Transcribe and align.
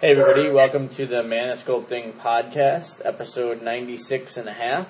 Hey 0.00 0.12
everybody, 0.12 0.50
welcome 0.50 0.88
to 0.90 1.06
the 1.06 1.22
Mana 1.22 1.52
Sculpting 1.56 2.14
Podcast, 2.14 3.02
episode 3.04 3.62
96 3.62 4.38
and 4.38 4.48
a 4.48 4.52
half. 4.52 4.88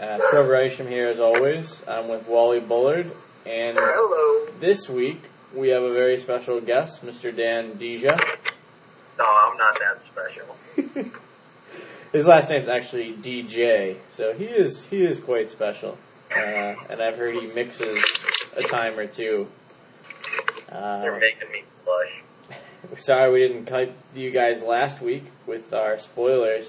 Uh, 0.00 0.18
Trevor 0.30 0.56
Isham 0.62 0.88
here 0.88 1.08
as 1.08 1.20
always. 1.20 1.80
I'm 1.86 2.08
with 2.08 2.26
Wally 2.26 2.58
Bullard, 2.60 3.12
and 3.46 3.78
Hello. 3.80 4.52
this 4.60 4.88
week 4.88 5.22
we 5.54 5.68
have 5.68 5.82
a 5.82 5.92
very 5.92 6.16
special 6.18 6.60
guest, 6.60 7.04
Mr. 7.04 7.34
Dan 7.34 7.76
Deja. 7.76 8.08
No, 9.18 9.24
I'm 9.24 9.56
not 9.56 9.78
that 9.78 10.00
special. 10.10 11.10
His 12.12 12.26
last 12.26 12.50
name's 12.50 12.68
actually 12.68 13.14
DJ, 13.14 13.98
so 14.10 14.32
he 14.32 14.44
is 14.46 14.82
he 14.82 15.04
is 15.04 15.20
quite 15.20 15.48
special. 15.48 15.96
Uh, 16.34 16.40
and 16.88 17.00
I've 17.00 17.16
heard 17.16 17.36
he 17.36 17.46
mixes 17.46 18.02
a 18.56 18.62
time 18.62 18.98
or 18.98 19.06
two. 19.06 19.46
Uh, 20.70 21.02
You're 21.04 21.20
making 21.20 21.50
me 21.52 21.64
blush. 21.84 22.19
Sorry 22.96 23.32
we 23.32 23.46
didn't 23.46 23.66
cut 23.66 23.92
you 24.14 24.30
guys 24.32 24.62
last 24.62 25.00
week 25.00 25.24
with 25.46 25.72
our 25.72 25.96
spoilers 25.96 26.66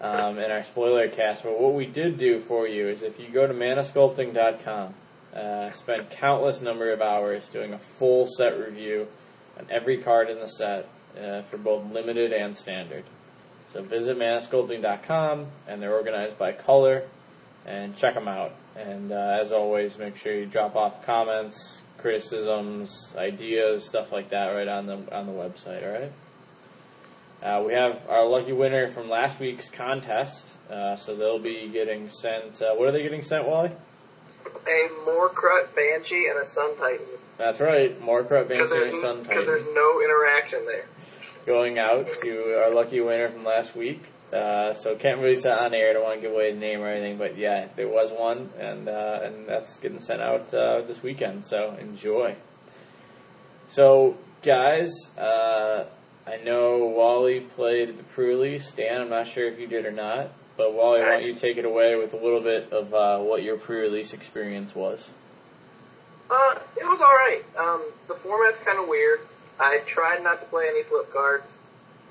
um, 0.00 0.38
and 0.38 0.52
our 0.52 0.64
spoiler 0.64 1.08
cast, 1.08 1.44
but 1.44 1.60
what 1.60 1.74
we 1.74 1.86
did 1.86 2.18
do 2.18 2.40
for 2.40 2.66
you 2.66 2.88
is 2.88 3.02
if 3.02 3.20
you 3.20 3.28
go 3.28 3.46
to 3.46 3.54
manasculpting.com, 3.54 4.94
uh, 5.34 5.70
spend 5.70 6.10
countless 6.10 6.60
number 6.60 6.92
of 6.92 7.00
hours 7.00 7.48
doing 7.50 7.72
a 7.72 7.78
full 7.78 8.26
set 8.26 8.58
review 8.58 9.06
on 9.58 9.66
every 9.70 10.02
card 10.02 10.28
in 10.28 10.40
the 10.40 10.48
set 10.48 10.88
uh, 11.18 11.42
for 11.42 11.56
both 11.56 11.90
limited 11.92 12.32
and 12.32 12.56
standard. 12.56 13.04
So 13.72 13.82
visit 13.82 14.16
manasculpting.com 14.16 15.46
and 15.68 15.80
they're 15.80 15.94
organized 15.94 16.36
by 16.36 16.52
color 16.52 17.04
and 17.64 17.96
check 17.96 18.14
them 18.14 18.28
out. 18.28 18.52
And 18.76 19.12
uh, 19.12 19.38
as 19.40 19.52
always, 19.52 19.98
make 19.98 20.16
sure 20.16 20.34
you 20.34 20.46
drop 20.46 20.74
off 20.74 21.04
comments, 21.06 21.80
criticisms, 22.04 23.14
ideas, 23.16 23.82
stuff 23.88 24.12
like 24.12 24.28
that 24.28 24.48
right 24.48 24.68
on 24.68 24.84
the 24.84 25.16
on 25.16 25.24
the 25.24 25.32
website. 25.32 25.82
All 25.82 26.00
right. 26.00 26.12
Uh, 27.42 27.62
we 27.66 27.72
have 27.72 27.98
our 28.10 28.26
lucky 28.28 28.52
winner 28.52 28.92
from 28.92 29.08
last 29.08 29.40
week's 29.40 29.70
contest, 29.70 30.52
uh, 30.70 30.96
so 30.96 31.16
they'll 31.16 31.38
be 31.38 31.70
getting 31.72 32.08
sent. 32.10 32.60
Uh, 32.60 32.74
what 32.74 32.88
are 32.88 32.92
they 32.92 33.02
getting 33.02 33.22
sent, 33.22 33.46
Wally? 33.46 33.70
A 34.66 34.88
Morkrut 35.08 35.74
Banshee 35.74 36.26
and 36.30 36.38
a 36.42 36.46
Sun 36.46 36.76
Titan. 36.76 37.06
That's 37.38 37.60
right, 37.60 37.98
Because 38.48 38.70
Banshee 38.70 38.90
there's, 38.90 39.00
Sun 39.00 39.16
Titan. 39.24 39.24
because 39.24 39.46
there's 39.46 39.74
no 39.74 40.00
interaction 40.02 40.66
there. 40.66 40.86
going 41.46 41.78
out 41.78 42.06
to 42.22 42.62
our 42.62 42.70
lucky 42.74 43.00
winner 43.00 43.30
from 43.30 43.44
last 43.44 43.74
week. 43.74 44.02
Uh, 44.32 44.72
so 44.72 44.96
can't 44.96 45.20
really 45.20 45.36
say 45.36 45.50
on 45.50 45.74
air. 45.74 45.92
Don't 45.92 46.02
want 46.02 46.20
to 46.20 46.26
give 46.26 46.32
away 46.32 46.50
his 46.50 46.58
name 46.58 46.80
or 46.80 46.88
anything, 46.88 47.18
but 47.18 47.38
yeah, 47.38 47.68
there 47.76 47.88
was 47.88 48.10
one, 48.10 48.50
and 48.58 48.88
uh, 48.88 49.20
and 49.22 49.48
that's 49.48 49.76
getting 49.78 49.98
sent 49.98 50.20
out 50.20 50.52
uh, 50.52 50.82
this 50.82 51.02
weekend. 51.02 51.44
So 51.44 51.76
enjoy. 51.80 52.36
So 53.68 54.16
guys, 54.42 54.90
uh, 55.16 55.84
I 56.26 56.36
know 56.42 56.92
Wally 56.96 57.40
played 57.40 57.96
the 57.96 58.02
pre-release. 58.02 58.72
Dan, 58.72 59.02
I'm 59.02 59.10
not 59.10 59.26
sure 59.26 59.46
if 59.46 59.58
you 59.58 59.66
did 59.66 59.84
or 59.86 59.92
not, 59.92 60.32
but 60.56 60.74
Wally, 60.74 61.00
why 61.00 61.10
don't 61.10 61.24
you 61.24 61.34
take 61.34 61.56
it 61.56 61.64
away 61.64 61.96
with 61.96 62.12
a 62.14 62.16
little 62.16 62.40
bit 62.40 62.72
of 62.72 62.92
uh, 62.94 63.18
what 63.18 63.42
your 63.42 63.58
pre-release 63.58 64.12
experience 64.14 64.74
was? 64.74 65.10
Uh, 66.30 66.58
it 66.76 66.84
was 66.84 67.00
alright. 67.00 67.44
Um, 67.56 67.90
the 68.08 68.14
format's 68.14 68.58
kind 68.60 68.78
of 68.80 68.88
weird. 68.88 69.20
I 69.60 69.80
tried 69.86 70.22
not 70.22 70.40
to 70.40 70.46
play 70.46 70.64
any 70.68 70.82
flip 70.82 71.12
cards, 71.12 71.44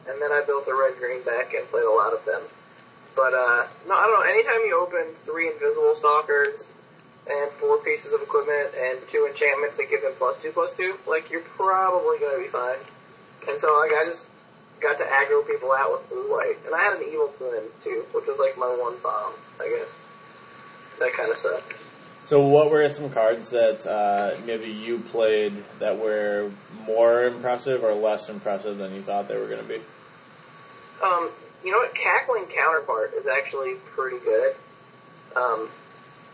and 0.07 0.21
then 0.21 0.31
I 0.31 0.43
built 0.45 0.67
a 0.67 0.75
red 0.75 0.97
green 0.99 1.23
deck 1.23 1.53
and 1.53 1.67
played 1.69 1.85
a 1.85 1.91
lot 1.91 2.13
of 2.13 2.25
them. 2.25 2.41
But, 3.15 3.33
uh, 3.33 3.67
no, 3.87 3.93
I 3.93 4.07
don't 4.07 4.19
know. 4.19 4.25
Anytime 4.25 4.65
you 4.65 4.79
open 4.79 5.15
three 5.25 5.47
invisible 5.47 5.95
stalkers 5.95 6.63
and 7.29 7.51
four 7.53 7.77
pieces 7.83 8.11
of 8.11 8.21
equipment 8.21 8.73
and 8.75 8.99
two 9.11 9.27
enchantments 9.29 9.77
that 9.77 9.89
give 9.89 10.01
them 10.01 10.13
plus 10.17 10.41
two 10.41 10.51
plus 10.51 10.73
two, 10.73 10.97
like, 11.07 11.29
you're 11.29 11.45
probably 11.55 12.17
gonna 12.19 12.39
be 12.39 12.49
fine. 12.49 12.81
And 13.47 13.59
so, 13.59 13.67
like, 13.77 13.91
I 13.93 14.05
just 14.09 14.25
got 14.81 14.97
to 14.97 15.05
aggro 15.05 15.45
people 15.47 15.71
out 15.71 15.91
with 15.91 16.09
blue 16.09 16.31
white. 16.31 16.57
And 16.65 16.75
I 16.75 16.79
had 16.83 16.97
an 16.97 17.07
evil 17.07 17.27
twin, 17.37 17.63
too, 17.83 18.05
which 18.11 18.25
was 18.27 18.39
like 18.39 18.57
my 18.57 18.67
one 18.67 18.97
bomb, 19.01 19.33
I 19.59 19.69
guess. 19.69 19.87
That 20.99 21.13
kind 21.13 21.31
of 21.31 21.37
sucked. 21.37 21.73
So 22.33 22.39
what 22.39 22.71
were 22.71 22.89
some 22.89 23.11
cards 23.11 23.51
that 23.51 23.85
uh, 23.85 24.41
maybe 24.43 24.65
you 24.65 24.97
played 24.97 25.53
that 25.77 25.99
were 25.99 26.49
more 26.87 27.25
impressive 27.25 27.83
or 27.83 27.93
less 27.93 28.27
impressive 28.27 28.79
than 28.79 28.95
you 28.95 29.03
thought 29.03 29.27
they 29.27 29.37
were 29.37 29.45
going 29.45 29.61
to 29.61 29.67
be? 29.67 29.79
Um, 31.03 31.29
you 31.63 31.71
know 31.71 31.77
what? 31.77 31.93
Cackling 31.93 32.47
Counterpart 32.47 33.13
is 33.13 33.27
actually 33.27 33.75
pretty 33.93 34.17
good. 34.17 34.55
Um, 35.35 35.69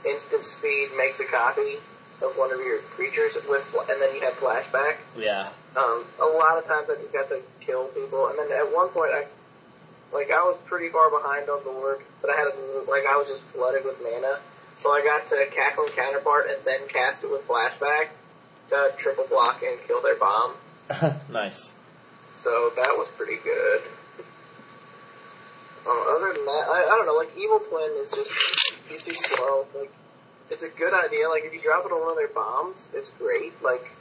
instant 0.08 0.46
speed 0.46 0.88
makes 0.96 1.20
a 1.20 1.26
copy 1.26 1.80
of 2.22 2.32
one 2.38 2.54
of 2.54 2.60
your 2.60 2.80
creatures 2.80 3.36
with, 3.50 3.68
and 3.90 4.02
then 4.02 4.16
you 4.16 4.22
have 4.22 4.36
flashback. 4.36 5.00
Yeah. 5.18 5.50
Um, 5.76 6.06
a 6.22 6.32
lot 6.32 6.58
of 6.58 6.66
times 6.66 6.88
I 6.90 6.96
just 6.96 7.12
got 7.12 7.28
to 7.28 7.42
kill 7.60 7.88
people, 7.88 8.30
and 8.30 8.40
then 8.40 8.58
at 8.58 8.74
one 8.74 8.88
point 8.88 9.12
I, 9.12 9.26
like 10.14 10.32
I 10.32 10.48
was 10.48 10.58
pretty 10.64 10.88
far 10.94 11.12
behind 11.12 11.50
on 11.50 11.60
the 11.66 11.72
board, 11.72 12.00
but 12.22 12.30
I 12.30 12.38
had 12.38 12.48
a, 12.48 12.90
like 12.90 13.04
I 13.04 13.18
was 13.18 13.28
just 13.28 13.42
flooded 13.52 13.84
with 13.84 14.00
mana, 14.02 14.40
so 14.80 14.92
I 14.92 15.02
got 15.04 15.28
to 15.30 15.46
Cackling 15.54 15.92
Counterpart 15.96 16.50
and 16.50 16.60
then 16.66 16.88
cast 16.88 17.24
it 17.24 17.32
with 17.32 17.48
flashback 17.48 18.10
to 18.70 18.94
triple 18.98 19.28
block 19.28 19.62
and 19.62 19.78
kill 19.88 20.02
their 20.02 20.18
bomb. 20.18 20.54
nice. 21.30 21.70
So 22.38 22.72
that 22.76 22.96
was 22.98 23.08
pretty 23.18 23.38
good. 23.44 23.82
Um, 25.88 26.06
other 26.16 26.34
than 26.34 26.46
that, 26.46 26.66
I, 26.70 26.86
I 26.86 26.96
don't 26.96 27.06
know, 27.06 27.14
like 27.14 27.32
Evil 27.38 27.60
Twin 27.60 27.92
is 28.02 28.12
just, 28.12 28.32
he's 28.88 29.04
too 29.04 29.16
slow. 29.16 29.66
Like, 29.78 29.92
it's 30.50 30.64
a 30.64 30.70
good 30.70 30.94
idea, 30.94 31.30
like 31.30 31.44
if 31.46 31.54
you 31.54 31.62
drop 31.62 31.86
it 31.86 31.92
on 31.92 32.02
one 32.02 32.12
of 32.12 32.18
their 32.18 32.28
bombs, 32.30 32.78
it's 32.94 33.10
great, 33.18 33.62
like, 33.62 33.92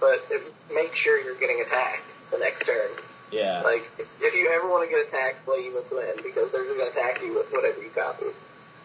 but 0.00 0.24
it, 0.30 0.52
make 0.72 0.94
sure 0.94 1.20
you're 1.20 1.38
getting 1.38 1.62
attacked 1.66 2.04
the 2.30 2.38
next 2.38 2.64
turn. 2.64 2.90
Yeah. 3.30 3.62
Like, 3.62 3.84
if, 3.98 4.08
if 4.20 4.34
you 4.34 4.50
ever 4.50 4.68
want 4.68 4.88
to 4.88 4.94
get 4.94 5.08
attacked, 5.08 5.44
play 5.44 5.66
Evil 5.66 5.82
Twin, 5.82 6.16
because 6.22 6.52
they're 6.52 6.64
just 6.64 6.76
gonna 6.76 6.90
attack 6.90 7.20
you 7.22 7.34
with 7.34 7.50
whatever 7.52 7.82
you 7.82 7.90
copy. 7.90 8.26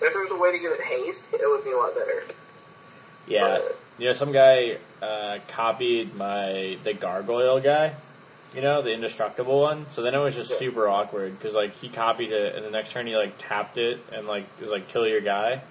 If 0.01 0.13
there 0.13 0.22
was 0.22 0.31
a 0.31 0.35
way 0.38 0.51
to 0.51 0.59
give 0.59 0.72
it 0.72 0.81
haste, 0.81 1.23
it 1.34 1.47
would 1.50 1.63
be 1.63 1.72
a 1.72 1.78
lot 1.78 1.94
better. 1.95 2.23
Yeah. 3.28 3.59
But, 3.59 3.79
You 4.00 4.07
know, 4.07 4.13
some 4.13 4.31
guy 4.31 4.78
uh, 5.01 5.38
copied 5.47 6.16
my 6.16 6.78
the 6.84 6.94
gargoyle 6.94 7.59
guy. 7.59 7.95
You 8.56 8.61
know, 8.61 8.81
the 8.81 8.91
indestructible 8.91 9.61
one. 9.61 9.85
So 9.91 10.01
then 10.01 10.13
it 10.13 10.17
was 10.17 10.34
just 10.35 10.51
Yeah. 10.51 10.59
super 10.59 10.88
awkward 10.90 11.38
because 11.38 11.53
like 11.53 11.73
he 11.75 11.88
copied 11.88 12.31
it, 12.31 12.56
and 12.56 12.66
the 12.66 12.69
next 12.72 12.91
turn 12.91 13.07
he 13.07 13.16
like 13.16 13.35
tapped 13.38 13.78
it 13.78 14.00
and 14.11 14.28
like 14.28 14.44
it 14.59 14.61
was 14.63 14.72
like 14.72 14.88
kill 14.90 15.07
your 15.07 15.22
guy, 15.22 15.61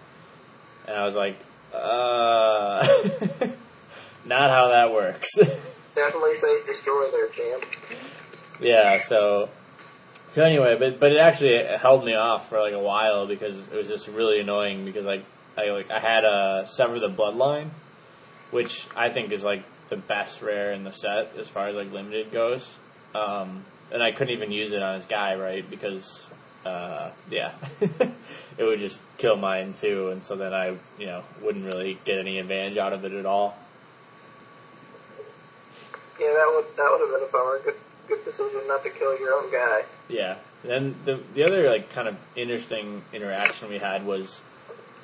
and 0.87 0.97
I 0.97 1.05
was 1.05 1.15
like, 1.15 1.37
uh, 1.75 2.87
not 4.25 4.51
how 4.51 4.69
that 4.69 4.93
works. 4.93 5.29
definitely 5.95 6.37
says 6.39 6.65
destroy 6.67 7.11
their 7.11 7.29
champ. 7.29 7.65
Yeah, 8.61 9.03
so 9.05 9.49
so 10.33 10.43
anyway, 10.43 10.77
but 10.79 11.01
but 11.01 11.13
it 11.13 11.19
actually 11.19 11.59
held 11.81 12.05
me 12.05 12.15
off 12.15 12.49
for 12.49 12.61
like 12.61 12.73
a 12.73 12.79
while 12.79 13.27
because 13.27 13.59
it 13.59 13.75
was 13.75 13.89
just 13.89 14.07
really 14.07 14.41
annoying 14.41 14.85
because 14.85 15.05
like 15.05 15.25
I 15.59 15.71
like 15.71 15.91
I 15.91 15.99
had 15.99 16.25
a 16.25 16.67
sever 16.67 17.01
the 17.01 17.09
bloodline, 17.09 17.71
which 18.51 18.87
I 18.95 19.11
think 19.11 19.33
is 19.33 19.43
like 19.43 19.65
the 19.89 19.97
best 19.97 20.41
rare 20.41 20.73
in 20.73 20.85
the 20.85 20.93
set 20.93 21.37
as 21.37 21.49
far 21.49 21.67
as 21.67 21.75
like 21.75 21.91
limited 21.91 22.33
goes. 22.33 22.79
Um, 23.13 23.65
and 23.91 24.03
I 24.03 24.13
couldn't 24.13 24.33
even 24.35 24.53
use 24.53 24.73
it 24.73 24.83
on 24.83 24.95
his 24.95 25.05
guy, 25.05 25.35
right? 25.35 25.69
Because 25.69 26.29
uh, 26.65 27.11
yeah, 27.29 27.55
it 27.81 28.63
would 28.63 28.79
just 28.79 29.01
kill 29.19 29.37
mine 29.37 29.75
too, 29.75 30.11
and 30.11 30.23
so 30.23 30.37
then 30.37 30.55
I 30.55 30.77
you 30.97 31.07
know 31.07 31.25
wouldn't 31.43 31.65
really 31.65 31.99
get 32.05 32.19
any 32.19 32.39
advantage 32.39 32.79
out 32.79 32.93
of 32.93 33.05
it 33.05 33.13
at 33.13 33.27
all. 33.27 33.57
Yeah, 36.21 36.35
that 36.35 36.53
would 36.55 36.77
that 36.77 36.89
would 36.89 37.01
have 37.01 37.21
been 37.21 37.29
a 37.29 37.33
bummer. 37.33 37.61
Good 37.65 37.90
good 38.11 38.25
decision 38.25 38.61
not 38.67 38.83
to 38.83 38.91
kill 38.91 39.19
your 39.19 39.35
own 39.35 39.51
guy. 39.51 39.85
Yeah. 40.09 40.39
Then 40.63 40.97
the 41.05 41.23
the 41.35 41.45
other 41.45 41.71
like 41.71 41.91
kind 41.91 42.09
of 42.09 42.17
interesting 42.37 43.03
interaction 43.13 43.71
we 43.71 43.79
had 43.79 44.05
was 44.05 44.43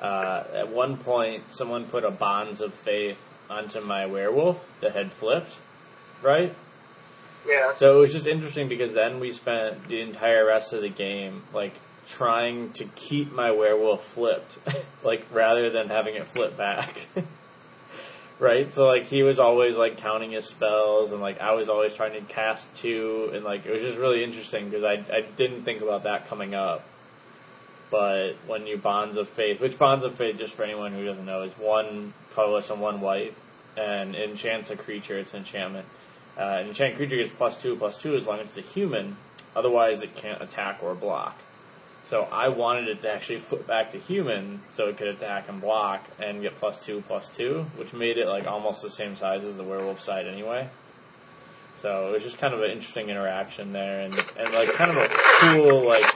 uh, 0.03 0.45
at 0.55 0.69
one 0.69 0.99
point 0.99 1.45
someone 1.53 1.87
put 1.87 2.05
a 2.05 2.11
bonds 2.11 2.61
of 2.61 2.75
faith 2.75 3.17
onto 3.49 3.81
my 3.81 4.07
werewolf 4.07 4.59
that 4.81 4.95
had 4.95 5.13
flipped, 5.13 5.59
right? 6.23 6.55
Yeah. 7.47 7.75
So 7.77 7.97
it 7.97 8.01
was 8.01 8.13
just 8.13 8.27
interesting 8.27 8.69
because 8.69 8.93
then 8.93 9.21
we 9.21 9.33
spent 9.33 9.89
the 9.89 10.01
entire 10.01 10.45
rest 10.45 10.73
of 10.73 10.83
the 10.83 10.89
game 10.91 11.45
like 11.55 11.75
trying 12.07 12.73
to 12.73 12.85
keep 12.95 13.33
my 13.33 13.53
werewolf 13.53 14.05
flipped, 14.09 14.59
like 15.05 15.25
rather 15.33 15.71
than 15.71 15.89
having 15.89 16.17
it 16.17 16.27
flip 16.27 16.57
back. 16.57 17.07
right? 18.39 18.73
So 18.73 18.87
like 18.87 19.05
he 19.05 19.23
was 19.23 19.39
always 19.39 19.77
like 19.77 19.99
counting 19.99 20.33
his 20.33 20.47
spells 20.47 21.13
and 21.13 21.21
like 21.21 21.41
I 21.41 21.55
was 21.55 21.69
always 21.69 21.95
trying 21.95 22.13
to 22.13 22.21
cast 22.33 22.73
two 22.75 23.31
and 23.35 23.45
like 23.45 23.67
it 23.67 23.73
was 23.73 23.83
just 23.83 23.99
really 23.99 24.23
interesting 24.23 24.69
because 24.69 24.85
I 24.85 24.95
I 25.13 25.23
didn't 25.37 25.65
think 25.65 25.83
about 25.83 26.05
that 26.05 26.29
coming 26.29 26.55
up. 26.55 26.85
But 27.91 28.33
when 28.47 28.67
you 28.67 28.77
bonds 28.79 29.17
of 29.17 29.29
faith, 29.29 29.61
which 29.61 29.79
bonds 29.79 30.05
of 30.05 30.17
faith, 30.17 30.39
just 30.39 30.55
for 30.55 30.65
anyone 30.65 30.93
who 30.93 31.05
doesn't 31.05 31.25
know, 31.25 31.43
is 31.43 31.53
one 31.57 32.15
colorless 32.35 32.69
and 32.71 32.81
one 32.81 33.01
white, 33.01 33.35
and 33.77 34.15
enchants 34.17 34.71
a 34.71 34.77
creature. 34.77 35.19
It's 35.19 35.33
an 35.33 35.39
enchantment. 35.39 35.87
Uh, 36.37 36.59
an 36.61 36.69
enchanted 36.69 36.97
creature 36.97 37.17
gets 37.17 37.31
plus 37.31 37.57
two, 37.57 37.77
plus 37.77 38.01
two 38.01 38.17
as 38.17 38.27
long 38.27 38.41
as 38.41 38.47
it's 38.47 38.57
a 38.59 38.73
human. 38.73 39.17
Otherwise, 39.55 40.03
it 40.03 40.15
can't 40.15 40.43
attack 40.43 40.83
or 40.83 40.95
block. 40.95 41.39
So 42.09 42.23
I 42.23 42.49
wanted 42.49 42.89
it 42.89 43.03
to 43.03 43.13
actually 43.13 43.41
flip 43.41 43.67
back 43.67 43.91
to 43.93 43.99
human 43.99 44.61
so 44.73 44.87
it 44.87 44.97
could 44.97 45.09
attack 45.09 45.49
and 45.49 45.61
block 45.61 46.05
and 46.21 46.41
get 46.41 46.57
plus 46.57 46.79
two, 46.85 47.03
plus 47.09 47.29
two, 47.31 47.67
which 47.77 47.93
made 47.93 48.17
it 48.17 48.29
like 48.29 48.47
almost 48.47 48.83
the 48.83 48.91
same 48.91 49.17
size 49.17 49.43
as 49.43 49.57
the 49.57 49.65
werewolf 49.65 50.01
side 50.01 50.27
anyway. 50.27 50.69
So 51.77 52.09
it 52.09 52.13
was 52.13 52.23
just 52.23 52.39
kind 52.39 52.55
of 52.55 52.63
an 52.63 52.71
interesting 52.71 53.11
interaction 53.11 53.73
there, 53.73 54.01
and 54.01 54.15
and 54.39 54.55
like 54.55 54.73
kind 54.75 54.91
of 54.91 54.97
a 54.97 55.15
cool 55.41 55.87
like 55.87 56.15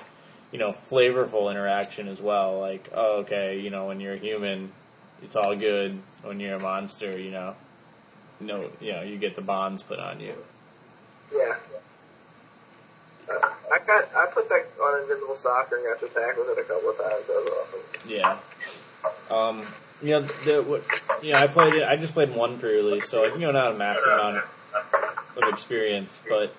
you 0.53 0.59
know 0.59 0.75
flavorful 0.91 1.51
interaction 1.51 2.09
as 2.09 2.21
well. 2.21 2.61
Like 2.61 2.89
oh 2.95 3.23
okay, 3.23 3.59
you 3.61 3.71
know 3.71 3.87
when 3.87 4.01
you're 4.01 4.15
a 4.15 4.19
human, 4.19 4.73
it's 5.23 5.37
all 5.37 5.57
good. 5.57 6.01
When 6.23 6.39
you're 6.41 6.55
a 6.55 6.61
monster, 6.61 7.19
you 7.19 7.31
know, 7.31 7.57
no, 8.39 8.71
you 8.81 8.93
know 8.93 9.03
you 9.03 9.19
get 9.19 9.35
the 9.35 9.43
bonds 9.43 9.83
put 9.83 9.99
on 9.99 10.21
you. 10.21 10.35
Yeah. 11.35 11.57
I 13.31 13.79
got 13.87 14.15
I 14.15 14.27
put 14.27 14.49
that 14.49 14.67
on 14.83 15.03
invisible 15.03 15.37
stalker 15.37 15.77
and 15.77 15.85
got 15.85 16.01
to 16.01 16.07
with 16.39 16.59
it 16.59 16.61
a 16.61 16.65
couple 16.65 16.91
of 16.91 16.97
times. 16.97 17.27
That 17.27 17.35
was 17.35 17.51
awesome. 17.51 18.09
Yeah. 18.09 18.39
Um, 19.31 19.67
the, 20.45 20.63
what, 20.63 20.83
I 21.41 21.47
played 21.47 21.75
it, 21.75 21.85
I 21.85 21.97
just 21.97 22.15
played 22.15 22.35
one 22.35 22.59
pre-release, 22.59 23.09
so 23.09 23.23
like, 23.23 23.35
you 23.35 23.41
know, 23.41 23.53
not 23.53 23.73
a 23.73 23.77
massive 23.77 24.07
amount 24.07 24.39
of 24.39 25.49
experience, 25.49 26.19
but 26.29 26.55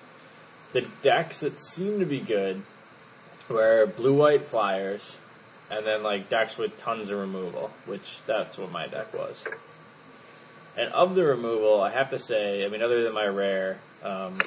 the 0.72 0.82
decks 1.02 1.40
that 1.40 1.58
seem 1.58 1.98
to 1.98 2.06
be 2.06 2.20
good 2.20 2.62
were 3.48 3.86
blue-white 3.86 4.46
flyers, 4.46 5.16
and 5.70 5.86
then 5.86 6.02
like 6.02 6.30
decks 6.30 6.56
with 6.56 6.78
tons 6.78 7.10
of 7.10 7.18
removal, 7.18 7.70
which 7.86 8.18
that's 8.26 8.56
what 8.56 8.70
my 8.70 8.86
deck 8.86 9.12
was. 9.12 9.44
And 10.76 10.92
of 10.92 11.14
the 11.14 11.24
removal, 11.24 11.82
I 11.82 11.90
have 11.90 12.10
to 12.10 12.18
say, 12.18 12.64
I 12.64 12.68
mean, 12.68 12.82
other 12.82 13.02
than 13.02 13.12
my 13.12 13.26
rare, 13.26 13.78
um, 14.02 14.40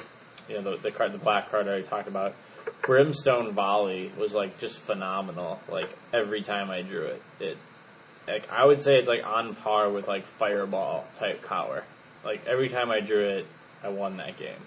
you 0.48 0.60
know, 0.60 0.72
the, 0.72 0.82
the 0.82 0.90
card, 0.90 1.12
the 1.12 1.18
black 1.18 1.50
card 1.50 1.66
I 1.66 1.70
already 1.70 1.86
talked 1.86 2.08
about, 2.08 2.34
Brimstone 2.82 3.52
Volley 3.52 4.12
was 4.18 4.32
like 4.32 4.58
just 4.58 4.78
phenomenal. 4.80 5.60
Like 5.68 5.90
every 6.12 6.42
time 6.42 6.70
I 6.70 6.82
drew 6.82 7.04
it, 7.06 7.22
it 7.40 7.58
like 8.26 8.50
I 8.50 8.64
would 8.64 8.80
say 8.80 8.98
it's 8.98 9.08
like 9.08 9.24
on 9.24 9.54
par 9.54 9.90
with 9.90 10.08
like 10.08 10.26
Fireball 10.26 11.04
type 11.18 11.44
power. 11.44 11.84
Like 12.24 12.46
every 12.46 12.68
time 12.68 12.90
I 12.90 13.00
drew 13.00 13.24
it, 13.24 13.46
I 13.82 13.88
won 13.88 14.16
that 14.16 14.36
game. 14.36 14.60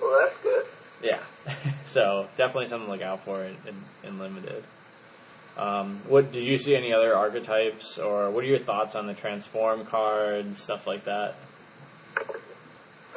Well, 0.00 0.20
that's 0.24 0.40
good. 0.40 0.66
Yeah, 1.02 1.22
so 1.86 2.28
definitely 2.36 2.66
something 2.66 2.86
to 2.86 2.92
look 2.92 3.02
out 3.02 3.24
for 3.24 3.44
in, 3.44 3.56
in, 3.66 3.84
in 4.04 4.18
limited. 4.18 4.64
Um, 5.56 6.02
what 6.06 6.30
did 6.30 6.44
you 6.44 6.56
see 6.56 6.76
any 6.76 6.92
other 6.92 7.16
archetypes, 7.16 7.98
or 7.98 8.30
what 8.30 8.44
are 8.44 8.46
your 8.46 8.60
thoughts 8.60 8.94
on 8.94 9.06
the 9.06 9.14
transform 9.14 9.86
cards, 9.86 10.62
stuff 10.62 10.86
like 10.86 11.04
that? 11.06 11.34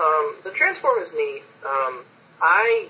Um, 0.01 0.35
the 0.43 0.51
transform 0.51 1.01
is 1.01 1.13
neat. 1.13 1.43
Um, 1.63 2.03
I 2.41 2.87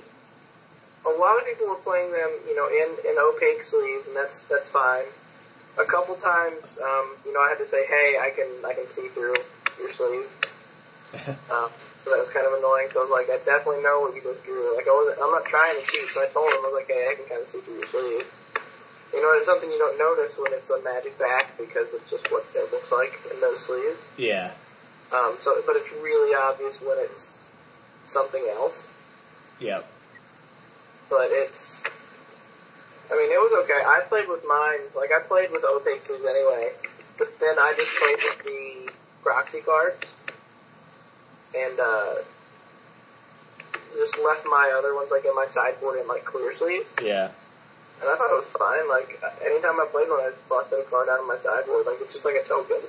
a 1.05 1.09
lot 1.09 1.39
of 1.39 1.45
people 1.45 1.67
were 1.67 1.81
playing 1.83 2.11
them, 2.11 2.29
you 2.47 2.55
know, 2.55 2.67
in 2.67 2.87
in 3.03 3.17
opaque 3.19 3.65
sleeves, 3.65 4.07
and 4.07 4.15
that's 4.15 4.41
that's 4.43 4.69
fine. 4.69 5.05
A 5.79 5.85
couple 5.85 6.15
times, 6.15 6.63
um, 6.83 7.15
you 7.25 7.33
know, 7.33 7.41
I 7.41 7.49
had 7.49 7.59
to 7.59 7.67
say, 7.67 7.85
"Hey, 7.85 8.17
I 8.19 8.31
can 8.31 8.47
I 8.65 8.73
can 8.73 8.87
see 8.89 9.07
through 9.09 9.35
your 9.79 9.91
sleeve." 9.91 10.27
um, 11.51 11.69
so 12.03 12.09
that 12.09 12.19
was 12.19 12.29
kind 12.33 12.47
of 12.47 12.53
annoying. 12.57 12.87
So 12.93 13.01
I 13.01 13.03
was 13.05 13.13
like, 13.13 13.29
I 13.29 13.37
definitely 13.43 13.83
know 13.83 14.01
what 14.01 14.15
you 14.15 14.23
just 14.23 14.43
drew. 14.45 14.73
Like 14.75 14.87
I 14.87 14.93
wasn't, 14.95 15.21
I'm 15.21 15.31
not 15.31 15.45
trying 15.45 15.77
to 15.77 15.85
cheat. 15.85 16.09
So 16.13 16.23
I 16.23 16.27
told 16.33 16.49
him, 16.49 16.63
I 16.65 16.71
was 16.71 16.77
like, 16.81 16.89
Hey, 16.89 17.11
I 17.11 17.13
can 17.13 17.25
kind 17.27 17.41
of 17.43 17.49
see 17.51 17.59
through 17.61 17.77
your 17.77 17.89
sleeve. 17.91 18.25
You 19.13 19.19
know, 19.21 19.35
it's 19.35 19.45
something 19.45 19.69
you 19.69 19.77
don't 19.77 19.99
notice 19.99 20.39
when 20.39 20.53
it's 20.55 20.69
a 20.71 20.81
magic 20.81 21.19
back 21.19 21.57
because 21.59 21.91
it's 21.93 22.09
just 22.09 22.31
what 22.31 22.47
it 22.55 22.71
looks 22.71 22.89
like 22.89 23.11
in 23.27 23.41
those 23.41 23.59
sleeves. 23.59 23.99
Yeah. 24.15 24.55
Um, 25.13 25.37
so, 25.41 25.61
but 25.65 25.75
it's 25.75 25.91
really 25.91 26.35
obvious 26.35 26.79
when 26.79 26.97
it's 26.99 27.51
something 28.05 28.45
else. 28.49 28.81
Yep. 29.59 29.85
But 31.09 31.27
it's, 31.31 31.75
I 33.11 33.15
mean, 33.15 33.29
it 33.31 33.39
was 33.39 33.63
okay. 33.65 33.83
I 33.85 34.01
played 34.07 34.29
with 34.29 34.43
mine, 34.47 34.79
like 34.95 35.11
I 35.11 35.19
played 35.27 35.51
with 35.51 35.63
opaque 35.63 36.09
anyway, 36.09 36.71
but 37.17 37.37
then 37.39 37.59
I 37.59 37.73
just 37.75 37.91
played 37.99 38.19
with 38.23 38.45
the 38.45 38.93
proxy 39.21 39.59
cards 39.59 40.07
and 41.53 41.79
uh, 41.79 42.15
just 43.95 44.17
left 44.17 44.45
my 44.45 44.73
other 44.77 44.95
ones 44.95 45.09
like 45.11 45.25
in 45.25 45.35
my 45.35 45.47
sideboard 45.51 45.99
in 45.99 46.07
like 46.07 46.23
clear 46.23 46.53
sleeves. 46.53 46.89
Yeah. 47.03 47.29
And 47.99 48.09
I 48.09 48.15
thought 48.15 48.31
it 48.31 48.41
was 48.41 48.51
fine. 48.57 48.89
Like 48.89 49.21
anytime 49.45 49.79
I 49.79 49.85
played 49.91 50.09
one, 50.09 50.21
I 50.21 50.31
just 50.31 50.47
busted 50.49 50.79
a 50.79 50.83
card 50.89 51.09
out 51.09 51.19
of 51.19 51.27
my 51.27 51.37
sideboard. 51.43 51.85
Like 51.85 51.99
it's 52.01 52.13
just 52.13 52.25
like 52.25 52.35
a 52.35 52.47
token. 52.47 52.81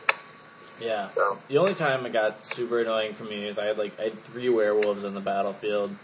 Yeah. 0.81 1.09
So 1.11 1.39
The 1.49 1.59
only 1.59 1.75
time 1.75 2.05
it 2.07 2.13
got 2.13 2.45
super 2.45 2.81
annoying 2.81 3.15
for 3.15 3.25
me 3.25 3.47
is 3.47 3.59
I 3.59 3.67
had 3.67 3.79
like 3.79 3.99
I 4.01 4.05
had 4.05 4.25
three 4.25 4.49
werewolves 4.49 5.05
in 5.05 5.15
the 5.15 5.21
battlefield, 5.21 5.95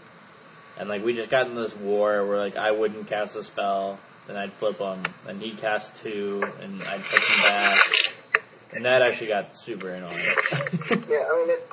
and 0.77 0.87
like 0.89 1.03
we 1.03 1.13
just 1.15 1.29
got 1.29 1.47
in 1.47 1.55
this 1.55 1.75
war 1.75 2.25
where 2.25 2.37
like 2.37 2.55
I 2.55 2.71
wouldn't 2.71 3.07
cast 3.07 3.35
a 3.35 3.43
spell, 3.43 3.99
and 4.27 4.37
I'd 4.37 4.53
flip 4.53 4.77
him, 4.79 5.03
and 5.27 5.41
he'd 5.41 5.57
cast 5.57 5.95
two, 5.97 6.43
and 6.61 6.81
I'd 6.83 7.03
put 7.03 7.19
him 7.19 7.43
back, 7.43 7.79
and 8.73 8.85
that 8.85 9.01
actually 9.01 9.27
got 9.27 9.55
super 9.55 9.89
annoying. 9.89 10.13
yeah, 11.09 11.25
I 11.29 11.37
mean 11.39 11.49
it. 11.49 11.69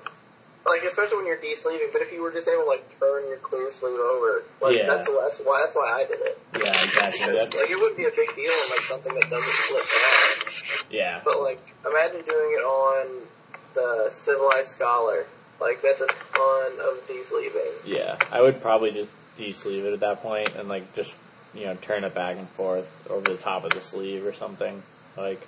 Like 0.67 0.83
especially 0.89 1.17
when 1.19 1.27
you're 1.27 1.41
de-sleeving, 1.41 1.89
but 1.93 2.03
if 2.03 2.11
you 2.13 2.23
were 2.23 2.33
just 2.33 2.49
able 2.49 2.65
to 2.65 2.69
like 2.69 2.85
turn 2.99 3.29
your 3.29 3.37
clear 3.39 3.71
sleeve 3.71 3.99
over, 4.01 4.43
like 4.61 4.75
Yeah. 4.77 4.87
that's 4.89 5.07
that's 5.07 5.39
why 5.39 5.63
that's 5.65 5.77
why 5.77 6.03
I 6.03 6.05
did 6.07 6.19
it. 6.21 6.39
yeah, 6.55 6.69
exactly. 6.69 6.93
Because, 6.93 7.35
That's, 7.37 7.55
like 7.57 7.71
it 7.71 7.77
wouldn't 7.77 7.97
be 7.97 8.05
a 8.05 8.11
big 8.11 8.35
deal 8.35 8.51
on 8.51 8.71
like 8.71 8.81
something 8.91 9.15
that 9.15 9.31
doesn't 9.31 9.53
flip 9.71 9.85
back. 9.85 10.85
yeah. 10.91 11.21
But 11.25 11.41
like, 11.41 11.61
imagine 11.87 12.23
doing 12.27 12.51
it 12.59 12.65
on 12.65 13.27
the 13.75 14.11
civilized 14.11 14.69
scholar. 14.71 15.27
Like 15.61 15.83
that's 15.83 16.01
a 16.01 16.07
ton 16.07 16.73
of 16.81 17.07
de-sleeving. 17.07 17.73
Yeah, 17.87 18.19
I 18.31 18.43
would 18.43 18.61
probably 18.61 18.91
just 18.91 19.11
de-sleeve 19.37 19.85
it 19.85 19.93
at 19.93 20.01
that 20.01 20.23
point 20.23 20.51
and 20.57 20.69
like 20.69 20.95
just 20.95 21.13
you 21.55 21.65
know 21.67 21.75
turn 21.77 22.03
it 22.05 22.15
back 22.15 22.37
and 22.39 22.49
forth 22.51 22.91
over 23.09 23.23
the 23.31 23.37
top 23.39 23.65
of 23.65 23.71
the 23.71 23.81
sleeve 23.81 24.27
or 24.27 24.33
something. 24.33 24.83
Like 25.17 25.47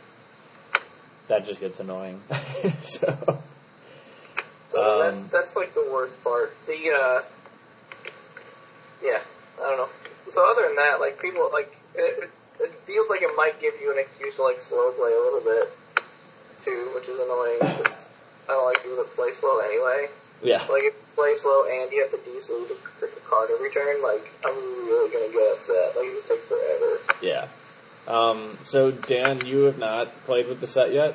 that 1.29 1.45
just 1.45 1.61
gets 1.61 1.81
annoying. 1.81 2.23
so 2.83 3.43
So 4.73 4.79
Um, 4.79 4.99
that's 5.01 5.33
that's 5.33 5.57
like 5.57 5.75
the 5.75 5.89
worst 5.91 6.15
part. 6.23 6.53
The 6.67 6.91
uh, 6.93 7.23
yeah, 9.03 9.21
I 9.59 9.63
don't 9.63 9.77
know. 9.79 9.89
So 10.29 10.45
other 10.51 10.67
than 10.69 10.77
that, 10.77 11.01
like 11.01 11.21
people 11.21 11.49
like 11.53 11.75
it, 11.95 12.25
it, 12.25 12.31
it 12.61 12.73
feels 12.87 13.09
like 13.09 13.23
it 13.23 13.31
might 13.37 13.61
give 13.61 13.75
you 13.81 13.91
an 13.93 13.99
excuse 13.99 14.35
to 14.37 14.43
like 14.43 14.61
slow 14.61 14.91
play 14.93 15.13
a 15.13 15.21
little 15.21 15.41
bit 15.41 15.73
too, 16.65 16.93
which 16.95 17.09
is 17.09 17.19
annoying. 17.19 17.59
'cause 17.61 17.97
I 18.49 18.53
don't 18.53 18.65
like 18.67 18.83
people 18.83 18.97
that 18.99 19.15
play 19.15 19.33
slow 19.35 19.59
anyway. 19.61 20.09
yeah, 20.43 20.65
Like 20.69 20.85
if 20.85 20.95
you 20.95 21.05
play 21.17 21.37
slow 21.37 21.65
and 21.65 21.93
you 21.93 22.01
have 22.03 22.11
to 22.13 22.19
de-sleeve 22.25 22.69
to 22.69 22.77
pick 23.01 23.13
a 23.17 23.21
card 23.29 23.51
every 23.53 23.71
turn, 23.71 24.03
like 24.03 24.25
I'm 24.45 24.57
really 24.89 25.11
gonna 25.11 25.29
get 25.33 25.53
upset. 25.57 25.97
Like 25.97 26.07
it 26.07 26.15
just 26.17 26.29
takes 26.29 26.45
forever. 26.47 26.99
yeah. 27.23 27.49
Um, 28.07 28.57
so 28.65 28.91
Dan, 28.91 29.45
you 29.47 29.65
have 29.65 29.79
not 29.79 30.09
played 30.25 30.49
with 30.49 30.61
the 30.61 30.67
set 30.67 30.93
yet. 30.93 31.15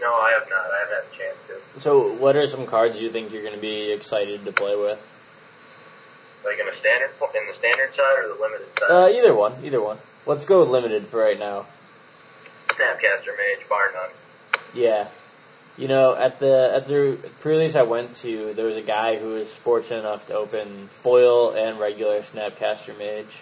No, 0.00 0.12
I 0.12 0.32
have 0.38 0.48
not. 0.50 0.66
I 0.70 0.78
haven't 0.80 0.94
had 0.94 1.04
a 1.08 1.16
chance 1.16 1.38
to. 1.40 1.41
So 1.78 2.12
what 2.14 2.36
are 2.36 2.46
some 2.46 2.66
cards 2.66 3.00
you 3.00 3.10
think 3.10 3.32
you're 3.32 3.42
going 3.42 3.54
to 3.54 3.60
be 3.60 3.92
excited 3.92 4.44
to 4.44 4.52
play 4.52 4.76
with? 4.76 4.98
Like 6.44 6.58
in 6.58 6.66
the 6.66 6.78
standard, 6.78 7.10
in 7.10 7.46
the 7.48 7.58
standard 7.58 7.94
side 7.96 8.18
or 8.18 8.34
the 8.34 8.40
limited 8.40 8.68
side? 8.78 8.90
Uh, 8.90 9.08
either 9.08 9.34
one, 9.34 9.64
either 9.64 9.82
one. 9.82 9.98
Let's 10.26 10.44
go 10.44 10.60
with 10.60 10.68
limited 10.68 11.08
for 11.08 11.20
right 11.20 11.38
now. 11.38 11.66
Snapcaster 12.68 13.36
Mage, 13.36 13.68
bar 13.68 13.92
none. 13.94 14.10
Yeah. 14.74 15.08
You 15.76 15.88
know, 15.88 16.14
at 16.14 16.38
the 16.38 16.72
at 16.76 16.86
the 16.86 17.18
pre-release 17.40 17.76
I 17.76 17.82
went 17.82 18.14
to, 18.16 18.52
there 18.54 18.66
was 18.66 18.76
a 18.76 18.82
guy 18.82 19.18
who 19.18 19.28
was 19.28 19.50
fortunate 19.50 20.00
enough 20.00 20.26
to 20.26 20.34
open 20.34 20.86
foil 20.88 21.52
and 21.52 21.80
regular 21.80 22.20
Snapcaster 22.20 22.96
Mage, 22.96 23.34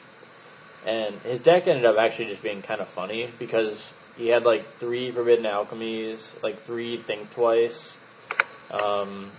and 0.87 1.17
his 1.21 1.41
deck 1.41 1.67
ended 1.67 1.85
up 1.85 1.97
actually 1.99 2.27
just 2.27 2.43
being 2.43 2.63
kind 2.63 2.81
of 2.81 2.89
funny 2.89 3.31
because 3.39 3.85
he 4.17 4.29
had 4.29 4.45
like 4.45 4.77
three 4.79 5.11
Forbidden 5.11 5.45
Alchemies, 5.45 6.31
like 6.43 6.63
three 6.63 7.03
Think 7.03 7.33
Twice, 7.33 7.97
um, 8.71 9.31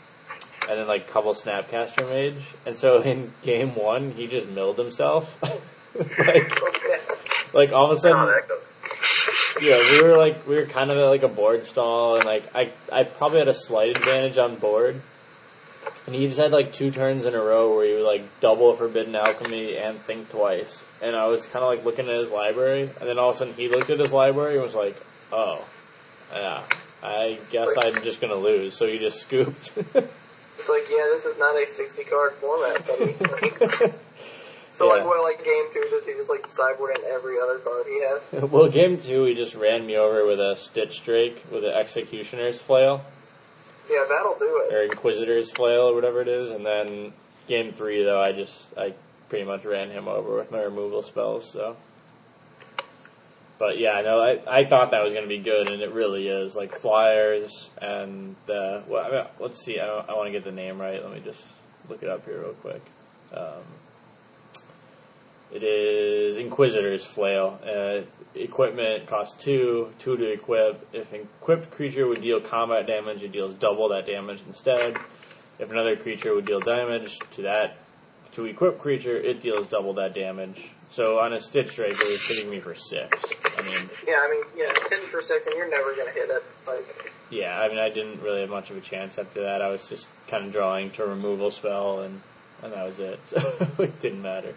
and 0.67 0.79
then 0.79 0.87
like 0.87 1.07
a 1.07 1.11
couple 1.11 1.33
Snapcaster 1.33 2.07
Mage, 2.07 2.43
and 2.65 2.75
so 2.75 3.01
in 3.01 3.33
game 3.41 3.75
one 3.75 4.11
he 4.11 4.27
just 4.27 4.47
milled 4.47 4.77
himself, 4.77 5.29
like 5.41 6.51
like 7.53 7.71
all 7.71 7.91
of 7.91 7.97
a 7.97 7.99
sudden 7.99 8.33
yeah, 9.61 9.77
we 9.77 10.01
were 10.01 10.17
like 10.17 10.47
we 10.47 10.55
were 10.55 10.65
kind 10.65 10.91
of 10.91 10.97
at 10.97 11.05
like 11.05 11.23
a 11.23 11.27
board 11.27 11.65
stall, 11.65 12.15
and 12.15 12.25
like 12.25 12.55
I 12.55 12.73
I 12.91 13.03
probably 13.03 13.39
had 13.39 13.47
a 13.47 13.53
slight 13.53 13.97
advantage 13.97 14.37
on 14.37 14.57
board, 14.57 15.01
and 16.05 16.15
he 16.15 16.27
just 16.27 16.39
had 16.39 16.51
like 16.51 16.73
two 16.73 16.91
turns 16.91 17.25
in 17.25 17.35
a 17.35 17.39
row 17.41 17.75
where 17.75 17.85
he 17.85 17.93
would 17.93 18.05
like 18.05 18.23
double 18.39 18.75
Forbidden 18.75 19.15
Alchemy 19.15 19.77
and 19.77 20.01
Think 20.01 20.29
Twice, 20.29 20.83
and 21.01 21.15
I 21.15 21.27
was 21.27 21.45
kind 21.45 21.63
of 21.63 21.75
like 21.75 21.85
looking 21.85 22.07
at 22.07 22.19
his 22.19 22.31
library, 22.31 22.83
and 22.83 23.09
then 23.09 23.19
all 23.19 23.29
of 23.29 23.35
a 23.35 23.39
sudden 23.39 23.53
he 23.53 23.67
looked 23.67 23.89
at 23.89 23.99
his 23.99 24.13
library 24.13 24.55
and 24.55 24.63
was 24.63 24.75
like, 24.75 24.95
oh, 25.31 25.65
yeah, 26.33 26.65
I 27.03 27.39
guess 27.51 27.69
I'm 27.77 28.03
just 28.03 28.21
gonna 28.21 28.35
lose, 28.35 28.75
so 28.75 28.85
you 28.85 28.99
just 28.99 29.21
scooped. 29.21 29.71
It's 30.59 30.69
like, 30.69 30.83
yeah, 30.91 31.07
this 31.11 31.25
is 31.25 31.39
not 31.39 31.55
a 31.55 31.65
60 31.67 32.03
card 32.03 32.33
format. 32.39 32.85
buddy. 32.85 33.13
so 34.75 34.87
like, 34.87 34.99
Yeah. 34.99 35.05
what, 35.05 35.23
like 35.23 35.43
game 35.43 35.65
two, 35.73 35.87
does 35.89 36.05
he 36.05 36.13
just 36.13 36.29
like 36.29 36.47
sideboard 36.51 36.99
in 36.99 37.03
every 37.05 37.39
other 37.39 37.57
card 37.57 37.87
he 37.87 37.99
has? 38.03 38.21
well, 38.51 38.69
game 38.69 38.99
two 38.99 39.23
he 39.23 39.33
just 39.33 39.55
ran 39.55 39.87
me 39.87 39.97
over 39.97 40.27
with 40.27 40.39
a 40.39 40.55
Stitched 40.55 41.03
Drake 41.03 41.43
with 41.51 41.63
an 41.63 41.71
Executioner's 41.71 42.59
Flail. 42.59 43.03
Yeah, 43.89 44.05
that'll 44.07 44.37
do 44.37 44.63
it. 44.69 44.71
or 44.73 44.83
Inquisitor's 44.83 45.49
Flail 45.49 45.89
or 45.89 45.95
whatever 45.95 46.21
it 46.21 46.27
is, 46.27 46.51
and 46.51 46.63
then 46.63 47.11
game 47.47 47.73
three 47.73 48.03
though 48.03 48.21
I 48.21 48.31
just 48.31 48.77
I 48.77 48.93
pretty 49.29 49.45
much 49.45 49.65
ran 49.65 49.89
him 49.89 50.07
over 50.07 50.35
with 50.37 50.51
my 50.51 50.61
removal 50.61 51.01
spells. 51.01 51.49
So, 51.51 51.75
but 53.61 53.77
yeah, 53.77 54.01
know 54.01 54.19
I, 54.19 54.61
I 54.61 54.65
thought 54.65 54.89
that 54.89 55.03
was 55.03 55.13
going 55.13 55.21
to 55.23 55.29
be 55.29 55.37
good, 55.37 55.67
and 55.67 55.83
it 55.83 55.93
really 55.93 56.27
is. 56.27 56.55
Like 56.55 56.81
Flyers 56.81 57.69
and 57.79 58.35
the 58.47 58.81
well, 58.87 59.05
I 59.05 59.11
mean, 59.11 59.25
let's 59.39 59.63
see. 59.63 59.77
I, 59.79 59.85
I 59.85 60.13
want 60.15 60.29
to 60.29 60.33
get 60.33 60.43
the 60.43 60.51
name 60.51 60.81
right. 60.81 60.99
Let 60.99 61.13
me 61.13 61.21
just 61.23 61.45
look 61.87 62.01
it 62.01 62.09
up 62.09 62.25
here 62.25 62.41
real 62.41 62.53
quick. 62.53 62.81
Um, 63.31 63.61
it 65.51 65.61
is 65.61 66.37
Inquisitor's 66.37 67.05
Flail. 67.05 67.59
Uh, 67.63 68.01
equipment 68.33 69.05
costs 69.05 69.37
two, 69.37 69.93
two 69.99 70.17
to 70.17 70.31
equip. 70.31 70.87
If 70.91 71.13
an 71.13 71.27
equipped 71.39 71.69
creature 71.69 72.07
would 72.07 72.23
deal 72.23 72.41
combat 72.41 72.87
damage, 72.87 73.21
it 73.21 73.31
deals 73.31 73.53
double 73.53 73.89
that 73.89 74.07
damage 74.07 74.41
instead. 74.47 74.97
If 75.59 75.69
another 75.69 75.95
creature 75.97 76.33
would 76.33 76.47
deal 76.47 76.61
damage 76.61 77.19
to 77.35 77.43
that 77.43 77.77
to 78.31 78.45
equip 78.45 78.79
creature, 78.79 79.17
it 79.17 79.39
deals 79.39 79.67
double 79.67 79.93
that 79.95 80.15
damage. 80.15 80.71
So 80.91 81.19
on 81.19 81.31
a 81.31 81.39
Stitched 81.39 81.75
Drake, 81.75 81.93
it 81.93 82.07
was 82.07 82.21
hitting 82.27 82.49
me 82.49 82.59
for 82.59 82.75
six. 82.75 83.23
I 83.57 83.61
mean, 83.61 83.89
Yeah, 84.05 84.19
I 84.19 84.29
mean, 84.29 84.43
yeah, 84.57 84.73
ten 84.89 85.05
for 85.09 85.21
six, 85.21 85.45
and 85.47 85.55
you're 85.55 85.69
never 85.69 85.95
gonna 85.95 86.11
hit 86.11 86.29
it. 86.29 86.43
Like, 86.67 87.13
yeah, 87.29 87.57
I 87.57 87.69
mean, 87.69 87.77
I 87.79 87.89
didn't 87.89 88.21
really 88.21 88.41
have 88.41 88.49
much 88.49 88.69
of 88.71 88.77
a 88.77 88.81
chance 88.81 89.17
after 89.17 89.41
that. 89.43 89.61
I 89.61 89.69
was 89.69 89.87
just 89.87 90.09
kind 90.27 90.45
of 90.45 90.51
drawing 90.51 90.91
to 90.91 91.03
a 91.03 91.07
removal 91.07 91.49
spell, 91.49 92.01
and 92.01 92.21
and 92.61 92.73
that 92.73 92.85
was 92.85 92.99
it. 92.99 93.19
So 93.29 93.83
it 93.83 93.99
didn't 94.01 94.21
matter. 94.21 94.53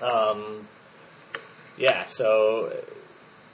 Um, 0.00 0.66
yeah. 1.76 2.04
So, 2.04 2.72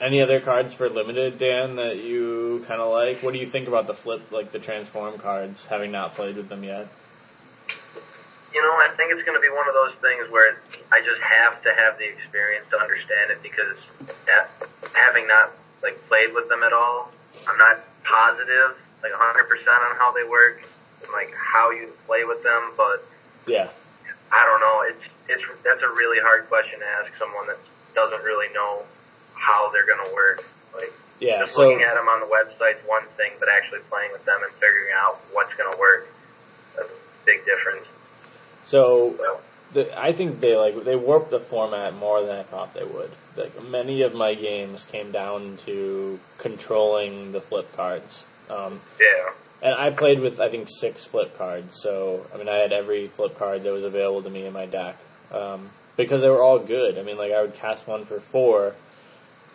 any 0.00 0.20
other 0.20 0.40
cards 0.40 0.74
for 0.74 0.88
limited, 0.88 1.38
Dan, 1.38 1.76
that 1.76 1.96
you 1.96 2.64
kind 2.68 2.80
of 2.80 2.92
like? 2.92 3.22
What 3.22 3.32
do 3.32 3.40
you 3.40 3.48
think 3.48 3.66
about 3.66 3.86
the 3.86 3.94
flip, 3.94 4.30
like 4.30 4.52
the 4.52 4.58
transform 4.58 5.18
cards? 5.18 5.64
Having 5.64 5.92
not 5.92 6.14
played 6.14 6.36
with 6.36 6.48
them 6.48 6.64
yet. 6.64 6.88
You 8.58 8.66
know, 8.66 8.74
I 8.74 8.90
think 8.98 9.14
it's 9.14 9.22
going 9.22 9.38
to 9.38 9.44
be 9.44 9.54
one 9.54 9.70
of 9.70 9.74
those 9.78 9.94
things 10.02 10.26
where 10.34 10.58
I 10.90 10.98
just 10.98 11.22
have 11.22 11.62
to 11.62 11.70
have 11.78 11.94
the 11.94 12.10
experience 12.10 12.66
to 12.74 12.82
understand 12.82 13.30
it 13.30 13.38
because 13.38 13.78
that, 14.26 14.50
having 14.98 15.30
not 15.30 15.54
like 15.78 15.94
played 16.10 16.34
with 16.34 16.50
them 16.50 16.66
at 16.66 16.74
all, 16.74 17.14
I'm 17.46 17.54
not 17.54 17.86
positive 18.02 18.74
like 18.98 19.14
100% 19.14 19.14
on 19.14 19.94
how 19.94 20.10
they 20.10 20.26
work 20.26 20.58
and 21.06 21.12
like 21.14 21.30
how 21.38 21.70
you 21.70 21.94
play 22.10 22.24
with 22.26 22.42
them. 22.42 22.74
But 22.74 23.06
Yeah. 23.46 23.70
I 24.34 24.42
don't 24.42 24.58
know. 24.58 24.82
It's 24.90 25.06
it's 25.30 25.44
that's 25.62 25.86
a 25.86 25.94
really 25.94 26.18
hard 26.18 26.50
question 26.50 26.82
to 26.82 26.86
ask 26.98 27.14
someone 27.14 27.46
that 27.46 27.62
doesn't 27.94 28.26
really 28.26 28.50
know 28.58 28.82
how 29.38 29.70
they're 29.70 29.86
going 29.86 30.02
to 30.02 30.12
work. 30.12 30.42
Like 30.74 30.90
Yeah. 31.22 31.46
just 31.46 31.54
So 31.54 31.62
looking 31.62 31.86
at 31.86 31.94
them 31.94 32.10
on 32.10 32.18
the 32.18 32.26
website's 32.26 32.82
one 32.90 33.06
thing, 33.16 33.38
but 33.38 33.48
actually 33.48 33.86
playing 33.86 34.10
with 34.10 34.24
them 34.26 34.42
and 34.42 34.50
figuring 34.58 34.90
out 34.98 35.22
what's 35.30 35.54
going 35.54 35.70
to 35.70 35.78
work, 35.78 36.10
that's 36.74 36.90
a 36.90 37.24
big 37.24 37.46
difference. 37.46 37.86
So 38.70 39.14
the, 39.72 39.98
I 39.98 40.12
think 40.12 40.40
they 40.40 40.56
like 40.56 40.84
they 40.84 40.96
warped 40.96 41.30
the 41.30 41.40
format 41.40 41.94
more 41.94 42.20
than 42.22 42.36
I 42.36 42.42
thought 42.42 42.74
they 42.74 42.84
would. 42.84 43.10
Like 43.36 43.62
many 43.64 44.02
of 44.02 44.14
my 44.14 44.34
games 44.34 44.84
came 44.90 45.10
down 45.10 45.56
to 45.66 46.18
controlling 46.38 47.32
the 47.32 47.40
flip 47.40 47.74
cards. 47.74 48.24
Um, 48.50 48.80
Yeah. 49.00 49.32
and 49.62 49.74
I 49.74 49.90
played 49.90 50.20
with 50.20 50.40
I 50.40 50.50
think 50.50 50.68
six 50.70 51.04
flip 51.04 51.36
cards. 51.36 51.80
So 51.82 52.26
I 52.34 52.38
mean 52.38 52.48
I 52.48 52.56
had 52.56 52.72
every 52.72 53.08
flip 53.08 53.38
card 53.38 53.62
that 53.64 53.72
was 53.72 53.84
available 53.84 54.22
to 54.22 54.30
me 54.30 54.46
in 54.46 54.52
my 54.52 54.66
deck 54.66 54.96
um, 55.32 55.70
because 55.96 56.20
they 56.20 56.28
were 56.28 56.42
all 56.42 56.58
good. 56.58 56.98
I 56.98 57.02
mean 57.02 57.16
like 57.16 57.32
I 57.32 57.40
would 57.42 57.54
cast 57.54 57.86
one 57.86 58.04
for 58.04 58.20
four, 58.20 58.74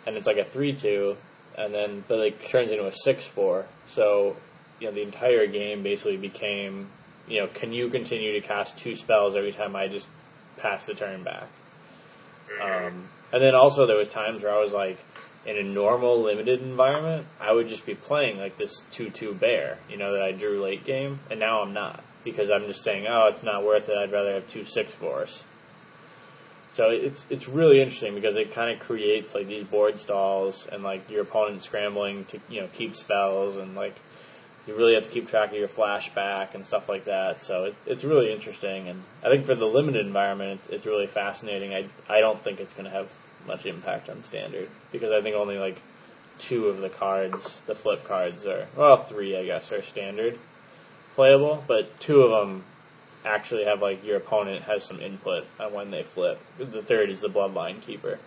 and 0.06 0.16
it's 0.16 0.26
like 0.26 0.38
a 0.38 0.44
three 0.44 0.74
two, 0.74 1.16
and 1.56 1.72
then 1.72 2.04
but 2.08 2.18
it 2.20 2.44
turns 2.46 2.70
into 2.72 2.86
a 2.86 2.92
six 2.92 3.26
four. 3.26 3.66
So 3.88 4.36
you 4.80 4.88
know 4.88 4.94
the 4.94 5.02
entire 5.02 5.46
game 5.46 5.82
basically 5.82 6.16
became 6.16 6.88
you 7.28 7.40
know 7.40 7.46
can 7.48 7.72
you 7.72 7.88
continue 7.88 8.32
to 8.40 8.46
cast 8.46 8.76
two 8.76 8.94
spells 8.94 9.36
every 9.36 9.52
time 9.52 9.74
I 9.76 9.88
just 9.88 10.06
pass 10.56 10.86
the 10.86 10.94
turn 10.94 11.24
back. 11.24 11.48
Um, 12.62 13.08
and 13.32 13.42
then 13.42 13.54
also 13.54 13.86
there 13.86 13.96
was 13.96 14.08
times 14.08 14.42
where 14.42 14.52
I 14.52 14.60
was 14.60 14.72
like, 14.72 14.98
in 15.46 15.58
a 15.58 15.62
normal 15.62 16.22
limited 16.22 16.62
environment, 16.62 17.26
I 17.40 17.52
would 17.52 17.68
just 17.68 17.84
be 17.84 17.94
playing 17.94 18.38
like 18.38 18.56
this 18.56 18.82
two-two 18.90 19.34
bear, 19.34 19.78
you 19.90 19.98
know, 19.98 20.12
that 20.12 20.22
I 20.22 20.32
drew 20.32 20.62
late 20.62 20.84
game, 20.84 21.20
and 21.30 21.38
now 21.38 21.60
I'm 21.60 21.74
not 21.74 22.02
because 22.24 22.50
I'm 22.50 22.66
just 22.66 22.82
saying, 22.82 23.06
oh, 23.06 23.26
it's 23.26 23.42
not 23.42 23.64
worth 23.64 23.88
it. 23.88 23.96
I'd 23.96 24.12
rather 24.12 24.32
have 24.32 24.46
two 24.46 24.64
six 24.64 24.92
fours. 24.94 25.42
So 26.72 26.88
it's 26.90 27.24
it's 27.30 27.46
really 27.46 27.80
interesting 27.80 28.14
because 28.14 28.36
it 28.36 28.52
kind 28.52 28.74
of 28.74 28.80
creates 28.84 29.34
like 29.34 29.46
these 29.46 29.64
board 29.64 29.98
stalls 29.98 30.66
and 30.72 30.82
like 30.82 31.08
your 31.10 31.22
opponent 31.22 31.62
scrambling 31.62 32.24
to 32.26 32.40
you 32.48 32.62
know 32.62 32.68
keep 32.72 32.96
spells 32.96 33.56
and 33.56 33.74
like 33.76 33.94
you 34.66 34.74
really 34.74 34.94
have 34.94 35.04
to 35.04 35.10
keep 35.10 35.28
track 35.28 35.50
of 35.50 35.56
your 35.58 35.68
flashback 35.68 36.54
and 36.54 36.64
stuff 36.66 36.88
like 36.88 37.04
that. 37.04 37.42
So 37.42 37.64
it, 37.64 37.74
it's 37.86 38.04
really 38.04 38.32
interesting, 38.32 38.88
and 38.88 39.02
I 39.22 39.28
think 39.28 39.46
for 39.46 39.54
the 39.54 39.66
limited 39.66 40.06
environment, 40.06 40.60
it's, 40.64 40.68
it's 40.70 40.86
really 40.86 41.06
fascinating. 41.06 41.74
I 41.74 41.86
I 42.08 42.20
don't 42.20 42.42
think 42.42 42.60
it's 42.60 42.74
going 42.74 42.86
to 42.86 42.90
have 42.90 43.08
much 43.46 43.66
impact 43.66 44.08
on 44.08 44.22
standard 44.22 44.68
because 44.90 45.10
I 45.12 45.20
think 45.20 45.36
only 45.36 45.58
like 45.58 45.80
two 46.38 46.66
of 46.68 46.78
the 46.78 46.88
cards, 46.88 47.60
the 47.66 47.74
flip 47.74 48.04
cards, 48.06 48.46
are 48.46 48.66
well 48.76 49.04
three 49.04 49.36
I 49.36 49.44
guess 49.44 49.70
are 49.72 49.82
standard 49.82 50.38
playable, 51.14 51.62
but 51.68 52.00
two 52.00 52.22
of 52.22 52.30
them 52.30 52.64
actually 53.24 53.64
have 53.64 53.80
like 53.80 54.04
your 54.04 54.16
opponent 54.16 54.62
has 54.64 54.82
some 54.84 55.00
input 55.00 55.44
on 55.60 55.72
when 55.72 55.90
they 55.90 56.02
flip. 56.02 56.40
The 56.58 56.82
third 56.82 57.10
is 57.10 57.20
the 57.20 57.28
bloodline 57.28 57.80
keeper. 57.82 58.18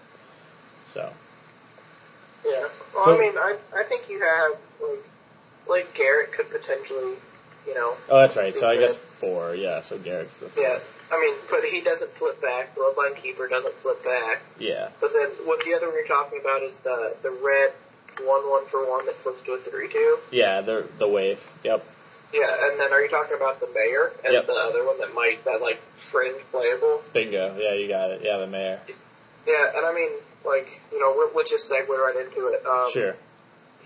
So 0.94 1.12
yeah. 2.46 2.67
Well, 2.96 3.06
So- 3.06 3.15
I 3.15 3.20
mean, 3.20 3.38
I 3.38 3.58
I 3.75 3.84
think 3.84 4.10
you 4.10 4.20
have 4.22 4.58
like 4.82 5.03
like 5.70 5.96
Garruk 5.96 6.32
could 6.34 6.50
potentially, 6.50 7.16
you 7.68 7.74
know, 7.76 7.96
oh 8.10 8.20
that's 8.22 8.36
right. 8.36 8.54
So 8.56 8.68
I 8.68 8.78
guess 8.78 8.96
four. 9.20 9.56
Yeah. 9.56 9.82
So 9.82 9.98
Garruk's 9.98 10.38
the 10.38 10.50
yeah. 10.58 10.80
I 11.12 11.20
mean, 11.22 11.36
but 11.50 11.64
he 11.64 11.82
doesn't 11.82 12.14
flip 12.18 12.42
back. 12.42 12.76
The 12.76 12.82
Bloodline 12.82 13.22
Keeper 13.22 13.48
doesn't 13.48 13.76
flip 13.76 14.04
back. 14.04 14.42
yeah. 14.60 14.90
But 15.00 15.14
then 15.14 15.30
what 15.46 15.64
the 15.64 15.74
other 15.74 15.88
one 15.88 15.96
you're 15.96 16.08
talking 16.08 16.40
about 16.42 16.64
is 16.64 16.78
the 16.80 17.16
the 17.24 17.32
red 17.32 17.74
one 18.26 18.50
one 18.50 18.66
for 18.68 18.90
one 18.90 19.06
that 19.06 19.16
flips 19.22 19.42
to 19.44 19.54
a 19.54 19.60
three 19.62 19.92
two. 19.92 20.20
Yeah, 20.32 20.62
the 20.62 20.88
the 20.98 21.08
waif. 21.08 21.40
Yep. 21.64 21.86
Yeah, 22.34 22.68
and 22.70 22.78
then 22.78 22.92
are 22.92 23.00
you 23.02 23.10
talking 23.10 23.38
about 23.38 23.62
the 23.62 23.68
mayor 23.74 24.12
as 24.26 24.34
Yep. 24.34 24.48
the 24.48 24.54
other 24.54 24.86
one 24.86 25.00
that 25.00 25.14
might 25.14 25.46
that 25.46 25.62
like 25.62 25.80
fringe 25.96 26.42
playable? 26.52 27.02
Bingo. 27.14 27.56
Yeah, 27.58 27.74
you 27.76 27.88
got 27.88 28.12
it. 28.12 28.22
Yeah, 28.24 28.38
the 28.40 28.48
mayor. 28.48 28.82
Yeah, 29.48 29.72
and 29.78 29.86
I 29.86 29.94
mean 29.94 30.10
like 30.46 30.68
you 30.92 31.00
know 31.00 31.14
we'll, 31.16 31.32
let's 31.36 31.50
just 31.52 31.72
segue 31.72 31.88
right 31.88 32.16
into 32.26 32.48
it. 32.48 32.66
Um, 32.66 32.92
Sure. 32.92 33.16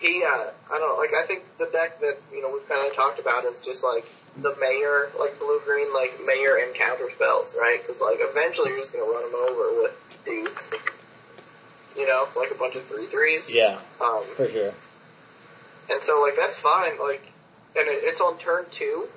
He, 0.01 0.23
uh, 0.25 0.49
I 0.49 0.79
don't 0.79 0.81
know, 0.81 0.97
like 0.97 1.13
I 1.13 1.27
think 1.27 1.43
the 1.59 1.69
deck 1.71 2.01
that 2.01 2.17
you 2.33 2.41
know 2.41 2.49
we've 2.51 2.67
kind 2.67 2.89
of 2.89 2.95
talked 2.95 3.19
about 3.19 3.45
is 3.45 3.61
just 3.63 3.83
like 3.83 4.03
the 4.35 4.55
mayor, 4.59 5.11
like 5.19 5.37
blue 5.37 5.61
green, 5.63 5.93
like 5.93 6.19
mayor 6.25 6.57
and 6.57 6.73
counter 6.73 7.07
spells, 7.15 7.53
right? 7.55 7.79
Because 7.79 8.01
like 8.01 8.17
eventually 8.19 8.69
you're 8.69 8.79
just 8.79 8.91
gonna 8.91 9.05
run 9.05 9.21
them 9.21 9.39
over 9.47 9.81
with 9.83 9.93
dudes. 10.25 10.61
You 11.95 12.07
know, 12.07 12.27
like 12.35 12.49
a 12.49 12.55
bunch 12.55 12.75
of 12.75 12.85
three 12.87 13.05
threes. 13.05 13.53
Yeah, 13.53 13.79
Um, 13.99 14.23
for 14.35 14.47
sure. 14.47 14.73
And 15.89 16.01
so 16.01 16.21
like 16.21 16.35
that's 16.35 16.57
fine, 16.57 16.99
like, 16.99 17.21
and 17.75 17.87
it, 17.87 18.01
it's 18.03 18.21
on 18.21 18.39
turn 18.39 18.65
two, 18.71 19.07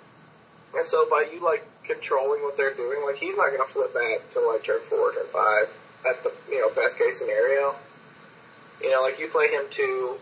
and 0.76 0.86
so 0.86 1.08
by 1.08 1.28
you 1.32 1.42
like 1.42 1.66
controlling 1.84 2.42
what 2.42 2.58
they're 2.58 2.74
doing, 2.74 3.02
like 3.06 3.16
he's 3.16 3.36
not 3.36 3.50
gonna 3.50 3.68
flip 3.68 3.94
back 3.94 4.28
to 4.32 4.40
like 4.40 4.64
turn 4.64 4.82
four, 4.82 5.14
turn 5.14 5.26
five, 5.32 5.68
at 6.06 6.22
the 6.22 6.32
you 6.50 6.60
know 6.60 6.68
best 6.74 6.98
case 6.98 7.18
scenario. 7.20 7.74
You 8.82 8.90
know, 8.90 9.00
like 9.02 9.18
you 9.18 9.28
play 9.28 9.46
him 9.48 9.64
two, 9.70 10.16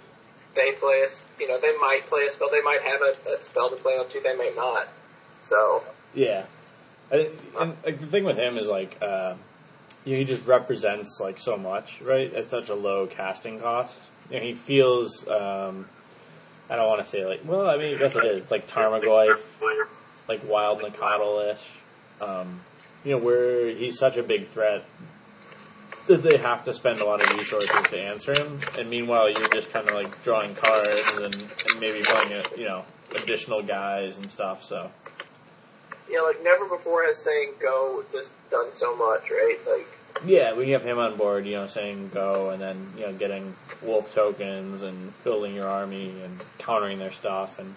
they 0.55 0.73
play 0.73 1.05
a, 1.07 1.41
you 1.41 1.49
know 1.49 1.61
they 1.61 1.77
might 1.79 2.07
play 2.09 2.27
a 2.29 2.31
spell, 2.31 2.51
they 2.51 2.63
might 2.63 2.81
have 2.83 3.01
a, 3.01 3.35
a 3.35 3.43
spell 3.43 3.71
to 3.71 3.77
play 3.77 3.93
on 3.95 4.11
two, 4.11 4.21
they 4.23 4.37
may 4.37 4.53
not. 4.55 4.89
So 5.43 5.83
Yeah. 6.15 6.47
And 7.11 7.29
like, 7.85 8.01
the 8.01 8.07
thing 8.07 8.25
with 8.25 8.39
him 8.39 8.57
is 8.57 8.67
like, 8.67 8.97
uh, 9.03 9.35
you 10.05 10.13
know, 10.13 10.19
he 10.19 10.25
just 10.25 10.47
represents 10.47 11.21
like 11.21 11.39
so 11.39 11.57
much, 11.57 12.01
right? 12.01 12.33
At 12.35 12.51
such 12.51 12.71
a 12.71 12.75
low 12.75 13.07
casting 13.07 13.61
cost. 13.61 13.95
You 14.31 14.39
know, 14.39 14.43
he 14.43 14.55
feels. 14.55 15.27
Um, 15.29 15.87
I 16.71 16.77
don't 16.77 16.89
want 16.89 17.05
to 17.05 17.09
say 17.09 17.25
like. 17.27 17.41
Well, 17.45 17.69
I 17.69 17.77
mean, 17.77 17.97
I 17.97 17.99
guess 17.99 18.17
it 18.17 18.25
is. 18.25 18.43
It's 18.45 18.51
like 18.51 18.67
Tarmogoyf, 18.67 19.39
like 20.29 20.49
Wild 20.49 20.81
Nakatl 20.81 21.53
ish. 21.53 21.69
Um, 22.21 22.61
you 23.05 23.13
know, 23.13 23.19
where 23.19 23.69
he's 23.71 23.99
such 23.99 24.17
a 24.17 24.23
big 24.23 24.51
threat 24.53 24.85
that 26.09 26.23
they 26.23 26.37
have 26.37 26.65
to 26.65 26.75
spend 26.75 27.01
a 27.01 27.05
lot 27.05 27.21
of 27.21 27.31
resources 27.31 27.87
to 27.89 27.99
answer 27.99 28.39
him, 28.39 28.61
and 28.77 28.91
meanwhile 28.91 29.31
you're 29.31 29.49
just 29.49 29.73
kind 29.73 29.87
of 29.89 29.95
like 29.95 30.23
drawing 30.23 30.55
cards 30.55 31.19
and, 31.19 31.49
and 31.65 31.81
maybe 31.81 32.05
playing 32.05 32.33
it, 32.33 32.47
you 32.57 32.65
know, 32.65 32.85
additional 33.15 33.63
guys 33.63 34.17
and 34.17 34.31
stuff. 34.31 34.65
So 34.65 34.91
yeah, 36.11 36.21
like 36.21 36.43
never 36.43 36.67
before 36.69 37.05
has 37.07 37.23
saying 37.23 37.55
go 37.61 38.05
just 38.13 38.31
done 38.51 38.71
so 38.75 38.97
much, 38.97 39.31
right? 39.31 39.59
Like 39.67 39.87
Yeah, 40.29 40.55
we 40.55 40.71
have 40.71 40.83
him 40.83 40.99
on 40.99 41.17
board, 41.17 41.47
you 41.47 41.55
know, 41.55 41.67
saying 41.67 42.11
go 42.13 42.51
and 42.51 42.61
then, 42.61 42.93
you 42.97 43.07
know, 43.07 43.13
getting 43.13 43.55
wolf 43.83 44.15
tokens 44.15 44.83
and 44.83 45.13
building 45.25 45.55
your 45.55 45.67
army 45.67 46.23
and 46.23 46.41
countering 46.59 46.99
their 46.99 47.11
stuff 47.13 47.59
and 47.59 47.75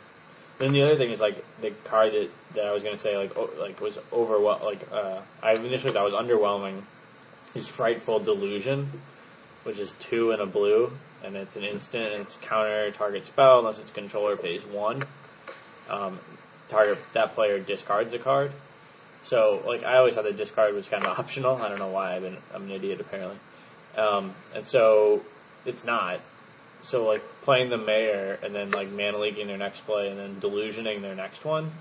then 0.57 0.71
the 0.71 0.83
other 0.83 0.97
thing 0.97 1.11
is 1.11 1.19
like 1.19 1.43
the 1.61 1.71
card 1.83 2.13
that, 2.13 2.29
that 2.53 2.65
I 2.65 2.71
was 2.71 2.83
gonna 2.83 2.97
say 2.97 3.17
like 3.17 3.35
o- 3.35 3.49
like 3.59 3.81
was 3.81 3.97
overwhel 4.11 4.63
like 4.63 4.87
uh 4.91 5.21
I 5.41 5.53
initially 5.53 5.93
thought 5.93 6.05
was 6.05 6.13
underwhelming 6.13 6.81
is 7.53 7.67
frightful 7.67 8.19
delusion, 8.19 9.01
which 9.63 9.79
is 9.79 9.93
two 9.99 10.31
and 10.31 10.41
a 10.41 10.45
blue 10.45 10.91
and 11.25 11.35
it's 11.35 11.55
an 11.55 11.63
instant 11.63 12.13
and 12.13 12.21
it's 12.21 12.37
counter 12.41 12.91
target 12.91 13.25
spell 13.25 13.59
unless 13.59 13.79
its 13.79 13.91
controller 13.91 14.37
pays 14.37 14.63
one. 14.63 15.05
Um, 15.89 16.19
target 16.69 16.99
that 17.13 17.33
player 17.33 17.59
discards 17.59 18.13
a 18.13 18.19
card. 18.19 18.51
So, 19.23 19.63
like, 19.65 19.83
I 19.83 19.97
always 19.97 20.15
thought 20.15 20.25
the 20.25 20.31
discard 20.31 20.73
was 20.75 20.87
kind 20.87 21.03
of 21.05 21.17
optional. 21.19 21.55
I 21.55 21.69
don't 21.69 21.79
know 21.79 21.89
why. 21.89 22.15
I've 22.15 22.21
been, 22.21 22.37
I'm 22.53 22.63
an 22.63 22.71
idiot 22.71 23.01
apparently. 23.01 23.39
Um, 23.97 24.35
and 24.53 24.65
so 24.65 25.21
it's 25.65 25.83
not. 25.83 26.19
So 26.81 27.05
like 27.05 27.23
playing 27.41 27.69
the 27.69 27.77
mayor 27.77 28.37
and 28.43 28.53
then 28.53 28.69
like 28.69 28.91
mana 28.91 29.17
leaking 29.17 29.47
their 29.47 29.57
next 29.57 29.85
play 29.85 30.09
and 30.09 30.19
then 30.19 30.39
delusioning 30.39 31.01
their 31.01 31.15
next 31.15 31.43
one, 31.43 31.71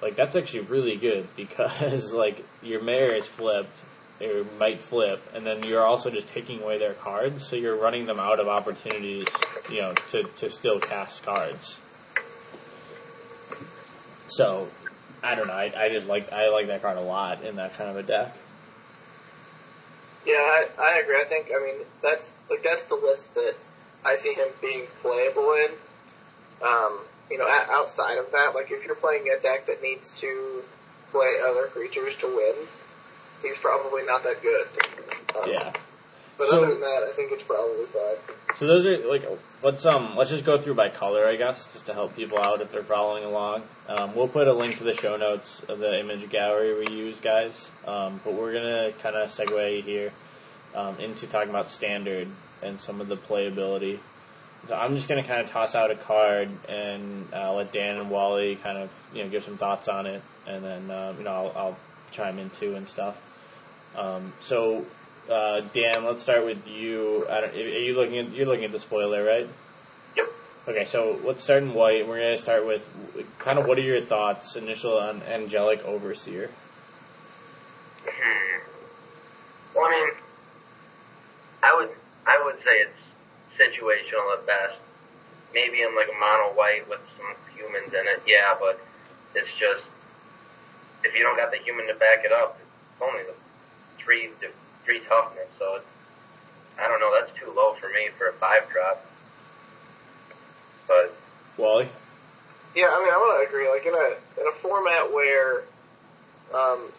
like 0.00 0.14
that's 0.14 0.36
actually 0.36 0.60
really 0.60 0.96
good 0.96 1.28
because 1.36 2.12
like 2.12 2.44
your 2.62 2.82
mayor 2.82 3.14
is 3.14 3.26
flipped 3.26 3.76
or 4.20 4.44
might 4.58 4.80
flip, 4.80 5.22
and 5.34 5.46
then 5.46 5.62
you're 5.62 5.84
also 5.84 6.10
just 6.10 6.28
taking 6.28 6.62
away 6.62 6.78
their 6.78 6.94
cards, 6.94 7.46
so 7.46 7.56
you're 7.56 7.78
running 7.78 8.06
them 8.06 8.20
out 8.20 8.40
of 8.40 8.48
opportunities, 8.48 9.26
you 9.70 9.80
know, 9.80 9.94
to 10.10 10.24
to 10.36 10.50
still 10.50 10.78
cast 10.78 11.22
cards. 11.22 11.76
So, 14.28 14.68
I 15.22 15.34
don't 15.34 15.48
know. 15.48 15.54
I, 15.54 15.72
I 15.76 15.88
just 15.90 16.06
like 16.06 16.32
I 16.32 16.48
like 16.50 16.68
that 16.68 16.82
card 16.82 16.98
a 16.98 17.02
lot 17.02 17.44
in 17.44 17.56
that 17.56 17.74
kind 17.74 17.90
of 17.90 17.96
a 17.96 18.02
deck. 18.02 18.36
Yeah, 20.26 20.34
I, 20.34 20.66
I 20.78 20.98
agree. 21.02 21.16
I 21.20 21.28
think 21.28 21.48
I 21.54 21.64
mean 21.64 21.86
that's 22.02 22.36
like 22.48 22.62
that's 22.62 22.84
the 22.84 22.94
list 22.94 23.32
that 23.34 23.54
I 24.04 24.16
see 24.16 24.34
him 24.34 24.48
being 24.60 24.86
playable 25.02 25.52
in. 25.54 25.70
Um, 26.62 27.00
you 27.30 27.38
know, 27.38 27.48
outside 27.48 28.18
of 28.18 28.32
that, 28.32 28.52
like 28.54 28.70
if 28.70 28.84
you're 28.84 28.96
playing 28.96 29.24
a 29.36 29.40
deck 29.40 29.66
that 29.66 29.82
needs 29.82 30.10
to 30.20 30.62
play 31.12 31.40
other 31.44 31.66
creatures 31.68 32.16
to 32.16 32.26
win, 32.26 32.66
he's 33.42 33.58
probably 33.58 34.04
not 34.04 34.22
that 34.24 34.42
good. 34.42 34.66
Um, 35.36 35.50
Yeah. 35.50 35.72
But 36.38 36.48
So- 36.48 36.62
other 36.62 36.72
than 36.72 36.80
that, 36.80 37.02
I 37.02 37.12
think 37.12 37.32
it's 37.32 37.42
probably 37.42 37.84
fine. 37.86 38.16
So 38.56 38.66
those 38.66 38.84
are 38.86 38.96
like 39.06 39.24
let's 39.62 39.84
um 39.86 40.16
let's 40.16 40.30
just 40.30 40.44
go 40.44 40.58
through 40.58 40.74
by 40.74 40.88
color, 40.88 41.26
I 41.26 41.36
guess, 41.36 41.70
just 41.72 41.86
to 41.86 41.94
help 41.94 42.16
people 42.16 42.38
out 42.38 42.60
if 42.60 42.72
they're 42.72 42.82
following 42.82 43.24
along. 43.24 43.62
Um, 43.88 44.14
we'll 44.14 44.26
put 44.28 44.48
a 44.48 44.52
link 44.52 44.78
to 44.78 44.84
the 44.84 44.94
show 44.94 45.16
notes 45.16 45.62
of 45.68 45.78
the 45.78 46.00
image 46.00 46.28
gallery 46.30 46.86
we 46.86 46.92
use, 46.92 47.20
guys. 47.20 47.68
Um, 47.86 48.20
but 48.24 48.34
we're 48.34 48.52
gonna 48.52 48.92
kind 49.02 49.16
of 49.16 49.28
segue 49.30 49.84
here 49.84 50.12
um, 50.74 50.98
into 50.98 51.26
talking 51.26 51.50
about 51.50 51.68
standard 51.70 52.28
and 52.62 52.78
some 52.80 53.00
of 53.00 53.08
the 53.08 53.16
playability. 53.16 53.98
So 54.66 54.74
I'm 54.74 54.96
just 54.96 55.08
gonna 55.08 55.24
kind 55.26 55.42
of 55.42 55.50
toss 55.50 55.74
out 55.74 55.90
a 55.90 55.96
card 55.96 56.50
and 56.68 57.28
uh, 57.32 57.52
let 57.52 57.72
Dan 57.72 57.98
and 57.98 58.10
Wally 58.10 58.56
kind 58.56 58.78
of 58.78 58.90
you 59.14 59.24
know 59.24 59.30
give 59.30 59.44
some 59.44 59.58
thoughts 59.58 59.88
on 59.88 60.06
it, 60.06 60.22
and 60.46 60.64
then 60.64 60.90
um, 60.90 61.18
you 61.18 61.24
know 61.24 61.30
I'll, 61.30 61.52
I'll 61.56 61.76
chime 62.10 62.38
in 62.38 62.50
too 62.50 62.74
and 62.74 62.88
stuff. 62.88 63.16
Um, 63.96 64.32
so 64.40 64.84
uh, 65.30 65.60
Dan, 65.72 66.04
let's 66.04 66.22
start 66.22 66.44
with 66.44 66.66
you. 66.66 67.26
I 67.28 67.40
don't, 67.40 67.54
are 67.54 67.58
you 67.58 67.94
looking 67.94 68.18
at 68.18 68.32
you're 68.32 68.46
looking 68.46 68.64
at 68.64 68.72
the 68.72 68.80
spoiler, 68.80 69.24
right? 69.24 69.48
Yep. 70.16 70.26
Okay, 70.68 70.84
so 70.84 71.20
let's 71.24 71.42
start 71.42 71.62
in 71.62 71.74
white. 71.74 72.06
We're 72.06 72.18
gonna 72.18 72.38
start 72.38 72.66
with 72.66 72.82
kind 73.38 73.58
of 73.58 73.66
what 73.66 73.78
are 73.78 73.82
your 73.82 74.00
thoughts 74.00 74.56
initial 74.56 74.98
on 74.98 75.22
Angelic 75.22 75.84
Overseer? 75.84 76.50
Hmm. 78.04 78.58
Well, 79.74 79.84
I 79.86 79.90
mean, 79.90 80.10
I 81.62 81.76
would 81.78 81.90
I 82.26 82.42
would 82.44 82.56
say 82.64 82.82
it's 82.82 83.00
situational 83.58 84.38
at 84.38 84.46
best. 84.46 84.78
Maybe 85.52 85.82
in 85.82 85.94
like 85.96 86.08
a 86.08 86.18
mono 86.18 86.54
white 86.54 86.88
with 86.88 87.00
some 87.16 87.34
humans 87.56 87.92
in 87.92 88.06
it, 88.06 88.22
yeah, 88.26 88.54
but 88.58 88.80
it's 89.34 89.50
just 89.58 89.84
if 91.04 91.14
you 91.14 91.22
don't 91.22 91.36
got 91.36 91.50
the 91.50 91.58
human 91.58 91.86
to 91.86 91.94
back 91.94 92.24
it 92.24 92.32
up, 92.32 92.58
it's 92.60 93.02
only 93.02 93.22
the 93.24 93.34
three 94.02 94.30
three 94.84 95.00
toughness. 95.08 95.48
So 95.58 95.76
it's, 95.76 95.86
I 96.78 96.88
don't 96.88 97.00
know. 97.00 97.12
That's 97.18 97.36
too 97.38 97.52
low 97.54 97.74
for 97.74 97.88
me 97.88 98.08
for 98.16 98.28
a 98.28 98.32
five 98.34 98.68
drop. 98.70 99.04
But 100.86 101.14
Wally? 101.56 101.88
Yeah, 102.74 102.86
I 102.86 102.98
mean, 103.02 103.12
I 103.12 103.18
want 103.18 103.42
to 103.42 103.48
agree. 103.48 103.68
Like 103.68 103.86
in 103.86 103.94
a 103.94 104.40
in 104.40 104.46
a 104.46 104.56
format 104.58 105.12
where, 105.12 105.62
um, 106.54 106.90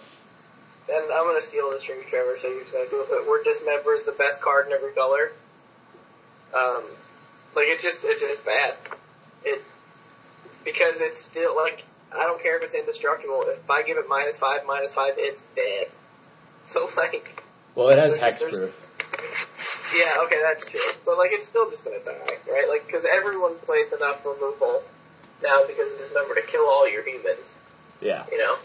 and 0.90 1.12
I'm 1.12 1.26
gonna 1.28 1.42
steal 1.42 1.72
this 1.72 1.84
from 1.84 1.96
you, 1.96 2.04
Trevor. 2.10 2.38
So 2.42 2.48
you're 2.48 2.64
gonna 2.66 2.90
do 2.90 3.02
it. 3.04 3.28
Where 3.28 3.44
dismember 3.44 3.94
is 3.94 4.04
the 4.04 4.12
best 4.12 4.42
card 4.42 4.68
in 4.68 4.74
every 4.74 4.94
color. 4.94 5.32
Um, 6.54 6.84
like 7.56 7.68
it's 7.68 7.84
just 7.84 8.04
it's 8.04 8.22
just 8.22 8.46
bad. 8.46 8.76
It 9.44 9.62
because 10.64 11.00
it's 11.00 11.22
still 11.24 11.56
like 11.56 11.84
I 12.12 12.24
don't 12.24 12.42
care 12.42 12.58
if 12.58 12.64
it's 12.64 12.74
indestructible. 12.74 13.44
If 13.48 13.70
I 13.70 13.84
give 13.84 13.98
it 13.98 14.06
minus 14.08 14.38
five, 14.38 14.62
minus 14.66 14.94
five, 14.94 15.14
it's 15.18 15.44
dead. 15.56 15.91
So 16.72 16.90
like, 16.96 17.44
Well, 17.76 17.90
it 17.90 17.98
has 18.00 18.16
hexproof. 18.16 18.72
yeah, 19.96 20.24
okay, 20.26 20.40
that's 20.42 20.66
true. 20.66 20.80
But 21.06 21.18
like, 21.18 21.32
it's 21.34 21.46
still 21.46 21.70
just 21.70 21.84
gonna 21.84 22.00
die, 22.04 22.38
right? 22.50 22.68
Like, 22.70 22.86
because 22.88 23.04
everyone 23.06 23.58
plays 23.60 23.92
enough 23.92 24.26
removal 24.26 24.84
now 25.44 25.66
because 25.68 25.92
of 25.92 25.98
dismember 25.98 26.36
to 26.36 26.42
kill 26.44 26.66
all 26.66 26.90
your 26.90 27.04
humans. 27.04 27.46
Yeah. 28.02 28.26
You 28.32 28.38
know, 28.38 28.58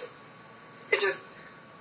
it 0.93 1.01
just 1.01 1.19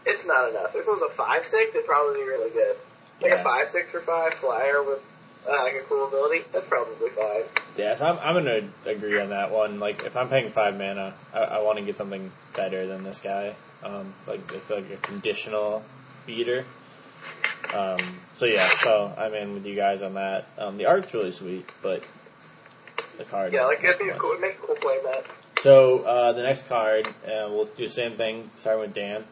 it's 0.05 0.25
not 0.25 0.49
enough. 0.49 0.69
If 0.75 0.81
it 0.81 0.87
was 0.87 1.01
a 1.09 1.13
five 1.13 1.45
six, 1.47 1.71
it'd 1.75 1.85
probably 1.85 2.21
be 2.21 2.27
really 2.27 2.49
good. 2.51 2.77
Like 3.21 3.31
Yeah. 3.31 3.41
a 3.41 3.43
five 3.43 3.69
six 3.69 3.91
for 3.91 4.01
five 4.01 4.33
flyer 4.35 4.83
with 4.83 4.99
uh, 5.47 5.63
like 5.63 5.75
a 5.75 5.81
cool 5.87 6.07
ability, 6.07 6.43
that's 6.51 6.67
probably 6.67 7.09
fine. 7.09 7.43
Yeah, 7.77 7.93
so 7.95 8.05
I'm, 8.05 8.17
I'm 8.19 8.33
gonna 8.33 8.69
agree 8.87 9.19
on 9.19 9.29
that 9.29 9.51
one. 9.51 9.79
Like, 9.79 10.03
if 10.03 10.15
I'm 10.17 10.27
paying 10.27 10.51
five 10.51 10.75
mana, 10.75 11.13
I, 11.33 11.39
I 11.39 11.61
want 11.61 11.77
to 11.77 11.85
get 11.85 11.95
something 11.95 12.31
better 12.55 12.87
than 12.87 13.03
this 13.03 13.19
guy. 13.19 13.55
Um, 13.83 14.13
like 14.25 14.51
it's 14.51 14.69
like 14.71 14.89
a 14.89 14.97
conditional 14.97 15.83
beater. 16.25 16.65
Um, 17.73 18.19
so 18.33 18.45
yeah, 18.45 18.69
so 18.83 19.13
I'm 19.17 19.33
in 19.33 19.53
with 19.53 19.65
you 19.65 19.75
guys 19.75 20.01
on 20.01 20.13
that. 20.13 20.47
Um, 20.57 20.77
the 20.77 20.85
art's 20.85 21.13
really 21.13 21.31
sweet, 21.31 21.69
but 21.81 22.03
the 23.17 23.25
card. 23.25 23.53
Yeah, 23.53 23.65
like 23.65 23.83
it'd 23.83 23.99
be 23.99 24.11
cool, 24.17 24.31
it'd 24.31 24.41
make 24.41 24.55
a 24.55 24.65
cool 24.65 24.75
play 24.75 24.97
mat. 25.03 25.25
So 25.61 25.99
uh, 25.99 26.33
the 26.33 26.43
next 26.43 26.67
card, 26.67 27.07
uh, 27.07 27.49
we'll 27.49 27.65
do 27.65 27.85
the 27.85 27.89
same 27.89 28.17
thing. 28.17 28.51
Starting 28.55 28.81
with 28.81 28.93
Dan, 28.93 29.23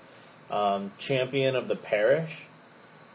um, 0.49 0.91
champion 0.97 1.55
of 1.55 1.67
the 1.67 1.75
parish. 1.75 2.31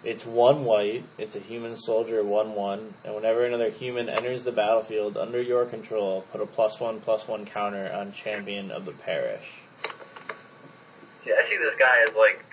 It's 0.05 0.25
one 0.25 0.65
white. 0.65 1.05
It's 1.19 1.35
a 1.35 1.41
human 1.41 1.75
soldier, 1.75 2.23
one 2.23 2.55
one, 2.55 2.95
and 3.05 3.15
whenever 3.15 3.45
another 3.45 3.71
human 3.71 4.09
enters 4.09 4.45
the 4.45 4.53
battlefield 4.53 5.17
under 5.17 5.43
your 5.43 5.67
control, 5.67 6.25
put 6.31 6.41
a 6.41 6.47
plus 6.47 6.79
one 6.79 7.01
plus 7.01 7.27
one 7.27 7.45
counter 7.45 7.93
on 7.93 8.13
champion 8.13 8.71
of 8.71 8.85
the 8.85 8.93
parish. 8.93 9.45
See, 11.25 11.33
I 11.33 11.49
see 11.51 11.57
this 11.59 11.75
guy 11.79 12.05
as 12.09 12.15
like 12.15 12.45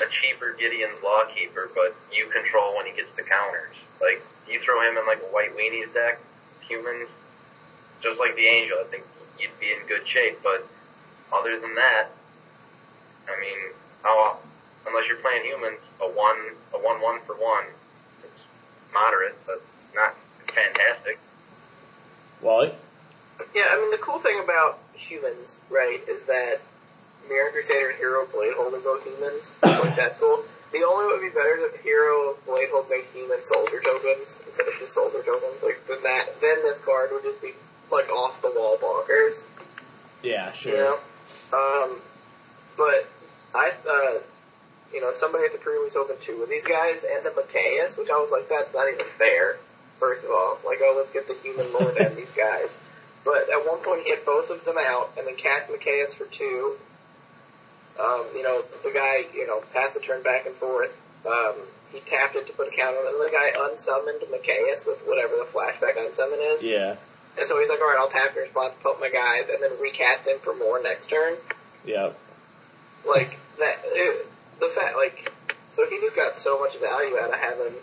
a 0.00 0.08
cheaper 0.08 0.56
Gideon's 0.58 1.02
Lawkeeper, 1.02 1.70
but 1.74 1.94
you 2.12 2.28
control 2.30 2.76
when 2.76 2.86
he 2.86 2.92
gets 2.92 3.10
the 3.16 3.22
counters. 3.22 3.76
Like, 4.00 4.22
you 4.48 4.60
throw 4.64 4.80
him 4.88 4.96
in 4.96 5.06
like 5.06 5.20
a 5.22 5.30
White 5.32 5.56
Weenies 5.56 5.92
deck, 5.92 6.18
humans, 6.66 7.08
just 8.02 8.18
like 8.18 8.34
the 8.36 8.46
Angel, 8.46 8.78
I 8.80 8.88
think 8.90 9.04
you'd 9.38 9.58
be 9.60 9.72
in 9.72 9.86
good 9.86 10.06
shape. 10.08 10.40
But 10.42 10.66
other 11.32 11.60
than 11.60 11.74
that, 11.74 12.08
I 13.28 13.40
mean, 13.40 13.74
how, 14.02 14.38
unless 14.86 15.06
you're 15.06 15.18
playing 15.18 15.44
humans, 15.44 15.78
a 16.00 16.08
one, 16.08 16.56
a 16.74 16.78
one 16.78 17.00
one 17.00 17.20
for 17.26 17.34
one, 17.34 17.64
it's 18.24 18.42
moderate, 18.92 19.36
but 19.46 19.62
not 19.94 20.14
fantastic. 20.48 21.18
Wally? 22.42 22.74
Yeah, 23.54 23.66
I 23.70 23.76
mean 23.76 23.90
the 23.90 23.98
cool 23.98 24.18
thing 24.18 24.40
about 24.42 24.78
humans, 24.94 25.56
right, 25.68 26.00
is 26.08 26.22
that 26.22 26.60
Mirran 27.28 27.52
Crusader 27.52 27.90
and 27.90 27.98
Hero 27.98 28.26
Bladehold 28.26 28.72
are 28.72 28.80
both 28.80 29.04
humans. 29.04 29.52
like 29.62 29.96
that's 29.96 30.18
cool. 30.18 30.44
The 30.72 30.86
only 30.86 31.06
way 31.06 31.18
would 31.18 31.26
be 31.26 31.34
better 31.34 31.58
if 31.66 31.80
Hero 31.82 32.36
Bladehold 32.46 32.88
made 32.88 33.04
human 33.12 33.42
soldier 33.42 33.80
tokens 33.80 34.38
instead 34.46 34.68
of 34.68 34.74
just 34.78 34.94
soldier 34.94 35.22
tokens. 35.22 35.62
Like 35.62 35.86
then 35.88 36.02
that 36.02 36.40
then 36.40 36.62
this 36.62 36.78
card 36.80 37.10
would 37.12 37.22
just 37.22 37.42
be 37.42 37.52
like 37.90 38.08
off 38.08 38.40
the 38.42 38.52
wall 38.54 38.78
bonkers. 38.78 39.42
Yeah, 40.22 40.52
sure. 40.52 40.72
You 40.72 40.78
know? 40.78 40.98
Um 41.52 42.00
but 42.76 43.08
I 43.54 43.72
uh 43.88 44.20
you 44.92 45.00
know, 45.00 45.12
somebody 45.14 45.44
at 45.44 45.52
the 45.52 45.58
pre 45.58 45.78
was 45.78 45.94
open 45.94 46.16
two 46.20 46.42
of 46.42 46.48
these 46.48 46.64
guys 46.64 47.04
and 47.06 47.24
the 47.24 47.30
Matthias, 47.30 47.96
which 47.96 48.10
I 48.10 48.18
was 48.18 48.30
like, 48.30 48.48
that's 48.48 48.74
not 48.74 48.92
even 48.92 49.06
fair. 49.16 49.56
First 49.98 50.24
of 50.24 50.30
all, 50.30 50.58
like, 50.64 50.78
oh, 50.82 50.94
let's 50.96 51.10
get 51.10 51.28
the 51.28 51.36
human 51.42 51.72
lord 51.72 51.96
and 51.96 52.16
these 52.18 52.32
guys. 52.32 52.70
But 53.24 53.52
at 53.52 53.66
one 53.66 53.84
point, 53.84 54.02
he 54.04 54.10
had 54.10 54.24
both 54.24 54.50
of 54.50 54.64
them 54.64 54.76
out, 54.78 55.12
and 55.18 55.26
then 55.26 55.36
cast 55.36 55.70
Matthias 55.70 56.14
for 56.14 56.24
two. 56.24 56.76
Um, 58.00 58.26
you 58.34 58.42
know, 58.42 58.64
the 58.82 58.90
guy, 58.90 59.26
you 59.34 59.46
know, 59.46 59.62
passed 59.74 59.94
the 59.94 60.00
turn 60.00 60.22
back 60.22 60.46
and 60.46 60.54
forth. 60.56 60.90
Um, 61.26 61.54
he 61.92 62.00
tapped 62.00 62.36
it 62.36 62.46
to 62.46 62.52
put 62.52 62.68
a 62.68 62.76
counter, 62.76 62.98
and 63.04 63.20
the 63.20 63.30
guy 63.30 63.52
unsummoned 63.68 64.22
Matthias 64.30 64.86
with 64.86 65.00
whatever 65.06 65.34
the 65.36 65.46
flashback 65.52 65.98
unsummon 65.98 66.54
is. 66.54 66.62
Yeah. 66.62 66.96
And 67.38 67.46
so 67.46 67.60
he's 67.60 67.68
like, 67.68 67.80
alright, 67.80 67.98
I'll 67.98 68.10
tap 68.10 68.34
your 68.34 68.44
response, 68.44 68.74
put 68.82 68.98
my 69.00 69.10
guys, 69.10 69.50
and 69.52 69.62
then 69.62 69.78
recast 69.80 70.26
him 70.26 70.38
for 70.42 70.54
more 70.56 70.82
next 70.82 71.10
turn. 71.10 71.36
Yeah. 71.84 72.12
Like, 73.06 73.38
that, 73.58 73.82
it, 73.84 74.26
the 74.58 74.72
fact, 74.74 74.96
like, 74.96 75.32
so 75.76 75.86
he 75.88 76.00
just 76.00 76.16
got 76.16 76.38
so 76.38 76.58
much 76.58 76.78
value 76.80 77.18
out 77.18 77.32
of 77.32 77.38
having 77.38 77.74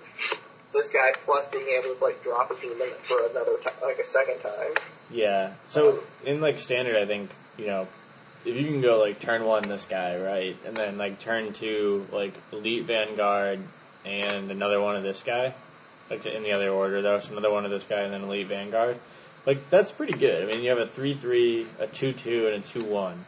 this 0.74 0.90
guy 0.90 1.14
plus 1.26 1.48
being 1.52 1.68
able 1.78 1.96
to, 1.96 2.04
like, 2.04 2.24
drop 2.24 2.52
a 2.52 2.58
human 2.60 2.90
for 3.04 3.26
another, 3.30 3.58
ti 3.64 3.70
like, 3.84 4.00
a 4.00 4.06
second 4.06 4.40
time. 4.42 4.74
Yeah. 5.10 5.54
So 5.68 6.04
in 6.26 6.42
like 6.42 6.60
standard, 6.60 6.96
I 6.96 7.06
think 7.06 7.32
you 7.58 7.68
know 7.68 7.88
if 8.48 8.56
you 8.56 8.66
can 8.66 8.82
go 8.82 9.00
like 9.00 9.20
turn 9.20 9.44
one 9.44 9.68
this 9.68 9.86
guy 9.86 10.18
right, 10.18 10.56
and 10.66 10.76
then 10.76 10.98
like 10.98 11.20
turn 11.20 11.54
two 11.54 12.08
like 12.12 12.34
elite 12.52 12.86
vanguard 12.86 13.60
and 14.06 14.50
another 14.50 14.80
one 14.80 14.96
of 14.96 15.04
this 15.04 15.22
guy, 15.22 15.54
like 16.10 16.26
in 16.26 16.44
the 16.44 16.54
other 16.54 16.70
order 16.70 17.02
though, 17.02 17.20
so 17.20 17.32
another 17.32 17.52
one 17.52 17.66
of 17.66 17.72
this 17.72 17.84
guy 17.84 18.02
and 18.02 18.14
then 18.14 18.24
elite 18.24 18.48
vanguard. 18.48 19.00
Like 19.46 19.70
that's 19.70 19.92
pretty 19.92 20.18
good. 20.18 20.44
I 20.44 20.46
mean, 20.48 20.64
you 20.64 20.70
have 20.70 20.80
a 20.80 20.88
three 20.88 21.18
three, 21.18 21.68
a 21.80 21.88
two 21.88 22.14
two, 22.14 22.48
and 22.48 22.64
a 22.64 22.68
two 22.68 22.86
one. 22.86 23.26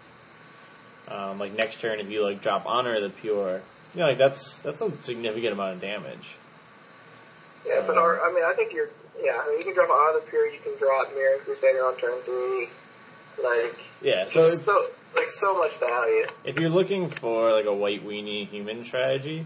Um, 1.07 1.39
like 1.39 1.55
next 1.55 1.81
turn, 1.81 1.99
if 1.99 2.09
you 2.09 2.23
like 2.23 2.41
drop 2.41 2.65
honor 2.65 2.95
of 2.95 3.03
the 3.03 3.09
pure, 3.09 3.61
you 3.93 3.99
know, 3.99 4.07
like 4.07 4.17
that's 4.17 4.57
that's 4.59 4.79
a 4.79 4.91
significant 5.01 5.53
amount 5.53 5.75
of 5.75 5.81
damage. 5.81 6.35
Yeah, 7.65 7.81
but 7.85 7.97
Um, 7.97 8.03
our, 8.03 8.21
I 8.21 8.33
mean, 8.33 8.43
I 8.43 8.53
think 8.53 8.73
you're. 8.73 8.89
Yeah, 9.21 9.41
I 9.43 9.49
mean, 9.49 9.59
you 9.59 9.65
can 9.65 9.73
drop 9.73 9.89
Honor 9.89 10.17
of 10.17 10.23
the 10.23 10.29
Pure. 10.29 10.47
You 10.47 10.59
can 10.59 10.77
drop 10.77 11.09
Mirran 11.11 11.43
Crusader 11.43 11.83
on 11.83 11.97
turn 11.97 12.21
three. 12.23 12.69
Like, 13.43 13.77
Yeah, 14.01 14.25
so 14.25 14.49
so 14.49 14.87
like 15.15 15.29
so 15.29 15.57
much 15.57 15.77
value. 15.79 16.27
if 16.43 16.59
you're 16.59 16.69
looking 16.69 17.09
for 17.09 17.51
like 17.53 17.65
a 17.65 17.73
white 17.73 18.05
weenie 18.05 18.47
human 18.47 18.85
strategy, 18.85 19.45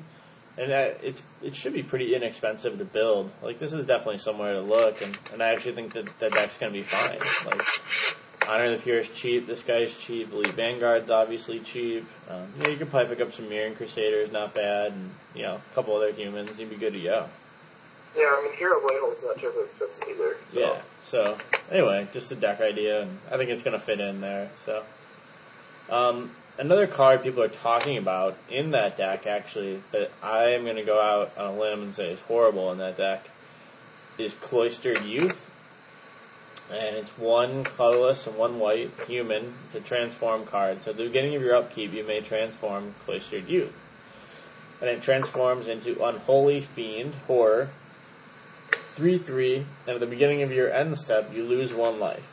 and 0.58 0.72
that, 0.72 1.00
it's 1.04 1.22
it 1.42 1.56
should 1.56 1.74
be 1.74 1.84
pretty 1.84 2.16
inexpensive 2.16 2.78
to 2.78 2.86
build. 2.86 3.32
Like 3.42 3.60
this 3.60 3.74
is 3.74 3.86
definitely 3.86 4.20
somewhere 4.20 4.54
to 4.54 4.62
look, 4.62 5.02
and, 5.02 5.18
and 5.32 5.42
I 5.42 5.54
actually 5.54 5.76
think 5.76 5.94
that 5.94 6.08
the 6.20 6.30
deck's 6.30 6.58
gonna 6.58 6.72
be 6.72 6.84
fine. 6.84 7.20
Like 7.46 7.62
Honor 8.48 8.66
of 8.66 8.72
the 8.74 8.78
Pure 8.80 9.00
is 9.00 9.10
cheap. 9.10 9.48
This 9.48 9.64
guy's 9.64 9.94
cheap. 9.94 10.32
Elite 10.34 10.54
Vanguard's 10.54 11.10
obviously 11.10 11.60
cheap. 11.60 12.06
Um, 12.30 12.48
yeah, 12.60 12.70
you 12.70 12.78
can 12.78 12.88
probably 12.88 13.16
pick 13.16 13.26
up 13.26 13.32
some 13.32 13.50
Mirroring 13.50 13.76
Crusaders, 13.76 14.32
not 14.32 14.54
bad, 14.54 14.92
and 14.92 15.12
you 15.34 15.44
know 15.44 15.56
a 15.56 15.76
couple 15.76 15.96
other 15.96 16.12
humans. 16.12 16.58
You'd 16.60 16.70
be 16.70 16.76
good 16.76 16.94
to 16.94 17.02
go. 17.02 17.30
Yeah, 18.16 18.26
I 18.26 18.44
mean, 18.44 18.56
Hero 18.58 18.80
Hold's 18.80 19.24
not 19.24 19.40
terribly 19.40 19.64
expensive 19.64 20.04
either. 20.08 20.38
So. 20.54 20.60
Yeah. 20.60 20.82
So 21.04 21.38
anyway, 21.72 22.08
just 22.14 22.32
a 22.32 22.36
deck 22.36 22.62
idea, 22.62 23.04
and 23.04 23.18
I 23.32 23.38
think 23.38 23.50
it's 23.50 23.64
gonna 23.64 23.80
fit 23.80 24.00
in 24.00 24.22
there. 24.22 24.52
So, 24.66 24.84
um, 25.94 26.32
another 26.58 26.88
card 26.88 27.22
people 27.24 27.44
are 27.44 27.50
talking 27.50 27.98
about 27.98 28.36
in 28.50 28.72
that 28.72 28.98
deck 28.98 29.28
actually 29.28 29.82
that 29.92 30.12
I 30.22 30.50
am 30.52 30.66
gonna 30.66 30.84
go 30.84 31.00
out 31.00 31.38
on 31.38 31.56
a 31.56 31.60
limb 31.60 31.84
and 31.84 31.94
say 31.94 32.12
is 32.12 32.20
horrible 32.22 32.72
in 32.72 32.80
that 32.80 32.98
deck 32.98 33.30
is 34.18 34.34
Cloistered 34.34 35.04
Youth, 35.04 35.38
and 36.70 36.96
it's 36.96 37.18
one 37.18 37.64
colorless 37.64 38.28
and 38.28 38.36
one 38.36 38.60
white 38.60 38.92
human. 39.08 39.54
It's 39.66 39.76
a 39.76 39.80
transform 39.82 40.46
card. 40.46 40.84
So 40.84 40.92
at 40.92 40.98
the 40.98 41.06
beginning 41.06 41.36
of 41.36 41.42
your 41.42 41.56
upkeep, 41.56 41.94
you 41.94 42.04
may 42.04 42.22
transform 42.22 42.96
Cloistered 43.06 43.48
Youth. 43.48 43.74
And 44.82 44.90
it 44.90 45.02
transforms 45.02 45.68
into 45.68 46.04
Unholy 46.04 46.62
Fiend, 46.62 47.14
Horror, 47.28 47.70
3-3, 48.96 49.66
and 49.88 49.96
at 49.96 50.00
the 50.00 50.06
beginning 50.06 50.44
of 50.44 50.52
your 50.52 50.72
end 50.72 50.98
step, 50.98 51.34
you 51.34 51.44
lose 51.44 51.74
one 51.74 52.00
life. 52.00 52.33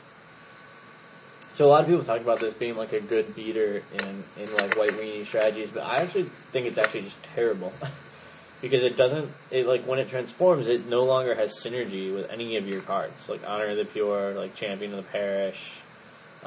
So 1.61 1.67
a 1.67 1.69
lot 1.69 1.81
of 1.81 1.87
people 1.89 2.03
talk 2.03 2.21
about 2.21 2.39
this 2.39 2.55
being 2.55 2.75
like 2.75 2.91
a 2.91 2.99
good 2.99 3.35
beater 3.35 3.83
in, 3.93 4.23
in 4.35 4.51
like 4.55 4.75
white 4.75 4.93
weenie 4.93 5.23
strategies, 5.23 5.69
but 5.71 5.81
I 5.81 5.97
actually 5.97 6.31
think 6.51 6.65
it's 6.65 6.79
actually 6.79 7.03
just 7.03 7.21
terrible. 7.35 7.71
because 8.63 8.81
it 8.81 8.97
doesn't, 8.97 9.29
it 9.51 9.67
like 9.67 9.85
when 9.85 9.99
it 9.99 10.09
transforms, 10.09 10.67
it 10.67 10.87
no 10.87 11.03
longer 11.03 11.35
has 11.35 11.53
synergy 11.63 12.11
with 12.11 12.31
any 12.31 12.57
of 12.57 12.67
your 12.67 12.81
cards. 12.81 13.29
Like 13.29 13.41
Honor 13.45 13.67
of 13.67 13.77
the 13.77 13.85
Pure, 13.85 14.33
like 14.33 14.55
Champion 14.55 14.91
of 14.95 15.05
the 15.05 15.11
Parish, 15.11 15.73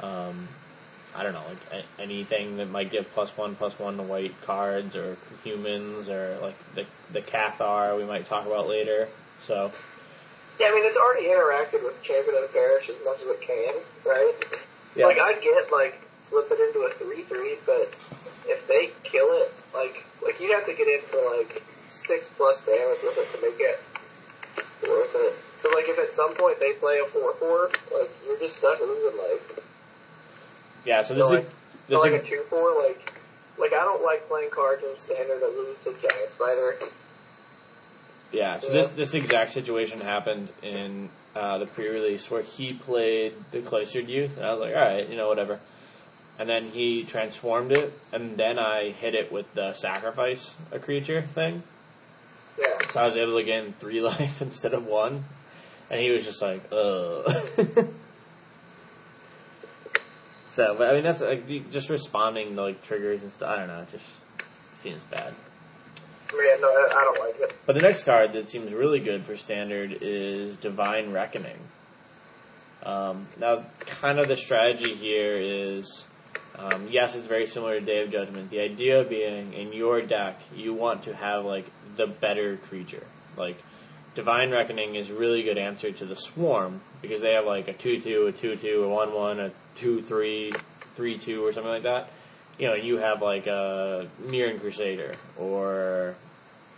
um, 0.01 0.49
I 1.15 1.23
don't 1.23 1.31
know, 1.31 1.45
like 1.47 1.63
a- 1.71 2.01
anything 2.01 2.57
that 2.57 2.69
might 2.69 2.91
give 2.91 3.05
plus 3.13 3.29
one, 3.37 3.55
plus 3.55 3.79
one 3.79 3.95
to 3.95 4.03
white 4.03 4.33
cards 4.41 4.97
or 4.97 5.15
humans 5.45 6.09
or 6.09 6.37
like 6.41 6.57
the, 6.75 6.85
the 7.13 7.21
Cathar 7.21 7.95
we 7.95 8.03
might 8.03 8.25
talk 8.25 8.45
about 8.45 8.67
later. 8.67 9.07
So, 9.39 9.71
Yeah, 10.59 10.67
I 10.67 10.75
mean, 10.75 10.83
it's 10.85 10.97
already 10.97 11.27
interacted 11.27 11.85
with 11.85 12.03
Champion 12.03 12.35
of 12.35 12.41
the 12.41 12.49
Parish 12.49 12.89
as 12.89 12.97
much 13.05 13.21
as 13.21 13.27
it 13.27 13.39
can, 13.39 13.75
right? 14.05 14.35
Yeah. 14.95 15.05
Like, 15.05 15.19
I 15.19 15.33
get, 15.39 15.71
like, 15.71 16.01
flip 16.29 16.47
it 16.51 16.59
into 16.59 16.79
a 16.87 16.93
3-3, 16.95 17.57
but 17.65 17.93
if 18.47 18.67
they 18.67 18.91
kill 19.03 19.27
it, 19.41 19.53
like, 19.73 20.03
like 20.23 20.39
you'd 20.39 20.53
have 20.53 20.65
to 20.65 20.73
get 20.73 20.87
in 20.87 21.01
for, 21.09 21.37
like, 21.37 21.61
6 21.89 22.27
plus 22.37 22.59
damage 22.61 22.99
with 23.03 23.17
it 23.17 23.31
to 23.35 23.41
make 23.41 23.59
it 23.59 23.79
worth 24.87 25.15
it. 25.15 25.35
Cause, 25.61 25.71
like, 25.75 25.85
if 25.87 25.97
at 25.99 26.15
some 26.15 26.35
point 26.35 26.59
they 26.59 26.73
play 26.73 26.99
a 26.99 27.09
4-4, 27.09 27.73
like, 27.93 28.09
you're 28.25 28.37
just 28.39 28.57
stuck 28.57 28.79
losing, 28.79 29.17
like, 29.19 29.63
Yeah, 30.85 31.01
so 31.01 31.15
this 31.15 31.23
So, 31.27 31.33
is 31.33 31.39
like- 31.39 31.49
this 31.87 31.99
so, 32.01 32.05
is 32.05 32.11
like 32.13 32.23
a 32.23 32.25
2-4, 32.25 32.75
like, 32.83 33.11
like, 33.57 33.73
I 33.73 33.83
don't 33.83 34.03
like 34.03 34.27
playing 34.27 34.49
cards 34.51 34.83
in 34.83 34.97
standard 34.97 35.39
that 35.41 35.57
lose 35.57 35.77
to 35.85 35.91
Giant 35.93 36.31
Spider. 36.31 36.77
yeah. 38.31 38.59
So 38.59 38.67
Yeah. 38.71 38.87
This, 38.87 38.95
this 39.11 39.13
exact 39.15 39.51
situation 39.51 39.99
happened 40.01 40.51
in 40.61 41.09
uh, 41.35 41.57
the 41.57 41.65
pre-release 41.67 42.29
where 42.31 42.41
he 42.43 42.73
played 42.73 43.33
the 43.51 43.61
Cloistered 43.61 44.07
Youth, 44.07 44.37
and 44.37 44.45
I 44.45 44.51
was 44.53 44.61
like, 44.61 44.75
all 44.75 44.81
right, 44.81 45.09
you 45.09 45.17
know, 45.17 45.27
whatever. 45.27 45.59
And 46.39 46.49
then 46.49 46.69
he 46.69 47.03
transformed 47.07 47.71
it, 47.71 47.93
and 48.11 48.37
then 48.37 48.57
I 48.59 48.91
hit 48.91 49.15
it 49.15 49.31
with 49.31 49.53
the 49.53 49.73
sacrifice 49.73 50.49
a 50.71 50.79
creature 50.79 51.25
thing, 51.33 51.63
Yeah. 52.57 52.77
so 52.91 52.99
I 53.01 53.05
was 53.07 53.15
able 53.17 53.37
to 53.37 53.43
gain 53.43 53.73
three 53.79 54.01
life 54.11 54.41
instead 54.41 54.73
of 54.73 54.85
one. 54.85 55.23
And 55.89 56.01
he 56.01 56.09
was 56.09 56.25
just 56.25 56.41
like, 56.41 56.63
ugh. 56.71 57.25
so, 60.55 60.75
but 60.77 60.87
I 60.89 60.93
mean, 60.93 61.03
that's 61.03 61.21
like 61.21 61.47
just 61.69 61.89
responding 61.89 62.55
to 62.55 62.61
like 62.63 62.83
triggers 62.83 63.21
and 63.21 63.31
stuff. 63.31 63.49
I 63.49 63.57
don't 63.59 63.67
know, 63.67 63.81
it 63.81 63.91
just 63.91 64.05
seems 64.81 65.01
bad. 65.03 65.33
Yeah, 66.33 66.55
no, 66.59 66.67
I, 66.67 67.03
don't 67.03 67.19
like 67.19 67.39
it. 67.39 67.55
But 67.65 67.75
the 67.75 67.81
next 67.81 68.03
card 68.03 68.33
that 68.33 68.47
seems 68.47 68.73
really 68.73 68.99
good 68.99 69.25
for 69.25 69.37
standard 69.37 69.97
is 70.01 70.57
Divine 70.57 71.11
Reckoning. 71.11 71.57
Um, 72.83 73.27
now, 73.39 73.65
kind 73.79 74.19
of 74.19 74.27
the 74.27 74.37
strategy 74.37 74.95
here 74.95 75.37
is, 75.37 76.03
um, 76.57 76.87
yes, 76.89 77.15
it's 77.15 77.27
very 77.27 77.47
similar 77.47 77.79
to 77.79 77.85
Day 77.85 78.03
of 78.03 78.11
Judgment. 78.11 78.49
The 78.49 78.59
idea 78.59 79.03
being, 79.03 79.53
in 79.53 79.73
your 79.73 80.01
deck, 80.01 80.39
you 80.55 80.73
want 80.73 81.03
to 81.03 81.15
have 81.15 81.45
like 81.45 81.65
the 81.95 82.07
better 82.07 82.57
creature. 82.57 83.05
Like, 83.37 83.57
Divine 84.15 84.49
Reckoning 84.51 84.95
is 84.95 85.09
a 85.09 85.13
really 85.13 85.43
good 85.43 85.57
answer 85.57 85.91
to 85.91 86.05
the 86.05 86.15
Swarm 86.15 86.81
because 87.01 87.21
they 87.21 87.33
have 87.33 87.45
like 87.45 87.67
a 87.67 87.73
two-two, 87.73 88.27
a 88.27 88.31
two-two, 88.31 88.83
a 88.83 88.87
one-one, 88.87 89.39
a 89.39 89.51
two-three, 89.75 90.53
three-two, 90.95 91.45
or 91.45 91.51
something 91.51 91.71
like 91.71 91.83
that. 91.83 92.09
You 92.57 92.67
know, 92.67 92.75
you 92.75 92.97
have 92.97 93.21
like 93.21 93.47
a 93.47 94.07
Mirran 94.21 94.59
Crusader 94.59 95.15
or 95.37 96.15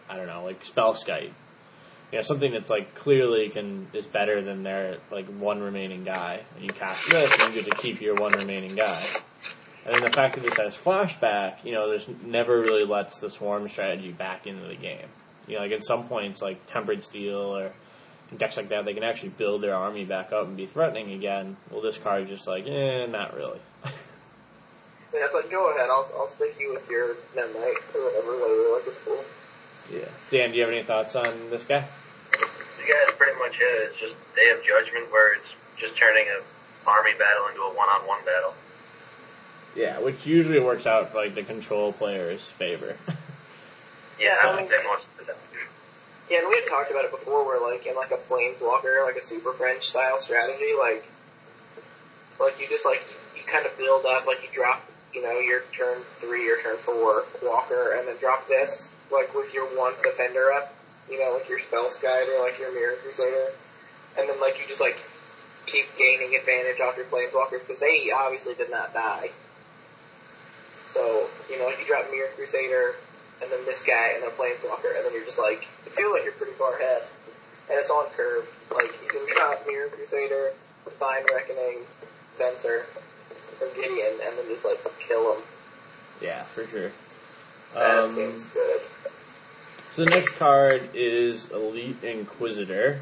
I 0.10 0.16
don't 0.16 0.28
know, 0.28 0.44
like 0.44 0.64
Spellskite. 0.64 1.32
You 2.12 2.20
know, 2.20 2.22
something 2.22 2.52
that's 2.52 2.70
like 2.70 2.96
clearly 2.96 3.50
can 3.50 3.88
is 3.94 4.06
better 4.06 4.42
than 4.42 4.64
their 4.64 4.98
like 5.12 5.28
one 5.28 5.60
remaining 5.60 6.04
guy. 6.04 6.42
And 6.56 6.64
you 6.64 6.70
cast 6.70 7.10
this 7.10 7.32
and 7.40 7.54
you 7.54 7.62
get 7.62 7.72
to 7.72 7.78
keep 7.78 8.02
your 8.02 8.16
one 8.16 8.34
remaining 8.34 8.76
guy. 8.76 9.06
And 9.86 9.96
then 9.96 10.02
the 10.02 10.12
fact 10.12 10.36
that 10.36 10.44
this 10.44 10.58
has 10.58 10.76
flashback, 10.76 11.64
you 11.64 11.74
know, 11.74 11.90
there's 11.90 12.08
never 12.24 12.60
really 12.60 12.86
lets 12.86 13.20
the 13.20 13.30
swarm 13.30 13.68
strategy 13.70 14.12
back 14.12 14.48
into 14.48 14.68
the 14.68 14.76
game. 14.76 15.08
You 15.48 15.56
know, 15.56 15.62
like 15.62 15.72
at 15.72 15.86
some 15.86 16.08
points 16.08 16.42
like 16.42 16.66
Tempered 16.68 17.04
Steel 17.04 17.56
or 17.56 17.72
decks 18.38 18.58
like 18.58 18.70
that, 18.70 18.86
they 18.86 18.94
can 18.94 19.04
actually 19.04 19.30
build 19.30 19.62
their 19.62 19.76
army 19.76 20.04
back 20.06 20.34
up 20.34 20.48
and 20.48 20.58
be 20.58 20.66
threatening 20.66 21.12
again. 21.12 21.58
Well 21.72 21.82
this 21.82 21.98
card 21.98 22.24
is 22.24 22.30
just 22.30 22.48
like, 22.48 22.66
eh, 22.68 23.06
not 23.08 23.36
really. 23.36 23.60
Yeah, 25.14 25.26
it's 25.26 25.34
like, 25.34 25.50
go 25.50 25.72
ahead, 25.74 25.90
I'll, 25.90 26.10
I'll 26.18 26.30
stick 26.30 26.56
you 26.60 26.74
with 26.74 26.90
your 26.90 27.16
Net 27.36 27.54
Knight 27.54 27.78
or 27.96 28.04
whatever, 28.04 28.34
whatever, 28.40 28.76
like, 28.76 28.88
it's 28.88 28.98
cool. 28.98 29.24
yeah. 29.92 30.10
Dan, 30.30 30.52
do 30.52 30.58
you 30.58 30.64
have 30.64 30.72
any 30.72 30.84
thoughts 30.84 31.16
on 31.16 31.50
this 31.50 31.64
guy? 31.64 31.88
Yeah, 32.88 32.94
that's 33.06 33.18
pretty 33.18 33.38
much 33.40 33.56
it. 33.60 33.90
It's 33.92 34.00
just 34.00 34.14
Day 34.36 34.50
of 34.52 34.64
Judgment 34.64 35.12
where 35.12 35.34
it's 35.36 35.48
just 35.80 35.96
turning 35.98 36.26
a 36.28 36.90
army 36.90 37.12
battle 37.18 37.48
into 37.50 37.62
a 37.62 37.70
one-on-one 37.74 38.24
battle. 38.26 38.54
Yeah, 39.76 40.00
which 40.00 40.26
usually 40.26 40.60
works 40.60 40.88
out 40.88 41.12
for 41.12 41.18
like 41.18 41.36
the 41.36 41.44
control 41.44 41.92
player's 41.94 42.44
favor. 42.58 42.96
Yeah, 44.20 44.42
So- 44.42 44.48
I 44.50 44.62
would 44.62 44.68
say 44.70 44.76
most 44.84 45.04
of 45.20 45.28
the 45.28 45.32
time. 45.32 45.42
Yeah, 46.28 46.40
and 46.40 46.48
we 46.50 46.56
had 46.56 46.68
talked 46.68 46.90
about 46.90 47.06
it 47.06 47.12
before 47.12 47.46
where, 47.46 47.62
like, 47.62 47.86
in, 47.86 47.96
like, 47.96 48.10
a 48.10 48.18
Planeswalker, 48.18 49.06
like 49.06 49.16
a 49.16 49.22
Superfriends 49.22 49.84
style 49.84 50.20
strategy, 50.20 50.74
like, 50.78 51.06
like, 52.40 52.60
you 52.60 52.68
just, 52.68 52.84
like, 52.84 53.02
you 53.36 53.44
kind 53.46 53.68
of 53.68 53.78
build 53.78 54.08
up, 54.08 54.26
like, 54.26 54.42
you 54.42 54.50
drop, 54.52 54.84
you 55.14 55.24
know, 55.24 55.40
your 55.40 55.62
turn 55.76 56.04
three 56.20 56.46
your 56.46 56.62
turn 56.62 56.78
four 56.78 57.26
Walker, 57.44 57.96
and 57.98 58.08
then 58.08 58.18
drop 58.18 58.48
this, 58.48 58.88
like, 59.12 59.34
with 59.34 59.54
your 59.54 59.66
one 59.78 59.94
Defender 60.04 60.52
up, 60.54 60.74
you 61.10 61.20
know, 61.20 61.34
like 61.34 61.48
your 61.50 61.60
Spellskite 61.60 62.28
or, 62.28 62.44
like, 62.44 62.60
your 62.60 62.70
Mirran 62.72 63.02
Crusader, 63.02 63.54
and 64.18 64.30
then, 64.30 64.40
like, 64.42 64.60
you 64.60 64.68
just, 64.68 64.82
like, 64.82 64.98
keep 65.66 65.86
gaining 65.98 66.36
advantage 66.36 66.80
off 66.80 66.98
your 66.98 67.06
Planeswalkers, 67.06 67.62
because 67.62 67.80
they 67.80 68.12
obviously 68.12 68.56
did 68.56 68.70
not 68.70 68.94
die. 68.94 69.32
So, 70.88 71.28
you 71.50 71.58
know, 71.60 71.70
if 71.70 71.80
you 71.80 71.86
drop 71.86 72.06
Mirran 72.06 72.36
Crusader, 72.36 72.96
and 73.42 73.52
then 73.52 73.66
this 73.66 73.84
guy, 73.84 74.14
and 74.16 74.24
then 74.24 74.32
Planeswalker, 74.32 74.96
and 74.96 75.06
then 75.06 75.14
you're 75.14 75.26
just 75.26 75.40
like, 75.40 75.68
you 75.86 75.92
feel 75.92 76.12
like 76.12 76.24
you're 76.24 76.34
pretty 76.34 76.54
far 76.54 76.76
ahead. 76.76 77.04
And 77.70 77.78
it's 77.78 77.90
on 77.90 78.06
curve. 78.16 78.48
Like, 78.74 78.92
you 79.04 79.10
can 79.10 79.28
drop 79.28 79.68
Mirran 79.68 79.92
Crusader, 79.92 80.54
Divine 80.86 81.26
Reckoning, 81.34 81.86
Venser, 82.40 82.86
or 83.62 83.68
Gideon, 83.76 84.20
and 84.24 84.38
then 84.38 84.46
just 84.48 84.64
like 84.66 84.80
kill 85.08 85.34
him. 85.36 85.42
yeah, 86.22 86.44
for 86.44 86.66
sure. 86.68 86.92
That 87.74 87.98
Um, 88.06 88.16
seems 88.16 88.44
good. 88.46 88.82
so 89.92 90.04
the 90.06 90.10
next 90.10 90.30
card 90.30 90.90
is 90.94 91.50
Elite 91.52 92.04
Inquisitor. 92.04 93.00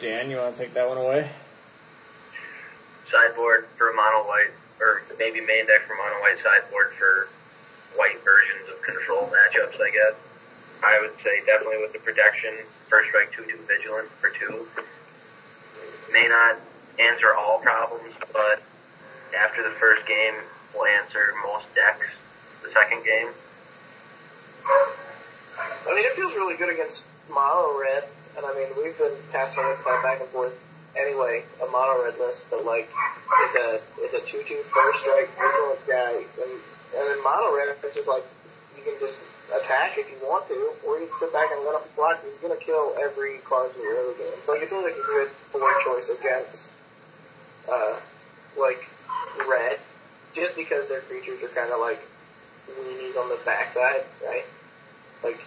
Dan, 0.00 0.30
you 0.30 0.36
want 0.36 0.54
to 0.56 0.62
take 0.62 0.74
that 0.74 0.88
one 0.88 0.98
away? 0.98 1.30
Sideboard 3.10 3.68
for 3.78 3.92
mono 3.94 4.26
white, 4.26 4.50
or 4.80 5.02
maybe 5.18 5.40
main 5.40 5.66
deck 5.66 5.86
for 5.86 5.94
mono 5.94 6.20
white, 6.20 6.36
sideboard 6.42 6.92
for 6.98 7.28
white 7.94 8.22
versions 8.24 8.68
of 8.68 8.82
control 8.82 9.30
matchups, 9.30 9.80
I 9.80 9.90
guess. 9.90 10.14
I 10.82 11.00
would 11.00 11.12
say 11.24 11.40
definitely 11.46 11.78
with 11.80 11.92
the 11.92 12.00
protection, 12.00 12.52
first 12.90 13.08
strike 13.10 13.32
2-2 13.32 13.66
vigilant 13.66 14.08
for 14.20 14.30
2. 14.30 14.68
May 16.12 16.28
not 16.28 16.56
answer 16.98 17.34
all 17.34 17.58
problems, 17.60 18.12
but 18.32 18.60
after 19.34 19.62
the 19.62 19.74
first 19.80 20.06
game 20.06 20.34
we'll 20.74 20.86
answer 20.86 21.32
most 21.44 21.66
decks 21.74 22.06
the 22.62 22.70
second 22.72 23.04
game. 23.04 23.28
I 24.66 25.94
mean, 25.94 26.04
it 26.04 26.14
feels 26.14 26.32
really 26.34 26.56
good 26.56 26.68
against 26.68 27.02
mono 27.30 27.78
red. 27.78 28.04
and 28.36 28.44
I 28.44 28.54
mean 28.54 28.68
we've 28.76 28.96
been 28.98 29.16
passing 29.32 29.62
this 29.64 29.78
of 29.78 30.02
back 30.02 30.20
and 30.20 30.28
forth 30.30 30.52
anyway, 30.96 31.44
a 31.62 31.66
mono 31.66 32.04
red 32.04 32.18
list, 32.18 32.44
but 32.50 32.64
like 32.64 32.88
it's 32.88 33.56
a 33.56 33.80
it's 33.98 34.14
a 34.14 34.20
two 34.30 34.42
two 34.46 34.62
first 34.74 35.00
strike 35.00 35.30
vigilance 35.34 35.82
guy, 35.86 36.24
and 36.42 36.52
and 36.96 37.04
in 37.12 37.22
mono 37.24 37.54
red 37.56 37.76
it's 37.82 37.94
just 37.94 38.08
like 38.08 38.24
you 38.76 38.82
can 38.82 38.94
just 39.00 39.18
attack 39.54 39.96
if 39.98 40.06
you 40.10 40.18
want 40.26 40.46
to, 40.48 40.72
or 40.86 40.98
you 40.98 41.06
can 41.06 41.18
sit 41.18 41.32
back 41.32 41.48
and 41.52 41.64
let 41.64 41.74
him 41.74 41.88
block. 41.94 42.22
He's 42.24 42.38
gonna 42.38 42.60
kill 42.60 42.94
every 43.00 43.38
card 43.44 43.74
in 43.74 43.82
your 43.82 43.94
early 43.96 44.18
game. 44.18 44.38
So 44.44 44.52
like 44.52 44.62
it 44.62 44.70
seems 44.70 44.84
like 44.84 44.96
a 44.96 45.06
good 45.06 45.30
board 45.52 45.74
choice 45.84 46.08
against 46.10 46.68
uh 47.70 47.96
like 48.58 48.88
red, 49.44 49.78
just 50.34 50.56
because 50.56 50.88
their 50.88 51.00
creatures 51.02 51.42
are 51.42 51.48
kind 51.48 51.72
of 51.72 51.80
like 51.80 52.00
weenies 52.68 53.16
on 53.16 53.28
the 53.28 53.38
backside, 53.44 54.04
right? 54.24 54.44
Like 55.22 55.40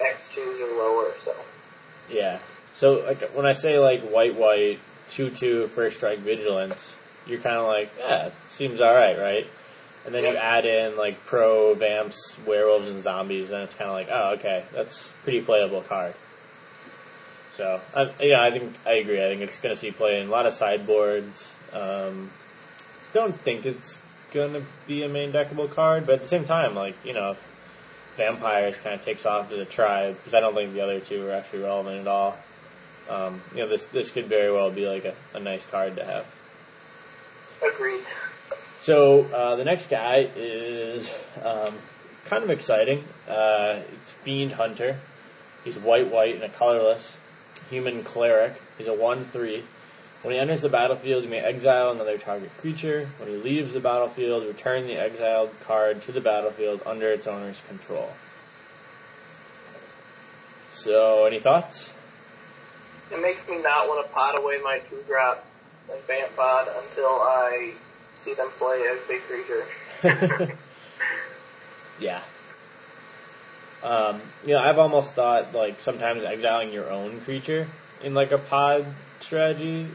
X 0.00 0.28
twos 0.34 0.60
or 0.60 0.76
lower, 0.76 1.12
so. 1.24 1.34
Yeah. 2.10 2.38
So 2.74 2.94
like 2.94 3.22
when 3.34 3.46
I 3.46 3.52
say 3.52 3.78
like 3.78 4.02
white 4.02 4.36
white 4.36 4.80
two 5.08 5.30
two 5.30 5.68
first 5.68 5.96
strike 5.96 6.20
vigilance, 6.20 6.94
you're 7.26 7.40
kind 7.40 7.56
of 7.56 7.66
like 7.66 7.90
yeah, 7.98 8.30
seems 8.50 8.80
all 8.80 8.94
right, 8.94 9.18
right? 9.18 9.46
And 10.04 10.14
then 10.14 10.24
you 10.24 10.36
add 10.36 10.64
in 10.64 10.96
like 10.96 11.24
pro 11.26 11.74
vamps, 11.74 12.36
werewolves, 12.46 12.88
and 12.88 13.02
zombies, 13.02 13.50
and 13.50 13.62
it's 13.62 13.74
kind 13.74 13.90
of 13.90 13.94
like 13.94 14.08
oh 14.10 14.36
okay, 14.38 14.64
that's 14.74 15.12
pretty 15.24 15.42
playable 15.42 15.82
card. 15.82 16.14
So 17.56 17.80
I, 17.94 18.10
yeah, 18.20 18.42
I 18.42 18.50
think 18.50 18.74
I 18.86 18.94
agree. 18.94 19.22
I 19.22 19.28
think 19.28 19.42
it's 19.42 19.58
going 19.58 19.74
to 19.74 19.80
see 19.80 19.90
play 19.90 20.20
in 20.20 20.28
a 20.28 20.30
lot 20.30 20.46
of 20.46 20.54
sideboards. 20.54 21.52
Um, 21.72 22.30
don't 23.12 23.38
think 23.42 23.66
it's 23.66 23.98
going 24.32 24.54
to 24.54 24.62
be 24.86 25.02
a 25.02 25.08
main 25.08 25.32
deckable 25.32 25.70
card, 25.70 26.06
but 26.06 26.16
at 26.16 26.20
the 26.22 26.28
same 26.28 26.44
time, 26.44 26.74
like 26.74 26.96
you 27.04 27.12
know, 27.12 27.32
if 27.32 27.38
vampires 28.16 28.76
kind 28.76 28.98
of 28.98 29.04
takes 29.04 29.24
off 29.24 29.50
as 29.52 29.58
a 29.58 29.64
tribe 29.64 30.16
because 30.16 30.34
I 30.34 30.40
don't 30.40 30.54
think 30.54 30.72
the 30.72 30.80
other 30.80 31.00
two 31.00 31.26
are 31.26 31.32
actually 31.32 31.60
relevant 31.60 32.00
at 32.00 32.06
all. 32.06 32.36
Um, 33.08 33.42
you 33.52 33.58
know, 33.58 33.68
this 33.68 33.84
this 33.84 34.10
could 34.10 34.28
very 34.28 34.52
well 34.52 34.70
be 34.70 34.86
like 34.86 35.04
a, 35.04 35.14
a 35.34 35.40
nice 35.40 35.64
card 35.66 35.96
to 35.96 36.04
have. 36.04 36.26
Agreed. 37.66 38.04
So 38.80 39.24
uh, 39.26 39.56
the 39.56 39.64
next 39.64 39.88
guy 39.88 40.28
is 40.34 41.10
um, 41.42 41.78
kind 42.24 42.42
of 42.42 42.50
exciting. 42.50 43.04
Uh, 43.28 43.80
it's 43.92 44.10
Fiend 44.10 44.52
Hunter. 44.52 44.98
He's 45.62 45.76
white, 45.76 46.10
white, 46.10 46.34
and 46.34 46.42
a 46.42 46.48
colorless 46.48 47.16
human 47.70 48.02
cleric. 48.02 48.60
He's 48.78 48.88
a 48.88 48.92
one-three. 48.92 49.64
When 50.22 50.34
he 50.34 50.40
enters 50.40 50.62
the 50.62 50.68
battlefield, 50.68 51.24
you 51.24 51.30
may 51.30 51.40
exile 51.40 51.90
another 51.90 52.16
target 52.16 52.50
creature. 52.58 53.10
When 53.18 53.28
he 53.28 53.36
leaves 53.36 53.74
the 53.74 53.80
battlefield, 53.80 54.46
return 54.46 54.86
the 54.86 54.94
exiled 54.94 55.50
card 55.64 56.00
to 56.02 56.12
the 56.12 56.20
battlefield 56.20 56.82
under 56.86 57.10
its 57.10 57.26
owner's 57.26 57.60
control. 57.66 58.08
So, 60.70 61.26
any 61.26 61.40
thoughts? 61.40 61.90
It 63.10 63.20
makes 63.20 63.46
me 63.48 63.60
not 63.60 63.88
want 63.88 64.06
to 64.06 64.12
pot 64.12 64.38
away 64.38 64.58
my 64.62 64.78
two 64.88 65.02
drop 65.08 65.44
and 65.90 66.00
vamp 66.06 66.36
pod 66.36 66.68
until 66.68 67.20
I 67.20 67.74
see 68.20 68.34
them 68.34 68.50
play 68.58 68.78
a 68.78 68.96
big 69.08 69.22
creature. 69.22 69.66
yeah. 72.00 72.22
Um, 73.82 74.22
you 74.46 74.54
know, 74.54 74.60
I've 74.60 74.78
almost 74.78 75.14
thought 75.14 75.52
like 75.52 75.80
sometimes 75.80 76.22
exiling 76.22 76.72
your 76.72 76.90
own 76.90 77.20
creature 77.22 77.66
in 78.02 78.14
like 78.14 78.30
a 78.30 78.38
pod 78.38 78.86
strategy 79.20 79.88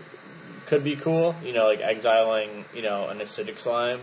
could 0.68 0.84
be 0.84 0.96
cool. 0.96 1.36
You 1.44 1.54
know, 1.54 1.66
like 1.66 1.80
exiling, 1.82 2.66
you 2.76 2.82
know, 2.82 3.08
an 3.08 3.18
acidic 3.20 3.58
slime 3.60 4.02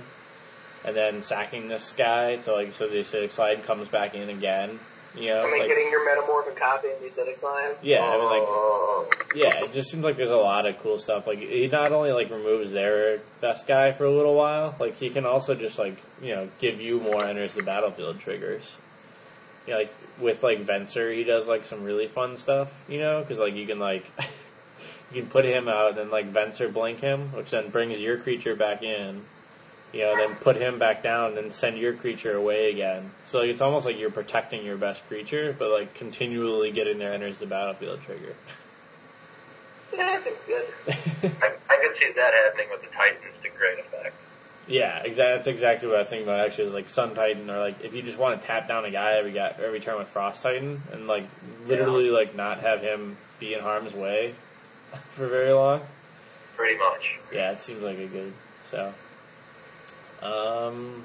and 0.85 0.95
then 0.97 1.23
sacking 1.23 1.69
this 1.69 1.95
guy 1.97 2.37
to 2.37 2.53
like 2.53 2.73
so 2.73 2.89
the 2.89 2.97
acidic 2.97 3.31
slime 3.33 3.63
comes 3.63 3.89
back 3.89 4.15
in 4.15 4.29
again. 4.29 4.81
You 5.17 5.29
know, 5.29 5.43
I 5.43 5.51
mean, 5.51 5.59
like 5.61 5.69
getting 5.69 5.91
your 5.93 6.05
metamorphic 6.05 6.57
copy 6.57 6.89
in 6.89 6.95
the 7.01 7.09
acidic 7.09 7.39
slime. 7.39 7.77
Yeah, 7.83 8.01
I 8.01 8.17
mean, 8.17 8.25
like- 8.25 8.43
Oh. 8.43 9.09
yeah, 9.37 9.65
it 9.65 9.73
just 9.73 9.89
seems 9.91 10.03
like 10.03 10.17
there's 10.17 10.31
a 10.33 10.37
lot 10.37 10.67
of 10.67 10.77
cool 10.83 10.99
stuff. 10.99 11.27
Like 11.29 11.39
he 11.39 11.69
not 11.69 11.93
only 11.93 12.11
like 12.11 12.31
removes 12.31 12.73
their 12.73 13.21
best 13.41 13.67
guy 13.69 13.93
for 13.93 14.05
a 14.07 14.11
little 14.11 14.35
while, 14.35 14.75
like 14.81 14.97
he 14.97 15.11
can 15.11 15.25
also 15.25 15.55
just 15.55 15.79
like 15.79 15.97
you 16.21 16.35
know 16.35 16.49
give 16.61 16.81
you 16.81 16.99
more 17.01 17.25
enters 17.25 17.55
the 17.55 17.63
battlefield 17.63 18.19
triggers. 18.19 18.75
You 19.69 19.73
know, 19.75 19.79
like 19.79 19.95
with 20.21 20.43
like 20.43 20.67
Venser, 20.67 21.17
he 21.17 21.23
does 21.25 21.47
like 21.47 21.65
some 21.65 21.85
really 21.85 22.09
fun 22.09 22.37
stuff. 22.37 22.69
You 22.89 22.99
know, 22.99 23.21
because 23.21 23.39
like 23.39 23.55
you 23.55 23.67
can 23.67 23.79
like 23.79 24.11
you 25.15 25.23
can 25.23 25.31
put 25.31 25.45
him 25.45 25.69
out 25.69 25.91
and 25.91 25.99
then 25.99 26.11
like 26.11 26.33
Venser 26.33 26.73
blink 26.73 27.01
him, 27.01 27.33
which 27.33 27.51
then 27.51 27.71
brings 27.71 27.99
your 27.99 28.19
creature 28.19 28.57
back 28.57 28.83
in. 28.83 29.23
You 29.93 30.01
know, 30.01 30.17
then 30.17 30.35
put 30.35 30.57
him 30.57 30.81
back 30.81 31.05
down, 31.05 31.29
and 31.29 31.37
then 31.37 31.53
send 31.53 31.79
your 31.79 31.95
creature 31.95 32.37
away 32.37 32.73
again. 32.73 33.13
So 33.23 33.39
like, 33.39 33.51
it's 33.51 33.61
almost 33.61 33.87
like 33.87 33.97
you're 33.97 34.11
protecting 34.11 34.65
your 34.65 34.77
best 34.77 35.07
creature, 35.07 35.55
but 35.57 35.71
like 35.71 35.95
continually 35.95 36.73
getting 36.73 36.99
their 36.99 37.13
enters 37.15 37.39
the 37.39 37.47
battlefield 37.47 38.01
trigger. 38.03 38.35
Yeah, 39.93 40.19
that 40.19 40.25
seems 40.25 40.39
good. 40.49 40.65
I, 41.41 41.53
I 41.71 41.77
could 41.77 41.97
see 42.01 42.11
that 42.17 42.35
happening 42.35 42.67
with 42.69 42.81
the 42.81 42.89
Titans 42.89 43.35
to 43.45 43.49
great 43.51 43.79
effect. 43.79 44.17
Yeah, 44.67 44.99
exactly. 45.05 45.37
That's 45.37 45.47
exactly 45.47 45.87
what 45.87 45.99
I 45.99 46.01
was 46.01 46.09
thinking 46.09 46.27
about. 46.27 46.41
Actually, 46.41 46.71
like 46.71 46.89
Sun 46.89 47.15
Titan, 47.15 47.49
or 47.49 47.61
like 47.61 47.85
if 47.85 47.95
you 47.95 48.03
just 48.03 48.19
want 48.19 48.41
to 48.41 48.45
tap 48.45 48.67
down 48.67 48.85
a 48.85 48.91
guy 48.91 49.13
every 49.13 49.31
guy 49.31 49.55
every 49.65 49.79
turn 49.79 49.97
with 49.97 50.09
Frost 50.09 50.43
Titan, 50.43 50.83
and 50.91 51.07
like 51.07 51.29
literally 51.69 52.11
like 52.11 52.35
not 52.35 52.59
have 52.59 52.81
him 52.81 53.17
be 53.39 53.55
in 53.55 53.61
harm's 53.61 53.95
way 53.95 54.35
for 55.17 55.29
very 55.29 55.53
long. 55.53 55.83
Pretty 56.57 56.79
much. 56.79 57.17
Yeah, 57.33 57.51
it 57.53 57.61
seems 57.61 57.83
like 57.83 57.99
a 57.99 58.07
good. 58.07 58.33
So, 58.71 58.95
um, 60.23 61.05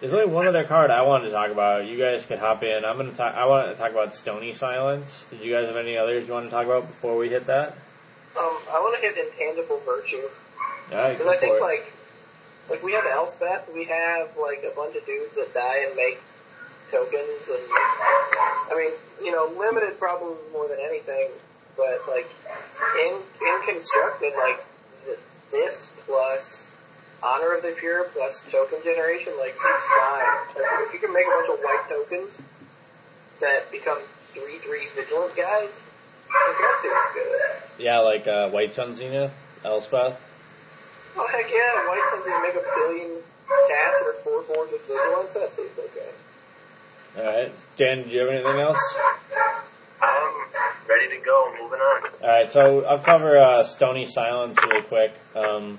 there's 0.00 0.12
only 0.12 0.26
one 0.26 0.46
other 0.46 0.64
card 0.64 0.90
I 0.90 1.02
wanted 1.02 1.26
to 1.26 1.30
talk 1.32 1.50
about. 1.50 1.86
You 1.86 1.98
guys 1.98 2.24
could 2.24 2.38
hop 2.38 2.62
in. 2.62 2.84
I'm 2.84 2.96
gonna 2.96 3.12
talk. 3.12 3.34
I 3.34 3.46
want 3.46 3.70
to 3.70 3.76
talk 3.76 3.90
about 3.92 4.14
Stony 4.14 4.52
Silence. 4.54 5.24
Did 5.30 5.40
you 5.40 5.52
guys 5.54 5.66
have 5.66 5.76
any 5.76 5.96
others 5.96 6.26
you 6.26 6.32
want 6.32 6.46
to 6.46 6.50
talk 6.50 6.66
about 6.66 6.88
before 6.88 7.16
we 7.16 7.28
hit 7.28 7.46
that? 7.46 7.72
Um, 8.36 8.58
I 8.68 8.80
want 8.80 9.00
to 9.00 9.06
hit 9.06 9.16
intangible 9.16 9.80
virtue. 9.86 10.28
All 10.92 10.98
right, 10.98 11.12
Because 11.12 11.26
go 11.26 11.32
I 11.32 11.36
think 11.38 11.54
it. 11.56 11.62
like, 11.62 11.92
like 12.68 12.82
we 12.82 12.92
have 12.92 13.04
Elspeth, 13.06 13.68
we 13.72 13.84
have 13.84 14.36
like 14.36 14.64
a 14.70 14.74
bunch 14.74 14.96
of 14.96 15.06
dudes 15.06 15.34
that 15.36 15.54
die 15.54 15.84
and 15.86 15.94
make 15.96 16.20
tokens, 16.90 17.48
and 17.48 17.62
I 17.70 18.74
mean, 18.76 18.92
you 19.24 19.32
know, 19.32 19.52
limited 19.58 19.98
problems 19.98 20.38
more 20.52 20.68
than 20.68 20.78
anything, 20.80 21.28
but 21.76 22.02
like 22.08 22.28
in 23.00 23.14
in 23.14 23.62
constructed, 23.66 24.32
like 24.36 24.64
this 25.50 25.90
plus 26.06 26.70
honor 27.22 27.54
of 27.54 27.62
the 27.62 27.74
pure 27.78 28.04
plus 28.12 28.44
token 28.50 28.78
generation, 28.84 29.32
like 29.38 29.52
seems 29.52 29.84
fine. 29.98 30.24
Like, 30.54 30.88
if 30.88 30.92
you 30.92 31.00
can 31.00 31.12
make 31.12 31.26
a 31.26 31.30
bunch 31.30 31.58
of 31.58 31.64
white 31.64 31.84
tokens 31.88 32.38
that 33.40 33.70
become 33.70 33.98
three 34.32 34.58
three 34.58 34.88
vigilant 34.94 35.36
guys, 35.36 35.70
like 36.28 36.58
that 36.58 36.78
seems 36.82 37.14
good. 37.14 37.84
Yeah, 37.84 37.98
like 37.98 38.26
uh, 38.26 38.50
White 38.50 38.74
Sun 38.74 38.94
Zenith, 38.94 39.32
Elspeth. 39.64 40.16
Oh 41.16 41.26
heck 41.28 41.50
yeah, 41.50 41.88
white 41.88 42.06
something 42.10 42.32
to 42.32 42.42
make 42.42 42.54
a 42.54 42.64
billion 42.76 43.22
cats 43.68 44.02
or 44.04 44.14
four 44.24 44.42
fours 44.42 44.70
with 44.72 44.82
vigilance, 44.82 45.34
that 45.34 45.52
seems 45.52 45.70
okay. 45.78 46.10
All 47.16 47.24
right, 47.24 47.52
Dan. 47.76 48.04
do 48.04 48.10
you 48.10 48.20
have 48.20 48.28
anything 48.30 48.58
else? 48.58 48.78
I'm 50.02 50.43
ready 50.88 51.08
to 51.16 51.24
go. 51.24 51.52
Moving 51.60 51.80
on. 51.80 52.02
All 52.22 52.28
right, 52.28 52.50
so 52.50 52.84
I'll 52.84 52.98
cover 52.98 53.36
uh, 53.36 53.64
Stony 53.64 54.06
Silence 54.06 54.56
really 54.62 54.82
quick. 54.82 55.12
Um, 55.34 55.78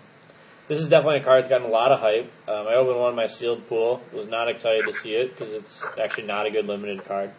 this 0.68 0.80
is 0.80 0.90
definitely 0.90 1.20
a 1.20 1.24
card 1.24 1.44
that's 1.44 1.50
gotten 1.50 1.68
a 1.68 1.72
lot 1.72 1.92
of 1.92 2.00
hype. 2.00 2.32
Um, 2.48 2.68
I 2.68 2.74
opened 2.76 3.00
one 3.00 3.12
in 3.12 3.16
my 3.16 3.28
sealed 3.28 3.68
pool. 3.68 4.02
Was 4.14 4.28
not 4.28 4.50
excited 4.50 4.86
to 4.88 4.94
see 5.00 5.14
it 5.14 5.38
because 5.38 5.54
it's 5.54 5.84
actually 6.02 6.26
not 6.26 6.48
a 6.48 6.52
good 6.52 6.66
limited 6.66 7.06
card. 7.06 7.32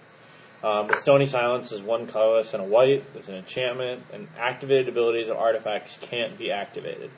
Um, 0.63 0.87
but 0.87 1.01
Stony 1.01 1.27
Silence 1.27 1.71
is 1.73 1.83
one 1.83 2.07
colorless 2.07 2.55
and 2.55 2.63
a 2.63 2.67
white. 2.67 3.05
It's 3.15 3.29
an 3.29 3.35
enchantment, 3.35 4.05
and 4.13 4.29
activated 4.39 4.89
abilities 4.89 5.29
of 5.29 5.37
artifacts 5.37 5.99
can't 6.01 6.39
be 6.39 6.51
activated. 6.51 7.11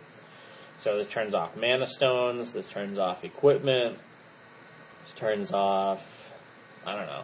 So 0.78 0.96
this 0.96 1.08
turns 1.08 1.34
off 1.34 1.56
mana 1.56 1.86
stones. 1.86 2.52
This 2.52 2.68
turns 2.68 2.98
off 2.98 3.24
equipment. 3.24 3.98
This 5.04 5.12
turns 5.14 5.52
off, 5.52 6.04
I 6.86 6.94
don't 6.94 7.06
know, 7.06 7.22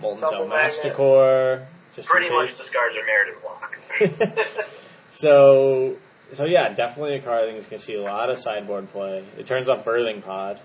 Molten 0.00 0.20
Double 0.20 0.36
Stone 0.36 0.48
magnet. 0.48 0.76
Masticore. 0.84 1.66
Just 1.94 2.08
Pretty 2.08 2.30
much 2.30 2.50
case. 2.50 2.58
discards 2.58 2.94
are 2.96 3.04
merited 3.06 3.42
block. 3.42 4.46
so, 5.10 5.96
so 6.32 6.44
yeah, 6.44 6.72
definitely 6.72 7.14
a 7.16 7.20
card 7.20 7.42
I 7.42 7.46
think 7.46 7.58
is 7.58 7.66
going 7.66 7.80
to 7.80 7.84
see 7.84 7.94
a 7.96 8.02
lot 8.02 8.30
of 8.30 8.38
sideboard 8.38 8.90
play. 8.92 9.24
It 9.36 9.46
turns 9.46 9.68
off 9.68 9.84
Birthing 9.84 10.22
Pod. 10.24 10.60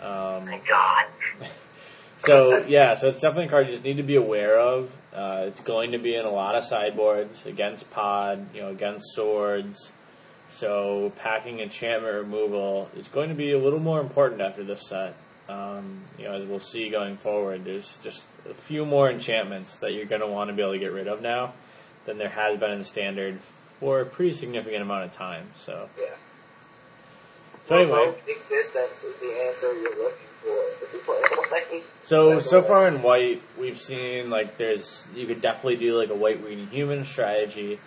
Um, 0.00 0.46
Thank 0.46 0.66
God. 0.66 1.06
so 2.18 2.64
yeah, 2.66 2.94
so 2.94 3.08
it's 3.08 3.20
definitely 3.20 3.46
a 3.46 3.50
card 3.50 3.66
you 3.66 3.72
just 3.72 3.84
need 3.84 3.98
to 3.98 4.02
be 4.02 4.16
aware 4.16 4.58
of. 4.58 4.90
Uh, 5.12 5.44
it's 5.46 5.60
going 5.60 5.92
to 5.92 5.98
be 5.98 6.14
in 6.14 6.24
a 6.24 6.30
lot 6.30 6.54
of 6.54 6.64
sideboards 6.64 7.44
against 7.46 7.90
Pod, 7.90 8.46
you 8.54 8.60
know, 8.62 8.68
against 8.68 9.04
swords. 9.14 9.92
So 10.48 11.12
packing 11.16 11.60
enchantment 11.60 12.14
removal 12.14 12.88
is 12.96 13.08
going 13.08 13.30
to 13.30 13.34
be 13.34 13.52
a 13.52 13.58
little 13.58 13.80
more 13.80 14.00
important 14.00 14.40
after 14.40 14.62
this 14.64 14.86
set. 14.88 15.16
Um, 15.48 16.02
you 16.18 16.24
know, 16.24 16.34
as 16.34 16.48
we'll 16.48 16.60
see 16.60 16.90
going 16.90 17.16
forward, 17.18 17.64
there's 17.64 17.98
just 18.02 18.24
a 18.50 18.54
few 18.54 18.84
more 18.84 19.10
enchantments 19.10 19.76
that 19.76 19.94
you're 19.94 20.06
going 20.06 20.20
to 20.20 20.26
want 20.26 20.50
to 20.50 20.56
be 20.56 20.62
able 20.62 20.72
to 20.72 20.78
get 20.78 20.92
rid 20.92 21.06
of 21.06 21.22
now 21.22 21.54
than 22.04 22.18
there 22.18 22.28
has 22.28 22.58
been 22.58 22.72
in 22.72 22.84
standard 22.84 23.38
for 23.78 24.00
a 24.00 24.06
pretty 24.06 24.34
significant 24.34 24.82
amount 24.82 25.04
of 25.04 25.12
time. 25.12 25.48
So 25.56 25.88
Yeah. 25.98 26.14
So 27.66 27.76
anyway, 27.76 28.14
existence 28.28 29.02
is 29.02 29.16
the 29.20 29.48
answer 29.48 29.72
you're 29.74 29.96
looking 29.96 30.26
for 30.40 30.56
if 30.82 30.92
you 30.92 31.00
play 31.00 31.20
white. 31.50 31.84
so 32.02 32.38
so 32.38 32.62
far 32.62 32.86
in 32.86 33.02
white, 33.02 33.42
we've 33.58 33.80
seen 33.80 34.30
like 34.30 34.56
there's 34.56 35.04
you 35.14 35.26
could 35.26 35.40
definitely 35.40 35.76
do 35.76 35.98
like 35.98 36.10
a 36.10 36.14
white 36.14 36.44
weenie 36.44 36.70
human 36.70 37.04
strategy. 37.04 37.80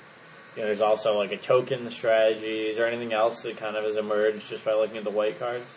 You 0.56 0.62
know, 0.62 0.66
there's 0.66 0.82
also 0.82 1.18
like 1.18 1.32
a 1.32 1.38
token 1.38 1.90
strategy. 1.92 2.68
Is 2.68 2.78
there 2.78 2.88
anything 2.88 3.14
else 3.14 3.42
that 3.44 3.58
kind 3.58 3.78
of 3.78 3.86
has 3.86 3.96
emerged 3.96 4.50
just 4.50 4.66
by 4.66 4.74
looking 4.74 4.98
at 4.98 5.06
the 5.06 5.12
white 5.12 5.40
cards? 5.40 5.70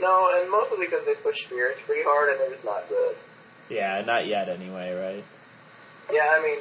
No, 0.00 0.30
and 0.34 0.50
mostly 0.50 0.78
because 0.86 1.04
they 1.04 1.14
push 1.14 1.44
spirits 1.44 1.80
pretty 1.86 2.02
hard 2.04 2.30
and 2.30 2.40
they're 2.40 2.50
just 2.50 2.64
not 2.64 2.88
good. 2.88 3.16
Yeah, 3.68 4.02
not 4.02 4.26
yet 4.26 4.48
anyway, 4.48 4.92
right? 4.92 5.24
Yeah, 6.12 6.30
I 6.32 6.42
mean, 6.42 6.58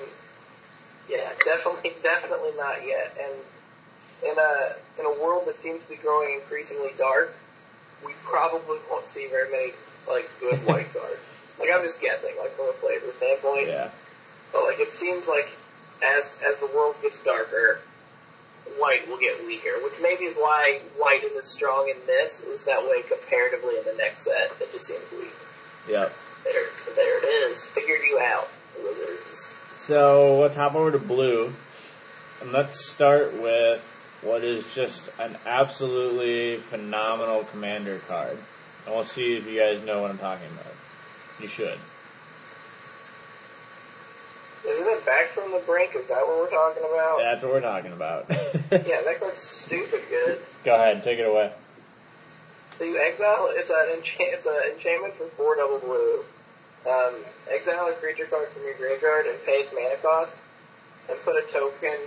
yeah, 1.09 1.29
definitely, 1.43 1.93
definitely 2.03 2.51
not 2.57 2.85
yet. 2.85 3.17
And 3.21 4.31
in 4.31 4.37
a 4.37 4.75
in 4.99 5.05
a 5.05 5.21
world 5.21 5.47
that 5.47 5.57
seems 5.57 5.83
to 5.83 5.89
be 5.89 5.95
growing 5.95 6.35
increasingly 6.35 6.91
dark, 6.97 7.35
we 8.05 8.13
probably 8.23 8.79
won't 8.89 9.07
see 9.07 9.27
very 9.27 9.51
many 9.51 9.73
like 10.07 10.29
good 10.39 10.65
white 10.65 10.91
cards. 10.93 11.19
Like 11.59 11.69
I'm 11.73 11.81
just 11.81 12.01
guessing, 12.01 12.35
like 12.39 12.55
from 12.55 12.69
a 12.69 12.73
flavor 12.73 13.13
standpoint. 13.17 13.67
Yeah. 13.67 13.89
But 14.51 14.63
like 14.63 14.79
it 14.79 14.93
seems 14.93 15.27
like 15.27 15.49
as 16.03 16.37
as 16.45 16.57
the 16.57 16.67
world 16.67 16.95
gets 17.01 17.21
darker, 17.21 17.79
white 18.77 19.07
will 19.07 19.19
get 19.19 19.45
weaker, 19.45 19.71
which 19.83 19.93
maybe 20.01 20.25
is 20.25 20.35
why 20.35 20.81
white 20.97 21.23
is 21.23 21.35
as 21.35 21.47
strong 21.47 21.89
in 21.89 22.05
this 22.05 22.41
is 22.41 22.65
that 22.65 22.83
way 22.83 23.01
comparatively 23.03 23.77
in 23.77 23.85
the 23.85 23.95
next 23.97 24.23
set. 24.23 24.51
It 24.59 24.71
just 24.71 24.87
seems 24.87 25.03
weak. 25.11 25.33
Yep. 25.89 26.13
There, 26.43 26.69
there 26.95 27.23
it 27.23 27.51
is. 27.51 27.63
Figured 27.63 28.01
you 28.03 28.19
out, 28.19 28.49
Wizards. 28.83 29.53
So 29.75 30.39
let's 30.39 30.55
hop 30.55 30.75
over 30.75 30.91
to 30.91 30.99
blue, 30.99 31.53
and 32.41 32.51
let's 32.51 32.85
start 32.85 33.39
with 33.39 33.81
what 34.21 34.43
is 34.43 34.63
just 34.73 35.09
an 35.19 35.37
absolutely 35.45 36.57
phenomenal 36.57 37.43
commander 37.45 37.99
card. 38.07 38.37
And 38.85 38.95
we'll 38.95 39.03
see 39.03 39.35
if 39.35 39.45
you 39.45 39.59
guys 39.59 39.81
know 39.81 40.01
what 40.01 40.11
I'm 40.11 40.17
talking 40.17 40.47
about. 40.47 40.73
You 41.39 41.47
should. 41.47 41.79
It 44.87 45.05
back 45.05 45.29
from 45.29 45.51
the 45.51 45.59
brink? 45.65 45.95
Is 45.95 46.07
that 46.07 46.27
what 46.27 46.37
we're 46.37 46.49
talking 46.49 46.83
about? 46.83 47.19
That's 47.19 47.43
what 47.43 47.51
we're 47.51 47.61
talking 47.61 47.91
about. 47.91 48.29
Yeah, 48.71 49.03
that 49.03 49.19
card's 49.19 49.41
stupid 49.41 50.01
good. 50.09 50.39
Go 50.63 50.75
ahead, 50.75 51.03
take 51.03 51.19
it 51.19 51.25
away. 51.25 51.51
So 52.77 52.83
you 52.83 52.99
exile, 52.99 53.47
it's 53.51 53.69
an 53.69 53.89
enchant, 53.95 54.33
it's 54.33 54.45
an 54.45 54.57
enchantment 54.73 55.15
for 55.15 55.27
four 55.37 55.55
double 55.55 55.79
blue. 55.79 56.25
Um, 56.85 57.15
exile 57.49 57.87
a 57.87 57.93
creature 57.93 58.25
card 58.25 58.49
from 58.49 58.63
your 58.63 58.75
graveyard 58.75 59.27
and 59.27 59.37
pay 59.45 59.63
its 59.63 59.71
mana 59.73 59.95
cost, 60.01 60.33
and 61.09 61.17
put 61.23 61.35
a 61.35 61.45
token 61.51 61.97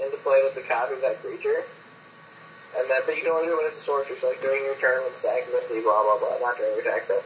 into 0.00 0.16
play 0.18 0.40
that's 0.44 0.56
a 0.56 0.68
copy 0.68 0.94
of 0.94 1.00
that 1.00 1.20
creature. 1.20 1.64
And 2.78 2.88
that, 2.90 3.06
but 3.06 3.16
you 3.16 3.22
can 3.22 3.32
only 3.32 3.46
do 3.48 3.54
it 3.54 3.56
when 3.56 3.66
it's 3.72 3.80
a 3.80 3.84
sorcerer, 3.84 4.16
so 4.20 4.28
like 4.28 4.40
during 4.40 4.62
your 4.62 4.76
turn 4.76 5.02
when 5.02 5.12
with 5.52 5.68
the 5.68 5.80
blah 5.80 6.02
blah 6.02 6.18
blah, 6.18 6.38
not 6.38 6.58
during 6.58 6.76
your 6.76 6.84
attack 6.84 7.04
step. 7.04 7.24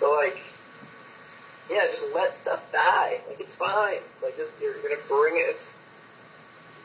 So 0.00 0.12
like, 0.12 0.38
yeah, 1.70 1.86
just 1.86 2.04
let 2.14 2.36
stuff 2.36 2.60
die. 2.72 3.18
Like 3.28 3.40
it's 3.40 3.54
fine. 3.54 3.98
Like 4.22 4.36
just, 4.36 4.50
you're 4.60 4.74
gonna 4.74 4.96
bring 5.08 5.36
it. 5.36 5.56
It's, 5.56 5.72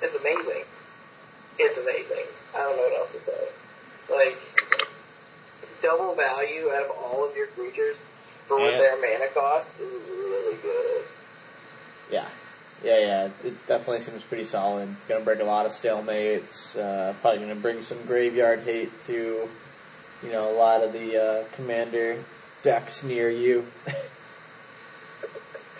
it's 0.02 0.16
amazing. 0.16 0.64
It's 1.60 1.78
amazing. 1.78 2.26
I 2.56 2.60
don't 2.60 2.76
know 2.78 2.84
what 2.84 2.98
else 3.00 3.12
to 3.14 3.22
say. 3.26 3.48
Like, 4.10 4.38
double 5.82 6.16
value 6.16 6.70
out 6.72 6.86
of 6.86 6.92
all 6.92 7.28
of 7.28 7.36
your 7.36 7.48
creatures 7.48 7.96
for 8.48 8.60
Yeah. 8.60 8.78
their 8.78 8.96
mana 9.02 9.30
cost 9.34 9.70
is 9.80 9.92
really 10.10 10.56
good. 10.58 11.04
Yeah. 12.12 12.28
Yeah, 12.84 12.98
yeah. 13.00 13.30
It 13.44 13.68
definitely 13.68 14.00
seems 14.02 14.24
pretty 14.24 14.44
solid. 14.44 14.90
It's 14.90 15.08
gonna 15.08 15.24
break 15.24 15.40
a 15.40 15.44
lot 15.44 15.66
of 15.66 15.72
stalemates. 15.72 16.76
Uh, 16.76 17.14
probably 17.22 17.40
gonna 17.40 17.56
bring 17.56 17.82
some 17.84 18.02
graveyard 18.06 18.62
hate 18.64 18.92
to, 19.06 19.48
you 20.24 20.32
know, 20.32 20.52
a 20.52 20.56
lot 20.58 20.84
of 20.84 20.92
the 20.94 21.22
uh, 21.22 21.44
commander 21.54 22.24
decks 22.64 23.04
near 23.04 23.30
you. 23.30 23.68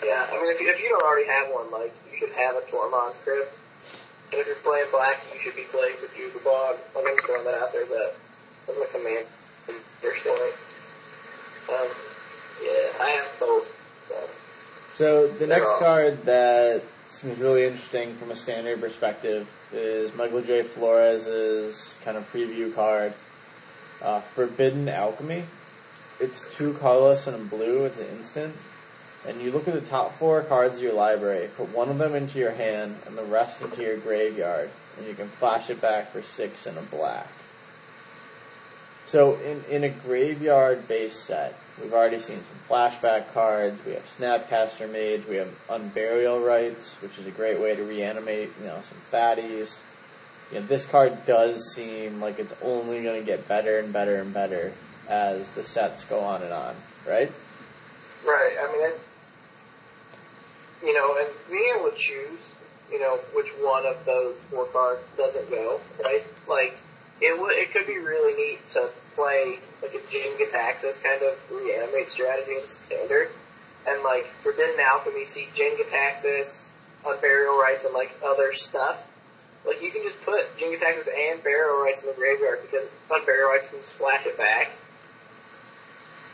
Yeah, 0.04 0.26
I 0.28 0.32
mean, 0.42 0.52
if 0.52 0.60
you, 0.60 0.70
if 0.70 0.80
you 0.80 0.88
don't 0.88 1.02
already 1.02 1.28
have 1.28 1.52
one, 1.52 1.70
like, 1.70 1.94
you 2.10 2.18
should 2.18 2.32
have 2.34 2.56
a 2.56 2.60
Tormod's 2.62 3.18
Crypt. 3.20 3.54
And 4.32 4.40
if 4.40 4.46
you're 4.46 4.56
playing 4.56 4.86
black, 4.90 5.22
you 5.32 5.40
should 5.40 5.54
be 5.54 5.64
playing 5.70 5.96
the 6.00 6.08
Jugabog. 6.08 6.78
Like, 6.94 7.04
I'm 7.06 7.18
throwing 7.24 7.44
that 7.44 7.54
out 7.54 7.72
there, 7.72 7.86
but 7.86 8.16
as 8.68 8.76
a 8.76 8.86
command 8.86 9.26
personally. 10.00 10.50
Um, 11.68 11.88
yeah, 12.62 12.88
I 13.00 13.10
have 13.22 13.40
both. 13.40 13.68
So. 14.08 14.28
So 14.94 15.28
the 15.28 15.46
next 15.46 15.68
card 15.78 16.24
that 16.26 16.82
seems 17.08 17.38
really 17.38 17.64
interesting 17.64 18.16
from 18.16 18.30
a 18.30 18.36
standard 18.36 18.80
perspective 18.80 19.46
is 19.72 20.14
Michael 20.14 20.42
J. 20.42 20.62
Flores' 20.62 21.96
kind 22.04 22.16
of 22.16 22.30
preview 22.32 22.74
card, 22.74 23.14
uh, 24.02 24.20
Forbidden 24.20 24.88
Alchemy. 24.88 25.44
It's 26.20 26.44
two 26.54 26.74
colorless 26.74 27.26
and 27.26 27.36
a 27.36 27.44
blue. 27.44 27.84
It's 27.84 27.96
an 27.96 28.06
instant. 28.06 28.54
And 29.26 29.40
you 29.40 29.52
look 29.52 29.68
at 29.68 29.74
the 29.74 29.80
top 29.80 30.14
four 30.16 30.42
cards 30.42 30.76
of 30.76 30.82
your 30.82 30.94
library, 30.94 31.48
put 31.56 31.72
one 31.74 31.88
of 31.88 31.98
them 31.98 32.14
into 32.14 32.38
your 32.38 32.50
hand 32.50 32.96
and 33.06 33.16
the 33.16 33.24
rest 33.24 33.62
into 33.62 33.82
your 33.82 33.96
graveyard, 33.96 34.70
and 34.98 35.06
you 35.06 35.14
can 35.14 35.28
flash 35.28 35.70
it 35.70 35.80
back 35.80 36.10
for 36.12 36.22
six 36.22 36.66
and 36.66 36.76
a 36.76 36.82
black. 36.82 37.28
So 39.04 39.36
in, 39.36 39.64
in 39.64 39.84
a 39.84 39.90
graveyard 39.90 40.88
based 40.88 41.24
set, 41.24 41.54
we've 41.80 41.92
already 41.92 42.18
seen 42.18 42.40
some 42.42 42.58
flashback 42.68 43.32
cards, 43.32 43.78
we 43.84 43.92
have 43.92 44.04
Snapcaster 44.06 44.90
Mage, 44.90 45.26
we 45.26 45.36
have 45.36 45.50
Unburial 45.68 46.44
Rites, 46.44 46.90
which 47.00 47.18
is 47.18 47.26
a 47.26 47.30
great 47.30 47.60
way 47.60 47.76
to 47.76 47.82
reanimate, 47.82 48.50
you 48.60 48.66
know, 48.66 48.80
some 48.82 48.98
fatties. 49.12 49.76
You 50.50 50.60
know, 50.60 50.66
this 50.66 50.84
card 50.84 51.24
does 51.24 51.74
seem 51.74 52.20
like 52.20 52.38
it's 52.38 52.52
only 52.62 53.02
going 53.02 53.20
to 53.20 53.26
get 53.26 53.48
better 53.48 53.78
and 53.78 53.92
better 53.92 54.16
and 54.16 54.32
better 54.34 54.72
as 55.08 55.48
the 55.50 55.62
sets 55.62 56.04
go 56.04 56.20
on 56.20 56.42
and 56.42 56.52
on, 56.52 56.76
right? 57.06 57.30
Right. 58.24 58.56
I 58.58 58.72
mean, 58.72 58.86
it, 58.88 59.00
you 60.82 60.94
know, 60.94 61.16
and 61.18 61.28
being 61.50 61.74
able 61.78 61.90
to 61.90 61.96
choose, 61.96 62.40
you 62.90 63.00
know, 63.00 63.18
which 63.34 63.48
one 63.60 63.86
of 63.86 64.04
those 64.04 64.36
four 64.50 64.66
cards 64.66 65.02
doesn't 65.16 65.50
go, 65.50 65.80
right? 66.02 66.24
Like, 66.48 66.76
it 67.20 67.40
would, 67.40 67.52
it 67.52 67.72
could 67.72 67.86
be 67.86 67.98
really 67.98 68.34
neat 68.34 68.68
to 68.70 68.90
play 69.14 69.58
like 69.80 69.94
a 69.94 70.10
Jin-Gitaxias 70.10 71.02
kind 71.02 71.22
of 71.22 71.38
reanimate 71.50 72.10
strategy 72.10 72.52
in 72.60 72.66
standard, 72.66 73.28
and 73.86 74.02
like 74.02 74.26
Forbidden 74.42 74.80
Alchemy, 74.80 75.26
see 75.26 75.48
Jin-Gitaxias, 75.54 76.66
Unburial 77.04 77.58
uh, 77.58 77.62
Rites, 77.62 77.84
and 77.84 77.94
like 77.94 78.12
other 78.24 78.52
stuff. 78.54 79.00
Like 79.64 79.80
you 79.80 79.92
can 79.92 80.02
just 80.02 80.20
put 80.24 80.58
Jin-Gitaxias 80.58 81.08
and 81.08 81.42
Burial 81.42 81.80
Rites 81.80 82.02
in 82.02 82.08
the 82.08 82.14
graveyard 82.14 82.60
because 82.62 82.88
uh, 83.10 83.14
Unburial 83.14 83.50
Rites 83.50 83.68
can 83.68 83.84
splash 83.84 84.26
it 84.26 84.36
back. 84.36 84.70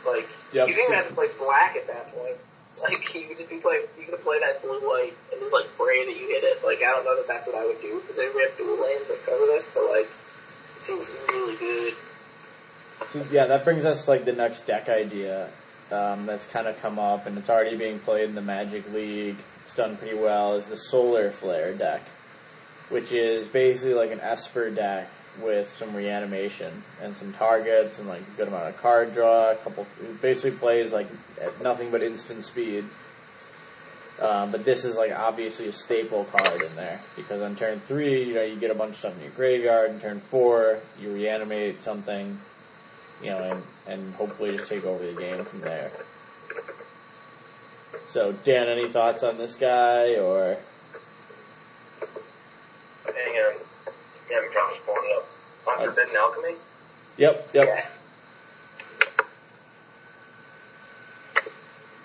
Like 0.05 0.27
Yep, 0.53 0.69
you 0.69 0.73
didn't 0.73 0.89
so- 0.89 0.95
have 0.95 1.07
to 1.09 1.13
play 1.13 1.27
black 1.37 1.75
at 1.75 1.87
that 1.87 2.13
point. 2.15 2.37
Like 2.81 3.13
you 3.13 3.27
could 3.27 3.37
just 3.37 3.49
be 3.49 3.57
playing, 3.57 3.85
you 3.99 4.05
could 4.05 4.21
play 4.21 4.39
that 4.39 4.61
blue 4.61 4.79
light 4.79 5.13
and 5.31 5.41
just 5.41 5.53
like 5.53 5.65
pray 5.77 6.05
that 6.05 6.15
you 6.15 6.27
hit 6.27 6.43
it. 6.43 6.63
Like 6.63 6.77
I 6.77 6.91
don't 6.91 7.05
know 7.05 7.15
that 7.15 7.27
that's 7.27 7.47
what 7.47 7.55
I 7.55 7.65
would 7.65 7.81
do 7.81 8.01
because 8.01 8.17
we 8.17 8.41
have 8.41 8.57
dual 8.57 8.79
lands 8.79 9.07
that 9.07 9.25
cover 9.25 9.45
this, 9.47 9.67
but 9.73 9.83
like 9.89 10.07
it 10.79 10.85
seems 10.85 11.07
really 11.27 11.57
good. 11.57 11.93
So 13.11 13.25
yeah, 13.31 13.47
that 13.47 13.63
brings 13.63 13.85
us 13.85 14.07
like 14.07 14.25
the 14.25 14.33
next 14.33 14.65
deck 14.65 14.87
idea 14.89 15.49
um, 15.91 16.25
that's 16.25 16.45
kind 16.45 16.67
of 16.67 16.77
come 16.79 16.99
up, 16.99 17.25
and 17.25 17.37
it's 17.37 17.49
already 17.49 17.75
being 17.75 17.99
played 17.99 18.29
in 18.29 18.35
the 18.35 18.41
Magic 18.41 18.91
League. 18.91 19.37
It's 19.61 19.73
done 19.73 19.97
pretty 19.97 20.17
well. 20.17 20.55
Is 20.55 20.67
the 20.67 20.77
Solar 20.77 21.31
Flare 21.31 21.73
deck, 21.73 22.01
which 22.89 23.11
is 23.11 23.47
basically 23.47 23.93
like 23.93 24.11
an 24.11 24.19
Esper 24.19 24.69
deck 24.69 25.09
with 25.41 25.69
some 25.69 25.95
reanimation 25.95 26.83
and 27.01 27.15
some 27.15 27.33
targets 27.33 27.99
and 27.99 28.07
like 28.07 28.21
a 28.21 28.37
good 28.37 28.47
amount 28.47 28.67
of 28.67 28.77
card 28.77 29.13
draw. 29.13 29.51
A 29.51 29.55
couple, 29.55 29.85
basically 30.21 30.51
plays 30.51 30.91
like 30.91 31.07
at 31.41 31.61
nothing 31.61 31.91
but 31.91 32.03
instant 32.03 32.43
speed. 32.43 32.85
Um, 34.21 34.51
but 34.51 34.65
this 34.65 34.83
is 34.83 34.95
like 34.95 35.11
obviously 35.11 35.67
a 35.67 35.71
staple 35.71 36.25
card 36.25 36.61
in 36.61 36.75
there 36.75 36.99
because 37.15 37.41
on 37.41 37.55
turn 37.55 37.81
three, 37.87 38.25
you 38.25 38.33
know, 38.33 38.43
you 38.43 38.59
get 38.59 38.69
a 38.69 38.75
bunch 38.75 38.91
of 38.91 38.97
stuff 38.97 39.15
in 39.15 39.21
your 39.21 39.31
graveyard. 39.31 39.91
And 39.91 40.01
turn 40.01 40.21
four, 40.29 40.79
you 40.99 41.13
reanimate 41.13 41.81
something, 41.81 42.37
you 43.23 43.29
know, 43.29 43.39
and, 43.39 43.63
and 43.87 44.13
hopefully 44.15 44.57
just 44.57 44.69
take 44.69 44.83
over 44.83 45.05
the 45.05 45.17
game 45.17 45.45
from 45.45 45.61
there. 45.61 45.91
So, 48.07 48.33
Dan, 48.43 48.67
any 48.67 48.91
thoughts 48.91 49.23
on 49.23 49.37
this 49.37 49.55
guy 49.55 50.15
or? 50.15 50.57
Hang 53.05 53.15
on. 53.15 53.68
Yeah, 54.29 54.37
I'm 54.45 54.51
trying 54.51 54.75
to 54.75 54.81
pull 54.85 54.95
it 54.95 55.17
up. 55.17 55.25
On 55.67 55.77
Forbidden 55.85 56.15
Alchemy? 56.15 56.55
Yep, 57.17 57.49
yep. 57.53 57.67
Yeah. 57.67 57.85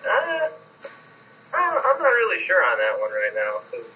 Uh, 0.05 0.49
I'm 1.55 1.73
I'm 1.79 1.99
not 2.03 2.09
really 2.09 2.45
sure 2.47 2.63
on 2.65 2.79
that 2.79 2.99
one 3.01 3.11
right 3.11 3.33
now. 3.35 3.61
'cause, 3.71 3.87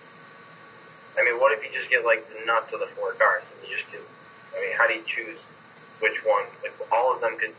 I 1.18 1.24
mean, 1.24 1.39
what 1.41 1.53
if 1.53 1.64
you 1.64 1.70
just 1.76 1.91
get 1.91 2.05
like 2.05 2.22
the 2.33 2.45
nuts 2.47 2.72
of 2.72 2.81
the 2.81 2.87
four 2.97 3.12
cards? 3.14 3.45
And 3.61 3.68
you 3.68 3.76
just 3.76 3.91
get, 3.91 4.01
I 4.57 4.61
mean, 4.61 4.76
how 4.76 4.87
do 4.87 4.95
you 4.95 5.03
choose 5.07 5.39
which 6.01 6.24
one? 6.24 6.45
Like, 6.62 6.72
all 6.93 7.12
of 7.14 7.20
them 7.20 7.37
could 7.39 7.53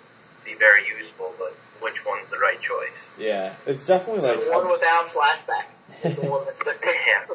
be 0.46 0.54
very 0.56 0.88
useful, 0.88 1.34
but 1.38 1.54
which 1.82 2.04
one's 2.06 2.30
the 2.32 2.40
right 2.40 2.60
choice? 2.62 2.96
Yeah, 3.18 3.54
it's 3.66 3.86
definitely 3.86 4.22
like 4.22 4.40
The 4.46 4.52
one 4.52 4.72
without 4.72 5.08
flashback. 5.10 5.66
is 6.04 6.16
The 6.22 6.22
one 6.30 6.46
that's 6.46 6.60
the 6.64 6.74
Yeah. 7.08 7.26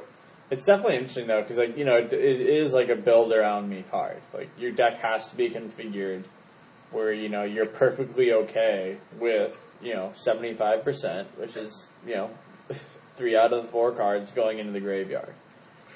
It's 0.51 0.64
definitely 0.64 0.97
interesting 0.97 1.26
though, 1.26 1.42
because 1.42 1.57
like 1.57 1.76
you 1.76 1.84
know, 1.84 1.97
it, 1.97 2.12
it 2.12 2.40
is 2.40 2.72
like 2.72 2.88
a 2.88 2.97
build 2.97 3.32
around 3.32 3.68
me 3.68 3.84
card. 3.90 4.20
Like 4.32 4.51
your 4.59 4.72
deck 4.72 4.99
has 4.99 5.28
to 5.28 5.36
be 5.36 5.51
configured 5.51 6.24
where 6.90 7.12
you 7.12 7.28
know 7.28 7.45
you're 7.45 7.66
perfectly 7.66 8.32
okay 8.32 8.99
with 9.18 9.57
you 9.82 9.95
know 9.95 10.12
seventy 10.14 10.55
five 10.55 10.84
percent, 10.84 11.28
which 11.38 11.57
is 11.57 11.88
you 12.07 12.14
know 12.14 12.30
three 13.16 13.36
out 13.36 13.53
of 13.53 13.64
the 13.64 13.70
four 13.70 13.92
cards 13.92 14.30
going 14.32 14.59
into 14.59 14.72
the 14.72 14.80
graveyard. 14.80 15.34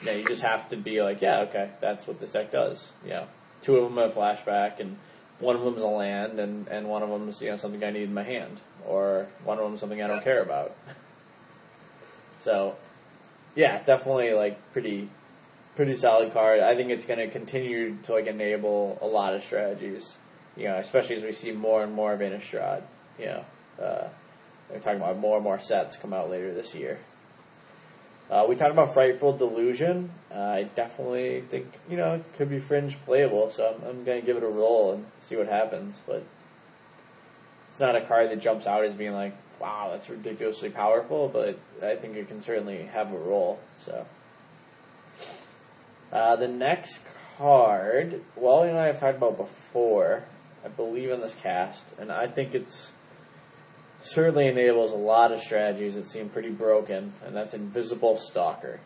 Know, 0.05 0.12
you 0.12 0.24
just 0.26 0.42
have 0.42 0.68
to 0.68 0.76
be 0.76 1.03
like, 1.03 1.20
yeah, 1.20 1.40
okay, 1.49 1.70
that's 1.80 2.07
what 2.07 2.20
this 2.20 2.30
deck 2.30 2.53
does. 2.53 2.92
Know, 3.05 3.26
two 3.62 3.76
of 3.76 3.84
them 3.84 3.99
have 3.99 4.14
flashback, 4.14 4.78
and 4.80 4.96
one 5.40 5.57
of 5.57 5.62
them's 5.62 5.82
a 5.82 5.86
land, 5.86 6.38
and 6.40 6.68
and 6.68 6.88
one 6.88 7.03
of 7.03 7.11
them's 7.11 7.40
you 7.40 7.51
know 7.51 7.57
something 7.57 7.82
I 7.82 7.90
need 7.90 8.05
in 8.05 8.14
my 8.14 8.24
hand, 8.24 8.61
or 8.86 9.26
one 9.44 9.59
of 9.59 9.64
them's 9.64 9.80
something 9.80 10.03
I 10.03 10.07
don't 10.07 10.24
care 10.24 10.42
about. 10.42 10.74
So, 12.40 12.76
yeah, 13.59 13.83
definitely 13.83 14.33
like 14.35 14.57
pretty, 14.73 15.09
pretty 15.75 15.97
solid 15.97 16.33
card. 16.33 16.61
I 16.61 16.77
think 16.77 16.91
it's 16.91 17.05
going 17.05 17.19
to 17.19 17.29
continue 17.29 17.97
to 18.05 18.13
like 18.13 18.29
enable 18.29 18.97
a 19.03 19.07
lot 19.07 19.35
of 19.35 19.43
strategies. 19.43 20.17
You 20.57 20.69
know, 20.69 20.77
especially 20.77 21.17
as 21.17 21.25
we 21.25 21.33
see 21.33 21.51
more 21.51 21.83
and 21.83 21.93
more 21.93 22.13
of 22.13 22.21
Innistrad. 22.21 22.85
You 23.19 23.27
know, 23.27 23.45
uh, 23.83 24.09
we're 24.71 24.79
talking 24.79 25.01
about 25.01 25.19
more 25.19 25.37
and 25.37 25.45
more 25.45 25.59
sets 25.59 25.97
come 25.97 26.13
out 26.15 26.31
later 26.31 26.55
this 26.55 26.73
year. 26.73 27.01
Uh, 28.31 28.45
we 28.49 28.55
talked 28.55 28.71
about 28.71 28.95
Frightful 28.95 29.37
Delusion. 29.37 30.11
Uh, 30.31 30.39
I 30.39 30.63
definitely 30.77 31.43
think, 31.49 31.67
you 31.91 31.97
know, 31.97 32.15
it 32.15 32.25
could 32.37 32.51
be 32.51 32.61
fringe 32.61 32.97
playable, 33.07 33.51
so 33.51 33.75
I'm, 33.75 33.89
I'm 33.89 34.05
going 34.05 34.21
to 34.21 34.27
give 34.27 34.37
it 34.37 34.43
a 34.43 34.49
roll 34.49 34.93
and 34.93 35.07
see 35.23 35.35
what 35.35 35.49
happens, 35.49 36.01
but 36.07 36.23
it's 37.69 37.81
not 37.81 37.97
a 37.97 38.05
card 38.05 38.31
that 38.31 38.41
jumps 38.41 38.66
out 38.66 38.85
as 38.85 38.95
being 38.95 39.12
like, 39.12 39.35
wow, 39.61 39.91
that's 39.93 40.09
ridiculously 40.09 40.71
powerful, 40.71 41.29
but 41.29 41.59
I 41.83 41.97
think 41.97 42.16
it 42.16 42.29
can 42.29 42.41
certainly 42.41 42.85
have 42.85 43.12
a 43.12 43.19
role, 43.19 43.59
so. 43.85 44.07
Uh, 46.12 46.37
the 46.37 46.49
next 46.49 47.01
card, 47.37 48.23
Wally 48.37 48.71
and 48.71 48.79
I 48.79 48.87
have 48.87 49.01
talked 49.01 49.19
about 49.19 49.37
before, 49.37 50.25
I 50.64 50.69
believe 50.69 51.11
in 51.11 51.21
this 51.21 51.35
cast, 51.35 51.85
and 51.99 52.11
I 52.11 52.27
think 52.27 52.55
it's 52.55 52.91
certainly 54.01 54.47
enables 54.47 54.93
a 54.93 54.97
lot 54.97 55.33
of 55.33 55.41
strategies 55.41 55.97
that 55.97 56.09
seem 56.09 56.29
pretty 56.29 56.51
broken, 56.51 57.12
and 57.25 57.35
that's 57.35 57.55
Invisible 57.55 58.16
Stalker. 58.16 58.81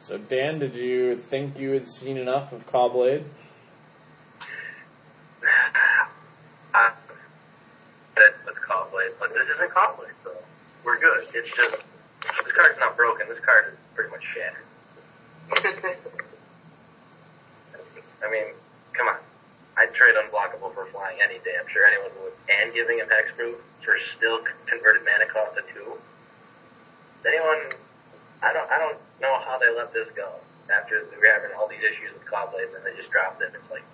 So, 0.00 0.18
Dan, 0.18 0.58
did 0.58 0.74
you 0.74 1.16
think 1.16 1.58
you 1.58 1.72
had 1.72 1.86
seen 1.86 2.16
enough 2.16 2.52
of 2.52 2.66
Caw-Blade? 2.66 3.24
I 6.72 6.92
said 8.16 8.34
with 9.00 9.16
but 9.18 9.32
this 9.32 9.48
isn't 9.48 9.72
Caw-Blade, 9.72 10.12
so 10.24 10.32
we're 10.84 10.98
good. 11.00 11.28
It's 11.32 11.56
just 11.56 11.70
this 12.44 12.52
card's 12.52 12.78
not 12.78 12.96
broken. 12.96 13.28
This 13.28 13.40
card 13.40 13.72
is 13.72 13.78
pretty 13.94 14.10
much 14.10 14.24
shattered. 14.36 14.66
I 18.20 18.28
mean, 18.30 18.52
come 18.92 19.08
on. 19.08 19.16
I'd 19.76 19.94
trade 19.94 20.14
unblockable 20.20 20.74
for 20.74 20.84
flying 20.92 21.16
any 21.24 21.38
day. 21.40 21.56
I'm 21.56 21.68
sure 21.72 21.86
anyone 21.88 22.12
would. 22.20 22.36
And 22.52 22.74
giving 22.74 22.98
him 22.98 23.08
hexproof 23.08 23.56
for 23.84 23.96
still 24.18 24.44
converted 24.68 25.02
mana 25.08 25.24
cost 25.32 25.56
to 25.56 25.62
two. 25.72 25.96
Anyone? 27.24 27.72
I 28.42 28.52
don't. 28.52 28.70
I 28.70 28.78
don't 28.78 28.98
know 29.20 29.40
how 29.44 29.58
they 29.58 29.72
let 29.72 29.92
this 29.92 30.08
go 30.14 30.28
after 30.68 31.08
we 31.10 31.16
were 31.16 31.32
having 31.32 31.56
all 31.56 31.68
these 31.68 31.80
issues 31.80 32.12
with 32.12 32.24
Caw-Blades 32.28 32.72
and 32.76 32.84
they 32.84 32.94
just 32.96 33.10
dropped 33.10 33.40
it. 33.42 33.52
It's 33.54 33.70
like, 33.70 33.84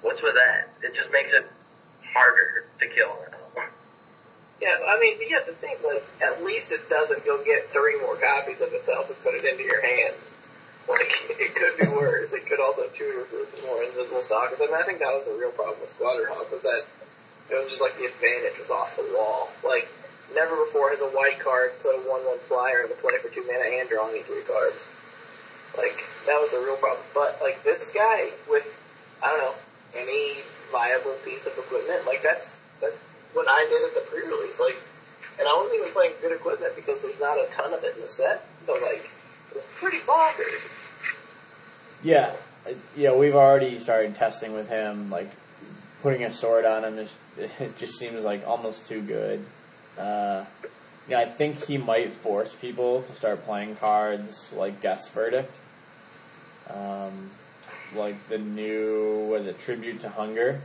what's 0.00 0.22
with 0.22 0.34
that? 0.34 0.68
It 0.82 0.94
just 0.94 1.12
makes 1.12 1.32
it 1.32 1.44
harder 2.12 2.64
to 2.80 2.86
kill 2.88 3.12
now. 3.30 3.41
Yeah, 4.62 4.78
I 4.78 4.94
mean, 5.02 5.18
you 5.18 5.34
have 5.34 5.50
to 5.50 5.58
think, 5.58 5.82
at 6.22 6.44
least 6.44 6.70
it 6.70 6.88
doesn't 6.88 7.26
go 7.26 7.42
get 7.42 7.74
three 7.74 7.98
more 7.98 8.14
copies 8.14 8.62
of 8.62 8.70
itself 8.70 9.10
and 9.10 9.18
put 9.26 9.34
it 9.34 9.42
into 9.42 9.66
your 9.66 9.82
hand. 9.82 10.14
Like, 10.86 11.10
it 11.34 11.50
could 11.58 11.82
be 11.82 11.90
worse. 11.90 12.30
It 12.30 12.46
could 12.46 12.60
also 12.62 12.86
tutor 12.94 13.26
more 13.66 13.82
invisible 13.82 14.22
stalkers. 14.22 14.62
And 14.62 14.70
I 14.70 14.86
think 14.86 15.00
that 15.00 15.10
was 15.10 15.26
the 15.26 15.34
real 15.34 15.50
problem 15.50 15.82
with 15.82 15.90
Squadron 15.90 16.30
Hawk 16.30 16.46
was 16.54 16.62
that 16.62 16.86
it 17.50 17.58
was 17.58 17.74
just 17.74 17.82
like 17.82 17.98
the 17.98 18.06
advantage 18.06 18.54
was 18.62 18.70
off 18.70 18.94
the 18.94 19.02
wall. 19.10 19.50
Like, 19.66 19.90
never 20.30 20.54
before 20.54 20.94
has 20.94 21.02
a 21.02 21.10
white 21.10 21.42
card 21.42 21.74
put 21.82 21.98
a 21.98 22.02
1-1 22.06 22.38
flyer 22.46 22.86
into 22.86 22.94
play 23.02 23.18
for 23.18 23.34
two 23.34 23.42
mana 23.42 23.66
and 23.66 23.88
draw 23.90 24.06
me 24.14 24.22
three 24.22 24.46
cards. 24.46 24.86
Like, 25.76 26.06
that 26.30 26.38
was 26.38 26.54
the 26.54 26.62
real 26.62 26.76
problem. 26.76 27.02
But, 27.14 27.42
like, 27.42 27.64
this 27.64 27.90
guy 27.90 28.30
with, 28.48 28.66
I 29.18 29.26
don't 29.26 29.42
know, 29.42 29.54
any 29.98 30.38
viable 30.70 31.18
piece 31.26 31.46
of 31.46 31.58
equipment, 31.58 32.06
like, 32.06 32.22
that's, 32.22 32.62
that's 32.80 32.98
what 33.32 33.46
I 33.48 33.66
did 33.68 33.82
at 33.84 33.94
the 33.94 34.10
pre-release. 34.10 34.58
Like, 34.60 34.76
and 35.38 35.48
I 35.48 35.56
wasn't 35.56 35.80
even 35.80 35.92
playing 35.92 36.12
good 36.20 36.32
equipment 36.32 36.76
because 36.76 37.00
there's 37.02 37.18
not 37.20 37.38
a 37.38 37.46
ton 37.52 37.72
of 37.72 37.82
it 37.84 37.96
in 37.96 38.02
the 38.02 38.08
set. 38.08 38.46
But, 38.66 38.82
like, 38.82 39.08
it's 39.54 39.66
pretty 39.78 39.98
bonkers. 39.98 40.68
Yeah, 42.02 42.34
know, 42.96 43.16
we've 43.16 43.34
already 43.34 43.78
started 43.78 44.14
testing 44.14 44.52
with 44.52 44.68
him, 44.68 45.10
like 45.10 45.30
putting 46.00 46.24
a 46.24 46.30
sword 46.30 46.64
on 46.64 46.84
him. 46.84 46.98
Is, 46.98 47.14
it 47.36 47.76
just 47.76 47.98
seems 47.98 48.24
like 48.24 48.46
almost 48.46 48.86
too 48.86 49.02
good. 49.02 49.44
Uh, 49.98 50.44
yeah, 51.08 51.18
I 51.18 51.30
think 51.30 51.56
he 51.64 51.78
might 51.78 52.14
force 52.14 52.54
people 52.60 53.02
to 53.02 53.12
start 53.14 53.44
playing 53.44 53.76
cards 53.76 54.52
like 54.56 54.80
Geth's 54.80 55.08
Verdict, 55.08 55.54
um, 56.70 57.30
like 57.94 58.28
the 58.28 58.38
new 58.38 59.26
was 59.28 59.46
it 59.46 59.58
Tribute 59.58 60.00
to 60.00 60.08
Hunger, 60.08 60.62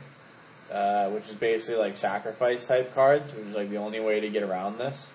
uh, 0.71 1.09
which 1.09 1.29
is 1.29 1.35
basically 1.35 1.79
like 1.79 1.95
sacrifice 1.95 2.65
type 2.65 2.93
cards, 2.93 3.33
which 3.33 3.45
is 3.45 3.55
like 3.55 3.69
the 3.69 3.77
only 3.77 3.99
way 3.99 4.19
to 4.19 4.29
get 4.29 4.43
around 4.43 4.77
this. 4.77 5.09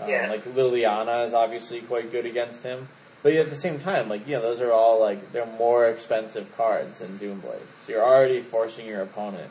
Um, 0.00 0.08
Yeah. 0.08 0.28
Like 0.30 0.44
Liliana 0.44 1.26
is 1.26 1.34
obviously 1.34 1.80
quite 1.82 2.10
good 2.10 2.26
against 2.26 2.62
him. 2.62 2.88
But 3.22 3.34
at 3.34 3.50
the 3.50 3.56
same 3.56 3.80
time, 3.80 4.08
like, 4.08 4.26
you 4.26 4.36
know, 4.36 4.40
those 4.42 4.60
are 4.60 4.72
all 4.72 4.98
like, 4.98 5.32
they're 5.32 5.44
more 5.44 5.86
expensive 5.86 6.46
cards 6.56 7.00
than 7.00 7.18
Doomblade. 7.18 7.60
So 7.84 7.92
you're 7.92 8.04
already 8.04 8.40
forcing 8.40 8.86
your 8.86 9.02
opponent, 9.02 9.50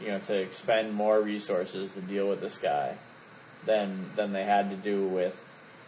you 0.00 0.08
know, 0.08 0.18
to 0.20 0.34
expend 0.34 0.94
more 0.94 1.20
resources 1.20 1.92
to 1.92 2.00
deal 2.00 2.28
with 2.30 2.40
this 2.40 2.56
guy 2.56 2.96
than, 3.66 4.10
than 4.16 4.32
they 4.32 4.44
had 4.44 4.70
to 4.70 4.76
do 4.76 5.06
with, 5.06 5.36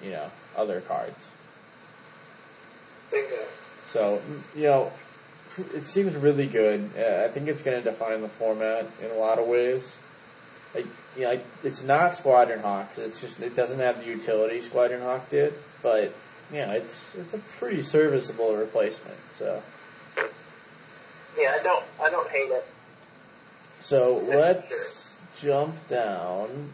you 0.03 0.11
know, 0.11 0.31
other 0.55 0.83
cards. 0.83 1.25
Bingo. 3.11 3.47
So, 3.87 4.21
you 4.55 4.65
know, 4.65 4.93
it 5.75 5.87
seems 5.87 6.15
really 6.17 6.47
good. 6.47 6.91
Uh, 6.97 7.25
I 7.25 7.29
think 7.33 7.49
it's 7.49 7.63
going 7.63 7.83
to 7.83 7.91
define 7.91 8.23
the 8.23 8.29
format 8.29 8.87
in 9.03 9.11
a 9.11 9.15
lot 9.15 9.39
of 9.39 9.47
ways. 9.47 9.87
Like, 10.75 10.87
you 11.17 11.23
know, 11.23 11.29
like, 11.31 11.45
it's 11.63 11.83
not 11.83 12.17
Squadron 12.17 12.61
Hawk. 12.61 12.91
It's 12.97 13.21
just 13.21 13.41
it 13.41 13.55
doesn't 13.55 13.79
have 13.79 13.99
the 13.99 14.07
utility 14.07 14.61
Squadron 14.61 15.03
Hawk 15.03 15.29
did, 15.31 15.55
but 15.83 16.15
you 16.51 16.59
know, 16.59 16.69
it's 16.75 17.15
it's 17.19 17.35
a 17.35 17.39
pretty 17.59 17.83
serviceable 17.83 18.57
replacement. 18.57 19.17
So, 19.39 19.63
Yeah, 21.39 21.57
I 21.59 21.63
don't, 21.63 21.85
I 22.03 22.11
don't 22.11 22.29
hate 22.31 22.51
it. 22.51 22.67
so 23.81 24.23
let's 24.27 25.17
jump 25.39 25.75
down. 25.89 26.73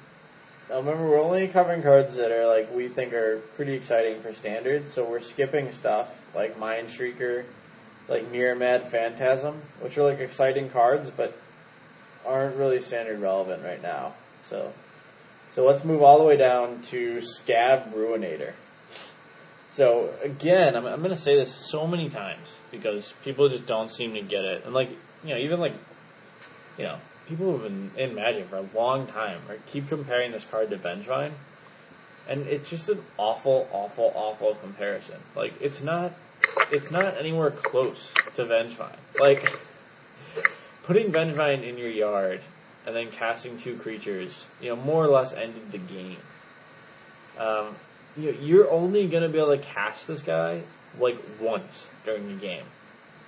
Now 0.69 0.77
remember, 0.77 1.09
we're 1.09 1.21
only 1.21 1.49
covering 1.49 1.83
cards 1.83 2.15
that 2.17 2.31
are 2.31 2.47
like 2.47 2.73
we 2.75 2.89
think 2.89 3.13
are 3.15 3.39
pretty 3.57 3.73
exciting 3.73 4.21
for 4.21 4.33
standard. 4.33 4.91
So 4.91 5.09
we're 5.09 5.21
skipping 5.21 5.73
stuff 5.73 6.09
like 6.35 6.59
Mind 6.59 6.89
Shrieker, 6.89 7.45
like 8.09 8.31
Mirror 8.31 8.57
Mad 8.57 8.91
Phantasm, 8.91 9.61
which 9.81 9.97
are 9.99 10.05
like 10.05 10.21
exciting 10.21 10.71
cards, 10.71 11.11
but 11.15 11.37
aren't 12.27 12.57
really 12.57 12.81
standard 12.81 13.21
relevant 13.21 13.63
right 13.63 13.83
now. 13.83 14.15
So, 14.49 14.73
so 15.55 15.65
let's 15.65 15.85
move 15.85 16.03
all 16.03 16.19
the 16.19 16.25
way 16.25 16.37
down 16.37 16.83
to 16.83 17.19
Skaab 17.19 17.93
Ruinator. 17.93 18.53
So 19.71 20.13
again, 20.23 20.75
I'm, 20.75 20.87
I'm 20.87 21.01
going 21.03 21.15
to 21.15 21.21
say 21.21 21.37
this 21.37 21.55
so 21.71 21.87
many 21.87 22.09
times 22.09 22.55
because 22.71 23.15
people 23.25 23.49
just 23.49 23.67
don't 23.67 23.93
seem 23.93 24.15
to 24.15 24.23
get 24.23 24.45
it, 24.45 24.65
and 24.65 24.75
like 24.75 24.91
you 25.23 25.31
know, 25.31 25.39
even 25.39 25.61
like 25.61 25.75
you 26.77 26.85
know, 26.85 26.99
people 27.27 27.53
who've 27.53 27.63
been 27.63 27.91
in 27.97 28.15
Magic 28.15 28.49
for 28.49 28.57
a 28.57 28.69
long 28.75 29.07
time 29.07 29.41
are 29.49 29.57
keep 29.67 29.89
comparing 29.89 30.33
this 30.33 30.45
card 30.45 30.71
to 30.71 30.77
Vengevine, 30.79 31.33
and 32.29 32.47
it's 32.47 32.69
just 32.69 32.89
an 32.89 33.03
awful, 33.19 33.69
awful, 33.73 34.13
awful 34.15 34.55
comparison. 34.57 35.17
Like 35.37 35.55
it's 35.61 35.81
not, 35.81 36.13
it's 36.71 36.91
not 36.91 37.17
anywhere 37.19 37.51
close 37.51 38.13
to 38.35 38.45
Vengevine. 38.45 38.97
Like 39.19 39.57
putting 40.85 41.13
Vengevine 41.13 41.69
in 41.69 41.79
your 41.79 41.91
yard 41.91 42.41
and 42.87 42.95
then 42.95 43.11
casting 43.11 43.59
two 43.59 43.77
creatures, 43.77 44.45
you 44.61 44.71
know, 44.71 44.77
more 44.77 45.05
or 45.05 45.09
less 45.09 45.33
ended 45.33 45.71
the 45.71 45.79
game. 45.79 46.19
Um, 47.39 47.77
you 48.17 48.33
know, 48.33 48.39
you're 48.41 48.71
only 48.71 49.07
gonna 49.07 49.29
be 49.29 49.39
able 49.39 49.57
to 49.57 49.63
cast 49.63 50.07
this 50.07 50.23
guy 50.23 50.63
like 50.99 51.19
once 51.41 51.85
during 52.05 52.29
the 52.29 52.41
game, 52.41 52.65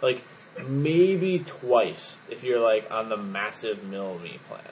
like 0.02 0.22
maybe 0.66 1.40
twice 1.40 2.16
if 2.28 2.42
you're 2.42 2.60
like 2.60 2.90
on 2.90 3.08
the 3.08 3.16
massive 3.16 3.84
mill 3.84 4.18
me 4.18 4.38
plan. 4.48 4.62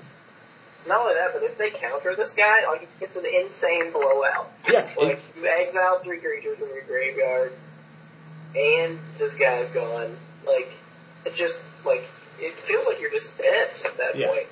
Not 0.86 1.00
only 1.00 1.14
that, 1.14 1.34
but 1.34 1.42
if 1.42 1.58
they 1.58 1.70
counter 1.70 2.16
this 2.16 2.32
guy, 2.32 2.66
like, 2.66 2.88
it's 3.00 3.16
an 3.16 3.26
insane 3.26 3.92
blowout. 3.92 4.50
Yeah, 4.70 4.90
Like, 4.96 5.20
you 5.36 5.46
exile 5.46 6.00
three 6.02 6.18
creatures 6.18 6.58
from 6.58 6.68
your 6.68 6.84
graveyard, 6.84 7.52
and 8.56 8.98
this 9.18 9.34
guy's 9.34 9.70
gone. 9.70 10.16
Like, 10.46 10.70
it 11.24 11.34
just, 11.34 11.58
like, 11.84 12.04
it 12.40 12.54
feels 12.60 12.86
like 12.86 13.00
you're 13.00 13.10
just 13.10 13.36
dead 13.38 13.70
at 13.84 13.96
that 13.98 14.16
Yeah. 14.16 14.28
point. 14.28 14.46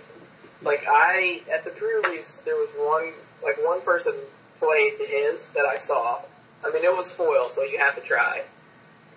Like, 0.62 0.84
I, 0.88 1.42
at 1.52 1.64
the 1.64 1.70
pre-release, 1.70 2.36
there 2.44 2.56
was 2.56 2.68
one, 2.76 3.12
like, 3.42 3.56
one 3.64 3.80
person 3.82 4.14
played 4.58 4.94
his 4.98 5.46
that 5.48 5.64
I 5.66 5.78
saw. 5.78 6.20
I 6.64 6.70
mean, 6.72 6.84
it 6.84 6.94
was 6.96 7.10
foil, 7.10 7.48
so 7.48 7.62
you 7.62 7.78
have 7.78 7.94
to 7.96 8.00
try. 8.00 8.42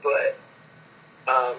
but 0.03 0.37
um, 1.27 1.55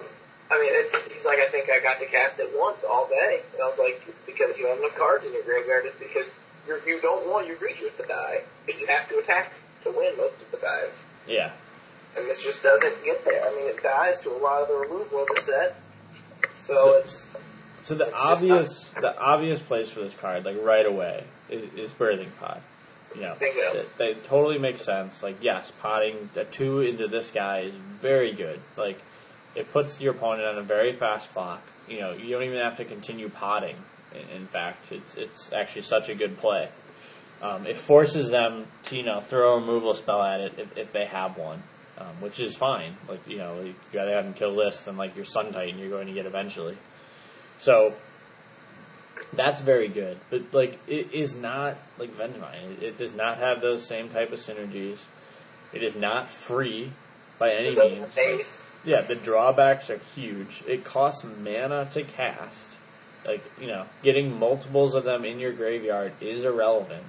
I 0.49 0.59
mean, 0.59 0.71
it's 0.73 0.95
he's 1.13 1.25
like 1.25 1.39
I 1.39 1.47
think 1.47 1.69
I 1.69 1.79
got 1.79 1.99
to 1.99 2.05
cast 2.07 2.39
it 2.39 2.49
once 2.55 2.79
all 2.89 3.07
day, 3.07 3.41
and 3.53 3.61
I 3.61 3.67
was 3.69 3.79
like, 3.79 4.01
it's 4.07 4.21
because 4.25 4.57
you 4.57 4.67
have 4.67 4.79
enough 4.79 4.95
cards 4.97 5.25
in 5.25 5.31
your 5.33 5.43
graveyard. 5.43 5.85
It's 5.85 5.97
because 5.99 6.25
you're, 6.67 6.83
you 6.87 6.99
don't 7.01 7.27
want 7.29 7.47
your 7.47 7.55
creatures 7.55 7.91
to 7.97 8.03
die, 8.05 8.41
but 8.65 8.79
you 8.79 8.87
have 8.87 9.07
to 9.09 9.17
attack 9.19 9.53
to 9.83 9.91
win 9.91 10.17
most 10.17 10.41
of 10.41 10.51
the 10.51 10.57
time. 10.57 10.89
Yeah. 11.27 11.51
And 12.17 12.29
this 12.29 12.43
just 12.43 12.61
doesn't 12.61 13.03
get 13.05 13.23
there. 13.25 13.43
I 13.43 13.55
mean, 13.55 13.67
it 13.67 13.81
dies 13.81 14.19
to 14.21 14.31
a 14.31 14.37
lot 14.37 14.61
of 14.61 14.67
the 14.67 14.75
removal 14.75 15.21
of 15.21 15.27
the 15.33 15.41
set. 15.41 15.75
So 16.57 16.93
it's 16.95 17.27
So 17.83 17.95
the 17.95 18.07
It's 18.07 18.15
obvious, 18.15 18.91
the 18.99 19.17
obvious 19.17 19.61
place 19.61 19.89
for 19.89 20.01
this 20.01 20.13
card, 20.13 20.45
like 20.45 20.57
right 20.61 20.85
away, 20.85 21.25
is, 21.49 21.63
is 21.77 21.93
birthing 21.93 22.29
pod. 22.39 22.61
You 23.15 23.21
know, 23.23 23.35
that 23.97 24.23
totally 24.23 24.57
makes 24.57 24.83
sense. 24.83 25.21
Like, 25.21 25.37
yes, 25.41 25.71
potting 25.81 26.29
a 26.35 26.45
two 26.45 26.79
into 26.79 27.07
this 27.07 27.29
guy 27.29 27.63
is 27.63 27.75
very 28.01 28.33
good. 28.33 28.61
Like, 28.77 28.99
it 29.53 29.71
puts 29.73 29.99
your 29.99 30.13
opponent 30.13 30.47
on 30.47 30.57
a 30.59 30.63
very 30.63 30.95
fast 30.95 31.31
clock. 31.33 31.61
You 31.89 31.99
know, 31.99 32.13
you 32.13 32.29
don't 32.29 32.43
even 32.43 32.59
have 32.59 32.77
to 32.77 32.85
continue 32.85 33.29
potting. 33.29 33.75
In, 34.13 34.41
in 34.41 34.47
fact, 34.47 34.91
it's 34.91 35.15
it's 35.15 35.51
actually 35.51 35.81
such 35.83 36.07
a 36.09 36.15
good 36.15 36.37
play. 36.37 36.69
Um, 37.41 37.65
it 37.65 37.75
forces 37.75 38.29
them 38.29 38.65
to 38.85 38.95
you 38.95 39.03
know 39.03 39.19
throw 39.19 39.55
a 39.55 39.59
removal 39.59 39.93
spell 39.93 40.21
at 40.21 40.39
it 40.41 40.53
if, 40.57 40.77
if 40.77 40.93
they 40.93 41.05
have 41.05 41.37
one, 41.37 41.63
um, 41.97 42.21
which 42.21 42.39
is 42.39 42.55
fine. 42.55 42.95
Like 43.07 43.27
you 43.27 43.37
know, 43.37 43.61
you 43.61 43.75
gotta 43.93 44.11
have 44.11 44.25
them 44.25 44.33
kill 44.33 44.55
list 44.55 44.87
and 44.87 44.97
like 44.97 45.15
your 45.15 45.25
Sun 45.25 45.53
Titan 45.53 45.77
you're 45.79 45.89
going 45.89 46.07
to 46.07 46.13
get 46.13 46.25
eventually. 46.25 46.77
So 47.59 47.93
that's 49.33 49.61
very 49.61 49.87
good, 49.87 50.17
but 50.29 50.53
like 50.53 50.79
it 50.87 51.13
is 51.13 51.35
not 51.35 51.77
like 51.97 52.15
Vengevine. 52.15 52.77
It, 52.77 52.83
it 52.83 52.97
does 52.97 53.13
not 53.13 53.37
have 53.37 53.61
those 53.61 53.85
same 53.85 54.09
type 54.09 54.31
of 54.31 54.39
synergies. 54.39 54.97
It 55.73 55.83
is 55.83 55.95
not 55.95 56.29
free 56.31 56.91
by 57.39 57.53
any 57.53 57.75
means. 57.75 58.13
Yeah, 58.83 59.01
the 59.01 59.15
drawbacks 59.15 59.89
are 59.89 59.99
huge. 60.15 60.63
It 60.67 60.83
costs 60.83 61.23
mana 61.23 61.87
to 61.93 62.03
cast. 62.03 62.57
Like, 63.25 63.43
you 63.59 63.67
know, 63.67 63.85
getting 64.01 64.37
multiples 64.37 64.95
of 64.95 65.03
them 65.03 65.23
in 65.25 65.39
your 65.39 65.53
graveyard 65.53 66.13
is 66.21 66.43
irrelevant. 66.43 67.03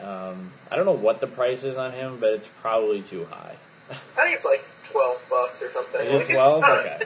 Um, 0.00 0.52
I 0.70 0.76
don't 0.76 0.86
know 0.86 0.92
what 0.92 1.20
the 1.20 1.26
price 1.26 1.64
is 1.64 1.76
on 1.76 1.92
him, 1.92 2.18
but 2.20 2.30
it's 2.34 2.48
probably 2.60 3.02
too 3.02 3.24
high. 3.26 3.56
I 3.90 4.22
think 4.22 4.36
it's 4.36 4.44
like 4.44 4.64
twelve 4.90 5.20
bucks 5.28 5.62
or 5.62 5.70
something. 5.72 6.00
Is 6.00 6.06
Like, 6.08 6.14
it 6.16 6.20
it's 6.20 6.28
12? 6.30 6.60
not- 6.60 6.78
Okay. 6.78 7.04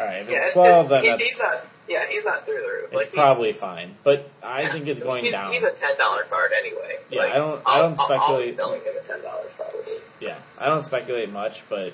Alright, 0.00 0.22
if 0.22 0.28
Yeah, 0.30 0.44
it's 0.46 0.52
12, 0.54 0.88
then 0.88 1.02
he- 1.02 1.08
that's, 1.10 1.22
he's 1.22 1.38
not. 1.38 1.66
Yeah, 1.88 2.06
he's 2.08 2.24
not 2.24 2.44
through 2.44 2.60
the 2.62 2.66
roof. 2.68 2.84
it's 2.86 2.94
like, 2.94 3.12
probably 3.12 3.52
fine. 3.52 3.96
But 4.04 4.28
I 4.42 4.70
think 4.70 4.86
it's 4.86 5.00
going 5.00 5.24
he's, 5.24 5.32
down. 5.32 5.52
He's 5.52 5.62
a 5.62 5.72
ten 5.72 5.98
dollar 5.98 6.22
card 6.24 6.52
anyway. 6.58 6.96
Yeah, 7.10 7.22
Like, 7.22 7.32
I 7.32 7.36
don't- 7.36 7.62
I 7.66 7.78
don't 7.78 8.00
I'll- 8.00 8.12
I'll 8.12 8.38
be 8.38 8.46
speculate- 8.46 8.56
selling 8.56 8.80
him 8.82 8.92
at 8.96 9.06
ten 9.06 9.22
dollars 9.22 9.50
probably. 9.56 9.94
Yeah, 10.20 10.38
I 10.58 10.66
don't 10.66 10.82
speculate 10.82 11.30
much, 11.30 11.62
but 11.68 11.92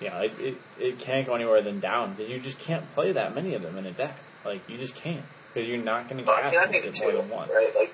know, 0.00 0.20
it, 0.22 0.32
it, 0.40 0.54
it 0.78 0.98
can't 0.98 1.26
go 1.26 1.34
anywhere 1.34 1.60
than 1.60 1.78
down 1.80 2.14
because 2.14 2.30
you 2.30 2.38
just 2.40 2.58
can't 2.58 2.90
play 2.94 3.12
that 3.12 3.34
many 3.34 3.54
of 3.54 3.62
them 3.62 3.76
in 3.76 3.86
a 3.86 3.92
deck. 3.92 4.16
Like 4.44 4.68
you 4.68 4.78
just 4.78 4.94
can't 4.94 5.22
because 5.52 5.68
you're 5.68 5.78
not 5.78 6.08
going 6.08 6.18
to 6.18 6.24
But 6.24 6.42
I 6.42 6.50
mean, 6.70 6.82
I 6.82 7.00
more 7.00 7.12
than 7.12 7.28
once. 7.28 7.50
right? 7.54 7.72
Like, 7.76 7.92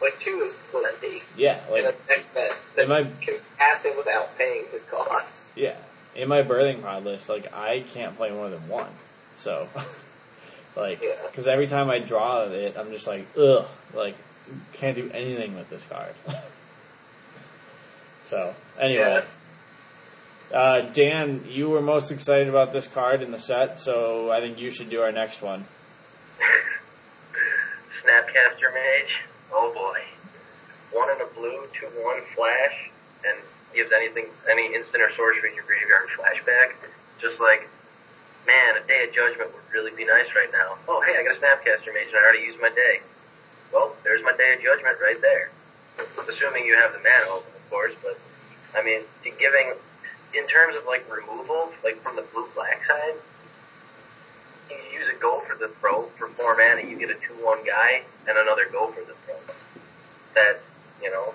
like 0.00 0.18
two 0.20 0.40
is 0.42 0.54
plenty. 0.70 1.22
Yeah, 1.36 1.64
in 1.68 1.84
a 1.84 1.86
like 1.88 2.06
deck 2.08 2.24
that, 2.34 2.50
that 2.76 2.90
I- 2.92 3.04
can 3.24 3.38
pass 3.58 3.82
him 3.82 3.96
without 3.96 4.36
paying 4.38 4.64
his 4.72 4.82
costs. 4.84 5.50
yeah, 5.56 5.76
in 6.14 6.28
my 6.28 6.42
birthing 6.42 6.82
pod 6.82 7.04
list, 7.04 7.28
like 7.28 7.52
I 7.52 7.80
can't 7.92 8.16
play 8.16 8.30
more 8.30 8.50
than 8.50 8.68
one. 8.68 8.90
So, 9.36 9.68
like, 10.76 11.00
Yeah. 11.02 11.14
because 11.30 11.46
every 11.46 11.66
time 11.66 11.90
I 11.90 11.98
draw 11.98 12.44
it, 12.44 12.76
I'm 12.76 12.90
just 12.92 13.06
like, 13.06 13.26
ugh, 13.38 13.66
like 13.94 14.16
can't 14.72 14.94
do 14.96 15.10
anything 15.12 15.56
with 15.56 15.68
this 15.68 15.82
card. 15.88 16.14
so 18.24 18.54
anyway. 18.80 19.24
Uh, 20.54 20.82
Dan, 20.92 21.44
you 21.48 21.68
were 21.68 21.82
most 21.82 22.12
excited 22.12 22.46
about 22.48 22.72
this 22.72 22.86
card 22.86 23.20
in 23.20 23.32
the 23.32 23.38
set, 23.38 23.80
so 23.80 24.30
I 24.30 24.38
think 24.40 24.60
you 24.60 24.70
should 24.70 24.88
do 24.88 25.00
our 25.00 25.10
next 25.10 25.42
one. 25.42 25.64
Snapcaster 28.04 28.72
Mage. 28.72 29.22
Oh 29.52 29.72
boy. 29.74 29.98
One 30.96 31.10
in 31.10 31.20
a 31.20 31.25
blue, 31.36 31.68
to 31.80 31.86
one 32.02 32.24
flash, 32.34 32.90
and 33.24 33.36
gives 33.74 33.92
anything, 33.92 34.26
any 34.50 34.74
instant 34.74 35.04
or 35.04 35.12
sorcery 35.14 35.50
in 35.50 35.54
your 35.54 35.68
graveyard 35.68 36.08
flashback. 36.16 36.72
Just 37.20 37.38
like, 37.40 37.68
man, 38.46 38.80
a 38.80 38.86
Day 38.88 39.04
of 39.04 39.12
Judgment 39.12 39.52
would 39.52 39.68
really 39.72 39.92
be 39.92 40.04
nice 40.04 40.32
right 40.34 40.50
now. 40.50 40.80
Oh, 40.88 41.04
hey, 41.04 41.16
I 41.18 41.22
got 41.22 41.36
a 41.36 41.40
Snapcaster 41.40 41.92
Mage 41.92 42.08
and 42.08 42.16
I 42.16 42.24
already 42.24 42.44
used 42.44 42.60
my 42.60 42.70
day. 42.70 43.00
Well, 43.72 43.94
there's 44.04 44.22
my 44.22 44.32
Day 44.32 44.54
of 44.54 44.60
Judgment 44.62 44.96
right 45.00 45.20
there. 45.20 45.50
Assuming 46.16 46.64
you 46.64 46.76
have 46.76 46.92
the 46.92 47.00
mana 47.00 47.28
open, 47.30 47.52
of 47.56 47.70
course, 47.70 47.94
but, 48.02 48.18
I 48.76 48.82
mean, 48.82 49.02
giving, 49.24 49.72
in 50.34 50.46
terms 50.48 50.76
of 50.76 50.84
like 50.86 51.04
removal, 51.10 51.72
like 51.84 52.02
from 52.02 52.16
the 52.16 52.24
blue 52.32 52.48
black 52.54 52.80
side, 52.86 53.14
you 54.70 54.76
use 54.98 55.08
a 55.08 55.18
go 55.20 55.40
for 55.46 55.56
the 55.56 55.68
throat 55.80 56.12
for 56.18 56.28
four 56.30 56.56
mana, 56.56 56.82
you 56.82 56.98
get 56.98 57.10
a 57.10 57.14
two 57.14 57.34
one 57.40 57.64
guy 57.64 58.02
and 58.28 58.36
another 58.36 58.66
go 58.70 58.92
for 58.92 59.00
the 59.00 59.14
throat. 59.24 59.56
That 60.34 60.60
you 61.02 61.10
know, 61.10 61.34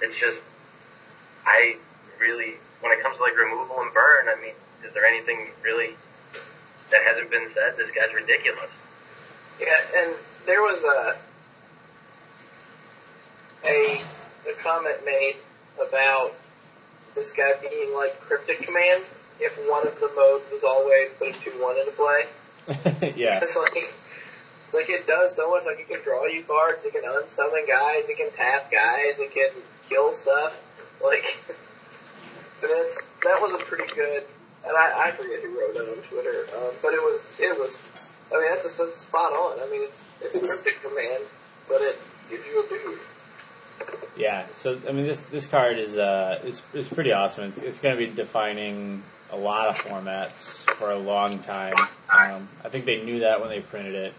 it's 0.00 0.18
just 0.18 0.38
I 1.46 1.76
really 2.20 2.54
when 2.80 2.92
it 2.92 3.02
comes 3.02 3.16
to 3.16 3.22
like 3.22 3.36
removal 3.36 3.80
and 3.80 3.92
burn, 3.92 4.28
I 4.28 4.40
mean, 4.40 4.54
is 4.86 4.94
there 4.94 5.04
anything 5.04 5.50
really 5.62 5.96
that 6.90 7.02
hasn't 7.04 7.30
been 7.30 7.48
said? 7.54 7.76
This 7.76 7.90
guy's 7.94 8.14
ridiculous. 8.14 8.70
Yeah, 9.60 10.00
and 10.02 10.14
there 10.46 10.62
was 10.62 10.82
a 10.84 11.16
a 13.66 14.02
a 14.48 14.62
comment 14.62 15.04
made 15.04 15.36
about 15.80 16.34
this 17.14 17.32
guy 17.32 17.52
being 17.60 17.94
like 17.94 18.20
cryptic 18.20 18.62
command 18.62 19.04
if 19.40 19.52
one 19.68 19.86
of 19.86 19.94
the 20.00 20.10
modes 20.14 20.44
was 20.52 20.62
always 20.64 21.10
put 21.18 21.34
two 21.42 21.62
one 21.62 21.76
into 21.78 21.92
play. 21.92 22.24
yeah, 23.16 23.40
It's 23.42 23.56
like 23.56 23.92
like 24.72 24.88
it 24.88 25.06
does 25.06 25.34
so 25.34 25.50
much. 25.50 25.64
Like 25.66 25.80
it 25.80 25.88
can 25.88 26.02
draw 26.02 26.26
you 26.26 26.44
cards, 26.44 26.84
it 26.84 26.92
can 26.92 27.02
unsummon 27.02 27.66
guys, 27.66 28.04
it 28.08 28.16
can 28.16 28.30
tap 28.32 28.70
guys, 28.70 29.18
it 29.18 29.32
can 29.32 29.62
kill 29.88 30.12
stuff. 30.14 30.54
Like 31.02 31.38
it's, 32.62 33.02
that 33.24 33.40
was 33.40 33.52
a 33.52 33.64
pretty 33.64 33.92
good. 33.94 34.24
And 34.66 34.76
I, 34.76 35.08
I 35.08 35.12
forget 35.12 35.40
who 35.42 35.58
wrote 35.58 35.76
it 35.76 35.88
on 35.88 36.02
Twitter, 36.04 36.46
um, 36.56 36.74
but 36.82 36.92
it 36.92 37.00
was 37.00 37.20
it 37.38 37.58
was. 37.58 37.78
I 38.30 38.38
mean, 38.38 38.54
that's 38.54 38.78
a, 38.78 38.84
that's 38.84 39.00
spot 39.00 39.32
on. 39.32 39.60
I 39.60 39.70
mean, 39.70 39.82
it's 39.84 40.00
it's 40.20 40.36
a 40.36 40.40
cryptic 40.40 40.82
command, 40.82 41.24
but 41.68 41.80
it 41.80 41.98
gives 42.28 42.44
you 42.44 42.64
a 42.64 42.68
dude. 42.68 42.98
yeah. 44.16 44.46
So 44.60 44.78
I 44.86 44.92
mean, 44.92 45.06
this 45.06 45.22
this 45.26 45.46
card 45.46 45.78
is 45.78 45.96
uh 45.96 46.40
is 46.44 46.60
is 46.74 46.88
pretty 46.88 47.12
awesome. 47.12 47.44
It's, 47.44 47.58
it's 47.58 47.78
going 47.78 47.96
to 47.96 48.06
be 48.06 48.12
defining 48.12 49.02
a 49.30 49.36
lot 49.36 49.68
of 49.68 49.76
formats 49.76 50.68
for 50.76 50.90
a 50.90 50.98
long 50.98 51.38
time. 51.38 51.74
Um, 52.10 52.48
I 52.64 52.68
think 52.68 52.86
they 52.86 53.02
knew 53.02 53.20
that 53.20 53.40
when 53.40 53.50
they 53.50 53.60
printed 53.60 53.94
it. 53.94 54.14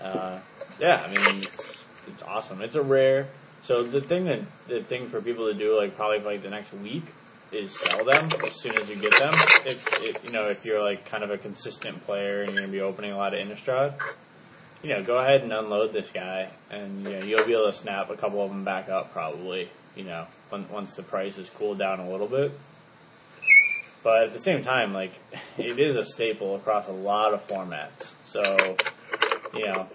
Uh, 0.00 0.40
yeah, 0.78 0.96
I 0.96 1.08
mean, 1.08 1.42
it's 1.42 1.82
it's 2.08 2.22
awesome. 2.22 2.60
It's 2.62 2.74
a 2.74 2.82
rare. 2.82 3.28
So 3.62 3.82
the 3.82 4.00
thing 4.00 4.26
that 4.26 4.40
the 4.68 4.82
thing 4.82 5.08
for 5.08 5.20
people 5.20 5.52
to 5.52 5.58
do, 5.58 5.76
like 5.76 5.96
probably 5.96 6.20
for 6.20 6.26
like 6.26 6.42
the 6.42 6.50
next 6.50 6.72
week, 6.72 7.04
is 7.52 7.76
sell 7.78 8.04
them 8.04 8.30
as 8.44 8.54
soon 8.60 8.76
as 8.78 8.88
you 8.88 8.96
get 8.96 9.16
them. 9.18 9.34
If, 9.64 9.84
if 10.02 10.24
you 10.24 10.30
know 10.30 10.48
if 10.48 10.64
you're 10.64 10.82
like 10.82 11.08
kind 11.08 11.24
of 11.24 11.30
a 11.30 11.38
consistent 11.38 12.04
player 12.04 12.42
and 12.42 12.52
you're 12.52 12.60
gonna 12.60 12.72
be 12.72 12.80
opening 12.80 13.12
a 13.12 13.16
lot 13.16 13.34
of 13.34 13.40
Innistrad, 13.40 13.98
you 14.82 14.90
know, 14.90 15.02
go 15.02 15.18
ahead 15.18 15.42
and 15.42 15.52
unload 15.52 15.92
this 15.92 16.10
guy, 16.10 16.50
and 16.70 17.04
you 17.04 17.10
know 17.10 17.24
you'll 17.24 17.46
be 17.46 17.52
able 17.52 17.70
to 17.70 17.76
snap 17.76 18.10
a 18.10 18.16
couple 18.16 18.42
of 18.42 18.50
them 18.50 18.64
back 18.64 18.88
up 18.88 19.12
probably. 19.12 19.70
You 19.96 20.04
know, 20.04 20.26
when, 20.50 20.68
once 20.68 20.94
the 20.94 21.02
price 21.02 21.36
has 21.36 21.48
cooled 21.48 21.78
down 21.78 22.00
a 22.00 22.10
little 22.10 22.28
bit. 22.28 22.52
But 24.04 24.24
at 24.24 24.32
the 24.34 24.38
same 24.38 24.62
time, 24.62 24.92
like 24.92 25.12
it 25.58 25.80
is 25.80 25.96
a 25.96 26.04
staple 26.04 26.54
across 26.54 26.86
a 26.86 26.92
lot 26.92 27.34
of 27.34 27.46
formats. 27.48 28.12
So, 28.24 28.76
you 29.54 29.66
know, 29.66 29.88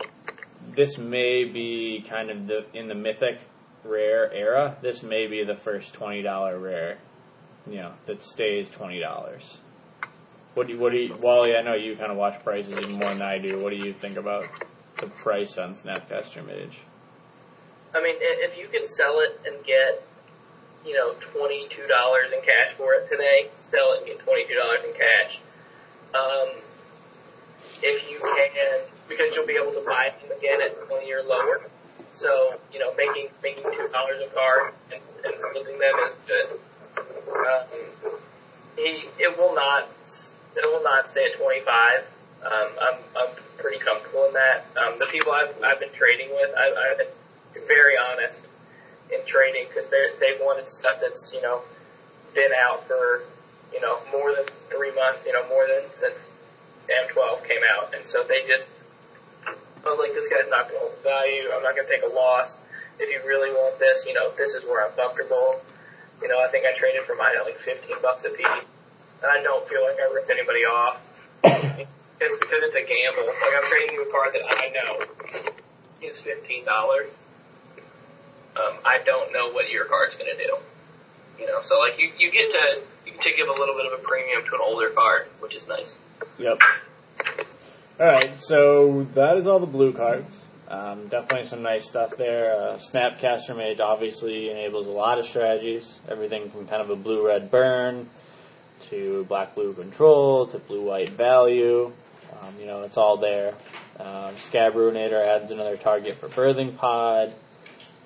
this 0.75 0.97
may 0.97 1.43
be 1.45 2.03
kind 2.07 2.29
of 2.29 2.47
the 2.47 2.65
in 2.73 2.87
the 2.87 2.95
mythic 2.95 3.39
rare 3.83 4.31
era. 4.31 4.77
This 4.81 5.03
may 5.03 5.27
be 5.27 5.43
the 5.43 5.55
first 5.55 5.93
twenty 5.93 6.21
dollar 6.21 6.57
rare, 6.59 6.99
you 7.67 7.77
know, 7.77 7.93
that 8.05 8.21
stays 8.21 8.69
twenty 8.69 8.99
dollars. 8.99 9.57
What 10.53 10.67
do 10.67 10.73
you, 10.73 10.79
what 10.79 10.91
do 10.91 10.97
you, 10.97 11.15
Wally? 11.15 11.55
I 11.55 11.61
know 11.61 11.75
you 11.75 11.95
kind 11.95 12.11
of 12.11 12.17
watch 12.17 12.43
prices 12.43 12.73
even 12.73 12.91
more 12.91 13.09
than 13.09 13.21
I 13.21 13.37
do. 13.37 13.61
What 13.61 13.69
do 13.69 13.77
you 13.77 13.93
think 13.93 14.17
about 14.17 14.45
the 14.99 15.07
price 15.07 15.57
on 15.57 15.75
Snapcaster 15.75 16.45
Mage? 16.45 16.77
I 17.95 18.03
mean, 18.03 18.15
if 18.19 18.57
you 18.57 18.67
can 18.67 18.85
sell 18.85 19.19
it 19.19 19.39
and 19.45 19.63
get, 19.65 20.05
you 20.85 20.93
know, 20.93 21.13
twenty 21.31 21.67
two 21.69 21.87
dollars 21.87 22.31
in 22.33 22.41
cash 22.41 22.73
for 22.77 22.93
it 22.95 23.09
today, 23.09 23.49
sell 23.55 23.93
it 23.93 23.99
and 23.99 24.07
get 24.07 24.19
twenty 24.19 24.45
two 24.45 24.55
dollars 24.55 24.83
in 24.83 24.93
cash. 24.93 25.39
Um, 26.13 26.49
if 27.81 28.09
you 28.09 28.19
can, 28.19 28.81
because 29.11 29.35
you'll 29.35 29.47
be 29.47 29.59
able 29.61 29.73
to 29.73 29.83
buy 29.85 30.13
them 30.21 30.37
again 30.37 30.61
at 30.61 30.87
twenty 30.87 31.11
or 31.11 31.23
lower. 31.23 31.61
So 32.13 32.59
you 32.73 32.79
know, 32.79 32.93
making 32.95 33.27
making 33.43 33.63
two 33.63 33.87
dollars 33.91 34.21
a 34.23 34.33
card 34.33 34.73
and, 34.91 35.01
and 35.23 35.33
losing 35.55 35.79
them 35.79 35.95
is 36.05 36.13
good. 36.27 36.47
Um, 37.27 37.63
he 38.77 39.05
it 39.19 39.37
will 39.37 39.55
not 39.55 39.89
it 40.55 40.65
will 40.65 40.83
not 40.83 41.09
stay 41.09 41.25
at 41.25 41.37
twenty 41.39 41.61
five. 41.61 42.07
Um, 42.43 42.69
I'm 42.81 42.97
I'm 43.17 43.35
pretty 43.57 43.79
comfortable 43.79 44.25
in 44.25 44.33
that. 44.33 44.65
Um, 44.77 44.99
the 44.99 45.07
people 45.07 45.31
I've 45.31 45.53
I've 45.63 45.79
been 45.79 45.93
trading 45.93 46.29
with, 46.31 46.49
I've, 46.57 46.73
I've 46.73 46.97
been 46.97 47.67
very 47.67 47.95
honest 47.97 48.41
in 49.11 49.25
trading 49.25 49.65
because 49.67 49.89
they 49.89 50.09
they've 50.19 50.39
wanted 50.39 50.69
stuff 50.69 50.99
that's 51.01 51.33
you 51.33 51.41
know 51.41 51.61
been 52.33 52.51
out 52.57 52.87
for, 52.87 53.23
you 53.73 53.81
know, 53.81 53.99
more 54.11 54.33
than 54.35 54.45
three 54.69 54.93
months, 54.95 55.25
you 55.25 55.33
know, 55.33 55.47
more 55.49 55.67
than 55.67 55.83
since 55.95 56.27
M12 56.89 57.47
came 57.47 57.61
out. 57.75 57.93
And 57.93 58.05
so 58.05 58.23
they 58.23 58.47
just, 58.47 58.67
I 59.85 59.89
was 59.89 59.97
like, 59.97 60.13
this 60.13 60.29
guy's 60.29 60.49
not 60.49 60.69
going 60.69 60.77
to 60.77 60.87
hold 60.87 60.97
value. 61.03 61.49
I'm 61.49 61.63
not 61.63 61.75
going 61.75 61.87
to 61.87 61.93
take 61.93 62.05
a 62.05 62.13
loss. 62.13 62.59
If 62.99 63.09
you 63.09 63.17
really 63.25 63.49
want 63.49 63.79
this, 63.79 64.05
you 64.05 64.13
know, 64.13 64.29
this 64.37 64.53
is 64.53 64.63
where 64.65 64.85
I'm 64.85 64.93
comfortable. 64.93 65.57
You 66.21 66.29
know, 66.29 66.37
I 66.37 66.49
think 66.53 66.65
I 66.69 66.77
traded 66.77 67.03
for 67.09 67.15
mine 67.15 67.33
at 67.33 67.45
like 67.45 67.57
15 67.57 67.97
bucks 68.01 68.23
a 68.25 68.29
piece. 68.29 68.45
And 68.45 69.29
I 69.29 69.41
don't 69.41 69.67
feel 69.67 69.81
like 69.81 69.97
I 69.97 70.13
ripped 70.13 70.29
anybody 70.29 70.65
off. 70.65 71.01
It's 71.43 72.37
because 72.37 72.61
it's 72.69 72.77
a 72.77 72.85
gamble. 72.85 73.25
Like 73.25 73.53
I'm 73.57 73.65
trading 73.65 73.95
you 73.97 74.05
a 74.05 74.11
card 74.11 74.29
that 74.33 74.45
I 74.45 74.69
know 74.69 74.93
is 76.05 76.21
$15. 76.21 76.69
Um, 78.53 78.77
I 78.85 78.99
don't 79.03 79.33
know 79.33 79.51
what 79.51 79.69
your 79.69 79.85
card's 79.85 80.13
going 80.13 80.29
to 80.29 80.37
do. 80.37 80.57
You 81.39 81.47
know, 81.47 81.61
so 81.63 81.79
like 81.79 81.97
you, 81.97 82.11
you 82.19 82.31
get 82.31 82.51
to, 82.51 82.81
to 83.17 83.29
give 83.35 83.47
a 83.47 83.57
little 83.57 83.75
bit 83.75 83.91
of 83.91 83.99
a 83.99 84.03
premium 84.03 84.45
to 84.45 84.53
an 84.53 84.61
older 84.61 84.91
card, 84.91 85.27
which 85.39 85.55
is 85.55 85.67
nice. 85.67 85.95
Yep. 86.37 86.61
Alright, 87.99 88.39
so 88.39 89.03
that 89.13 89.37
is 89.37 89.45
all 89.45 89.59
the 89.59 89.67
blue 89.67 89.93
cards. 89.93 90.33
Um, 90.67 91.07
definitely 91.09 91.45
some 91.45 91.61
nice 91.61 91.85
stuff 91.85 92.15
there. 92.17 92.53
Uh, 92.53 92.77
Snapcaster 92.77 93.55
Mage 93.55 93.79
obviously 93.79 94.49
enables 94.49 94.87
a 94.87 94.91
lot 94.91 95.19
of 95.19 95.27
strategies. 95.27 95.99
Everything 96.07 96.49
from 96.49 96.65
kind 96.67 96.81
of 96.81 96.89
a 96.89 96.95
blue-red 96.95 97.51
burn 97.51 98.09
to 98.89 99.25
black-blue 99.25 99.73
control 99.73 100.47
to 100.47 100.57
blue-white 100.59 101.11
value. 101.11 101.91
Um, 102.41 102.55
you 102.59 102.65
know, 102.65 102.83
it's 102.83 102.97
all 102.97 103.17
there. 103.17 103.53
Um, 103.99 104.35
Skaab 104.35 104.73
Ruinator 104.73 105.23
adds 105.23 105.51
another 105.51 105.77
target 105.77 106.17
for 106.19 106.29
Birthing 106.29 106.77
Pod. 106.77 107.33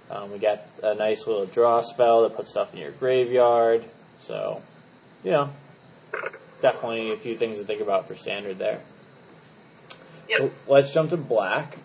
Um, 0.10 0.32
we 0.32 0.40
got 0.40 0.66
a 0.84 0.96
nice 0.96 1.26
little 1.26 1.46
draw 1.46 1.82
spell 1.82 2.24
that 2.24 2.36
puts 2.36 2.50
stuff 2.50 2.74
in 2.74 2.80
your 2.80 2.92
graveyard. 2.92 3.86
So, 4.20 4.62
you 5.24 5.32
know, 5.32 5.52
definitely 6.62 7.14
a 7.14 7.18
few 7.18 7.38
things 7.38 7.60
to 7.60 7.64
think 7.64 7.82
about 7.82 8.08
for 8.08 8.16
standard 8.16 8.58
there. 8.58 8.82
Yep. 10.30 10.40
Well, 10.40 10.52
Let's 10.68 10.92
jump 10.92 11.10
to 11.12 11.18
black. 11.18 11.78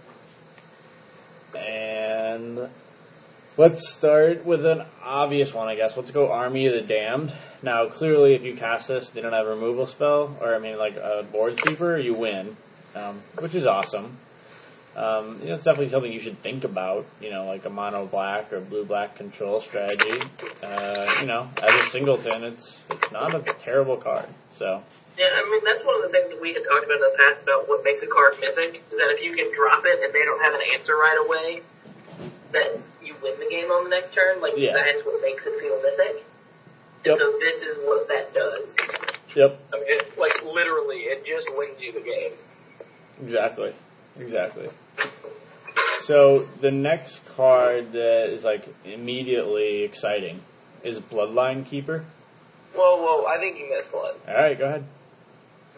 And 1.54 2.68
let's 3.56 3.88
start 3.90 4.44
with 4.46 4.64
an 4.64 4.84
obvious 5.02 5.52
one, 5.52 5.68
I 5.68 5.74
guess. 5.74 5.96
Let's 5.96 6.10
go 6.10 6.30
Army 6.30 6.66
of 6.66 6.74
the 6.74 6.82
Damned. 6.82 7.34
Now, 7.62 7.88
clearly, 7.88 8.34
if 8.34 8.42
you 8.42 8.56
cast 8.56 8.88
this, 8.88 9.10
they 9.10 9.20
don't 9.20 9.32
have 9.32 9.46
a 9.46 9.50
removal 9.50 9.86
spell, 9.86 10.36
or 10.40 10.54
I 10.54 10.58
mean, 10.58 10.78
like 10.78 10.96
a 10.96 11.24
board 11.30 11.58
sweeper, 11.58 11.98
you 11.98 12.14
win, 12.14 12.56
um, 12.94 13.22
which 13.38 13.54
is 13.54 13.66
awesome. 13.66 14.16
Um, 14.96 15.38
you 15.40 15.48
know, 15.48 15.54
it's 15.54 15.64
definitely 15.64 15.90
something 15.90 16.12
you 16.12 16.20
should 16.20 16.42
think 16.42 16.64
about. 16.64 17.06
You 17.20 17.30
know, 17.30 17.46
like 17.46 17.64
a 17.64 17.70
mono 17.70 18.06
black 18.06 18.52
or 18.52 18.60
blue 18.60 18.84
black 18.84 19.16
control 19.16 19.60
strategy. 19.60 20.20
Uh, 20.62 21.14
you 21.20 21.26
know, 21.26 21.48
as 21.62 21.86
a 21.86 21.90
singleton, 21.90 22.44
it's 22.44 22.78
it's 22.90 23.12
not 23.12 23.34
a 23.34 23.40
terrible 23.54 23.96
card. 23.96 24.28
So 24.50 24.82
Yeah, 25.16 25.26
I 25.32 25.48
mean 25.50 25.64
that's 25.64 25.84
one 25.84 25.94
of 25.96 26.02
the 26.02 26.08
things 26.08 26.30
that 26.30 26.40
we 26.40 26.54
had 26.54 26.64
talked 26.64 26.84
about 26.84 26.96
in 26.96 27.00
the 27.02 27.16
past 27.16 27.42
about 27.42 27.68
what 27.68 27.84
makes 27.84 28.02
a 28.02 28.08
card 28.08 28.34
mythic. 28.40 28.82
Is 28.90 28.98
that 28.98 29.14
if 29.14 29.22
you 29.22 29.34
can 29.36 29.54
drop 29.54 29.84
it 29.86 30.00
and 30.02 30.12
they 30.12 30.24
don't 30.24 30.44
have 30.44 30.54
an 30.54 30.62
answer 30.74 30.94
right 30.94 31.18
away, 31.24 31.62
that 32.52 32.78
you 33.02 33.14
win 33.22 33.38
the 33.38 33.48
game 33.48 33.70
on 33.70 33.84
the 33.84 33.90
next 33.90 34.12
turn. 34.12 34.40
Like 34.40 34.54
Yeah. 34.56 34.72
that's 34.74 35.04
what 35.06 35.22
makes 35.22 35.46
it 35.46 35.60
feel 35.60 35.80
mythic. 35.82 36.26
Yep. 37.04 37.16
So 37.16 37.38
this 37.38 37.62
is 37.62 37.78
what 37.84 38.08
that 38.08 38.34
does. 38.34 38.74
yep, 39.34 39.58
I 39.72 39.76
mean, 39.78 39.86
it, 39.88 40.18
like 40.18 40.44
literally, 40.44 40.98
it 41.08 41.24
just 41.24 41.46
wins 41.56 41.80
you 41.80 41.92
the 41.92 42.00
game. 42.00 42.32
Exactly. 43.22 43.72
Exactly. 44.18 44.68
So 46.02 46.48
the 46.60 46.70
next 46.70 47.20
card 47.36 47.92
that 47.92 48.30
is 48.30 48.42
like 48.42 48.66
immediately 48.84 49.82
exciting 49.82 50.40
is 50.82 50.98
Bloodline 50.98 51.66
Keeper. 51.66 52.04
Whoa, 52.74 52.96
whoa! 52.96 53.26
I 53.26 53.38
think 53.38 53.58
you 53.58 53.68
missed 53.68 53.92
one. 53.92 54.14
All 54.26 54.34
right, 54.34 54.58
go 54.58 54.66
ahead. 54.66 54.84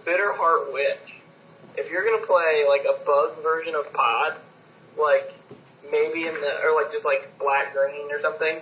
Bitter 0.05 0.33
Heart 0.33 0.73
Witch. 0.73 1.21
If 1.77 1.91
you're 1.91 2.05
gonna 2.05 2.27
play 2.27 2.65
like 2.69 2.85
a 2.85 3.05
bug 3.05 3.43
version 3.43 3.75
of 3.75 3.93
Pod, 3.93 4.37
like 4.99 5.33
maybe 5.91 6.27
in 6.27 6.35
the 6.35 6.61
or 6.65 6.75
like 6.75 6.93
just 6.93 7.05
like 7.05 7.39
black 7.39 7.75
green 7.75 8.11
or 8.11 8.21
something. 8.21 8.61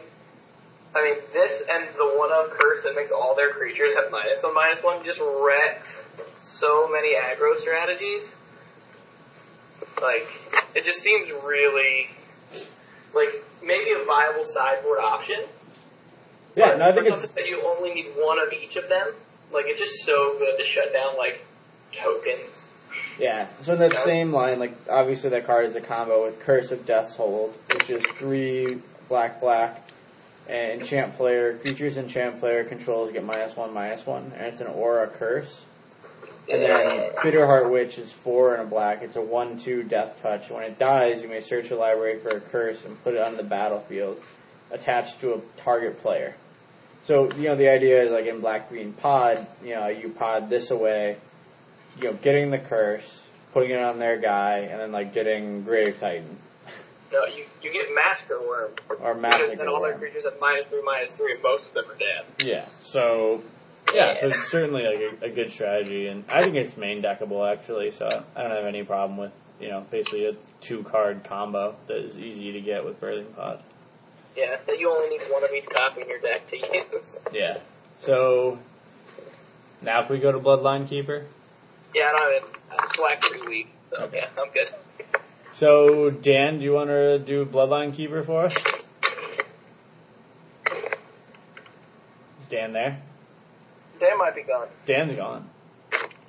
I 0.95 1.05
mean, 1.05 1.21
this 1.33 1.63
and 1.71 1.89
the 1.97 2.19
one 2.19 2.33
of 2.33 2.51
curse 2.59 2.83
that 2.83 2.97
makes 2.97 3.13
all 3.13 3.37
their 3.37 3.51
creatures 3.51 3.95
have 3.95 4.11
minus 4.11 4.43
one 4.43 4.55
minus 4.55 4.83
one 4.83 5.05
just 5.05 5.21
wrecks 5.21 5.97
so 6.43 6.89
many 6.89 7.15
aggro 7.15 7.57
strategies. 7.59 8.33
Like, 10.01 10.29
it 10.75 10.85
just 10.85 11.01
seems 11.01 11.29
really 11.45 12.09
like 13.15 13.45
maybe 13.63 13.91
a 13.93 14.05
viable 14.05 14.45
sideboard 14.45 14.99
option. 14.99 15.41
Yeah, 16.57 16.77
no, 16.77 16.89
I 16.89 16.93
think 16.93 17.07
it's 17.07 17.27
that 17.27 17.47
you 17.47 17.63
only 17.65 17.95
need 17.95 18.11
one 18.17 18.39
of 18.39 18.53
each 18.53 18.77
of 18.77 18.89
them. 18.89 19.13
Like 19.53 19.67
it's 19.69 19.81
just 19.81 20.05
so 20.05 20.37
good 20.39 20.59
to 20.59 20.67
shut 20.67 20.93
down 20.93 21.17
like 21.17 21.45
tokens. 21.93 22.67
Yeah, 23.19 23.47
so 23.61 23.75
in 23.75 23.79
that 23.81 23.99
same 24.05 24.33
line, 24.33 24.59
like 24.59 24.75
obviously 24.89 25.31
that 25.31 25.47
card 25.47 25.67
is 25.67 25.77
a 25.77 25.81
combo 25.81 26.25
with 26.25 26.41
Curse 26.41 26.73
of 26.73 26.87
Death's 26.87 27.15
Hold, 27.17 27.55
which 27.73 27.91
is 27.91 28.03
three 28.19 28.79
black 29.09 29.41
black, 29.41 29.91
and 30.49 30.81
enchant 30.81 31.17
player 31.17 31.57
creatures 31.59 31.97
enchant 31.97 32.41
player 32.41 32.65
controls 32.65 33.13
get 33.13 33.25
minus 33.25 33.57
one 33.57 33.73
minus 33.73 34.07
one, 34.07 34.33
and 34.37 34.47
it's 34.47 34.61
an 34.61 34.69
aura 34.69 35.07
curse. 35.09 35.65
And 36.51 36.63
then 36.63 37.11
Bitter 37.23 37.47
Heart 37.47 37.71
Witch 37.71 37.99
is 37.99 38.13
four 38.13 38.55
and 38.55 38.63
a 38.63 38.67
black. 38.67 39.03
It's 39.03 39.17
a 39.17 39.21
one 39.23 39.57
two 39.59 39.83
death 39.83 40.21
touch. 40.23 40.51
When 40.51 40.63
it 40.65 40.79
dies, 40.79 41.23
you 41.23 41.29
may 41.29 41.41
search 41.41 41.71
your 41.71 41.79
library 41.79 42.19
for 42.19 42.31
a 42.31 42.41
curse 42.41 42.85
and 42.85 43.03
put 43.05 43.15
it 43.15 43.21
on 43.21 43.37
the 43.37 43.43
battlefield, 43.45 44.21
attached 44.71 45.21
to 45.21 45.35
a 45.35 45.41
target 45.63 46.01
player. 46.03 46.35
So 47.05 47.31
you 47.35 47.45
know 47.45 47.57
the 47.57 47.71
idea 47.71 48.03
is 48.03 48.11
like 48.13 48.27
in 48.27 48.41
Black 48.41 48.69
Green 48.69 48.93
Pod, 48.93 49.47
you 49.65 49.75
know 49.75 49.89
you 49.89 50.11
pod 50.11 50.51
this 50.51 50.71
away, 50.71 51.17
you 51.99 52.05
know, 52.05 52.13
getting 52.15 52.51
the 52.51 52.59
curse, 52.59 53.23
putting 53.53 53.71
it 53.71 53.81
on 53.81 53.99
their 53.99 54.19
guy, 54.19 54.59
and 54.71 54.81
then 54.81 54.93
like 54.93 55.15
getting 55.15 55.63
Grave 55.63 55.99
Titan 55.99 56.37
No, 57.13 57.25
you 57.27 57.45
you 57.63 57.73
get 57.73 57.87
Massacre 57.95 58.35
Wurm. 58.39 58.71
or 58.91 59.15
Because 59.15 59.21
Massacre. 59.23 59.57
then 59.57 59.69
all 59.69 59.83
their 59.83 59.97
creatures 59.97 60.25
have 60.25 60.35
minus 60.41 60.67
three, 60.67 60.83
minus 60.83 61.13
three, 61.15 61.33
and 61.35 61.43
most 61.43 61.67
of 61.69 61.75
them 61.75 61.85
are 61.91 61.97
dead. 61.97 62.25
yeah. 62.45 62.67
So 62.83 63.43
yeah, 63.95 64.15
so 64.15 64.29
it's 64.29 64.51
certainly 64.51 64.83
like 64.83 65.21
a, 65.23 65.27
a 65.27 65.31
good 65.31 65.51
strategy, 65.53 66.07
and 66.07 66.25
I 66.29 66.43
think 66.43 66.55
it's 66.57 66.77
main 66.77 67.03
deckable 67.03 67.51
actually. 67.51 67.91
So 67.91 68.07
I 68.37 68.43
don't 68.43 68.53
have 68.53 68.65
any 68.65 68.83
problem 68.85 69.19
with 69.19 69.33
you 69.61 69.69
know 69.69 69.85
basically 69.91 70.27
a 70.27 70.33
two 70.61 70.83
card 70.85 71.25
combo 71.25 71.77
that 71.87 71.99
is 71.99 72.17
easy 72.17 72.53
to 72.53 72.61
get 72.61 72.85
with 72.85 73.01
Birthing 73.01 73.35
Pod. 73.35 73.63
Yeah, 74.37 74.57
that 74.67 74.79
you 74.79 74.91
only 74.91 75.09
need 75.19 75.25
one 75.31 75.43
of 75.45 75.51
each 75.53 75.67
copy 75.69 76.03
in 76.03 76.09
your 76.09 76.21
deck 76.21 76.49
to 76.51 76.57
use. 76.57 77.17
Yeah. 77.33 77.59
So 77.99 78.59
now 79.83 80.03
if 80.03 80.11
we 80.11 80.19
go 80.19 80.33
to 80.33 80.39
Bloodline 80.39 80.89
Keeper. 80.89 81.27
Yeah, 81.95 82.05
I 82.05 82.13
don't 82.13 82.21
have 82.23 82.43
it. 82.53 82.61
I'm 82.79 82.89
slack 82.95 83.21
pretty 83.21 83.47
weak, 83.49 83.69
so 83.91 83.97
Okay. 84.05 84.19
yeah, 84.19 84.41
I'm 84.41 84.53
good. 84.53 84.69
So 85.53 86.11
Dan, 86.11 86.59
do 86.59 86.65
you 86.65 86.73
want 86.73 86.91
to 86.91 87.19
do 87.19 87.45
Bloodline 87.45 87.93
Keeper 87.93 88.23
for 88.23 88.45
us? 88.45 88.55
Is 92.41 92.47
Dan 92.49 92.73
there? 92.73 93.03
Dan 94.01 94.17
might 94.17 94.35
be 94.35 94.43
gone. 94.43 94.69
Dan's 94.87 95.15
gone. 95.15 95.49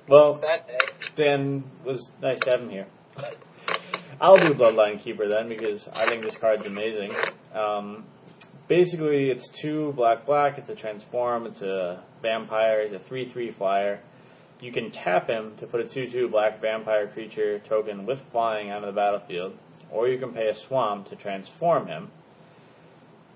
Well, 0.06 0.36
Sad 0.36 0.66
day. 0.66 0.78
Dan 1.16 1.64
was 1.84 2.10
nice 2.20 2.38
to 2.40 2.50
have 2.50 2.60
him 2.60 2.68
here. 2.68 2.86
I'll 4.20 4.36
do 4.36 4.54
Bloodline 4.54 5.00
Keeper 5.00 5.26
then 5.26 5.48
because 5.48 5.88
I 5.88 6.06
think 6.06 6.22
this 6.22 6.36
card's 6.36 6.66
amazing. 6.66 7.12
Um, 7.54 8.04
basically, 8.68 9.30
it's 9.30 9.48
two 9.48 9.92
black 9.94 10.26
black. 10.26 10.58
It's 10.58 10.68
a 10.68 10.74
transform. 10.74 11.46
It's 11.46 11.62
a 11.62 12.04
vampire. 12.20 12.80
It's 12.80 12.94
a 12.94 12.98
three 12.98 13.26
three 13.26 13.50
flyer. 13.50 14.00
You 14.60 14.70
can 14.70 14.90
tap 14.90 15.28
him 15.28 15.56
to 15.56 15.66
put 15.66 15.80
a 15.80 15.88
two 15.88 16.06
two 16.06 16.28
black 16.28 16.60
vampire 16.60 17.08
creature 17.08 17.58
token 17.60 18.06
with 18.06 18.22
flying 18.30 18.70
onto 18.70 18.86
the 18.86 18.92
battlefield, 18.92 19.56
or 19.90 20.08
you 20.08 20.18
can 20.18 20.32
pay 20.32 20.48
a 20.48 20.54
swamp 20.54 21.08
to 21.08 21.16
transform 21.16 21.86
him. 21.86 22.10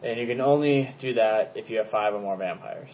And 0.03 0.21
you 0.21 0.27
can 0.27 0.41
only 0.41 0.95
do 1.01 1.15
that 1.15 1.53
if 1.57 1.71
you 1.71 1.79
have 1.79 1.89
five 1.89 2.15
or 2.15 2.21
more 2.21 2.37
vampires. 2.37 2.91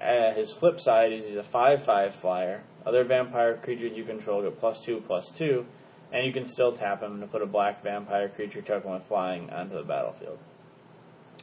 Uh, 0.00 0.32
his 0.34 0.50
flip 0.50 0.80
side 0.80 1.12
is 1.12 1.24
he's 1.24 1.36
a 1.36 1.42
5-5 1.42 2.14
flyer. 2.14 2.62
Other 2.84 3.04
vampire 3.04 3.56
creatures 3.56 3.96
you 3.96 4.04
control 4.04 4.42
get 4.42 4.58
plus 4.60 4.80
2, 4.82 5.02
plus 5.06 5.30
2, 5.30 5.64
and 6.12 6.26
you 6.26 6.32
can 6.32 6.44
still 6.44 6.72
tap 6.72 7.02
him 7.02 7.20
to 7.20 7.26
put 7.26 7.42
a 7.42 7.46
black 7.46 7.82
vampire 7.82 8.28
creature 8.28 8.60
token 8.60 8.90
with 8.90 9.04
flying 9.06 9.50
onto 9.50 9.74
the 9.74 9.82
battlefield. 9.82 10.38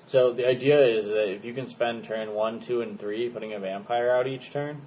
So 0.06 0.34
the 0.34 0.47
idea 0.47 0.80
is 0.86 1.06
that 1.06 1.32
if 1.32 1.45
you 1.45 1.54
can 1.54 1.68
spend 1.68 2.04
turn 2.04 2.34
1, 2.34 2.60
2, 2.60 2.82
and 2.82 2.99
3 2.99 3.30
putting 3.30 3.54
a 3.54 3.60
vampire 3.60 4.12
out 4.12 4.28
each 4.28 4.52
turn, 4.52 4.82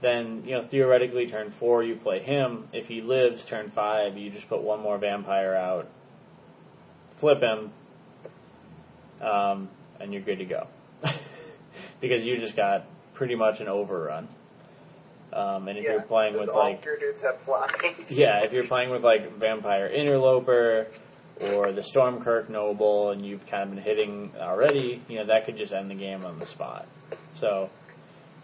then, 0.00 0.42
you 0.44 0.52
know, 0.52 0.66
theoretically 0.66 1.26
turn 1.26 1.50
4 1.50 1.82
you 1.82 1.96
play 1.96 2.20
him. 2.20 2.68
If 2.72 2.86
he 2.86 3.00
lives 3.00 3.44
turn 3.44 3.70
5, 3.70 4.16
you 4.16 4.30
just 4.30 4.48
put 4.48 4.62
one 4.62 4.80
more 4.80 4.98
vampire 4.98 5.54
out, 5.54 5.88
flip 7.16 7.40
him, 7.40 7.72
um, 9.20 9.68
and 9.98 10.12
you're 10.12 10.22
good 10.22 10.38
to 10.38 10.44
go. 10.44 10.68
Because 12.00 12.24
you 12.24 12.38
just 12.38 12.56
got 12.56 12.84
pretty 13.14 13.34
much 13.34 13.60
an 13.60 13.68
overrun. 13.68 14.28
Um, 15.32 15.68
and 15.68 15.76
if 15.76 15.84
you're 15.84 16.02
playing 16.02 16.38
with 16.38 16.48
like 16.48 16.84
your 16.84 16.96
dudes 16.98 17.20
have 17.22 17.40
flying. 17.42 17.94
yeah, 18.08 18.44
if 18.44 18.52
you're 18.52 18.66
playing 18.66 18.90
with 18.90 19.02
like 19.02 19.38
Vampire 19.38 19.86
Interloper 19.86 20.86
or 21.40 21.72
the 21.72 21.82
Stormkirk 21.82 22.48
Noble 22.48 23.10
and 23.10 23.24
you've 23.24 23.44
kind 23.46 23.64
of 23.64 23.74
been 23.74 23.84
hitting 23.84 24.32
already, 24.38 25.02
you 25.08 25.18
know, 25.18 25.26
that 25.26 25.44
could 25.44 25.56
just 25.56 25.72
end 25.72 25.90
the 25.90 25.94
game 25.94 26.24
on 26.24 26.38
the 26.38 26.46
spot. 26.46 26.86
So 27.34 27.68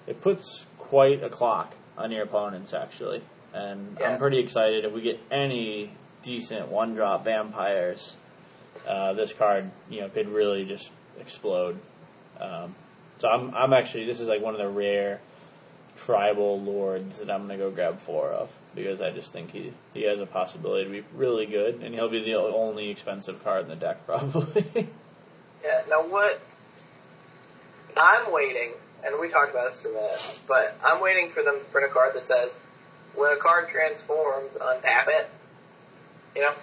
it 0.07 0.21
puts 0.21 0.67
quite 0.79 1.23
a 1.23 1.31
clock 1.31 1.75
on 1.97 2.11
your 2.11 2.25
opponents, 2.25 2.75
actually. 2.75 3.23
And 3.55 3.97
Yeah. 3.99 4.11
I'm 4.11 4.19
pretty 4.19 4.39
excited 4.39 4.85
if 4.85 4.93
we 4.93 5.03
get 5.03 5.21
any 5.31 5.93
decent 6.23 6.69
one 6.69 6.95
drop 6.95 7.25
vampires. 7.25 8.17
Uh, 8.87 9.13
this 9.13 9.33
card, 9.33 9.71
you 9.89 10.01
know, 10.01 10.09
could 10.09 10.29
really 10.29 10.65
just 10.65 10.91
explode. 11.21 11.79
Um, 12.41 12.75
so 13.23 13.29
I'm, 13.29 13.55
I'm 13.55 13.73
actually, 13.73 14.07
this 14.07 14.19
is 14.19 14.27
like 14.27 14.43
one 14.43 14.53
of 14.53 14.59
the 14.59 14.69
rare 14.69 15.21
tribal 16.05 16.61
lords 16.61 17.19
that 17.19 17.31
I'm 17.31 17.43
gonna 17.43 17.57
go 17.57 17.71
grab 17.71 18.01
four 18.01 18.31
of 18.31 18.51
because 18.75 19.01
I 19.01 19.13
just 19.13 19.33
think 19.33 19.53
he 19.53 19.73
he 19.95 20.03
has 20.03 20.19
a 20.19 20.27
possibility 20.27 20.87
to 20.87 20.91
be 20.91 21.05
really 21.15 21.47
good, 21.47 21.77
and 21.83 21.95
he'll 21.95 22.09
be 22.09 22.25
the 22.25 22.35
only 22.35 22.91
expensive 22.91 23.45
card 23.45 23.63
in 23.63 23.69
the 23.69 23.77
deck 23.77 24.05
probably. 24.07 24.89
Yeah. 25.63 25.83
Now 25.89 26.05
what? 26.09 26.41
I'm 27.97 28.33
waiting, 28.33 28.73
and 29.05 29.21
we 29.21 29.29
talked 29.29 29.53
about 29.53 29.71
this 29.71 29.81
for 29.81 29.91
a 29.91 29.95
minute, 29.95 30.41
but 30.49 30.77
I'm 30.83 31.01
waiting 31.01 31.31
for 31.31 31.45
them 31.45 31.61
to 31.61 31.65
print 31.67 31.89
a 31.89 31.95
card 31.95 32.17
that 32.17 32.27
says, 32.27 32.59
when 33.15 33.31
a 33.31 33.37
card 33.37 33.69
transforms, 33.69 34.51
untap 34.55 35.07
it. 35.07 35.31
You 36.35 36.43
know? 36.43 36.55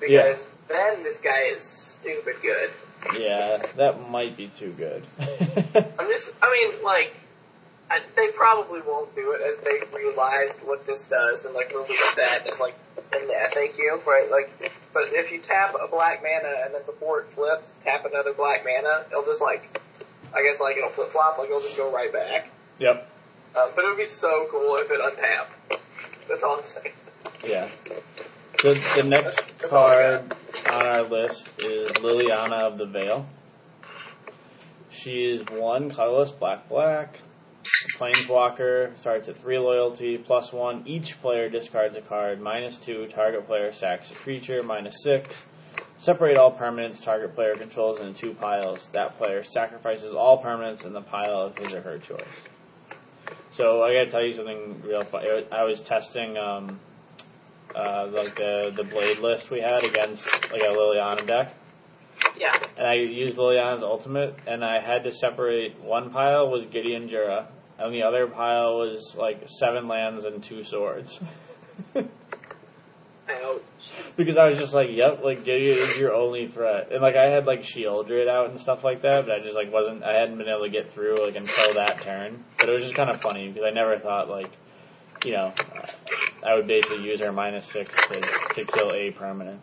Because 0.00 0.47
then 0.68 1.02
this 1.02 1.18
guy 1.18 1.44
is 1.54 1.64
stupid 1.64 2.36
good. 2.42 2.70
yeah, 3.18 3.62
that 3.76 4.10
might 4.10 4.36
be 4.36 4.48
too 4.48 4.72
good. 4.72 5.06
I'm 5.18 6.08
just, 6.08 6.32
I 6.42 6.52
mean, 6.52 6.82
like, 6.84 7.14
I, 7.90 8.00
they 8.16 8.28
probably 8.32 8.80
won't 8.82 9.14
do 9.14 9.32
it 9.32 9.40
as 9.40 9.58
they 9.58 9.96
realized 9.96 10.58
what 10.62 10.84
this 10.84 11.04
does 11.04 11.44
and 11.46 11.54
like 11.54 11.72
release 11.72 12.14
that 12.16 12.46
as 12.46 12.60
like 12.60 12.76
in 13.14 13.26
the 13.26 13.34
FAQ, 13.34 14.04
right? 14.04 14.30
Like, 14.30 14.72
but 14.92 15.04
if 15.12 15.32
you 15.32 15.40
tap 15.40 15.74
a 15.74 15.88
black 15.88 16.22
mana 16.22 16.54
and 16.64 16.74
then 16.74 16.82
before 16.84 17.20
it 17.20 17.30
flips, 17.32 17.74
tap 17.84 18.04
another 18.04 18.34
black 18.34 18.62
mana, 18.64 19.06
it'll 19.10 19.24
just 19.24 19.40
like, 19.40 19.80
I 20.34 20.42
guess 20.42 20.60
like 20.60 20.76
it'll 20.76 20.90
flip 20.90 21.12
flop, 21.12 21.38
like 21.38 21.48
it'll 21.48 21.62
just 21.62 21.76
go 21.76 21.90
right 21.90 22.12
back. 22.12 22.50
yep. 22.78 23.10
Um, 23.56 23.70
but 23.74 23.84
it 23.84 23.88
would 23.88 23.96
be 23.96 24.06
so 24.06 24.46
cool 24.50 24.76
if 24.76 24.90
it 24.90 25.00
untapped. 25.02 25.80
That's 26.28 26.42
all 26.42 26.58
I'm 26.58 26.66
saying. 26.66 26.92
Yeah. 27.42 27.68
So 28.56 28.74
the 28.74 29.04
next 29.04 29.40
card 29.68 30.34
on 30.66 30.86
our 30.86 31.02
list 31.02 31.48
is 31.60 31.90
Liliana 31.92 32.62
of 32.62 32.76
the 32.78 32.86
Veil. 32.86 33.26
She 34.90 35.24
is 35.24 35.42
one 35.48 35.90
colorless 35.90 36.32
black 36.32 36.68
black. 36.68 37.20
Planeswalker 37.96 38.98
starts 38.98 39.28
at 39.28 39.40
three 39.40 39.58
loyalty, 39.58 40.18
plus 40.18 40.52
one. 40.52 40.82
Each 40.86 41.20
player 41.20 41.48
discards 41.48 41.96
a 41.96 42.00
card, 42.00 42.40
minus 42.40 42.78
two. 42.78 43.06
Target 43.06 43.46
player 43.46 43.70
sacks 43.70 44.10
a 44.10 44.14
creature, 44.14 44.62
minus 44.64 45.02
six. 45.04 45.36
Separate 45.96 46.36
all 46.36 46.56
permanents 46.56 47.02
target 47.02 47.34
player 47.34 47.56
controls 47.56 48.00
into 48.00 48.12
two 48.12 48.34
piles. 48.34 48.88
That 48.92 49.18
player 49.18 49.44
sacrifices 49.44 50.14
all 50.14 50.42
permanents 50.42 50.84
in 50.84 50.92
the 50.92 51.00
pile 51.00 51.40
of 51.40 51.58
his 51.58 51.72
or 51.72 51.82
her 51.82 51.98
choice. 51.98 52.22
So 53.50 53.82
I 53.82 53.94
gotta 53.94 54.10
tell 54.10 54.24
you 54.24 54.32
something 54.32 54.82
real 54.82 55.04
fun. 55.04 55.24
I 55.52 55.64
was 55.64 55.80
testing 55.80 56.36
um, 56.36 56.80
uh, 57.74 58.06
like 58.10 58.34
the 58.36 58.72
the 58.76 58.84
blade 58.84 59.18
list 59.18 59.50
we 59.50 59.60
had 59.60 59.84
against 59.84 60.24
like 60.52 60.62
a 60.62 60.66
Liliana 60.66 61.26
deck, 61.26 61.54
Yeah. 62.38 62.56
and 62.76 62.86
I 62.86 62.94
used 62.94 63.36
Liliana's 63.36 63.82
ultimate, 63.82 64.34
and 64.46 64.64
I 64.64 64.80
had 64.80 65.04
to 65.04 65.12
separate 65.12 65.80
one 65.80 66.10
pile 66.10 66.50
was 66.50 66.66
Gideon 66.66 67.08
Jura, 67.08 67.48
and 67.78 67.94
the 67.94 68.02
other 68.02 68.26
pile 68.26 68.78
was 68.78 69.14
like 69.16 69.42
seven 69.46 69.86
lands 69.88 70.24
and 70.24 70.42
two 70.42 70.62
swords. 70.64 71.18
Ouch. 73.30 73.60
because 74.16 74.38
I 74.38 74.48
was 74.48 74.58
just 74.58 74.72
like, 74.72 74.88
yep, 74.90 75.22
like 75.22 75.44
Gideon 75.44 75.76
is 75.78 75.98
your 75.98 76.14
only 76.14 76.48
threat, 76.48 76.90
and 76.92 77.02
like 77.02 77.14
I 77.14 77.28
had 77.28 77.44
like 77.44 77.60
Shieldred 77.62 78.26
out 78.26 78.48
and 78.50 78.58
stuff 78.58 78.82
like 78.84 79.02
that, 79.02 79.26
but 79.26 79.32
I 79.34 79.40
just 79.42 79.54
like 79.54 79.70
wasn't, 79.70 80.02
I 80.02 80.14
hadn't 80.14 80.38
been 80.38 80.48
able 80.48 80.62
to 80.64 80.70
get 80.70 80.92
through 80.92 81.16
like 81.24 81.36
until 81.36 81.74
that 81.74 82.00
turn. 82.00 82.42
But 82.58 82.70
it 82.70 82.72
was 82.72 82.82
just 82.84 82.94
kind 82.94 83.10
of 83.10 83.20
funny 83.20 83.48
because 83.48 83.64
I 83.66 83.70
never 83.70 83.98
thought 83.98 84.30
like, 84.30 84.50
you 85.24 85.32
know, 85.32 85.52
I 86.44 86.54
would 86.54 86.66
basically 86.66 87.02
use 87.02 87.20
her 87.20 87.32
minus 87.32 87.66
six 87.66 87.94
to 88.08 88.20
to 88.20 88.64
kill 88.64 88.92
a 88.92 89.10
permanent. 89.10 89.60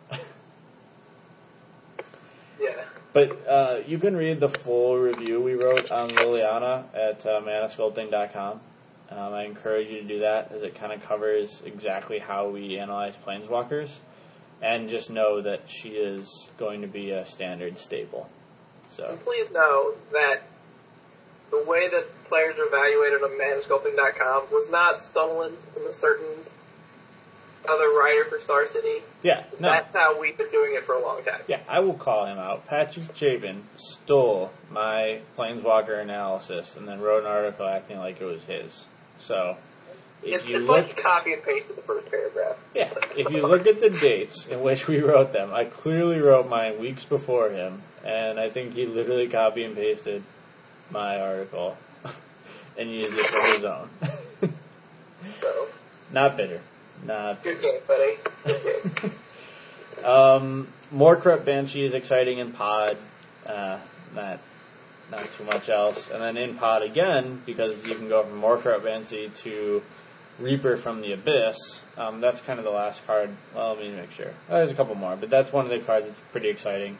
Yeah. 2.60 2.84
But 3.12 3.48
uh, 3.48 3.80
you 3.86 3.98
can 3.98 4.16
read 4.16 4.40
the 4.40 4.48
full 4.48 4.98
review 4.98 5.40
we 5.40 5.54
wrote 5.54 5.90
on 5.90 6.08
Liliana 6.10 6.84
at 6.94 7.24
uh, 7.24 7.40
manasculpting.com. 7.40 8.60
Um, 9.08 9.34
I 9.34 9.44
encourage 9.44 9.88
you 9.88 10.02
to 10.02 10.06
do 10.06 10.18
that 10.20 10.52
as 10.52 10.62
it 10.62 10.74
kind 10.74 10.92
of 10.92 11.00
covers 11.02 11.62
exactly 11.64 12.18
how 12.18 12.48
we 12.48 12.78
analyze 12.78 13.14
planeswalkers. 13.16 13.90
And 14.62 14.88
just 14.88 15.10
know 15.10 15.42
that 15.42 15.62
she 15.66 15.90
is 15.90 16.48
going 16.58 16.80
to 16.80 16.88
be 16.88 17.10
a 17.10 17.24
standard 17.26 17.78
staple. 17.78 18.28
So, 18.88 19.06
And 19.10 19.22
please 19.22 19.50
know 19.50 19.94
that 20.12 20.42
the 21.50 21.64
way 21.64 21.88
that 21.88 22.06
players 22.28 22.56
are 22.58 22.66
evaluated 22.66 23.22
on 23.22 23.30
manasculpting.com 23.38 24.46
was 24.50 24.68
not 24.70 25.02
stolen 25.02 25.56
from 25.72 25.86
a 25.86 25.92
certain 25.92 26.44
other 27.68 27.88
writer 27.90 28.24
for 28.28 28.38
Star 28.40 28.66
City. 28.68 29.02
yeah, 29.22 29.44
no. 29.58 29.68
That's 29.68 29.92
how 29.92 30.20
we've 30.20 30.36
been 30.38 30.50
doing 30.50 30.74
it 30.76 30.84
for 30.86 30.94
a 30.94 31.02
long 31.02 31.24
time. 31.24 31.40
Yeah, 31.48 31.60
I 31.68 31.80
will 31.80 31.94
call 31.94 32.26
him 32.26 32.38
out. 32.38 32.66
Patrick 32.66 33.14
Chapin 33.16 33.64
stole 33.74 34.50
my 34.70 35.20
Planeswalker 35.36 36.00
analysis 36.00 36.76
and 36.76 36.86
then 36.86 37.00
wrote 37.00 37.24
an 37.24 37.26
article 37.30 37.66
acting 37.66 37.98
like 37.98 38.20
it 38.20 38.24
was 38.24 38.42
his. 38.44 38.84
So, 39.18 39.56
if 40.22 40.42
It's, 40.42 40.48
you 40.48 40.58
it's 40.58 40.66
look 40.66 40.86
like 40.86 41.02
copy 41.02 41.32
and 41.32 41.42
pasted 41.42 41.76
the 41.76 41.82
first 41.82 42.08
paragraph. 42.08 42.56
Yeah, 42.74 42.92
if 43.16 43.30
you 43.32 43.44
look 43.46 43.66
at 43.66 43.80
the 43.80 43.90
dates 43.90 44.46
in 44.46 44.60
which 44.60 44.86
we 44.86 45.00
wrote 45.00 45.32
them, 45.32 45.52
I 45.52 45.64
clearly 45.64 46.18
wrote 46.20 46.48
mine 46.48 46.78
weeks 46.80 47.04
before 47.04 47.50
him, 47.50 47.82
and 48.04 48.38
I 48.38 48.48
think 48.50 48.74
he 48.74 48.86
literally 48.86 49.28
copy 49.28 49.64
and 49.64 49.74
pasted 49.74 50.22
my 50.90 51.20
article 51.20 51.76
and 52.78 52.90
used 52.90 53.14
it 53.16 53.26
for 53.26 53.52
his 53.54 53.64
own. 53.64 53.88
So, 55.40 55.68
Not 56.12 56.36
bitter. 56.36 56.60
Not 57.04 57.42
good 57.42 57.60
game, 57.60 57.80
buddy. 57.86 58.16
Good 58.44 58.82
game. 59.02 59.12
Um, 60.04 60.68
Morkrut 60.94 61.46
Banshee 61.46 61.82
is 61.82 61.94
exciting 61.94 62.38
in 62.38 62.52
pod. 62.52 62.98
Uh, 63.46 63.78
not 64.14 64.40
not 65.10 65.32
too 65.32 65.44
much 65.44 65.68
else. 65.68 66.10
And 66.10 66.22
then 66.22 66.36
in 66.36 66.56
pod 66.56 66.82
again, 66.82 67.42
because 67.46 67.84
you 67.86 67.94
can 67.94 68.08
go 68.08 68.22
from 68.22 68.40
Morkrut 68.40 68.84
Banshee 68.84 69.30
to 69.42 69.82
Reaper 70.38 70.76
from 70.76 71.00
the 71.00 71.12
Abyss. 71.12 71.80
Um, 71.96 72.20
that's 72.20 72.40
kind 72.40 72.58
of 72.58 72.64
the 72.64 72.70
last 72.70 73.06
card. 73.06 73.30
Well, 73.54 73.74
let 73.74 73.78
me 73.78 73.90
make 73.90 74.10
sure. 74.10 74.28
Uh, 74.48 74.58
there's 74.58 74.70
a 74.70 74.74
couple 74.74 74.94
more, 74.94 75.16
but 75.16 75.30
that's 75.30 75.52
one 75.52 75.64
of 75.64 75.70
the 75.70 75.84
cards 75.84 76.06
that's 76.06 76.18
pretty 76.30 76.50
exciting. 76.50 76.98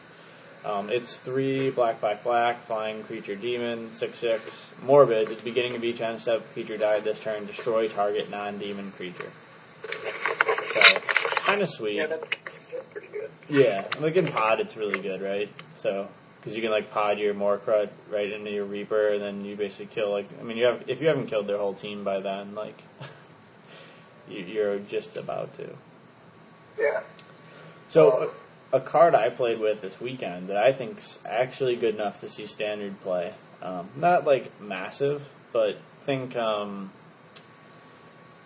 Um, 0.67 0.89
it's 0.89 1.15
three 1.15 1.69
black, 1.69 2.01
black, 2.01 2.25
black, 2.25 2.65
flying 2.65 3.03
creature 3.03 3.35
demon, 3.35 3.93
six, 3.93 4.19
six, 4.19 4.43
morbid. 4.83 5.31
At 5.31 5.37
the 5.37 5.43
beginning 5.43 5.77
of 5.77 5.83
each 5.83 6.01
end 6.01 6.19
step, 6.19 6.43
creature 6.51 6.77
died 6.77 7.05
this 7.05 7.19
turn, 7.19 7.45
destroy 7.45 7.87
target 7.87 8.29
non-demon 8.29 8.91
creature. 8.91 9.31
So, 10.73 10.81
kind 11.45 11.61
of 11.61 11.69
sweet. 11.69 11.95
Yeah, 11.95 12.07
that's, 12.07 12.23
that's 12.69 12.85
pretty 12.91 13.07
good. 13.07 13.31
Yeah, 13.47 13.87
like 14.01 14.17
in 14.17 14.27
pod, 14.27 14.59
it's 14.59 14.75
really 14.75 14.99
good, 15.01 15.21
right? 15.21 15.49
So, 15.75 16.09
because 16.41 16.53
you 16.53 16.61
can 16.61 16.71
like 16.71 16.91
pod 16.91 17.17
your 17.17 17.33
Morkrut 17.33 17.89
right 18.11 18.29
into 18.29 18.51
your 18.51 18.65
Reaper, 18.65 19.13
and 19.13 19.21
then 19.21 19.45
you 19.45 19.55
basically 19.55 19.85
kill 19.85 20.11
like 20.11 20.27
I 20.37 20.43
mean, 20.43 20.57
you 20.57 20.65
have 20.65 20.83
if 20.87 20.99
you 20.99 21.07
haven't 21.07 21.27
killed 21.27 21.47
their 21.47 21.57
whole 21.57 21.75
team 21.75 22.03
by 22.03 22.19
then, 22.19 22.55
like 22.55 22.81
you, 24.27 24.43
you're 24.43 24.79
just 24.79 25.15
about 25.15 25.55
to. 25.59 25.69
Yeah. 26.77 27.03
So, 27.87 28.31
a 28.73 28.81
card 28.81 29.15
I 29.15 29.29
played 29.29 29.59
with 29.59 29.81
this 29.81 29.99
weekend 29.99 30.49
that 30.49 30.57
I 30.57 30.73
think's 30.73 31.17
actually 31.25 31.75
good 31.75 31.95
enough 31.95 32.19
to 32.21 32.29
see 32.29 32.47
standard 32.47 32.99
play. 33.01 33.33
Um, 33.61 33.89
not 33.95 34.25
like 34.25 34.59
massive, 34.61 35.23
but 35.53 35.77
think 36.05 36.35
um, 36.35 36.91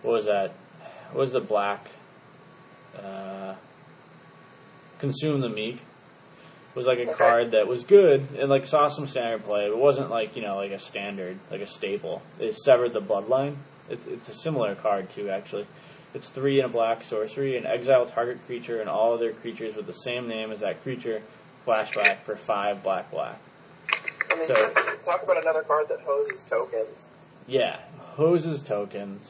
what 0.01 0.13
was 0.13 0.25
that? 0.25 0.53
What 1.11 1.21
was 1.21 1.33
the 1.33 1.41
black? 1.41 1.89
Uh, 2.97 3.55
Consume 4.99 5.41
the 5.41 5.49
Meek 5.49 5.81
was 6.75 6.85
like 6.85 6.99
a 6.99 7.09
Okay. 7.09 7.13
card 7.13 7.51
that 7.51 7.67
was 7.67 7.83
good 7.83 8.27
and 8.37 8.49
like 8.49 8.65
saw 8.65 8.87
some 8.87 9.07
standard 9.07 9.43
play, 9.43 9.67
but 9.67 9.75
it 9.75 9.81
wasn't 9.81 10.09
like 10.09 10.35
you 10.35 10.41
know 10.41 10.55
like 10.55 10.71
a 10.71 10.79
standard 10.79 11.37
like 11.49 11.61
a 11.61 11.67
staple. 11.67 12.21
It 12.39 12.55
Sever 12.55 12.87
the 12.89 13.01
Bloodline. 13.01 13.55
It's 13.89 14.05
it's 14.05 14.29
a 14.29 14.33
similar 14.33 14.75
card 14.75 15.09
too 15.09 15.29
actually. 15.29 15.67
It's 16.13 16.27
three 16.27 16.59
and 16.59 16.69
a 16.69 16.71
black 16.71 17.03
sorcery 17.03 17.55
and 17.57 17.65
exile 17.65 18.05
target 18.05 18.45
creature 18.45 18.81
and 18.81 18.89
all 18.89 19.13
other 19.13 19.31
creatures 19.31 19.75
with 19.75 19.85
the 19.87 19.93
same 19.93 20.27
name 20.27 20.51
as 20.51 20.59
that 20.59 20.83
creature. 20.83 21.21
Flashback 21.65 22.23
for 22.23 22.35
five 22.35 22.83
black 22.83 23.11
black. 23.11 23.39
I 24.29 24.35
mean, 24.35 24.45
So- 24.47 24.73
talk 25.05 25.23
about 25.23 25.41
another 25.41 25.63
card 25.63 25.87
that 25.89 26.01
hoses 26.01 26.43
tokens. 26.49 27.09
Yeah, 27.47 27.79
hoses 27.97 28.61
tokens, 28.61 29.29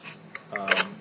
um, 0.52 0.94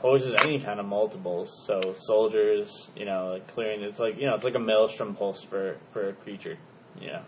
hoses 0.00 0.34
any 0.34 0.60
kind 0.60 0.80
of 0.80 0.86
multiples. 0.86 1.64
So 1.66 1.94
soldiers, 1.98 2.88
you 2.96 3.04
know, 3.04 3.32
like 3.32 3.46
clearing. 3.48 3.82
It's 3.82 3.98
like 3.98 4.18
you 4.18 4.26
know, 4.26 4.34
it's 4.34 4.44
like 4.44 4.54
a 4.54 4.60
maelstrom 4.60 5.14
pulse 5.14 5.42
for 5.42 5.76
for 5.92 6.08
a 6.08 6.12
creature. 6.12 6.56
You 7.00 7.08
know. 7.08 7.22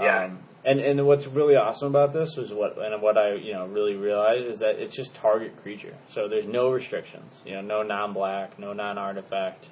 Yeah. 0.00 0.24
Um, 0.24 0.38
and 0.64 0.80
and 0.80 1.06
what's 1.06 1.26
really 1.26 1.56
awesome 1.56 1.88
about 1.88 2.12
this 2.12 2.36
was 2.36 2.52
what 2.52 2.78
and 2.78 3.00
what 3.00 3.16
I 3.16 3.34
you 3.34 3.52
know 3.52 3.66
really 3.66 3.94
realized 3.94 4.46
is 4.46 4.58
that 4.58 4.78
it's 4.78 4.94
just 4.94 5.14
target 5.14 5.60
creature. 5.62 5.94
So 6.08 6.28
there's 6.28 6.46
no 6.46 6.70
restrictions. 6.70 7.32
You 7.44 7.54
know, 7.54 7.62
no 7.62 7.82
non-black, 7.82 8.58
no 8.58 8.72
non-artifact. 8.72 9.66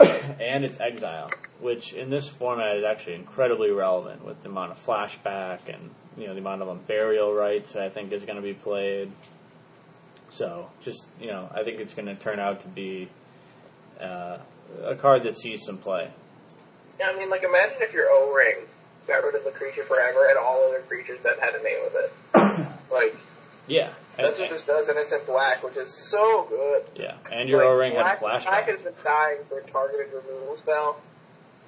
and 0.00 0.64
it's 0.64 0.80
exile, 0.80 1.30
which 1.60 1.92
in 1.92 2.08
this 2.08 2.26
format 2.26 2.76
is 2.78 2.84
actually 2.84 3.16
incredibly 3.16 3.70
relevant 3.70 4.24
with 4.24 4.42
the 4.42 4.48
amount 4.48 4.72
of 4.72 4.84
flashback 4.84 5.72
and 5.72 5.90
you 6.16 6.26
know 6.26 6.34
the 6.34 6.40
amount 6.40 6.62
of 6.62 6.68
unburial 6.68 7.38
rites 7.38 7.72
that 7.74 7.82
I 7.82 7.90
think 7.90 8.12
is 8.12 8.24
going 8.24 8.36
to 8.36 8.42
be 8.42 8.54
played. 8.54 9.12
So 10.30 10.70
just 10.80 11.06
you 11.20 11.28
know, 11.28 11.50
I 11.54 11.62
think 11.64 11.80
it's 11.80 11.92
going 11.92 12.06
to 12.06 12.14
turn 12.14 12.40
out 12.40 12.62
to 12.62 12.68
be 12.68 13.10
uh, 14.00 14.38
a 14.84 14.96
card 14.96 15.24
that 15.24 15.38
sees 15.38 15.64
some 15.64 15.76
play. 15.76 16.10
Yeah, 16.98 17.10
I 17.10 17.16
mean, 17.16 17.28
like 17.28 17.42
imagine 17.42 17.78
if 17.80 17.92
you're 17.92 18.08
O 18.10 18.32
ring 18.32 18.66
got 19.10 19.24
rid 19.24 19.34
of 19.34 19.44
the 19.44 19.50
creature 19.50 19.84
forever 19.84 20.26
and 20.28 20.38
all 20.38 20.64
other 20.68 20.80
creatures 20.88 21.18
that 21.24 21.38
had 21.38 21.54
a 21.54 21.62
name 21.62 21.78
with 21.84 21.94
it. 21.94 22.66
like 22.90 23.16
Yeah, 23.66 23.92
and, 24.16 24.26
that's 24.26 24.38
what 24.40 24.50
this 24.50 24.62
does, 24.62 24.88
and 24.88 24.98
it's 24.98 25.12
in 25.12 25.20
black, 25.26 25.62
which 25.62 25.76
is 25.76 25.92
so 25.92 26.46
good. 26.48 26.84
yeah, 26.96 27.16
and 27.30 27.48
your 27.48 27.60
Like, 27.64 27.68
O 27.68 27.76
ring 27.76 27.92
had 27.94 28.18
black, 28.18 28.20
flashback. 28.20 28.44
Black 28.44 28.68
has 28.68 28.80
been 28.80 28.94
dying 29.04 29.38
for 29.48 29.58
a 29.58 29.66
targeted 29.70 30.12
removal 30.12 30.56
spell 30.56 31.00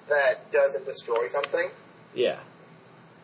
that 0.08 0.50
doesn't 0.50 0.84
destroy 0.86 1.28
something. 1.28 1.70
Yeah, 2.14 2.38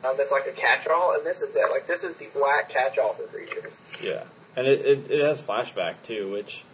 Um, 0.05 0.15
that's 0.17 0.31
like 0.31 0.47
a 0.47 0.53
catch-all, 0.53 1.15
and 1.17 1.25
this 1.27 1.41
is 1.43 1.55
it. 1.55 1.71
Like 1.71 1.87
this 1.87 2.05
is 2.05 2.15
the 2.17 2.27
black 2.35 2.71
catch-all 2.71 3.15
for 3.15 3.25
creatures. 3.25 3.75
Yeah, 4.03 4.25
and 4.57 4.67
it, 4.67 4.81
it, 4.87 5.11
it 5.11 5.25
has 5.25 5.41
flashback 5.41 5.95
too, 6.05 6.31
which 6.33 6.65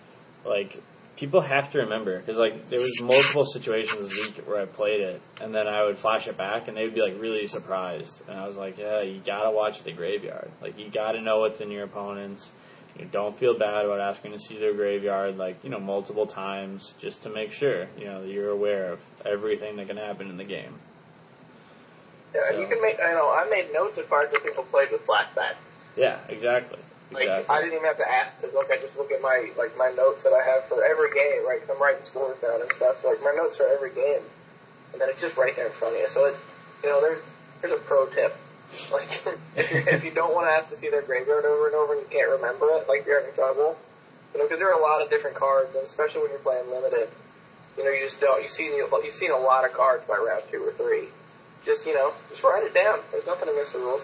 like 0.45 0.81
people 1.17 1.41
have 1.41 1.71
to 1.73 1.79
remember 1.79 2.19
because 2.19 2.37
like 2.37 2.69
there 2.69 2.81
was 2.81 3.01
multiple 3.01 3.45
situations 3.47 4.09
this 4.09 4.19
week 4.19 4.47
where 4.47 4.61
I 4.61 4.67
played 4.67 5.01
it, 5.01 5.23
and 5.41 5.55
then 5.55 5.67
I 5.67 5.85
would 5.85 5.99
flash 5.99 6.27
it 6.29 6.37
back, 6.37 6.69
and 6.69 6.77
they 6.77 6.85
would 6.85 6.95
be 6.95 7.03
like 7.03 7.21
really 7.21 7.47
surprised, 7.47 8.21
and 8.29 8.39
I 8.39 8.47
was 8.47 8.57
like, 8.57 8.79
yeah, 8.79 9.03
you 9.03 9.21
gotta 9.25 9.51
watch 9.51 9.83
the 9.85 9.93
graveyard, 9.93 10.51
like 10.61 10.79
you 10.79 10.91
gotta 10.91 11.21
know 11.21 11.41
what's 11.41 11.61
in 11.61 11.71
your 11.71 11.85
opponents. 11.85 12.51
You 12.99 13.07
don't 13.07 13.37
feel 13.37 13.59
bad 13.59 13.85
about 13.87 13.99
asking 13.99 14.31
to 14.33 14.39
see 14.39 14.57
their 14.59 14.73
graveyard, 14.73 15.37
like 15.37 15.65
you 15.65 15.71
know, 15.71 15.81
multiple 15.81 16.27
times, 16.27 16.95
just 17.01 17.23
to 17.25 17.29
make 17.31 17.51
sure 17.51 17.89
you 17.99 18.05
know 18.05 18.23
that 18.23 18.31
you're 18.31 18.51
aware 18.51 18.93
of 18.93 19.01
everything 19.27 19.77
that 19.77 19.89
can 19.89 19.97
happen 19.97 20.31
in 20.31 20.37
the 20.37 20.45
game. 20.45 20.79
Yeah, 22.35 22.41
So- 22.51 22.61
you 22.61 22.67
can 22.69 22.81
make. 22.81 22.99
I 23.01 23.13
know. 23.13 23.31
I 23.31 23.49
made 23.51 23.73
notes 23.73 23.99
of 23.99 24.09
cards 24.09 24.33
that 24.33 24.43
people 24.45 24.65
played 24.65 24.91
with 24.93 25.05
flashback. 25.07 25.55
Yeah, 25.97 26.19
exactly. 26.29 26.79
Like 27.13 27.25
exactly. 27.25 27.55
I 27.55 27.61
didn't 27.61 27.75
even 27.75 27.87
have 27.87 27.99
to 27.99 28.11
ask 28.11 28.41
to 28.41 28.47
look. 28.49 28.71
I 28.71 28.79
just 28.79 28.97
look 28.97 29.13
at 29.13 29.21
my 29.21 29.51
like 29.57 29.77
my 29.77 29.91
notes 29.91 30.25
that 30.25 30.33
I 30.33 30.43
have 30.43 30.69
for 30.69 30.85
every 30.85 31.13
game, 31.15 31.47
right? 31.47 31.61
I'm 31.71 31.81
writing 31.81 32.05
scores 32.05 32.39
down 32.41 32.61
and 32.61 32.73
stuff. 32.73 33.03
So 33.03 33.09
like 33.11 33.23
my 33.23 33.33
notes 33.37 33.61
are 33.61 33.69
every 33.69 33.95
game, 33.95 34.23
and 34.93 35.01
then 35.01 35.09
it's 35.11 35.21
just 35.21 35.37
right 35.37 35.55
there 35.55 35.67
in 35.67 35.73
front 35.73 35.95
of 35.95 36.01
you. 36.01 36.09
So 36.09 36.25
it, 36.27 36.37
you 36.83 36.89
know, 36.89 37.01
there's 37.01 37.23
there's 37.61 37.73
a 37.73 37.83
pro 37.83 38.07
tip. 38.07 38.37
Like 38.91 39.21
if 39.55 39.71
you 39.71 39.85
if 39.87 40.05
you 40.05 40.11
don't 40.11 40.35
want 40.35 40.49
to 40.49 40.51
ask 40.51 40.71
to 40.71 40.77
see 40.77 40.89
their 40.89 41.03
graveyard 41.03 41.45
over 41.45 41.67
and 41.67 41.77
over 41.77 41.93
and 41.93 42.03
you 42.03 42.09
can't 42.09 42.31
remember 42.41 42.67
it, 42.73 42.89
like 42.89 43.07
you're 43.07 43.21
having 43.21 43.35
trouble, 43.35 43.77
you 44.33 44.41
know, 44.41 44.47
because 44.47 44.59
there 44.59 44.73
are 44.73 44.81
a 44.81 44.83
lot 44.83 45.03
of 45.03 45.11
different 45.11 45.37
cards, 45.37 45.77
and 45.77 45.85
especially 45.85 46.23
when 46.23 46.31
you're 46.31 46.41
playing 46.41 46.69
limited, 46.71 47.09
you 47.77 47.85
know, 47.85 47.91
you 47.91 48.01
just 48.01 48.21
don't. 48.21 48.43
You 48.43 48.49
see 48.49 48.65
you've 48.65 49.15
seen 49.15 49.31
a 49.31 49.39
lot 49.39 49.65
of 49.65 49.75
cards 49.75 50.03
by 50.09 50.17
round 50.17 50.43
two 50.51 50.65
or 50.65 50.73
three. 50.73 51.09
Just 51.63 51.87
you 51.87 51.95
know, 51.95 52.15
just 52.31 52.43
write 52.43 52.65
it 52.65 52.75
down. 52.75 52.99
There's 53.13 53.27
nothing 53.27 53.49
against 53.49 53.75
the 53.75 53.79
rules. 53.79 54.03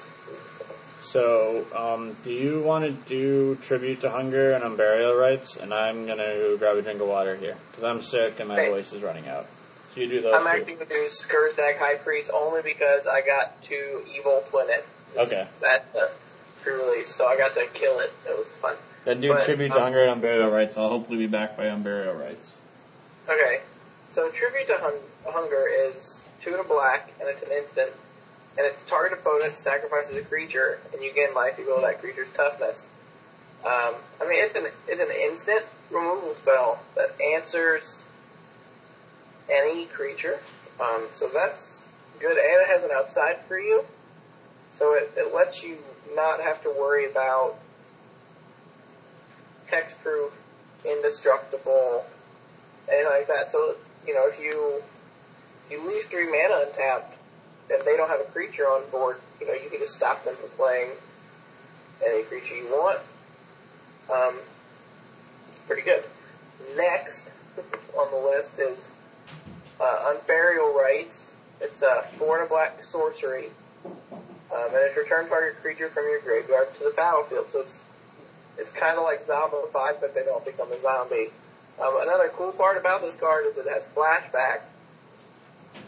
So, 1.00 1.66
um, 1.74 2.16
do 2.22 2.32
you 2.32 2.62
want 2.62 2.84
to 2.84 2.92
do 2.92 3.56
tribute 3.56 4.02
to 4.02 4.10
hunger 4.10 4.52
and 4.52 4.62
unburial 4.62 5.18
rites? 5.18 5.56
And 5.56 5.72
I'm 5.72 6.06
gonna 6.06 6.56
grab 6.58 6.76
a 6.76 6.82
drink 6.82 7.00
of 7.00 7.08
water 7.08 7.36
here 7.36 7.56
because 7.70 7.84
I'm 7.84 8.02
sick 8.02 8.38
and 8.38 8.48
my 8.48 8.68
voice 8.68 8.92
is 8.92 9.02
running 9.02 9.26
out. 9.26 9.46
So 9.94 10.00
you 10.00 10.08
do 10.08 10.22
those 10.22 10.34
I'm 10.34 10.42
two. 10.42 10.48
actually 10.48 10.74
going 10.74 10.86
to 10.86 10.94
do 10.94 11.08
Skirsdag 11.08 11.78
High 11.78 11.96
Priest 11.96 12.30
only 12.32 12.62
because 12.62 13.08
I 13.08 13.22
got 13.22 13.60
to 13.62 14.04
Evil 14.16 14.44
it. 14.54 14.86
Okay. 15.16 15.48
That 15.60 15.86
uh, 15.96 16.06
pre-release, 16.62 17.12
so 17.12 17.26
I 17.26 17.36
got 17.36 17.54
to 17.54 17.66
kill 17.74 17.98
it. 17.98 18.12
It 18.24 18.38
was 18.38 18.46
fun. 18.62 18.76
Then 19.04 19.20
do 19.20 19.32
But, 19.32 19.44
tribute 19.44 19.70
to 19.70 19.74
um, 19.74 19.82
hunger 19.82 20.04
and 20.04 20.22
unburial 20.22 20.52
rites. 20.52 20.76
I'll 20.76 20.90
hopefully 20.90 21.18
be 21.18 21.26
back 21.26 21.56
by 21.56 21.64
unburial 21.64 22.18
rites. 22.20 22.46
Okay, 23.28 23.62
so 24.10 24.30
Tribute 24.30 24.66
to 24.68 24.78
hun- 24.78 25.02
Hunger 25.24 25.66
is 25.68 26.20
two 26.42 26.56
to 26.56 26.62
black, 26.64 27.12
and 27.20 27.28
it's 27.28 27.42
an 27.42 27.50
instant. 27.50 27.90
And 28.60 28.68
if 28.68 28.78
the 28.78 28.90
target 28.90 29.18
opponent 29.18 29.58
sacrifices 29.58 30.14
a 30.16 30.20
creature, 30.20 30.80
and 30.92 31.02
you 31.02 31.14
gain 31.14 31.32
life 31.34 31.58
equal 31.58 31.76
to 31.76 31.80
that 31.80 32.02
creature's 32.02 32.28
toughness. 32.34 32.86
Um, 33.64 33.94
I 34.20 34.28
mean, 34.28 34.44
it's 34.44 34.54
an 34.54 34.66
it's 34.86 35.00
an 35.00 35.10
instant 35.10 35.64
removal 35.90 36.34
spell 36.34 36.78
that 36.94 37.18
answers 37.34 38.04
any 39.50 39.86
creature. 39.86 40.40
Um, 40.78 41.08
so 41.14 41.30
that's 41.32 41.82
good, 42.18 42.36
and 42.36 42.38
it 42.38 42.68
has 42.68 42.84
an 42.84 42.90
upside 42.94 43.42
for 43.46 43.58
you. 43.58 43.82
So 44.74 44.92
it, 44.92 45.10
it 45.16 45.34
lets 45.34 45.62
you 45.62 45.78
not 46.14 46.42
have 46.42 46.62
to 46.64 46.68
worry 46.68 47.10
about 47.10 47.56
hexproof, 49.72 50.32
indestructible, 50.84 52.04
anything 52.90 53.10
like 53.10 53.26
that. 53.28 53.52
So 53.52 53.76
you 54.06 54.12
know, 54.12 54.28
if 54.28 54.38
you 54.38 54.82
if 55.64 55.70
you 55.70 55.90
leave 55.90 56.04
three 56.10 56.26
mana 56.26 56.66
untapped 56.66 57.16
and 57.72 57.82
they 57.82 57.96
don't 57.96 58.08
have 58.08 58.20
a 58.20 58.30
creature 58.32 58.64
on 58.64 58.88
board, 58.90 59.20
you 59.40 59.46
know, 59.46 59.54
you 59.54 59.70
can 59.70 59.78
just 59.78 59.94
stop 59.94 60.24
them 60.24 60.36
from 60.36 60.50
playing 60.50 60.90
any 62.04 62.22
creature 62.24 62.54
you 62.54 62.68
want. 62.70 63.00
Um, 64.12 64.38
it's 65.50 65.58
pretty 65.60 65.82
good. 65.82 66.04
Next 66.76 67.24
on 67.98 68.10
the 68.10 68.16
list 68.16 68.58
is 68.58 68.92
uh, 69.80 70.14
Unburial 70.14 70.74
Rites. 70.74 71.34
It's 71.60 71.82
a 71.82 72.04
four 72.18 72.38
and 72.38 72.46
a 72.46 72.48
black 72.48 72.82
sorcery. 72.82 73.50
Um, 73.84 74.66
and 74.66 74.74
it's 74.74 74.96
return 74.96 75.28
target 75.28 75.60
creature 75.62 75.88
from 75.90 76.04
your 76.04 76.20
graveyard 76.20 76.74
to 76.74 76.84
the 76.84 76.92
battlefield. 76.96 77.50
So 77.50 77.60
it's 77.60 77.80
it's 78.58 78.70
kind 78.70 78.98
of 78.98 79.04
like 79.04 79.24
Zombie 79.26 79.56
zombified, 79.56 80.00
but 80.00 80.14
they 80.14 80.22
don't 80.22 80.44
become 80.44 80.72
a 80.72 80.78
zombie. 80.80 81.30
Um, 81.80 81.98
another 82.02 82.30
cool 82.34 82.52
part 82.52 82.76
about 82.76 83.00
this 83.00 83.14
card 83.14 83.46
is 83.46 83.56
it 83.56 83.66
has 83.66 83.84
flashback 83.96 84.60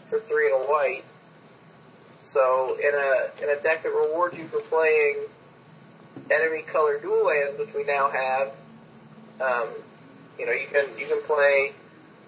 for 0.09 0.19
three 0.19 0.51
and 0.51 0.63
a 0.63 0.65
white. 0.65 1.03
So 2.23 2.77
in 2.79 2.93
a 2.95 3.43
in 3.43 3.49
a 3.49 3.61
deck 3.61 3.83
that 3.83 3.89
rewards 3.89 4.37
you 4.37 4.47
for 4.47 4.61
playing 4.61 5.25
enemy 6.31 6.63
color 6.63 6.97
dual 6.99 7.25
lands, 7.27 7.59
which 7.59 7.73
we 7.73 7.83
now 7.83 8.09
have, 8.09 8.51
um, 9.41 9.69
you 10.39 10.45
know 10.45 10.53
you 10.53 10.67
can 10.71 10.97
you 10.97 11.05
can 11.05 11.21
play 11.23 11.73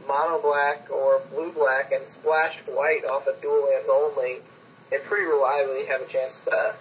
mono 0.08 0.42
black 0.42 0.90
or 0.92 1.22
blue 1.32 1.52
black 1.52 1.92
and 1.92 2.08
splash 2.08 2.58
white 2.68 3.06
off 3.06 3.26
of 3.28 3.42
dual 3.42 3.70
lands 3.70 3.90
only, 3.90 4.40
and 4.92 5.02
pretty 5.04 5.26
reliably 5.26 5.86
have 5.86 6.02
a 6.02 6.08
chance 6.08 6.38
to 6.46 6.76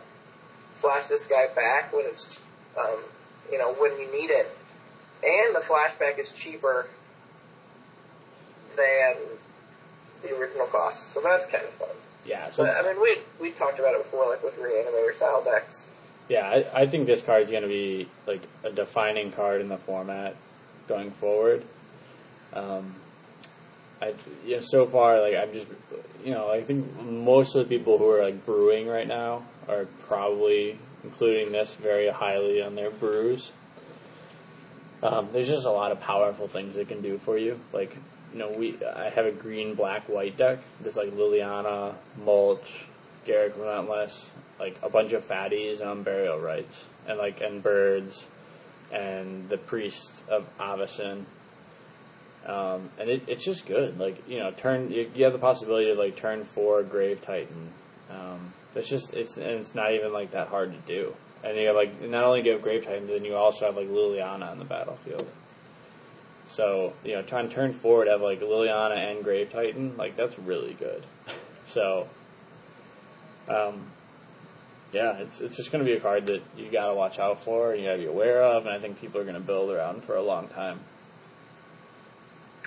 flash 0.76 1.06
this 1.06 1.24
guy 1.24 1.46
back 1.54 1.92
when 1.92 2.04
it's 2.06 2.40
um, 2.76 2.98
you 3.50 3.58
know 3.58 3.72
when 3.74 3.92
you 3.92 4.10
need 4.12 4.30
it, 4.30 4.50
and 5.22 5.54
the 5.54 5.60
flashback 5.60 6.18
is 6.18 6.30
cheaper 6.30 6.88
than 8.76 9.14
the 10.22 10.36
original 10.36 10.66
cost, 10.66 11.12
so 11.12 11.20
that's 11.22 11.46
kind 11.46 11.64
of 11.64 11.70
fun. 11.74 11.88
Yeah. 12.24 12.50
So 12.50 12.64
But 12.64 12.76
I 12.76 12.82
mean, 12.82 13.00
we 13.00 13.18
we 13.40 13.50
talked 13.52 13.78
about 13.78 13.94
it 13.94 14.02
before, 14.02 14.28
like 14.28 14.42
with 14.42 14.56
reanimator 14.56 15.16
style 15.16 15.42
decks. 15.44 15.88
yeah, 16.28 16.46
I, 16.46 16.82
I 16.82 16.86
think 16.86 17.06
this 17.06 17.20
card 17.22 17.42
is 17.42 17.50
gonna 17.50 17.68
be 17.68 18.08
like 18.26 18.42
a 18.64 18.70
defining 18.70 19.30
card 19.32 19.60
in 19.60 19.68
the 19.68 19.78
format 19.78 20.36
going 20.88 21.10
forward. 21.12 21.64
Um, 22.52 22.94
I 24.00 24.14
yeah, 24.44 24.60
so 24.60 24.86
far 24.86 25.20
like 25.20 25.34
I'm 25.34 25.52
just 25.52 25.66
you 26.24 26.32
know 26.32 26.50
I 26.50 26.62
think 26.62 27.00
most 27.02 27.54
of 27.54 27.68
the 27.68 27.76
people 27.76 27.98
who 27.98 28.08
are 28.10 28.24
like 28.24 28.44
brewing 28.46 28.86
right 28.86 29.06
now 29.06 29.44
are 29.68 29.86
probably 30.06 30.78
including 31.02 31.52
this 31.52 31.74
very 31.74 32.08
highly 32.08 32.62
on 32.62 32.74
their 32.74 32.90
brews. 32.90 33.52
Um, 35.02 35.28
there's 35.32 35.48
just 35.48 35.66
a 35.66 35.70
lot 35.70 35.92
of 35.92 36.00
powerful 36.00 36.48
things 36.48 36.78
it 36.78 36.88
can 36.88 37.02
do 37.02 37.18
for 37.18 37.36
you. 37.36 37.60
Like 37.72 37.98
you 38.34 38.40
know 38.40 38.50
we 38.50 38.76
I 38.84 39.10
have 39.10 39.26
a 39.26 39.32
green 39.32 39.74
black 39.74 40.08
white 40.08 40.36
deck. 40.36 40.58
There's 40.80 40.96
like 40.96 41.10
Liliana, 41.10 41.94
Mulch, 42.22 42.86
Garruk 43.24 43.56
Relentless, 43.56 44.28
like 44.58 44.76
a 44.82 44.90
bunch 44.90 45.12
of 45.12 45.26
fatties 45.26 45.80
and 45.80 46.04
Unburial 46.04 46.42
rites, 46.42 46.84
and 47.06 47.16
like 47.16 47.40
and 47.40 47.62
birds, 47.62 48.26
and 48.92 49.48
the 49.48 49.56
priest 49.56 50.24
of 50.28 50.46
Avacyn. 50.58 51.24
Um, 52.44 52.90
and 52.98 53.08
it, 53.08 53.22
it's 53.28 53.44
just 53.44 53.66
good. 53.66 53.98
Like 53.98 54.28
you 54.28 54.40
know, 54.40 54.50
turn 54.50 54.90
you, 54.90 55.08
you 55.14 55.24
have 55.24 55.32
the 55.32 55.38
possibility 55.38 55.90
of 55.90 55.96
like 55.96 56.16
turn 56.16 56.42
four 56.44 56.82
Grave 56.82 57.22
Titan. 57.22 57.70
Um, 58.10 58.52
it's 58.74 58.88
just 58.88 59.14
it's 59.14 59.36
and 59.36 59.60
it's 59.60 59.76
not 59.76 59.94
even 59.94 60.12
like 60.12 60.32
that 60.32 60.48
hard 60.48 60.72
to 60.72 60.78
do. 60.92 61.14
And 61.44 61.56
you 61.56 61.68
have 61.68 61.76
like 61.76 62.02
not 62.02 62.24
only 62.24 62.42
do 62.42 62.48
you 62.48 62.52
have 62.54 62.62
Grave 62.62 62.84
Titan, 62.84 63.06
but 63.06 63.12
then 63.14 63.24
you 63.24 63.36
also 63.36 63.66
have 63.66 63.76
like 63.76 63.88
Liliana 63.88 64.50
on 64.50 64.58
the 64.58 64.64
battlefield. 64.64 65.30
So 66.48 66.92
you 67.04 67.14
know, 67.14 67.22
trying 67.22 67.48
to 67.48 67.54
turn 67.54 67.72
forward 67.72 68.08
have 68.08 68.20
like 68.20 68.40
Liliana 68.40 68.96
and 68.96 69.24
Grave 69.24 69.50
Titan, 69.50 69.96
like 69.96 70.16
that's 70.16 70.38
really 70.38 70.74
good. 70.74 71.04
so, 71.66 72.08
um, 73.48 73.86
yeah, 74.92 75.18
it's 75.18 75.40
it's 75.40 75.56
just 75.56 75.72
going 75.72 75.84
to 75.84 75.90
be 75.90 75.96
a 75.96 76.00
card 76.00 76.26
that 76.26 76.42
you 76.56 76.70
got 76.70 76.88
to 76.88 76.94
watch 76.94 77.18
out 77.18 77.42
for 77.42 77.72
and 77.72 77.80
you 77.80 77.88
got 77.88 77.94
to 77.94 77.98
be 77.98 78.06
aware 78.06 78.42
of, 78.42 78.66
and 78.66 78.74
I 78.74 78.78
think 78.78 79.00
people 79.00 79.20
are 79.20 79.24
going 79.24 79.34
to 79.34 79.40
build 79.40 79.70
around 79.70 80.04
for 80.04 80.16
a 80.16 80.22
long 80.22 80.48
time. 80.48 80.80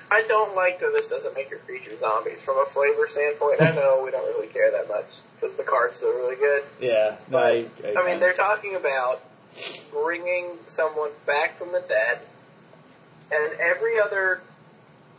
I 0.10 0.24
don't 0.28 0.56
like 0.56 0.80
that 0.80 0.92
this 0.94 1.10
doesn't 1.10 1.36
make 1.36 1.50
your 1.50 1.60
creature 1.60 1.98
zombies 2.00 2.42
from 2.42 2.58
a 2.58 2.66
flavor 2.66 3.08
standpoint. 3.08 3.62
I 3.62 3.72
know 3.72 4.02
we 4.04 4.12
don't 4.12 4.26
really 4.26 4.48
care 4.48 4.72
that 4.72 4.88
much 4.88 5.08
because 5.36 5.56
the 5.58 5.64
card's 5.64 5.98
still 5.98 6.14
really 6.14 6.38
good. 6.38 6.64
Yeah, 6.80 7.18
no, 7.30 7.40
But, 7.40 7.42
I, 7.44 7.90
I, 7.90 8.02
I 8.02 8.06
mean, 8.06 8.20
they're 8.20 8.34
talking 8.34 8.76
about 8.76 9.22
bringing 9.92 10.58
someone 10.66 11.12
back 11.26 11.58
from 11.58 11.72
the 11.74 11.84
dead, 11.88 12.26
and 13.32 13.60
every 13.60 14.00
other 14.00 14.42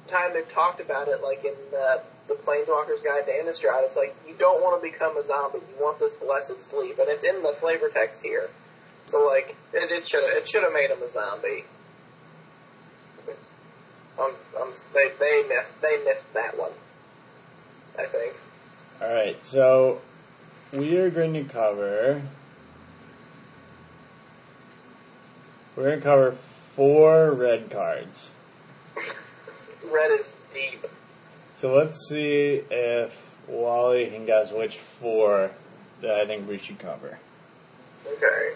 time 0.09 0.33
they've 0.33 0.51
talked 0.53 0.81
about 0.81 1.09
it, 1.09 1.23
like 1.23 1.45
in 1.45 1.55
uh, 1.77 1.99
the 2.27 2.35
Planeswalker's 2.35 3.03
Guide 3.03 3.27
to 3.27 3.33
Innistrad, 3.33 3.85
it's 3.85 3.97
like 3.97 4.15
you 4.27 4.35
don't 4.39 4.63
want 4.63 4.83
to 4.83 4.91
become 4.91 5.17
a 5.17 5.27
zombie. 5.27 5.59
You 5.59 5.83
want 5.83 5.99
this 5.99 6.13
blessed 6.15 6.63
sleep, 6.63 6.99
and 6.99 7.09
it's 7.09 7.25
in 7.25 7.43
the 7.43 7.55
flavor 7.61 7.89
text 7.89 8.23
here. 8.23 8.49
So 9.07 9.27
like 9.27 9.57
it, 9.73 9.91
it 9.91 10.07
should 10.07 10.25
it 10.25 10.49
should 10.49 10.63
have 10.63 10.73
made 10.73 10.91
him 10.91 11.03
a 11.03 11.09
zombie. 11.09 11.65
Um, 14.19 14.35
um, 14.61 14.73
they 14.95 15.11
they 15.19 15.45
missed 15.49 15.73
they 15.81 16.03
missed 16.05 16.33
that 16.35 16.59
one. 16.59 16.73
I 17.99 18.07
think. 18.07 18.35
All 19.01 19.09
right, 19.09 19.43
so 19.45 20.01
we 20.73 20.97
are 20.97 21.11
going 21.11 21.35
to 21.35 21.45
cover. 21.45 22.23
We're 25.77 25.85
going 25.85 25.99
to 25.99 26.05
cover 26.05 26.37
four 26.79 27.33
red 27.33 27.71
cards. 27.73 28.31
Red 29.91 30.13
is 30.21 30.33
deep. 30.55 30.87
So 31.57 31.75
let's 31.75 32.09
see 32.09 32.63
if 32.71 33.13
Wally 33.49 34.07
can 34.07 34.25
guess 34.27 34.53
which 34.53 34.79
four 34.79 35.51
that 36.03 36.13
I 36.13 36.25
think 36.25 36.49
we 36.49 36.57
should 36.59 36.79
cover. 36.79 37.19
Okay. 38.07 38.53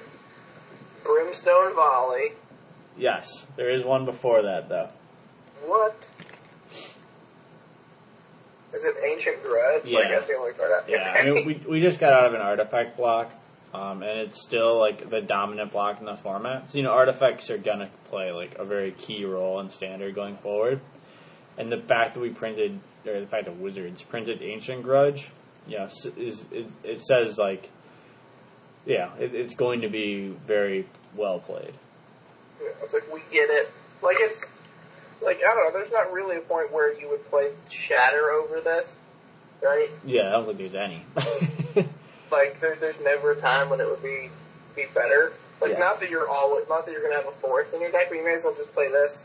Brimstone 1.02 1.74
Volley. 1.74 2.32
Yes, 2.96 3.44
there 3.56 3.70
is 3.70 3.82
one 3.84 4.04
before 4.04 4.42
that 4.42 4.68
though. 4.68 4.88
What? 5.66 5.96
Is 8.72 8.84
it 8.84 8.94
Ancient 9.04 9.42
Grudge? 9.42 9.84
Like, 9.84 9.92
Yeah. 10.04 10.08
that's 10.10 10.28
the 10.28 10.34
only 10.34 10.52
card 10.52 10.70
I 10.72 10.88
Yeah, 10.88 11.12
I 11.12 11.22
mean 11.28 11.44
we 11.44 11.54
we 11.68 11.80
just 11.80 11.98
got 11.98 12.12
out 12.12 12.26
of 12.26 12.34
an 12.34 12.40
artifact 12.40 12.96
block, 12.96 13.32
um, 13.74 14.02
and 14.02 14.20
it's 14.20 14.42
still 14.42 14.78
like 14.78 15.08
the 15.08 15.20
dominant 15.20 15.72
block 15.72 15.98
in 16.00 16.06
the 16.06 16.16
format. 16.16 16.70
So 16.70 16.78
you 16.78 16.84
know 16.84 16.90
artifacts 16.90 17.50
are 17.50 17.58
gonna 17.58 17.90
play 18.10 18.30
like 18.30 18.56
a 18.58 18.64
very 18.64 18.92
key 18.92 19.24
role 19.24 19.60
in 19.60 19.70
standard 19.70 20.14
going 20.14 20.36
forward. 20.38 20.80
And 21.56 21.70
the 21.70 21.78
fact 21.78 22.14
that 22.14 22.20
we 22.20 22.30
printed, 22.30 22.80
or 23.06 23.20
the 23.20 23.26
fact 23.26 23.46
that 23.46 23.56
Wizards 23.56 24.02
printed 24.02 24.42
Ancient 24.42 24.82
Grudge, 24.82 25.30
yes, 25.66 25.92
is 26.16 26.44
it, 26.50 26.66
it 26.82 27.00
says 27.02 27.38
like, 27.38 27.70
yeah, 28.86 29.14
it, 29.18 29.34
it's 29.34 29.54
going 29.54 29.82
to 29.82 29.88
be 29.88 30.34
very 30.46 30.86
well 31.16 31.40
played. 31.40 31.74
It's 32.82 32.92
like 32.92 33.12
we 33.12 33.20
get 33.30 33.50
it. 33.50 33.70
Like 34.02 34.16
it's 34.18 34.44
like 35.22 35.38
I 35.38 35.54
don't 35.54 35.64
know. 35.64 35.78
There's 35.78 35.92
not 35.92 36.12
really 36.12 36.36
a 36.36 36.40
point 36.40 36.72
where 36.72 36.98
you 36.98 37.08
would 37.10 37.24
play 37.30 37.50
Shatter 37.70 38.30
over 38.30 38.60
this, 38.60 38.94
right? 39.62 39.90
Yeah, 40.04 40.28
I 40.28 40.32
don't 40.32 40.46
think 40.46 40.58
there's 40.58 40.74
any. 40.74 41.04
Like 42.32 42.60
there, 42.60 42.76
there's 42.80 42.98
never 43.00 43.32
a 43.32 43.36
time 43.40 43.68
when 43.70 43.80
it 43.80 43.88
would 43.88 44.02
be 44.02 44.30
be 44.74 44.86
better. 44.94 45.32
Like 45.60 45.72
Yeah. 45.72 45.78
not 45.78 46.00
that 46.00 46.10
you're 46.10 46.28
always, 46.28 46.66
not 46.68 46.86
that 46.86 46.92
you're 46.92 47.02
gonna 47.02 47.22
have 47.22 47.28
a 47.28 47.36
force 47.38 47.72
in 47.72 47.80
your 47.80 47.90
deck, 47.92 48.08
but 48.08 48.16
you 48.16 48.24
may 48.24 48.34
as 48.34 48.42
well 48.44 48.54
just 48.54 48.72
play 48.72 48.88
this 48.88 49.24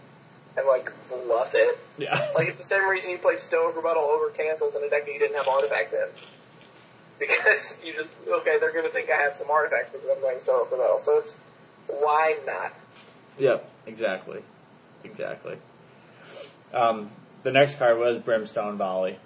and 0.57 0.67
like 0.67 0.91
bluff 1.09 1.51
it. 1.55 1.79
yeah. 1.97 2.27
Like 2.35 2.49
it's 2.49 2.57
the 2.57 2.63
same 2.65 2.87
reason 2.87 3.11
you 3.11 3.17
played 3.17 3.39
Stoic 3.39 3.75
Rebuttal 3.75 4.03
over 4.03 4.29
cancels 4.31 4.75
in 4.75 4.83
a 4.83 4.89
deck 4.89 5.05
that 5.05 5.13
you 5.13 5.19
didn't 5.19 5.37
have 5.37 5.47
artifacts 5.47 5.93
in. 5.93 6.07
Because 7.19 7.75
you 7.83 7.95
just 7.95 8.11
okay, 8.27 8.59
they're 8.59 8.71
gonna 8.73 8.89
think 8.89 9.09
I 9.09 9.19
have 9.23 9.35
some 9.37 9.49
artifacts 9.49 9.89
because 9.91 10.07
I'm 10.07 10.21
playing 10.21 10.41
Stoic 10.41 10.69
Rebuttal. 10.69 11.01
So 11.03 11.17
it's 11.17 11.33
why 11.87 12.37
not? 12.45 12.73
Yep, 13.39 13.67
exactly. 13.87 14.41
Exactly. 15.03 15.57
Um, 16.73 17.09
the 17.43 17.51
next 17.51 17.79
card 17.79 17.97
was 17.97 18.19
Brimstone 18.19 18.77
Volley. 18.77 19.17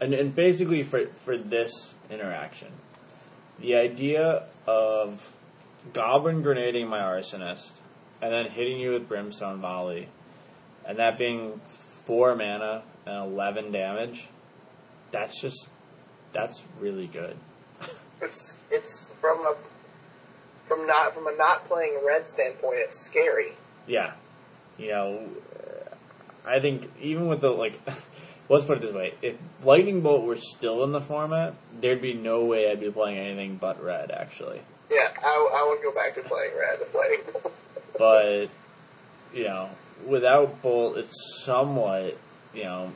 And, 0.00 0.14
and 0.14 0.34
basically 0.34 0.82
for, 0.84 1.06
for 1.24 1.36
this 1.36 1.92
interaction, 2.10 2.68
the 3.60 3.74
idea 3.76 4.46
of 4.66 5.32
Goblin 5.92 6.42
grenading 6.42 6.88
my 6.88 7.00
Arsonist 7.00 7.70
and 8.20 8.32
then 8.32 8.46
hitting 8.46 8.78
you 8.78 8.90
with 8.90 9.08
Brimstone 9.08 9.60
Volley, 9.60 10.08
and 10.84 10.98
that 10.98 11.18
being 11.18 11.60
4 12.06 12.34
mana 12.34 12.82
and 13.06 13.32
11 13.32 13.70
damage, 13.70 14.28
that's 15.10 15.40
just, 15.40 15.68
that's 16.32 16.62
really 16.80 17.06
good. 17.06 17.36
It's 18.20 18.52
it's 18.68 19.12
from 19.20 19.46
a 19.46 19.54
from 20.66 20.88
not 20.88 21.14
from 21.14 21.28
a 21.28 21.36
not 21.36 21.68
playing 21.68 22.00
red 22.04 22.28
standpoint, 22.28 22.78
it's 22.80 22.98
scary. 22.98 23.52
Yeah. 23.86 24.14
You 24.76 24.88
know, 24.88 25.28
I 26.44 26.60
think 26.60 26.90
even 27.00 27.28
with 27.28 27.40
the, 27.40 27.50
like, 27.50 27.80
let's 28.48 28.64
put 28.64 28.78
it 28.78 28.82
this 28.82 28.94
way. 28.94 29.14
If 29.22 29.36
Lightning 29.62 30.00
Bolt 30.00 30.24
were 30.24 30.36
still 30.36 30.84
in 30.84 30.92
the 30.92 31.00
format, 31.00 31.54
there'd 31.80 32.02
be 32.02 32.14
no 32.14 32.44
way 32.44 32.70
I'd 32.70 32.80
be 32.80 32.90
playing 32.90 33.18
anything 33.18 33.56
but 33.56 33.82
red, 33.82 34.10
actually. 34.10 34.60
Yeah, 34.90 35.08
I, 35.22 35.28
I 35.28 35.68
would 35.68 35.82
go 35.82 35.92
back 35.92 36.14
to 36.14 36.22
playing 36.22 36.52
red 36.58 36.80
and 36.80 36.90
playing. 36.90 37.20
But, 37.98 38.46
you 39.34 39.42
know, 39.42 39.70
without 40.06 40.62
Bolt, 40.62 40.98
it's 40.98 41.42
somewhat, 41.44 42.16
you 42.54 42.62
know, 42.62 42.92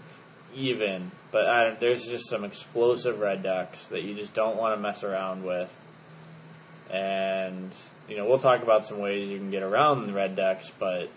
even. 0.55 1.11
But 1.33 1.47
I 1.47 1.65
don't, 1.65 1.81
there's 1.81 2.05
just 2.05 2.29
some 2.29 2.45
explosive 2.45 3.19
red 3.19 3.43
decks 3.43 3.85
that 3.87 4.03
you 4.03 4.15
just 4.15 4.33
don't 4.33 4.57
want 4.57 4.77
to 4.77 4.81
mess 4.81 5.03
around 5.03 5.43
with. 5.43 5.75
And, 6.89 7.75
you 8.09 8.17
know, 8.17 8.27
we'll 8.27 8.39
talk 8.39 8.63
about 8.63 8.85
some 8.85 9.01
ways 9.01 9.29
you 9.29 9.39
can 9.39 9.51
get 9.51 9.65
around 9.65 10.07
the 10.07 10.13
red 10.13 10.37
decks, 10.37 10.71
but, 10.79 11.11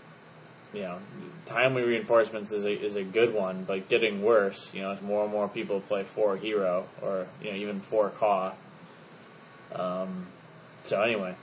you 0.76 0.84
know, 0.84 1.00
timely 1.46 1.84
reinforcements 1.84 2.52
is 2.52 2.66
a, 2.66 2.72
is 2.72 2.96
a 2.96 3.04
good 3.04 3.34
one, 3.34 3.64
but 3.64 3.88
getting 3.90 4.22
worse, 4.22 4.70
you 4.74 4.82
know, 4.82 4.92
as 4.92 5.02
more 5.02 5.24
and 5.24 5.32
more 5.32 5.48
people 5.48 5.82
play 5.82 6.04
four 6.04 6.38
hero 6.38 6.86
or, 7.02 7.28
you 7.42 7.52
know, 7.52 7.58
even 7.58 7.82
four 7.82 8.10
Koth. 8.10 8.54
Um, 9.74 10.28
so 10.84 11.02
anyway, 11.02 11.36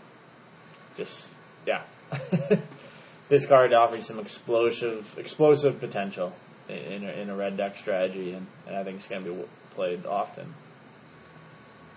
just, 0.97 1.25
yeah. 1.67 1.83
this 3.29 3.47
card 3.47 3.73
offers 3.73 4.07
some 4.07 4.19
explosive, 4.19 5.15
explosive 5.19 5.81
potential 5.81 6.33
in, 6.69 6.77
in, 6.77 7.05
a, 7.05 7.13
in 7.13 7.31
a 7.31 7.37
red 7.37 7.57
deck 7.57 7.77
strategy, 7.77 8.33
and, 8.33 8.47
and 8.67 8.77
I 8.77 8.85
think 8.85 8.99
it's 8.99 9.07
going 9.07 9.25
to 9.25 9.33
be 9.33 9.45
played 9.75 10.07
often. 10.07 10.55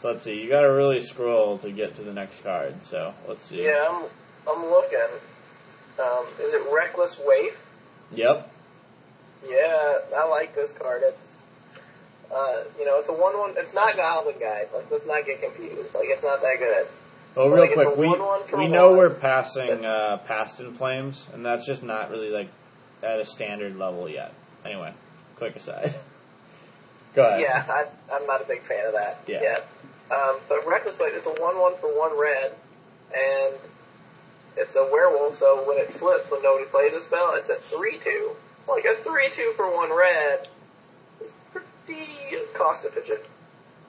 So 0.02 0.10
let's 0.10 0.24
see. 0.24 0.42
You 0.42 0.50
got 0.50 0.62
to 0.62 0.68
really 0.68 1.00
scroll 1.00 1.58
to 1.60 1.72
get 1.72 1.96
to 1.96 2.04
the 2.04 2.14
next 2.14 2.44
card. 2.44 2.84
So 2.84 3.14
let's 3.28 3.46
see. 3.48 3.64
yeah, 3.64 3.88
I'm 3.90 4.06
I'm 4.48 4.70
looking. 4.70 5.00
Um, 6.00 6.26
is 6.42 6.54
it 6.54 6.62
Reckless 6.72 7.18
Waif? 7.26 7.54
Yep. 8.14 8.52
Yeah, 9.48 9.98
I 10.18 10.28
like 10.28 10.56
this 10.56 10.72
card. 10.72 11.02
It's 11.06 11.38
uh, 12.34 12.64
you 12.80 12.86
know, 12.86 13.00
it's 13.00 13.10
a 13.10 13.14
one 13.14 13.38
one. 13.38 13.54
It's 13.58 13.74
not 13.74 13.96
Goblin 13.96 14.36
Guide. 14.40 14.70
Like, 14.74 14.90
let's 14.92 15.06
not 15.06 15.26
get 15.26 15.42
confused. 15.42 15.94
Like, 15.94 16.06
it's 16.08 16.24
not 16.24 16.42
that 16.42 16.56
good. 16.60 16.88
Well, 17.36 17.50
real 17.50 17.64
it's 17.64 17.74
quick, 17.74 17.98
we 17.98 18.08
we 18.58 18.68
know 18.68 18.90
one. 18.90 18.98
we're 18.98 19.10
passing 19.14 19.86
uh, 19.86 20.18
past 20.26 20.60
in 20.60 20.74
flames, 20.74 21.26
and 21.34 21.46
that's 21.46 21.66
just 21.66 21.84
not 21.84 22.10
really 22.10 22.30
like 22.30 22.50
at 23.04 23.20
a 23.20 23.26
standard 23.26 23.76
level 23.78 24.10
yet. 24.10 24.34
Anyway, 24.66 24.94
quick 25.36 25.56
aside. 25.56 25.96
Go 27.14 27.24
ahead. 27.26 27.42
Yeah, 27.42 27.66
I, 27.70 28.14
I'm 28.14 28.26
not 28.26 28.42
a 28.42 28.46
big 28.46 28.64
fan 28.64 28.88
of 28.88 28.94
that 28.94 29.22
Yeah. 29.28 29.42
yet. 29.42 29.68
Um, 30.12 30.38
but 30.50 30.68
Reckless 30.68 30.98
Waif 31.00 31.14
is 31.14 31.26
a 31.26 31.30
one 31.42 31.58
one 31.60 31.74
for 31.80 31.96
one 31.98 32.18
red, 32.20 32.54
and 33.14 33.56
it's 34.58 34.76
a 34.76 34.84
werewolf. 34.92 35.38
So 35.38 35.68
when 35.68 35.78
it 35.78 35.92
flips, 35.92 36.30
when 36.30 36.42
nobody 36.44 36.66
plays 36.66 36.94
a 36.94 37.00
spell, 37.00 37.34
it's 37.36 37.50
a 37.50 37.56
three 37.56 38.00
two. 38.04 38.32
Like 38.68 38.86
a 38.86 39.02
three 39.04 39.30
two 39.32 39.54
for 39.56 39.74
one 39.74 39.96
red 39.96 40.48
is 41.24 41.34
pretty 41.52 42.08
cost 42.54 42.86
efficient. 42.86 43.22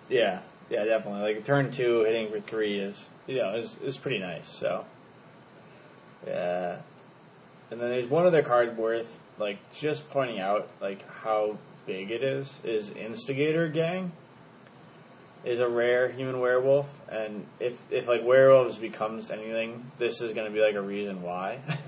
Yeah, 0.09 0.41
yeah, 0.69 0.85
definitely. 0.85 1.21
Like 1.23 1.37
a 1.39 1.41
turn 1.43 1.71
two, 1.71 2.05
hitting 2.05 2.31
for 2.31 2.41
three 2.41 2.79
is 2.79 3.07
you 3.27 3.37
know 3.37 3.55
is 3.55 3.77
is 3.83 3.97
pretty 3.97 4.19
nice. 4.19 4.49
So 4.49 4.85
yeah, 6.27 6.81
and 7.71 7.81
then 7.81 7.89
there's 7.89 8.09
one 8.09 8.27
other 8.27 8.43
card 8.43 8.77
worth 8.77 9.09
like 9.39 9.59
just 9.73 10.09
pointing 10.11 10.41
out 10.41 10.69
like 10.81 11.09
how 11.09 11.59
big 11.87 12.11
it 12.11 12.23
is. 12.23 12.53
Is 12.65 12.91
Instigator 12.91 13.69
Gang 13.69 14.13
is 15.47 15.61
a 15.61 15.69
rare 15.69 16.11
human 16.11 16.41
werewolf, 16.41 16.87
and 17.09 17.47
if 17.61 17.79
if 17.91 18.09
like 18.09 18.25
werewolves 18.25 18.77
becomes 18.77 19.31
anything, 19.31 19.91
this 19.99 20.21
is 20.21 20.33
going 20.33 20.47
to 20.47 20.53
be 20.53 20.61
like 20.61 20.75
a 20.75 20.83
reason 20.83 21.23
why. 21.23 21.61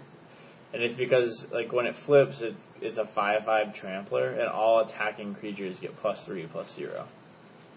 And 0.72 0.82
it's 0.82 0.96
because 0.96 1.46
like 1.50 1.72
when 1.72 1.86
it 1.86 1.96
flips, 1.96 2.40
it 2.40 2.54
it's 2.80 2.98
a 2.98 3.06
five 3.06 3.44
five 3.44 3.74
trampler, 3.74 4.28
and 4.28 4.48
all 4.48 4.80
attacking 4.80 5.34
creatures 5.34 5.80
get 5.80 5.96
plus 5.96 6.24
three 6.24 6.46
plus 6.46 6.74
zero. 6.74 7.06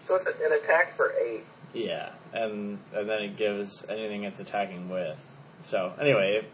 So 0.06 0.14
it's 0.14 0.26
an 0.26 0.34
attack 0.62 0.96
for 0.96 1.14
eight. 1.14 1.44
Yeah, 1.72 2.10
and 2.34 2.78
and 2.94 3.08
then 3.08 3.22
it 3.22 3.36
gives 3.36 3.84
anything 3.88 4.24
it's 4.24 4.40
attacking 4.40 4.90
with. 4.90 5.18
So 5.64 5.92
anyway, 5.98 6.42
if, 6.42 6.44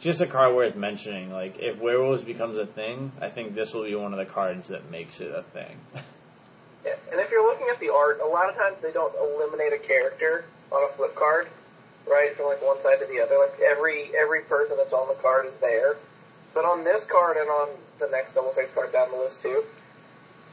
just 0.00 0.20
a 0.20 0.26
card 0.26 0.54
worth 0.54 0.76
mentioning. 0.76 1.30
Like 1.30 1.58
if 1.58 1.78
werewolves 1.78 2.22
becomes 2.22 2.56
a 2.56 2.66
thing, 2.66 3.12
I 3.20 3.28
think 3.28 3.54
this 3.54 3.74
will 3.74 3.84
be 3.84 3.94
one 3.94 4.14
of 4.14 4.18
the 4.18 4.32
cards 4.32 4.68
that 4.68 4.90
makes 4.90 5.20
it 5.20 5.30
a 5.30 5.42
thing. 5.42 5.78
Yeah. 6.86 6.94
And 7.10 7.20
if 7.20 7.30
you're 7.30 7.44
looking 7.46 7.66
at 7.70 7.80
the 7.80 7.90
art, 7.92 8.20
a 8.22 8.26
lot 8.26 8.48
of 8.48 8.54
times 8.56 8.76
they 8.80 8.92
don't 8.92 9.12
eliminate 9.16 9.72
a 9.72 9.78
character 9.78 10.44
on 10.70 10.88
a 10.88 10.92
flip 10.96 11.14
card, 11.16 11.48
right, 12.08 12.34
from 12.36 12.46
like 12.46 12.62
one 12.64 12.80
side 12.82 13.00
to 13.00 13.06
the 13.06 13.20
other. 13.20 13.36
Like 13.38 13.58
every 13.60 14.12
every 14.16 14.42
person 14.42 14.76
that's 14.76 14.92
on 14.92 15.08
the 15.08 15.14
card 15.14 15.46
is 15.46 15.54
there. 15.60 15.96
But 16.54 16.64
on 16.64 16.84
this 16.84 17.04
card 17.04 17.36
and 17.36 17.50
on 17.50 17.68
the 17.98 18.08
next 18.08 18.34
double 18.34 18.52
face 18.52 18.70
card 18.74 18.92
down 18.92 19.10
the 19.10 19.18
list 19.18 19.42
too, 19.42 19.64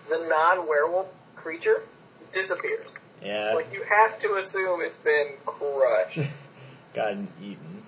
the 0.09 0.25
non 0.27 0.67
werewolf 0.67 1.07
creature 1.35 1.83
disappears. 2.31 2.87
yeah, 3.23 3.53
Like 3.53 3.71
you 3.71 3.83
have 3.83 4.19
to 4.19 4.35
assume 4.35 4.81
it's 4.81 4.97
been 4.97 5.33
crushed. 5.45 6.19
gotten 6.95 7.27
eaten. 7.41 7.83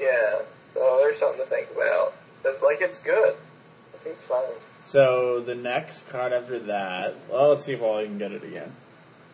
yeah. 0.00 0.40
So 0.74 0.96
there's 0.98 1.18
something 1.18 1.38
to 1.40 1.46
think 1.46 1.68
about. 1.70 2.14
Like 2.62 2.80
it's 2.80 2.98
good. 2.98 3.36
It 3.94 4.02
seems 4.02 4.18
fine. 4.28 4.42
So 4.84 5.40
the 5.40 5.54
next 5.54 6.08
card 6.08 6.32
after 6.32 6.58
that, 6.60 7.14
well, 7.30 7.50
let's 7.50 7.64
see 7.64 7.72
if 7.72 7.82
I 7.82 8.04
can 8.04 8.18
get 8.18 8.32
it 8.32 8.42
again. 8.44 8.72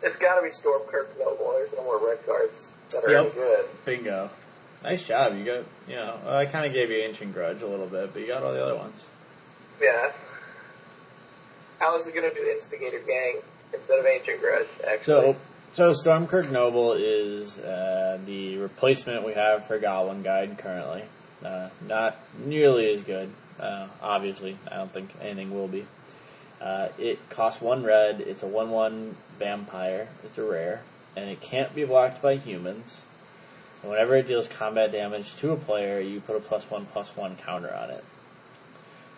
It's 0.01 0.15
got 0.15 0.35
to 0.35 0.41
be 0.41 0.49
Stromkirk 0.49 1.17
Noble. 1.19 1.51
There's 1.57 1.73
no 1.73 1.83
more 1.83 1.99
red 2.07 2.25
cards 2.25 2.71
that 2.91 3.03
are 3.03 3.09
Yep. 3.11 3.21
any 3.25 3.31
good. 3.33 3.65
Bingo. 3.85 4.29
Nice 4.83 5.03
job. 5.03 5.35
You 5.35 5.43
got, 5.45 5.63
you 5.89 5.95
know, 5.95 6.19
I 6.25 6.45
kind 6.45 6.65
of 6.65 6.73
gave 6.73 6.89
you 6.89 6.97
Ancient 6.97 7.33
Grudge 7.33 7.61
a 7.61 7.67
little 7.67 7.87
bit, 7.87 8.13
but 8.13 8.21
you 8.21 8.27
got 8.27 8.43
all 8.43 8.53
the 8.53 8.63
other 8.63 8.77
ones. 8.77 9.05
Yeah. 9.81 10.11
I 11.81 11.91
was 11.91 12.07
gonna 12.07 12.33
do 12.33 12.41
Instigator 12.53 12.99
Gang 12.99 13.41
instead 13.73 13.99
of 13.99 14.05
Ancient 14.05 14.39
Grudge. 14.39 14.67
Actually, 14.87 15.35
So, 15.73 15.91
so 15.93 16.09
Stromkirk 16.09 16.49
Noble 16.51 16.93
is 16.93 17.59
uh, 17.59 18.19
the 18.25 18.57
replacement 18.57 19.25
we 19.25 19.33
have 19.33 19.65
for 19.67 19.79
Goblin 19.79 20.21
Guide 20.23 20.57
currently. 20.57 21.03
Uh, 21.43 21.69
not 21.87 22.17
nearly 22.37 22.89
as 22.91 23.01
good, 23.01 23.31
uh, 23.59 23.87
obviously. 24.01 24.57
I 24.71 24.77
don't 24.77 24.93
think 24.93 25.09
anything 25.21 25.51
will 25.51 25.67
be. 25.67 25.85
Uh, 26.61 26.89
it 26.97 27.19
costs 27.29 27.61
one 27.61 27.83
red. 27.83 28.21
It's 28.21 28.43
a 28.43 28.47
one-one 28.47 29.15
vampire. 29.37 30.09
It's 30.23 30.37
a 30.37 30.43
rare, 30.43 30.81
and 31.15 31.29
it 31.29 31.41
can't 31.41 31.73
be 31.73 31.85
blocked 31.85 32.21
by 32.21 32.35
humans. 32.35 32.97
And 33.81 33.91
whenever 33.91 34.17
it 34.17 34.27
deals 34.27 34.47
combat 34.47 34.91
damage 34.91 35.35
to 35.37 35.51
a 35.51 35.57
player, 35.57 36.01
you 36.01 36.19
put 36.19 36.35
a 36.35 36.41
plus 36.41 36.69
one 36.69 36.85
plus 36.85 37.15
one 37.15 37.37
counter 37.37 37.73
on 37.73 37.91
it. 37.91 38.03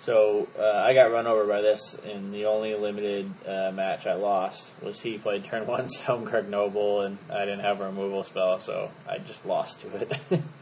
So 0.02 0.48
uh, 0.58 0.64
I 0.64 0.96
got 0.96 1.12
run 1.12 1.28
over 1.28 1.46
by 1.46 1.62
this 1.62 1.96
in 2.04 2.32
the 2.32 2.46
only 2.46 2.74
limited 2.74 3.32
uh, 3.48 3.72
match 3.72 4.08
I 4.08 4.16
lost 4.16 4.72
was 4.82 5.00
he 5.00 5.20
played 5.20 5.46
turn 5.46 5.68
one 5.68 5.86
Stromkirk 6.00 6.48
Noble 6.48 7.02
and 7.02 7.20
I 7.30 7.46
didn't 7.46 7.60
have 7.60 7.82
a 7.82 7.86
removal 7.86 8.24
spell, 8.24 8.60
so 8.60 8.89
I 9.08 9.20
just 9.20 9.46
lost 9.46 9.82
to 9.82 9.96
it. 9.98 10.42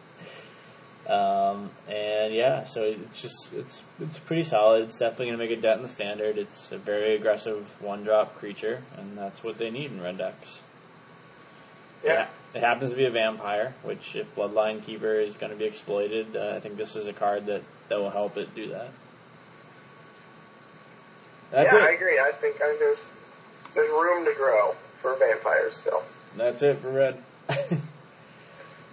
um, 1.09 1.71
and 1.87 2.33
yeah, 2.33 2.65
so 2.65 2.83
it's 2.83 3.21
just 3.21 3.49
it's 3.53 3.81
it's 3.99 4.19
pretty 4.19 4.43
solid. 4.43 4.83
It's 4.83 4.97
definitely 4.97 5.27
gonna 5.27 5.37
make 5.39 5.51
a 5.51 5.59
dent 5.59 5.77
in 5.77 5.83
the 5.83 5.91
standard. 5.91 6.37
It's 6.37 6.71
a 6.71 6.77
very 6.77 7.15
aggressive 7.15 7.67
one 7.79 8.03
drop 8.03 8.35
creature, 8.37 8.83
and 8.97 9.17
that's 9.17 9.43
what 9.43 9.57
they 9.57 9.71
need 9.71 9.91
in 9.91 10.01
red 10.01 10.17
decks. 10.17 10.59
yeah. 12.03 12.27
It 12.53 12.61
happens 12.61 12.89
to 12.91 12.97
be 12.97 13.05
a 13.05 13.11
vampire, 13.11 13.75
which 13.83 14.15
if 14.15 14.33
Bloodline 14.35 14.83
Keeper 14.83 15.19
is 15.19 15.35
going 15.35 15.51
to 15.51 15.57
be 15.57 15.65
exploited, 15.65 16.35
uh, 16.35 16.53
I 16.55 16.59
think 16.59 16.77
this 16.77 16.95
is 16.95 17.05
a 17.05 17.13
card 17.13 17.45
that, 17.45 17.61
that 17.89 17.99
will 17.99 18.09
help 18.09 18.37
it 18.37 18.55
do 18.55 18.69
that. 18.69 18.89
That's 21.51 21.71
yeah, 21.71 21.79
I 21.79 21.91
agree. 21.91 22.19
I 22.19 22.31
think 22.31 22.55
I 22.61 22.69
think 22.69 22.79
there's 22.79 22.99
there's 23.73 23.89
room 23.89 24.25
to 24.25 24.33
grow 24.35 24.75
for 25.01 25.15
vampires 25.15 25.75
still. 25.75 26.03
That's 26.35 26.61
it 26.61 26.79
for 26.79 26.91
red. 26.91 27.23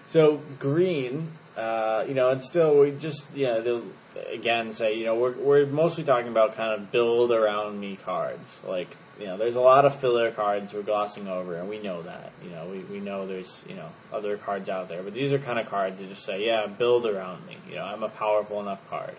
so 0.08 0.40
green, 0.58 1.30
uh, 1.56 2.04
you 2.06 2.14
know, 2.14 2.28
and 2.28 2.42
still 2.42 2.80
we 2.80 2.90
just 2.90 3.24
yeah, 3.34 3.60
they'll 3.60 3.84
again 4.32 4.72
say 4.72 4.94
you 4.94 5.06
know 5.06 5.14
we're 5.14 5.36
we're 5.38 5.66
mostly 5.66 6.04
talking 6.04 6.28
about 6.28 6.54
kind 6.54 6.78
of 6.80 6.92
build 6.92 7.32
around 7.32 7.80
me 7.80 7.96
cards. 7.96 8.58
Like 8.62 8.94
you 9.18 9.26
know, 9.26 9.38
there's 9.38 9.54
a 9.54 9.60
lot 9.60 9.86
of 9.86 9.98
filler 9.98 10.30
cards 10.30 10.74
we're 10.74 10.82
glossing 10.82 11.28
over, 11.28 11.56
and 11.56 11.68
we 11.68 11.80
know 11.80 12.02
that. 12.02 12.32
You 12.44 12.50
know, 12.50 12.68
we 12.70 12.80
we 12.80 13.00
know 13.00 13.26
there's 13.26 13.64
you 13.66 13.74
know 13.74 13.88
other 14.12 14.36
cards 14.36 14.68
out 14.68 14.90
there, 14.90 15.02
but 15.02 15.14
these 15.14 15.32
are 15.32 15.38
kind 15.38 15.58
of 15.58 15.66
cards 15.66 15.98
that 15.98 16.10
just 16.10 16.26
say 16.26 16.44
yeah, 16.44 16.66
build 16.66 17.06
around 17.06 17.46
me. 17.46 17.56
You 17.68 17.76
know, 17.76 17.84
I'm 17.84 18.02
a 18.02 18.10
powerful 18.10 18.60
enough 18.60 18.80
card. 18.90 19.16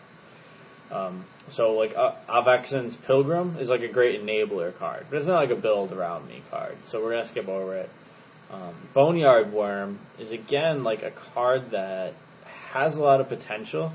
Um, 0.91 1.25
so 1.49 1.73
like 1.73 1.95
uh, 1.97 2.13
Avacyn's 2.29 2.95
Pilgrim 2.95 3.57
is 3.59 3.67
like 3.67 3.81
a 3.81 3.87
great 3.87 4.21
enabler 4.21 4.77
card, 4.77 5.07
but 5.09 5.17
it's 5.17 5.27
not 5.27 5.37
like 5.37 5.49
a 5.49 5.59
build 5.59 5.91
around 5.91 6.27
me 6.27 6.43
card. 6.51 6.77
So 6.83 7.01
we're 7.01 7.11
gonna 7.11 7.25
skip 7.25 7.47
over 7.47 7.77
it. 7.77 7.89
Um, 8.51 8.75
Boneyard 8.93 9.51
Wurm 9.51 9.97
is 10.19 10.31
again 10.31 10.83
like 10.83 11.01
a 11.01 11.11
card 11.11 11.71
that 11.71 12.13
has 12.73 12.95
a 12.95 13.01
lot 13.01 13.21
of 13.21 13.29
potential 13.29 13.91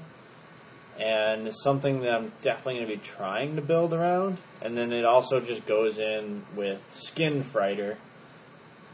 and 0.99 1.47
is 1.49 1.63
something 1.63 2.01
that 2.01 2.15
I'm 2.15 2.33
definitely 2.43 2.75
going 2.77 2.89
to 2.89 2.97
be 2.97 3.03
trying 3.03 3.57
to 3.57 3.63
build 3.63 3.93
around. 3.93 4.39
And 4.61 4.77
then 4.77 4.93
it 4.93 5.05
also 5.05 5.41
just 5.41 5.67
goes 5.67 5.99
in 5.99 6.45
with 6.55 6.81
Skin 6.97 7.43
Frighter, 7.45 7.97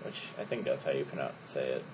which 0.05 0.21
I 0.39 0.45
think 0.45 0.65
that's 0.65 0.85
how 0.85 0.93
you 0.93 1.05
pronounce 1.05 1.35
say 1.53 1.69
it. 1.69 1.85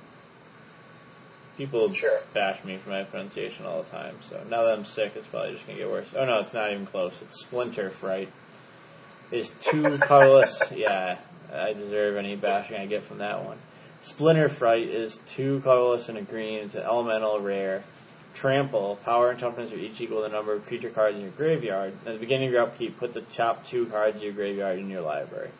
People 1.56 1.92
Sure. 1.92 2.20
bash 2.32 2.64
me 2.64 2.78
for 2.78 2.90
my 2.90 3.04
pronunciation 3.04 3.64
all 3.64 3.82
the 3.84 3.88
time, 3.90 4.16
so 4.20 4.42
now 4.50 4.64
that 4.64 4.76
I'm 4.76 4.84
sick, 4.84 5.12
it's 5.14 5.26
probably 5.28 5.52
just 5.52 5.64
going 5.66 5.78
to 5.78 5.84
get 5.84 5.90
worse. 5.92 6.12
Oh 6.16 6.24
no, 6.24 6.40
it's 6.40 6.52
not 6.52 6.72
even 6.72 6.84
close. 6.84 7.16
It's 7.22 7.40
Splinter 7.40 7.90
Fright. 7.90 8.28
Is 9.30 9.50
two 9.60 9.98
colorless. 9.98 10.60
yeah, 10.74 11.18
I 11.52 11.72
deserve 11.72 12.16
any 12.16 12.34
bashing 12.36 12.76
I 12.76 12.86
get 12.86 13.04
from 13.04 13.18
that 13.18 13.44
one. 13.44 13.58
Splinter 14.00 14.48
Fright 14.48 14.88
is 14.88 15.18
two 15.26 15.60
colorless 15.64 16.08
and 16.08 16.18
a 16.18 16.22
green. 16.22 16.60
It's 16.60 16.74
an 16.74 16.82
elemental 16.82 17.40
rare. 17.40 17.84
Trample, 18.34 18.96
power 19.04 19.30
and 19.30 19.38
toughness 19.38 19.72
are 19.72 19.76
each 19.76 20.00
equal 20.00 20.18
to 20.18 20.24
the 20.24 20.28
number 20.28 20.52
of 20.52 20.66
creature 20.66 20.90
cards 20.90 21.16
in 21.16 21.22
your 21.22 21.30
graveyard. 21.30 21.94
At 22.04 22.14
the 22.14 22.18
beginning 22.18 22.48
of 22.48 22.52
your 22.52 22.62
upkeep, 22.62 22.98
put 22.98 23.14
the 23.14 23.20
top 23.20 23.64
two 23.64 23.86
cards 23.86 24.16
of 24.16 24.22
your 24.22 24.32
graveyard 24.32 24.78
in 24.78 24.90
your 24.90 25.02
library. 25.02 25.50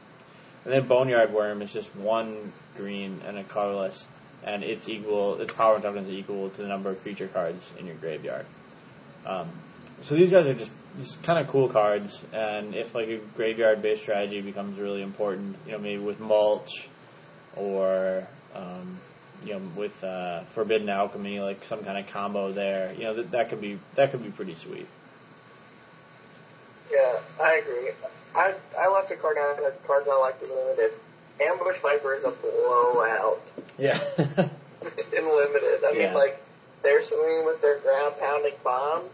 And 0.65 0.73
then 0.73 0.89
Boneyard 0.89 1.31
Wurm 1.31 1.63
is 1.63 1.73
just 1.73 1.95
one 1.95 2.53
green 2.77 3.21
and 3.25 3.39
a 3.39 3.45
colorless, 3.45 4.07
and 4.43 4.65
it's 4.65 4.89
equal. 4.89 5.41
Its 5.41 5.53
power 5.53 5.75
and 5.75 5.85
toughness 5.85 6.09
is 6.09 6.15
equal 6.15 6.51
to 6.51 6.63
the 6.63 6.69
number 6.69 6.91
of 6.91 7.01
creature 7.03 7.29
cards 7.29 7.71
in 7.79 7.87
your 7.87 7.97
graveyard. 7.97 8.47
Um, 9.25 9.51
so 10.01 10.17
these 10.17 10.31
guys 10.31 10.47
are 10.47 10.55
just, 10.55 10.73
just 10.99 11.23
kind 11.23 11.39
of 11.39 11.51
cool 11.51 11.69
cards, 11.69 12.25
and 12.33 12.75
if 12.75 12.95
like 12.95 13.09
a 13.09 13.19
graveyard-based 13.37 14.03
strategy 14.03 14.41
becomes 14.41 14.79
really 14.79 15.03
important, 15.03 15.57
you 15.65 15.73
know, 15.73 15.79
maybe 15.79 16.03
with 16.03 16.19
mulch 16.19 16.89
or 17.57 18.27
um, 18.55 18.99
you 19.45 19.55
know 19.55 19.61
with 19.77 20.03
uh, 20.05 20.45
forbidden 20.55 20.89
alchemy, 20.89 21.41
like 21.41 21.65
some 21.69 21.85
kind 21.85 21.99
of 21.99 22.13
combo 22.13 22.53
there, 22.53 22.93
you 22.95 23.05
know, 23.05 23.15
that 23.15 23.31
that 23.33 23.51
could 23.51 23.61
be 23.61 23.79
that 23.97 24.11
could 24.11 24.23
be 24.23 24.31
pretty 24.31 24.55
sweet. 24.55 24.87
Yeah, 26.91 27.19
I 27.41 27.55
agree. 27.57 27.91
I 28.35 28.55
I 28.79 28.89
left 28.89 29.11
a 29.11 29.17
card 29.17 29.37
out 29.39 29.59
of 29.59 29.65
the 29.65 29.73
cards 29.87 30.07
I 30.11 30.19
like 30.21 30.41
to 30.41 30.53
limited. 30.53 30.93
Ambush 31.41 31.79
Viper 31.81 32.15
is 32.15 32.23
a 32.25 32.31
blowout 32.31 33.41
Yeah, 33.79 33.99
in 34.19 34.27
limited. 35.37 35.85
I 35.85 35.93
Yeah. 35.93 36.07
mean, 36.07 36.15
like 36.15 36.41
they're 36.83 37.03
swinging 37.03 37.45
with 37.45 37.61
their 37.61 37.79
ground 37.81 38.15
pounding 38.21 38.55
bomb. 38.63 39.05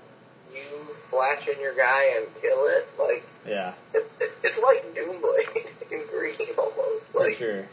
You 0.53 0.61
flash 1.09 1.47
in 1.49 1.61
your 1.61 1.75
guy 1.77 2.17
and 2.19 2.27
kill 2.43 2.67
it. 2.67 2.89
Like 2.99 3.25
yeah, 3.47 3.75
it, 3.95 4.11
it, 4.21 4.33
it's 4.43 4.59
like 4.59 4.85
Doomblade 4.95 5.67
in 5.93 6.07
green 6.09 6.49
almost. 6.59 7.07
for 7.13 7.21
Like 7.25 7.37
sure. 7.37 7.65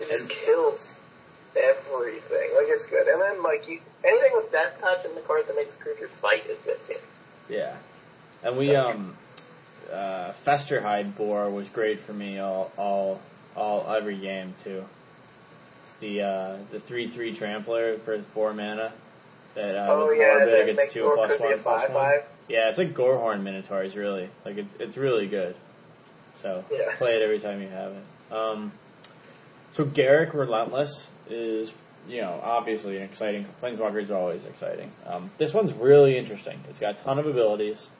It 0.00 0.08
just 0.08 0.28
kills 0.28 0.94
everything. 1.56 2.50
Like 2.54 2.66
it's 2.68 2.86
good. 2.86 3.08
And 3.08 3.20
then 3.20 3.42
like 3.42 3.68
you 3.68 3.80
anything 4.04 4.32
with 4.34 4.50
death 4.52 4.80
touch 4.80 5.04
in 5.04 5.14
the 5.14 5.20
card 5.20 5.46
that 5.48 5.56
makes 5.56 5.76
creatures 5.76 6.10
fight 6.20 6.46
is 6.48 6.58
good 6.64 6.78
too. 6.88 6.98
Yeah, 7.48 7.76
and 8.42 8.56
we 8.56 8.74
um, 8.74 9.16
uh, 9.92 10.32
Festerhide 10.44 11.16
Boar 11.16 11.50
was 11.50 11.68
great 11.68 12.00
for 12.00 12.12
me 12.12 12.38
all 12.38 12.70
all 12.76 13.20
all 13.56 13.92
every 13.94 14.16
game 14.16 14.54
too. 14.64 14.84
It's 15.82 15.92
the 16.00 16.22
uh, 16.22 16.56
the 16.70 16.80
three 16.80 17.10
three 17.10 17.34
trampler 17.34 17.98
for 17.98 18.20
four 18.34 18.54
mana. 18.54 18.92
That 19.54 19.76
uh, 19.76 19.86
Oh 19.90 20.08
with 20.08 20.18
yeah, 20.18 20.44
that 20.44 20.68
it 20.68 20.76
gets 20.76 20.94
two 20.94 21.02
plus 21.02 21.18
one 21.18 21.30
a 21.32 21.36
plus 21.36 21.60
five 21.60 21.90
one. 21.90 21.92
five. 21.92 22.24
Yeah, 22.48 22.68
it's 22.70 22.78
like 22.78 22.94
Gorehorn 22.94 23.42
Minotaurs, 23.42 23.96
really. 23.96 24.30
Like 24.44 24.56
it's 24.56 24.74
it's 24.78 24.96
really 24.96 25.26
good. 25.26 25.54
So 26.40 26.64
Yeah. 26.70 26.94
play 26.96 27.16
it 27.16 27.22
every 27.22 27.38
time 27.38 27.60
you 27.60 27.68
have 27.68 27.92
it. 27.92 28.32
Um, 28.34 28.72
so 29.72 29.84
Garruk 29.84 30.34
Relentless 30.34 31.08
is 31.28 31.72
you 32.08 32.20
know 32.20 32.40
obviously 32.42 32.96
an 32.96 33.02
exciting. 33.02 33.46
Planeswalker 33.62 34.02
is 34.02 34.10
always 34.10 34.44
exciting. 34.44 34.90
Um, 35.06 35.30
this 35.38 35.52
one's 35.52 35.72
really 35.72 36.16
interesting. 36.16 36.60
It's 36.68 36.78
got 36.78 37.00
a 37.00 37.02
ton 37.02 37.18
of 37.18 37.26
abilities. 37.26 37.90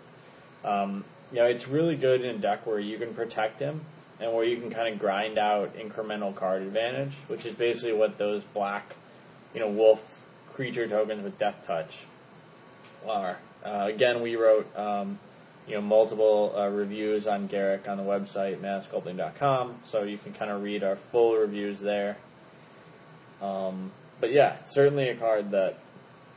Um, 0.65 1.05
you 1.33 1.39
know, 1.39 1.47
it's 1.47 1.67
really 1.67 1.97
good 1.97 2.23
in 2.23 2.37
a 2.37 2.39
deck 2.39 2.67
where 2.67 2.79
you 2.79 2.99
can 2.99 3.15
protect 3.15 3.59
him 3.59 3.81
and 4.21 4.33
where 4.33 4.45
you 4.45 4.59
can 4.59 4.71
kind 4.71 4.93
of 4.93 5.01
grind 5.01 5.39
out 5.39 5.75
incremental 5.77 6.35
card 6.35 6.63
advantage, 6.63 7.13
which 7.27 7.47
is 7.47 7.55
basically 7.55 7.95
what 7.95 8.19
those 8.19 8.45
black, 8.45 8.95
you 9.55 9.61
know, 9.61 9.69
wolf 9.69 10.21
creature 10.53 10.87
tokens 10.87 11.25
with 11.25 11.39
death 11.39 11.57
touch 11.67 11.99
are. 13.09 13.39
Uh, 13.65 13.89
again, 13.93 14.21
we 14.23 14.37
wrote, 14.37 14.67
um, 14.77 15.19
you 15.67 15.75
know, 15.75 15.81
multiple 15.81 16.55
uh, 16.57 16.69
reviews 16.69 17.27
on 17.27 17.49
Garruk 17.49 17.89
on 17.89 17.97
the 17.97 18.03
website, 18.03 18.61
manasculpting.com, 18.61 19.77
so 19.85 20.03
you 20.03 20.19
can 20.19 20.33
kind 20.33 20.51
of 20.51 20.63
read 20.63 20.83
our 20.83 20.97
full 20.97 21.37
reviews 21.37 21.81
there. 21.81 22.17
Um, 23.41 23.91
but 24.21 24.33
yeah, 24.33 24.57
certainly 24.67 25.09
a 25.09 25.15
card 25.15 25.51
that, 25.53 25.79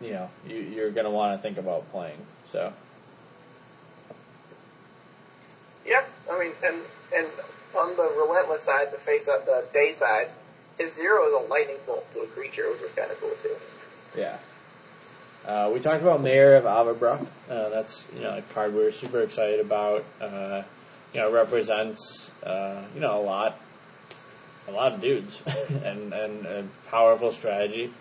you 0.01 0.11
know, 0.11 0.29
you, 0.47 0.57
you're 0.57 0.91
going 0.91 1.05
to 1.05 1.11
want 1.11 1.37
to 1.37 1.41
think 1.41 1.57
about 1.57 1.89
playing. 1.91 2.17
So, 2.45 2.73
Yeah, 5.85 6.03
I 6.31 6.39
mean, 6.39 6.53
and 6.63 6.81
and 7.15 7.27
on 7.77 7.95
the 7.95 8.11
relentless 8.17 8.63
side, 8.63 8.91
the 8.91 8.97
face 8.97 9.27
up, 9.27 9.45
the 9.45 9.65
day 9.71 9.93
side, 9.93 10.29
his 10.77 10.93
zero 10.93 11.27
is 11.27 11.33
a 11.33 11.47
lightning 11.47 11.77
bolt 11.85 12.11
to 12.13 12.21
a 12.21 12.27
creature, 12.27 12.69
which 12.71 12.81
is 12.81 12.91
kind 12.93 13.11
of 13.11 13.19
cool 13.19 13.33
too. 13.41 13.55
Yeah. 14.17 14.37
Uh, 15.45 15.69
we 15.71 15.79
talked 15.79 16.01
about 16.01 16.23
Mayor 16.23 16.55
of 16.55 16.63
Avabruck. 16.63 17.25
Uh, 17.47 17.69
that's 17.69 18.07
you 18.15 18.21
know 18.21 18.37
a 18.37 18.41
card 18.53 18.73
we're 18.73 18.91
super 18.91 19.21
excited 19.21 19.59
about. 19.59 20.03
Uh, 20.19 20.63
you 21.13 21.19
know, 21.19 21.31
represents 21.31 22.31
uh, 22.43 22.81
you 22.95 23.01
know 23.01 23.21
a 23.21 23.23
lot, 23.23 23.59
a 24.67 24.71
lot 24.71 24.93
of 24.93 25.01
dudes, 25.01 25.39
and 25.45 26.13
and 26.13 26.45
a 26.47 26.65
powerful 26.89 27.31
strategy. 27.31 27.93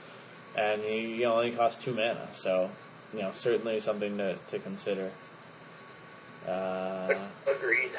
And 0.57 0.83
he, 0.83 1.17
he 1.17 1.25
only 1.25 1.51
costs 1.51 1.85
two 1.85 1.93
mana, 1.93 2.29
so 2.33 2.71
you 3.13 3.21
know 3.21 3.33
certainly 3.35 3.79
something 3.81 4.17
to 4.17 4.37
to 4.51 4.59
consider. 4.59 5.11
Uh, 6.49 7.13
Agreed. 7.47 7.93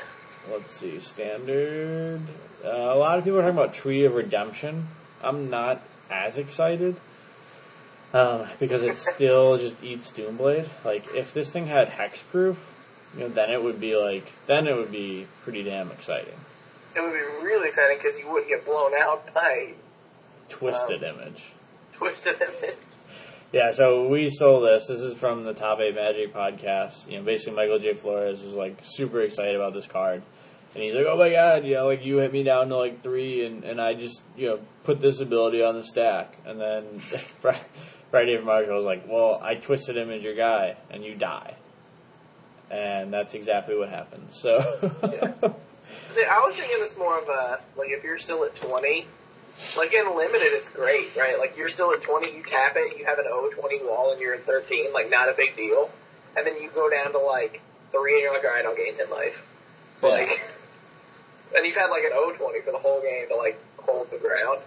let's 0.51 0.75
see, 0.75 0.99
standard. 0.99 2.21
Uh, 2.63 2.69
a 2.69 2.97
lot 2.97 3.19
of 3.19 3.23
people 3.23 3.39
are 3.39 3.43
talking 3.43 3.57
about 3.57 3.75
Tree 3.75 4.05
of 4.05 4.15
Redemption. 4.15 4.87
I'm 5.21 5.51
not 5.51 5.83
as 6.09 6.37
excited 6.37 6.95
um, 8.15 8.47
because 8.59 8.81
it 8.83 8.97
still 8.97 9.57
just 9.57 9.83
eats 9.83 10.09
Doomblade. 10.11 10.67
Like, 10.83 11.07
if 11.13 11.33
this 11.33 11.51
thing 11.51 11.67
had 11.67 11.89
hexproof, 11.89 12.55
you 13.13 13.21
know, 13.21 13.29
then 13.29 13.51
it 13.51 13.61
would 13.61 13.79
be 13.79 13.95
like, 13.95 14.31
then 14.47 14.67
it 14.67 14.75
would 14.75 14.91
be 14.91 15.27
pretty 15.43 15.63
damn 15.63 15.91
exciting. 15.91 16.33
It 16.95 17.01
would 17.01 17.13
be 17.13 17.45
really 17.45 17.67
exciting 17.67 17.97
because 18.01 18.17
you 18.17 18.29
wouldn't 18.29 18.49
get 18.49 18.65
blown 18.65 18.91
out 18.97 19.33
by 19.33 19.73
Twisted 20.47 21.03
Um, 21.03 21.19
image. 21.19 21.43
Twisted 21.93 22.41
Image. 22.41 22.77
Yeah, 23.51 23.71
so 23.71 24.07
we 24.07 24.29
sold 24.29 24.65
this. 24.65 24.87
This 24.87 24.99
is 24.99 25.13
from 25.17 25.43
the 25.45 25.53
Top 25.53 25.79
8 25.79 25.95
Magic 25.95 26.33
podcast. 26.33 27.09
You 27.09 27.19
know, 27.19 27.23
basically 27.23 27.55
Michael 27.55 27.79
J. 27.79 27.93
Flores 27.93 28.41
was 28.41 28.53
like 28.53 28.77
super 28.83 29.21
excited 29.21 29.55
about 29.55 29.73
this 29.73 29.85
card. 29.85 30.23
And 30.73 30.83
he's 30.83 30.93
like, 30.93 31.05
oh 31.09 31.17
my 31.17 31.29
god, 31.29 31.63
you 31.63 31.75
know, 31.75 31.85
like 31.85 32.03
you 32.03 32.17
hit 32.17 32.33
me 32.33 32.43
down 32.43 32.67
to 32.67 32.75
like 32.75 33.01
three 33.01 33.45
and, 33.45 33.63
and 33.63 33.79
I 33.79 33.93
just, 33.93 34.21
you 34.35 34.47
know, 34.47 34.59
put 34.83 34.99
this 34.99 35.21
ability 35.21 35.63
on 35.63 35.75
the 35.75 35.83
stack. 35.83 36.37
And 36.45 36.59
then 36.59 36.83
Friday 38.11 38.39
Marshall 38.39 38.77
was 38.77 38.85
like, 38.85 39.07
well, 39.07 39.39
I 39.43 39.55
twisted 39.55 39.97
him 39.97 40.09
as 40.09 40.21
your 40.21 40.35
guy 40.35 40.77
and 40.89 41.03
you 41.03 41.15
die. 41.15 41.55
And 42.71 43.13
that's 43.13 43.33
exactly 43.33 43.77
what 43.77 43.89
happened. 43.89 44.31
So, 44.31 44.59
See, 46.15 46.23
I 46.23 46.39
was 46.39 46.55
thinking 46.55 46.77
it's 46.79 46.97
more 46.97 47.19
of 47.19 47.27
a 47.27 47.59
like 47.77 47.89
if 47.89 48.03
you're 48.03 48.17
still 48.17 48.43
at 48.43 48.55
twenty, 48.55 49.05
like 49.77 49.93
in 49.93 50.15
limited, 50.15 50.49
it's 50.53 50.69
great, 50.69 51.15
right? 51.15 51.37
Like 51.37 51.57
you're 51.57 51.69
still 51.69 51.93
at 51.93 52.01
twenty, 52.01 52.35
you 52.35 52.43
tap 52.43 52.73
it, 52.75 52.97
you 52.97 53.05
have 53.05 53.19
an 53.19 53.25
O 53.29 53.49
twenty 53.49 53.83
wall, 53.83 54.11
and 54.11 54.21
you're 54.21 54.33
at 54.33 54.45
thirteen, 54.45 54.93
like 54.93 55.09
not 55.09 55.29
a 55.29 55.33
big 55.35 55.55
deal. 55.55 55.89
And 56.37 56.45
then 56.45 56.61
you 56.61 56.69
go 56.73 56.89
down 56.89 57.11
to 57.13 57.19
like 57.19 57.61
three, 57.91 58.15
and 58.15 58.23
you're 58.23 58.33
like, 58.33 58.43
all 58.43 58.51
right, 58.51 58.65
I'll 58.65 58.75
gain 58.75 58.95
hit 58.95 59.11
life. 59.11 59.39
Yeah. 60.01 60.09
Like, 60.09 60.53
and 61.55 61.65
you've 61.65 61.75
had 61.75 61.87
like 61.87 62.03
an 62.03 62.11
O 62.13 62.33
twenty 62.37 62.61
for 62.61 62.71
the 62.71 62.79
whole 62.79 63.01
game 63.01 63.27
to 63.29 63.35
like 63.35 63.59
hold 63.77 64.09
the 64.09 64.17
ground. 64.17 64.61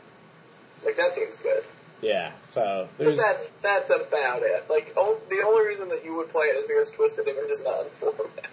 Like 0.84 0.96
that 0.96 1.14
seems 1.14 1.36
good. 1.36 1.64
Yeah, 2.02 2.32
so 2.50 2.88
But 2.98 3.16
that's 3.16 3.46
that's 3.62 3.90
about 3.90 4.42
it. 4.42 4.66
Like 4.70 4.92
o- 4.96 5.20
the 5.28 5.42
only 5.46 5.66
reason 5.66 5.88
that 5.88 6.04
you 6.04 6.14
would 6.16 6.30
play 6.30 6.46
it 6.46 6.56
is 6.58 6.66
because 6.68 6.90
Twisted 6.90 7.26
Image 7.28 7.50
is 7.50 7.60
not 7.62 7.84
in 7.86 7.90
format. 8.00 8.46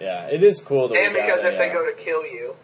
yeah, 0.00 0.26
it 0.26 0.42
is 0.42 0.60
cool 0.60 0.88
that 0.88 0.96
And 0.96 1.14
because 1.14 1.40
if 1.42 1.58
they 1.58 1.68
go 1.72 1.84
to 1.84 1.92
kill 1.96 2.24
you, 2.24 2.54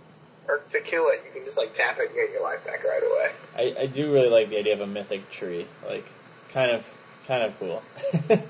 or 0.49 0.59
to 0.71 0.81
kill 0.81 1.09
it, 1.09 1.21
you 1.27 1.33
can 1.33 1.45
just 1.45 1.57
like 1.57 1.75
tap 1.77 1.99
it 1.99 2.07
and 2.11 2.15
get 2.15 2.31
your 2.31 2.43
life 2.43 2.65
back 2.65 2.85
right 2.85 3.03
away. 3.03 3.33
I, 3.57 3.83
I 3.83 3.87
do 3.87 4.13
really 4.13 4.29
like 4.29 4.49
the 4.49 4.59
idea 4.59 4.75
of 4.75 4.81
a 4.81 4.87
mythic 4.87 5.29
tree. 5.31 5.67
Like, 5.87 6.07
kind 6.53 6.71
of, 6.71 6.87
kind 7.27 7.43
of 7.43 7.59
cool. 7.59 7.83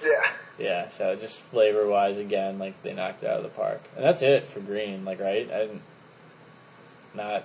Yeah. 0.00 0.30
yeah, 0.60 0.88
so 0.90 1.16
just 1.16 1.40
flavor 1.50 1.88
wise, 1.88 2.18
again, 2.18 2.60
like 2.60 2.80
they 2.84 2.92
knocked 2.92 3.24
it 3.24 3.28
out 3.28 3.38
of 3.38 3.42
the 3.42 3.48
park, 3.48 3.80
and 3.96 4.04
that's 4.04 4.22
it 4.22 4.46
for 4.46 4.60
green. 4.60 5.04
Like, 5.04 5.18
right? 5.18 5.50
I 5.50 5.58
didn't, 5.58 5.82
not 7.14 7.44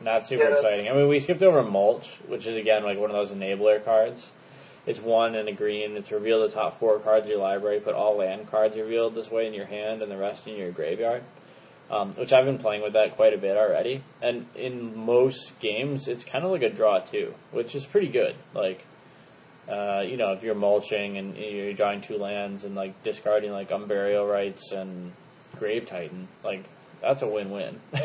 not 0.00 0.26
super 0.26 0.44
Yeah, 0.44 0.54
exciting. 0.54 0.88
I 0.88 0.92
mean, 0.92 1.08
we 1.08 1.20
skipped 1.20 1.42
over 1.42 1.62
mulch, 1.62 2.08
which 2.26 2.46
is 2.46 2.56
again 2.56 2.82
like 2.84 2.98
one 2.98 3.10
of 3.10 3.16
those 3.16 3.30
enabler 3.30 3.84
cards. 3.84 4.30
It's 4.86 5.00
one 5.00 5.34
in 5.34 5.48
a 5.48 5.52
green. 5.52 5.96
It's 5.96 6.12
reveal 6.12 6.42
the 6.42 6.48
top 6.48 6.78
four 6.78 7.00
cards 7.00 7.26
of 7.26 7.32
your 7.32 7.40
library. 7.40 7.80
Put 7.80 7.94
all 7.94 8.18
land 8.18 8.48
cards 8.50 8.76
revealed 8.76 9.14
this 9.14 9.30
way 9.30 9.46
in 9.46 9.54
your 9.54 9.66
hand, 9.66 10.02
and 10.02 10.10
the 10.10 10.16
rest 10.16 10.46
in 10.46 10.56
your 10.56 10.70
graveyard. 10.70 11.24
Um, 11.88 12.14
which 12.14 12.32
I've 12.32 12.44
been 12.44 12.58
playing 12.58 12.82
with 12.82 12.94
that 12.94 13.14
quite 13.14 13.32
a 13.32 13.38
bit 13.38 13.56
already. 13.56 14.02
And 14.20 14.46
in 14.56 14.96
most 14.96 15.52
games, 15.60 16.08
it's 16.08 16.24
kind 16.24 16.44
of 16.44 16.50
like 16.50 16.62
a 16.62 16.68
draw 16.68 16.98
too, 16.98 17.32
which 17.52 17.76
is 17.76 17.86
pretty 17.86 18.08
good. 18.08 18.34
Like, 18.54 18.84
uh, 19.68 20.00
you 20.00 20.16
know, 20.16 20.32
if 20.32 20.42
you're 20.42 20.56
mulching 20.56 21.16
and 21.16 21.36
you're 21.36 21.74
drawing 21.74 22.00
two 22.00 22.16
lands 22.16 22.64
and 22.64 22.74
like 22.74 23.00
discarding 23.04 23.52
like 23.52 23.70
Unburial 23.70 24.28
Rites 24.28 24.72
and 24.72 25.12
Grave 25.58 25.86
Titan, 25.86 26.26
like 26.42 26.68
that's 27.00 27.22
a 27.22 27.26
win-win. 27.28 27.80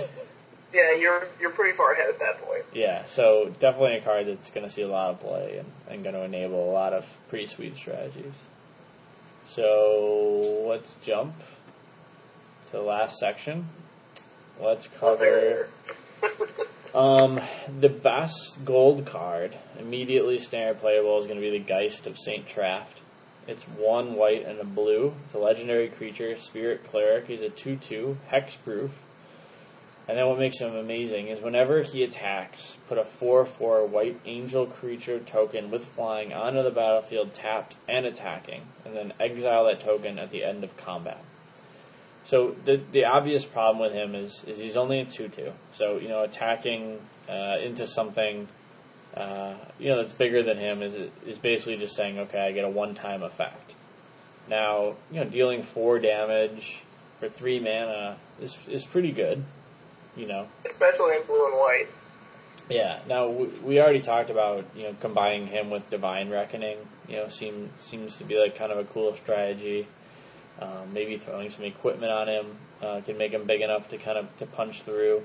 Yeah, 0.74 0.94
you're 0.94 1.28
you're 1.40 1.52
pretty 1.52 1.76
far 1.76 1.94
ahead 1.94 2.10
at 2.10 2.20
that 2.20 2.42
point. 2.46 2.64
yeah, 2.74 3.06
so 3.06 3.52
definitely 3.60 3.98
a 3.98 4.02
card 4.02 4.28
that's 4.28 4.50
going 4.52 4.66
to 4.66 4.72
see 4.72 4.84
a 4.84 4.88
lot 4.88 5.12
of 5.12 5.20
play 5.20 5.58
and, 5.58 5.70
and 5.90 6.04
going 6.04 6.16
to 6.16 6.24
enable 6.24 6.70
a 6.70 6.72
lot 6.72 6.94
of 6.94 7.06
pretty 7.30 7.48
sweet 7.48 7.76
strategies. 7.76 8.34
So 9.46 10.64
let's 10.68 10.94
jump 11.02 11.36
to 12.68 12.72
the 12.74 12.82
last 12.82 13.18
section. 13.18 13.68
Let's 14.62 14.88
cover. 14.88 15.68
Um, 16.94 17.40
the 17.80 17.88
best 17.88 18.66
gold 18.66 19.06
card, 19.06 19.58
immediately 19.80 20.38
standard 20.40 20.80
playable, 20.82 21.20
is 21.20 21.26
going 21.26 21.40
to 21.40 21.42
be 21.42 21.58
the 21.58 21.64
Geist 21.64 22.06
of 22.06 22.18
Saint 22.18 22.48
Traft. 22.48 23.00
It's 23.48 23.64
one 23.64 24.16
white 24.16 24.46
and 24.46 24.60
a 24.60 24.66
blue. 24.66 25.14
It's 25.26 25.34
a 25.34 25.38
legendary 25.38 25.88
creature, 25.88 26.36
Spirit 26.36 26.82
Cleric. 26.92 27.28
He's 27.28 27.42
a 27.42 27.50
2 27.50 27.78
2, 27.78 28.18
hexproof. 28.30 28.90
And 30.08 30.18
then 30.18 30.28
what 30.28 30.40
makes 30.40 30.60
him 30.60 30.76
amazing 30.76 31.28
is 31.28 31.42
whenever 31.42 31.84
he 31.84 32.04
attacks, 32.04 32.76
put 32.88 32.98
a 32.98 33.06
4 33.06 33.46
4 33.46 33.86
white 33.86 34.20
angel 34.26 34.66
creature 34.66 35.20
token 35.20 35.70
with 35.70 35.86
flying 35.86 36.34
onto 36.34 36.64
the 36.64 36.72
battlefield 36.72 37.34
tapped 37.34 37.76
and 37.88 38.06
attacking, 38.06 38.64
and 38.84 38.96
then 38.96 39.14
exile 39.20 39.66
that 39.66 39.80
token 39.80 40.18
at 40.18 40.32
the 40.32 40.44
end 40.44 40.64
of 40.64 40.76
combat. 40.76 41.24
So 42.26 42.56
the 42.66 42.82
the 42.92 43.06
obvious 43.06 43.46
problem 43.46 43.80
with 43.80 43.94
him 43.94 44.16
is 44.16 44.44
is 44.46 44.58
he's 44.58 44.76
only 44.76 45.00
a 45.00 45.06
two 45.06 45.28
two. 45.28 45.54
So 45.78 45.98
you 45.98 46.10
know 46.10 46.24
attacking 46.24 47.00
uh, 47.30 47.58
into 47.64 47.88
something 47.88 48.48
uh, 49.16 49.56
you 49.80 49.90
know 49.90 49.98
that's 49.98 50.14
bigger 50.14 50.44
than 50.44 50.58
him 50.58 50.82
is 50.82 51.10
is 51.26 51.38
basically 51.38 51.78
just 51.78 51.96
saying 51.96 52.20
okay 52.20 52.40
I 52.40 52.52
get 52.52 52.66
a 52.66 52.70
one 52.70 52.96
time 52.96 53.24
effect. 53.24 53.74
Now 54.50 54.96
you 55.12 55.24
know 55.24 55.30
dealing 55.30 55.64
four 55.64 56.00
damage 56.00 56.84
for 57.20 57.30
three 57.30 57.60
mana 57.60 58.18
is 58.40 58.58
is 58.68 58.84
pretty 58.84 59.12
good. 59.12 59.44
You 60.16 60.28
know 60.28 60.48
Especially 60.70 61.16
in 61.16 61.24
blue 61.26 61.46
and 61.46 61.56
white. 61.56 61.88
yeah. 62.70 63.00
Now 63.08 63.30
we, 63.30 63.48
we 63.64 63.80
already 63.80 64.02
talked 64.02 64.30
about 64.30 64.66
you 64.76 64.84
know 64.84 64.96
combining 65.00 65.48
him 65.48 65.70
with 65.70 65.90
Divine 65.90 66.30
Reckoning. 66.30 66.78
You 67.08 67.18
know 67.18 67.28
seems 67.30 67.70
seems 67.80 68.18
to 68.18 68.24
be 68.24 68.38
like 68.38 68.56
kind 68.56 68.72
of 68.72 68.78
a 68.78 68.84
cool 68.86 69.16
strategy. 69.16 69.88
Um, 70.60 70.94
maybe 70.94 71.18
throwing 71.18 71.50
some 71.50 71.64
equipment 71.64 72.12
on 72.12 72.28
him 72.28 72.46
uh, 72.82 73.02
can 73.02 73.18
make 73.18 73.32
him 73.32 73.46
big 73.46 73.62
enough 73.62 73.88
to 73.90 73.98
kind 73.98 74.18
of 74.18 74.38
to 74.38 74.46
punch 74.46 74.84
through. 74.84 75.24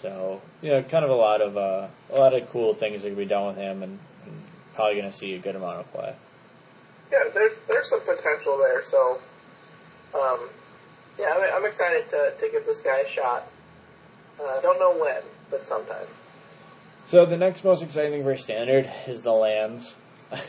So 0.00 0.40
you 0.62 0.70
know, 0.70 0.82
kind 0.82 1.04
of 1.04 1.10
a 1.10 1.14
lot 1.14 1.40
of 1.40 1.56
uh, 1.56 1.88
a 2.10 2.18
lot 2.18 2.34
of 2.34 2.50
cool 2.50 2.74
things 2.74 3.02
that 3.02 3.08
can 3.08 3.16
be 3.16 3.26
done 3.26 3.46
with 3.46 3.56
him, 3.56 3.82
and, 3.82 3.98
and 4.24 4.42
probably 4.74 4.94
going 4.98 5.10
to 5.10 5.16
see 5.16 5.34
a 5.34 5.38
good 5.38 5.54
amount 5.54 5.80
of 5.80 5.92
play. 5.92 6.14
Yeah, 7.12 7.18
there's 7.32 7.54
there's 7.68 7.88
some 7.88 8.00
potential 8.00 8.58
there. 8.58 8.82
So, 8.82 9.20
um, 10.14 10.48
yeah, 11.18 11.26
I'm, 11.36 11.62
I'm 11.62 11.66
excited 11.70 12.08
to 12.08 12.34
to 12.40 12.48
give 12.50 12.66
this 12.66 12.80
guy 12.80 13.00
a 13.00 13.08
shot. 13.08 13.46
Uh, 14.42 14.60
don't 14.60 14.78
know 14.78 14.96
when, 15.02 15.22
but 15.50 15.66
sometime. 15.66 16.06
So 17.06 17.26
the 17.26 17.36
next 17.36 17.64
most 17.64 17.82
exciting 17.82 18.12
thing 18.12 18.22
for 18.24 18.36
standard 18.36 18.90
is 19.06 19.22
the 19.22 19.32
lands. 19.32 19.92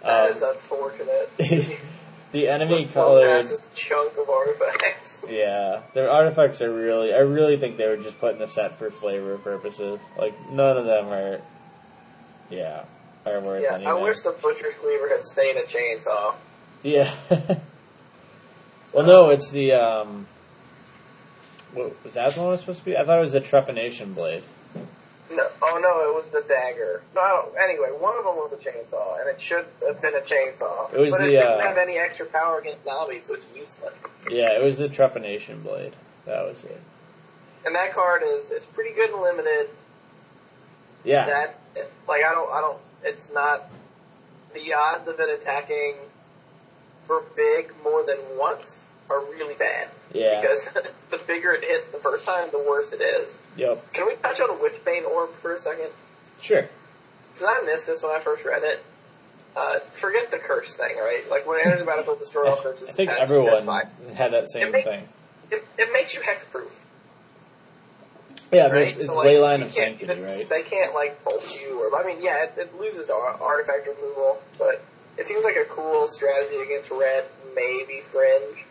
That 0.00 0.30
Um, 0.30 0.36
is 0.36 0.42
unfortunate. 0.42 1.28
the 2.32 2.48
enemy 2.48 2.86
colored 2.86 3.42
fastest 3.46 3.74
chunk 3.74 4.16
of 4.16 4.28
artifacts. 4.30 5.20
Yeah, 5.28 5.82
their 5.92 6.08
artifacts 6.08 6.62
are 6.62 6.72
really. 6.72 7.12
I 7.12 7.18
really 7.18 7.58
think 7.58 7.76
they 7.78 7.86
were 7.88 7.96
just 7.96 8.18
put 8.20 8.32
in 8.32 8.38
the 8.38 8.46
set 8.46 8.78
for 8.78 8.90
flavor 8.92 9.36
purposes. 9.38 9.98
Like 10.16 10.34
none 10.52 10.76
of 10.76 10.86
them 10.86 11.08
are. 11.08 11.40
Yeah, 12.48 12.84
are 13.26 13.40
worth 13.40 13.62
Yeah, 13.64 13.74
anything. 13.74 13.88
I 13.88 13.94
wish 13.94 14.20
the 14.20 14.30
butcher's 14.40 14.74
cleaver 14.74 15.08
had 15.08 15.24
stayed 15.24 15.56
a 15.56 15.62
chainsaw. 15.64 16.34
Yeah. 16.84 17.14
well, 18.94 19.04
no, 19.04 19.30
it's 19.30 19.50
the 19.50 19.72
um. 19.72 20.26
What, 21.74 22.04
was 22.04 22.14
that 22.14 22.36
one 22.36 22.56
supposed 22.58 22.80
to 22.80 22.84
be? 22.84 22.96
I 22.96 23.04
thought 23.04 23.18
it 23.18 23.22
was 23.22 23.32
the 23.32 23.40
trepanation 23.40 24.14
blade. 24.14 24.42
No, 25.30 25.46
oh 25.62 25.78
no, 25.82 26.10
it 26.10 26.14
was 26.14 26.26
the 26.32 26.42
dagger. 26.48 27.02
No, 27.14 27.20
I 27.20 27.28
don't, 27.28 27.54
anyway, 27.58 27.88
one 27.98 28.16
of 28.16 28.24
them 28.24 28.36
was 28.36 28.52
a 28.52 28.56
chainsaw, 28.56 29.20
and 29.20 29.28
it 29.28 29.40
should 29.40 29.66
have 29.86 30.00
been 30.00 30.14
a 30.14 30.20
chainsaw. 30.20 30.92
It 30.92 30.98
was 30.98 31.10
but 31.10 31.18
the, 31.18 31.26
it 31.26 31.30
didn't 31.32 31.60
uh, 31.60 31.60
have 31.60 31.76
any 31.76 31.98
extra 31.98 32.24
power 32.24 32.58
against 32.60 32.84
zombies, 32.84 33.26
so 33.26 33.34
it's 33.34 33.46
useless. 33.54 33.92
Yeah, 34.30 34.58
it 34.58 34.62
was 34.62 34.78
the 34.78 34.88
trepanation 34.88 35.62
blade. 35.62 35.94
That 36.24 36.46
was 36.46 36.64
it. 36.64 36.80
And 37.66 37.74
that 37.74 37.92
card 37.94 38.22
is 38.24 38.50
it's 38.50 38.66
pretty 38.66 38.94
good 38.94 39.10
and 39.10 39.20
limited. 39.20 39.68
Yeah. 41.04 41.26
That 41.26 41.58
like 42.06 42.22
I 42.24 42.32
don't 42.32 42.50
I 42.50 42.60
don't 42.60 42.78
it's 43.02 43.28
not 43.32 43.70
the 44.54 44.72
odds 44.74 45.08
of 45.08 45.20
it 45.20 45.40
attacking 45.40 45.94
for 47.06 47.22
big 47.36 47.72
more 47.82 48.04
than 48.04 48.18
once 48.36 48.86
are 49.10 49.20
really 49.20 49.54
bad. 49.54 49.88
Yeah. 50.12 50.40
Because 50.40 50.68
the 51.10 51.18
bigger 51.26 51.52
it 51.52 51.64
hits 51.64 51.88
the 51.88 51.98
first 51.98 52.24
time, 52.24 52.48
the 52.50 52.58
worse 52.58 52.92
it 52.92 53.00
is. 53.00 53.36
Yep. 53.56 53.92
Can 53.92 54.06
we 54.06 54.16
touch 54.16 54.40
on 54.40 54.50
a 54.50 54.54
Witchbane 54.54 55.06
Orb 55.06 55.30
for 55.40 55.52
a 55.54 55.58
second? 55.58 55.90
Sure. 56.40 56.68
Because 57.34 57.48
I 57.48 57.64
missed 57.66 57.86
this 57.86 58.02
when 58.02 58.12
I 58.12 58.20
first 58.20 58.44
read 58.44 58.62
it. 58.64 58.84
Uh, 59.56 59.80
forget 59.94 60.30
the 60.30 60.38
curse 60.38 60.74
thing, 60.74 60.96
right? 60.98 61.28
Like 61.28 61.46
when 61.46 61.58
it 61.60 61.66
enters 61.66 61.80
the 61.80 61.86
battlefield, 61.86 62.18
destroy 62.20 62.48
all 62.50 62.56
curses. 62.62 62.88
I 62.90 62.92
think 62.92 63.08
that's, 63.10 63.22
everyone 63.22 63.66
had 64.14 64.32
that 64.32 64.50
same 64.50 64.68
It 64.68 64.72
make- 64.72 64.84
thing. 64.84 65.08
It, 65.50 65.64
it 65.78 65.92
makes 65.94 66.12
you 66.12 66.20
hexproof, 66.20 66.68
Yeah, 68.52 68.66
right? 68.68 68.88
it's, 68.88 68.96
it's 68.96 69.06
So, 69.06 69.14
like, 69.16 69.28
Leyline 69.28 69.64
of 69.64 69.72
Sanctity, 69.72 70.12
it's- 70.12 70.30
right? 70.30 70.48
They 70.48 70.62
can't 70.62 70.94
like 70.94 71.24
bolt 71.24 71.58
you, 71.60 71.80
or 71.82 71.98
I 71.98 72.06
mean, 72.06 72.22
yeah, 72.22 72.44
it, 72.44 72.54
it 72.58 72.78
loses 72.78 73.06
the 73.06 73.14
artifact 73.14 73.86
removal, 73.88 74.38
but 74.58 74.82
it 75.16 75.26
seems 75.26 75.44
like 75.44 75.56
a 75.56 75.64
cool 75.64 76.06
strategy 76.06 76.56
against 76.56 76.90
red, 76.90 77.24
maybe 77.54 78.02
fringe. 78.12 78.64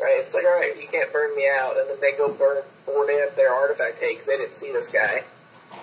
Right? 0.00 0.20
It's 0.20 0.32
like, 0.32 0.44
alright, 0.44 0.80
you 0.80 0.88
can't 0.88 1.12
burn 1.12 1.36
me 1.36 1.46
out, 1.48 1.78
and 1.78 1.90
then 1.90 2.00
they 2.00 2.16
go 2.16 2.32
burn 2.32 2.62
board 2.86 3.10
in 3.10 3.28
their 3.36 3.52
artifact 3.54 4.00
takes. 4.00 4.26
They 4.26 4.36
didn't 4.36 4.54
see 4.54 4.72
this 4.72 4.88
guy. 4.88 5.24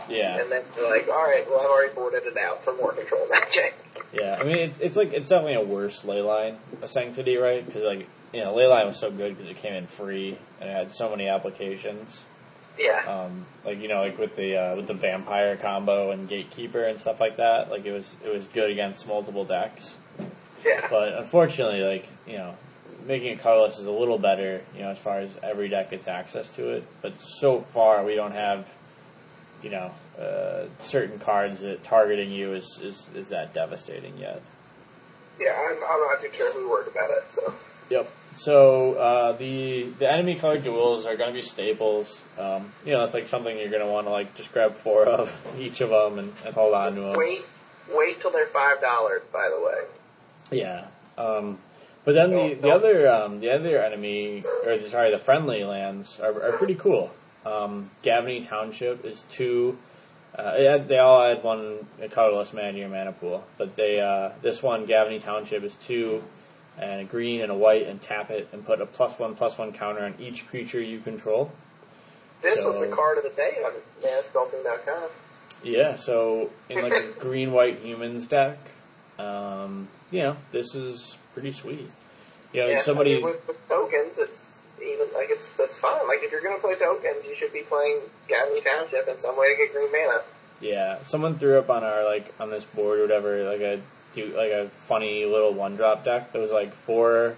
Yeah. 0.09 0.39
And 0.39 0.51
then 0.51 0.63
they're 0.75 0.89
like, 0.89 1.07
alright, 1.07 1.49
well 1.49 1.59
I've 1.59 1.67
already 1.67 1.93
boarded 1.93 2.23
it 2.25 2.37
out 2.37 2.63
for 2.63 2.75
more 2.75 2.93
control 2.93 3.27
magic. 3.29 3.75
Yeah, 4.13 4.37
I 4.39 4.43
mean 4.43 4.57
it's 4.57 4.79
it's 4.79 4.95
like 4.95 5.13
it's 5.13 5.29
definitely 5.29 5.55
a 5.55 5.65
worse 5.65 6.01
leyline 6.01 6.57
of 6.81 6.89
sanctity, 6.89 7.37
right? 7.37 7.65
Because 7.65 7.83
like 7.83 8.07
you 8.33 8.41
know 8.41 8.53
leyline 8.53 8.85
was 8.85 8.99
so 8.99 9.11
good 9.11 9.37
because 9.37 9.49
it 9.49 9.57
came 9.57 9.73
in 9.73 9.87
free 9.87 10.37
and 10.59 10.69
it 10.69 10.73
had 10.73 10.91
so 10.91 11.09
many 11.09 11.27
applications. 11.27 12.19
Yeah. 12.77 13.03
Um, 13.05 13.45
like 13.65 13.79
you 13.79 13.87
know 13.87 14.01
like 14.01 14.17
with 14.17 14.35
the 14.35 14.55
uh, 14.55 14.75
with 14.75 14.87
the 14.87 14.93
vampire 14.93 15.57
combo 15.57 16.11
and 16.11 16.27
gatekeeper 16.27 16.83
and 16.83 16.99
stuff 16.99 17.19
like 17.19 17.37
that. 17.37 17.69
Like 17.69 17.85
it 17.85 17.91
was 17.91 18.15
it 18.23 18.31
was 18.31 18.45
good 18.47 18.71
against 18.71 19.07
multiple 19.07 19.45
decks. 19.45 19.95
Yeah. 20.65 20.87
But 20.89 21.17
unfortunately, 21.17 21.81
like 21.81 22.07
you 22.25 22.37
know, 22.37 22.55
making 23.05 23.33
it 23.33 23.39
colorless 23.39 23.79
is 23.79 23.85
a 23.85 23.91
little 23.91 24.19
better. 24.19 24.61
You 24.75 24.81
know, 24.81 24.89
as 24.91 24.99
far 24.99 25.19
as 25.19 25.31
every 25.43 25.69
deck 25.69 25.91
gets 25.91 26.07
access 26.07 26.49
to 26.51 26.69
it. 26.69 26.83
But 27.01 27.19
so 27.19 27.61
far, 27.73 28.03
we 28.03 28.15
don't 28.15 28.33
have 28.33 28.67
you 29.61 29.69
know 29.69 29.91
uh, 30.19 30.67
certain 30.79 31.19
cards 31.19 31.61
that 31.61 31.83
targeting 31.83 32.31
you 32.31 32.53
is, 32.53 32.79
is 32.83 33.09
is 33.15 33.29
that 33.29 33.53
devastating 33.53 34.17
yet. 34.17 34.41
Yeah, 35.39 35.53
I'm, 35.53 35.77
I'm 35.77 35.99
not 35.99 36.21
too 36.21 36.29
terribly 36.35 36.65
worried 36.65 36.87
about 36.87 37.11
it, 37.11 37.25
so. 37.29 37.53
Yep. 37.89 38.09
So 38.33 38.93
uh, 38.93 39.31
the 39.37 39.93
the 39.97 40.11
enemy 40.11 40.35
color 40.39 40.59
duals 40.59 41.05
are 41.05 41.15
going 41.15 41.33
to 41.33 41.33
be 41.33 41.41
staples. 41.41 42.21
Um, 42.37 42.71
you 42.85 42.91
know, 42.91 43.03
it's 43.05 43.13
like 43.13 43.29
something 43.29 43.57
you're 43.57 43.69
going 43.69 43.85
to 43.85 43.91
want 43.91 44.07
to 44.07 44.11
like 44.11 44.35
just 44.35 44.51
grab 44.51 44.75
four 44.77 45.05
of 45.05 45.31
each 45.57 45.81
of 45.81 45.89
them 45.89 46.19
and, 46.19 46.33
and 46.45 46.53
hold 46.53 46.73
on 46.73 46.95
to 46.95 47.01
them. 47.01 47.13
Wait, 47.15 47.45
wait 47.89 48.19
till 48.21 48.31
they're 48.31 48.45
five 48.47 48.81
dollars. 48.81 49.21
By 49.31 49.49
the 49.49 49.63
way. 49.63 50.59
Yeah. 50.59 50.87
Um, 51.17 51.57
but 52.07 52.15
then 52.15 52.29
the, 52.29 52.57
the 52.61 52.69
other 52.69 53.09
um, 53.09 53.41
the 53.41 53.51
other 53.51 53.83
enemy 53.83 54.41
or 54.65 54.77
the, 54.77 54.87
sorry 54.87 55.11
the 55.11 55.19
friendly 55.19 55.65
lands 55.65 56.21
are, 56.21 56.41
are 56.41 56.57
pretty 56.57 56.75
cool. 56.75 57.11
Um, 57.45 57.91
Gavony 58.01 58.47
Township 58.47 59.03
is 59.03 59.25
two. 59.29 59.77
Uh, 60.33 60.57
had, 60.57 60.87
they 60.87 60.99
all 60.99 61.21
had 61.21 61.43
one 61.43 61.85
colorless 62.11 62.53
mana 62.53 62.69
in 62.69 62.77
your 62.77 62.87
mana 62.87 63.11
pool, 63.11 63.43
but 63.57 63.75
they 63.75 63.99
uh, 63.99 64.29
this 64.41 64.63
one 64.63 64.87
Gavony 64.87 65.21
Township 65.21 65.65
is 65.65 65.75
two 65.75 66.23
and 66.77 67.01
a 67.01 67.03
green 67.03 67.41
and 67.41 67.51
a 67.51 67.55
white 67.55 67.87
and 67.87 68.01
tap 68.01 68.31
it 68.31 68.47
and 68.53 68.65
put 68.65 68.79
a 68.79 68.85
plus 68.85 69.19
one 69.19 69.35
plus 69.35 69.57
one 69.57 69.73
counter 69.73 70.05
on 70.05 70.15
each 70.17 70.47
creature 70.47 70.81
you 70.81 71.01
control. 71.01 71.51
This 72.41 72.63
was 72.63 72.79
the 72.79 72.87
card 72.87 73.17
of 73.17 73.25
the 73.25 73.31
day 73.31 73.57
on 73.65 73.73
manasculpting.com. 74.01 75.09
Yeah, 75.61 75.95
so 75.95 76.51
in 76.69 76.83
like 76.83 76.93
a 77.17 77.19
green 77.19 77.51
white 77.51 77.79
humans 77.79 78.27
deck, 78.27 78.59
um, 79.19 79.89
you 80.09 80.21
know, 80.21 80.37
this 80.53 80.73
is 80.73 81.17
pretty 81.37 81.51
sweet. 81.51 81.89
You 82.51 82.61
know, 82.61 82.67
Yeah, 82.69 82.81
somebody 82.81 83.11
I 83.11 83.15
mean, 83.17 83.25
with, 83.25 83.47
with 83.47 83.69
tokens, 83.69 84.17
it's 84.17 84.57
even 84.81 85.07
like 85.13 85.29
it's 85.29 85.45
that's 85.55 85.77
fine. 85.77 86.07
Like 86.07 86.23
if 86.23 86.31
you're 86.31 86.41
gonna 86.41 86.57
play 86.57 86.73
tokens, 86.73 87.23
you 87.25 87.35
should 87.35 87.53
be 87.53 87.61
playing 87.61 88.01
Gavony 88.27 88.63
Township 88.63 89.07
in 89.07 89.19
some 89.19 89.37
way 89.37 89.49
to 89.49 89.55
get 89.55 89.71
green 89.71 89.91
mana. 89.91 90.21
Yeah, 90.59 91.03
someone 91.03 91.37
threw 91.37 91.59
up 91.59 91.69
on 91.69 91.83
our 91.83 92.03
like 92.05 92.33
on 92.39 92.49
this 92.49 92.65
board 92.65 92.97
or 92.97 93.01
whatever, 93.03 93.43
like 93.43 93.61
a 93.61 93.81
do 94.13 94.35
like 94.35 94.49
a 94.49 94.69
funny 94.87 95.25
little 95.25 95.53
one 95.53 95.75
drop 95.75 96.03
deck. 96.03 96.33
that 96.33 96.39
was 96.39 96.49
like 96.49 96.73
four 96.85 97.35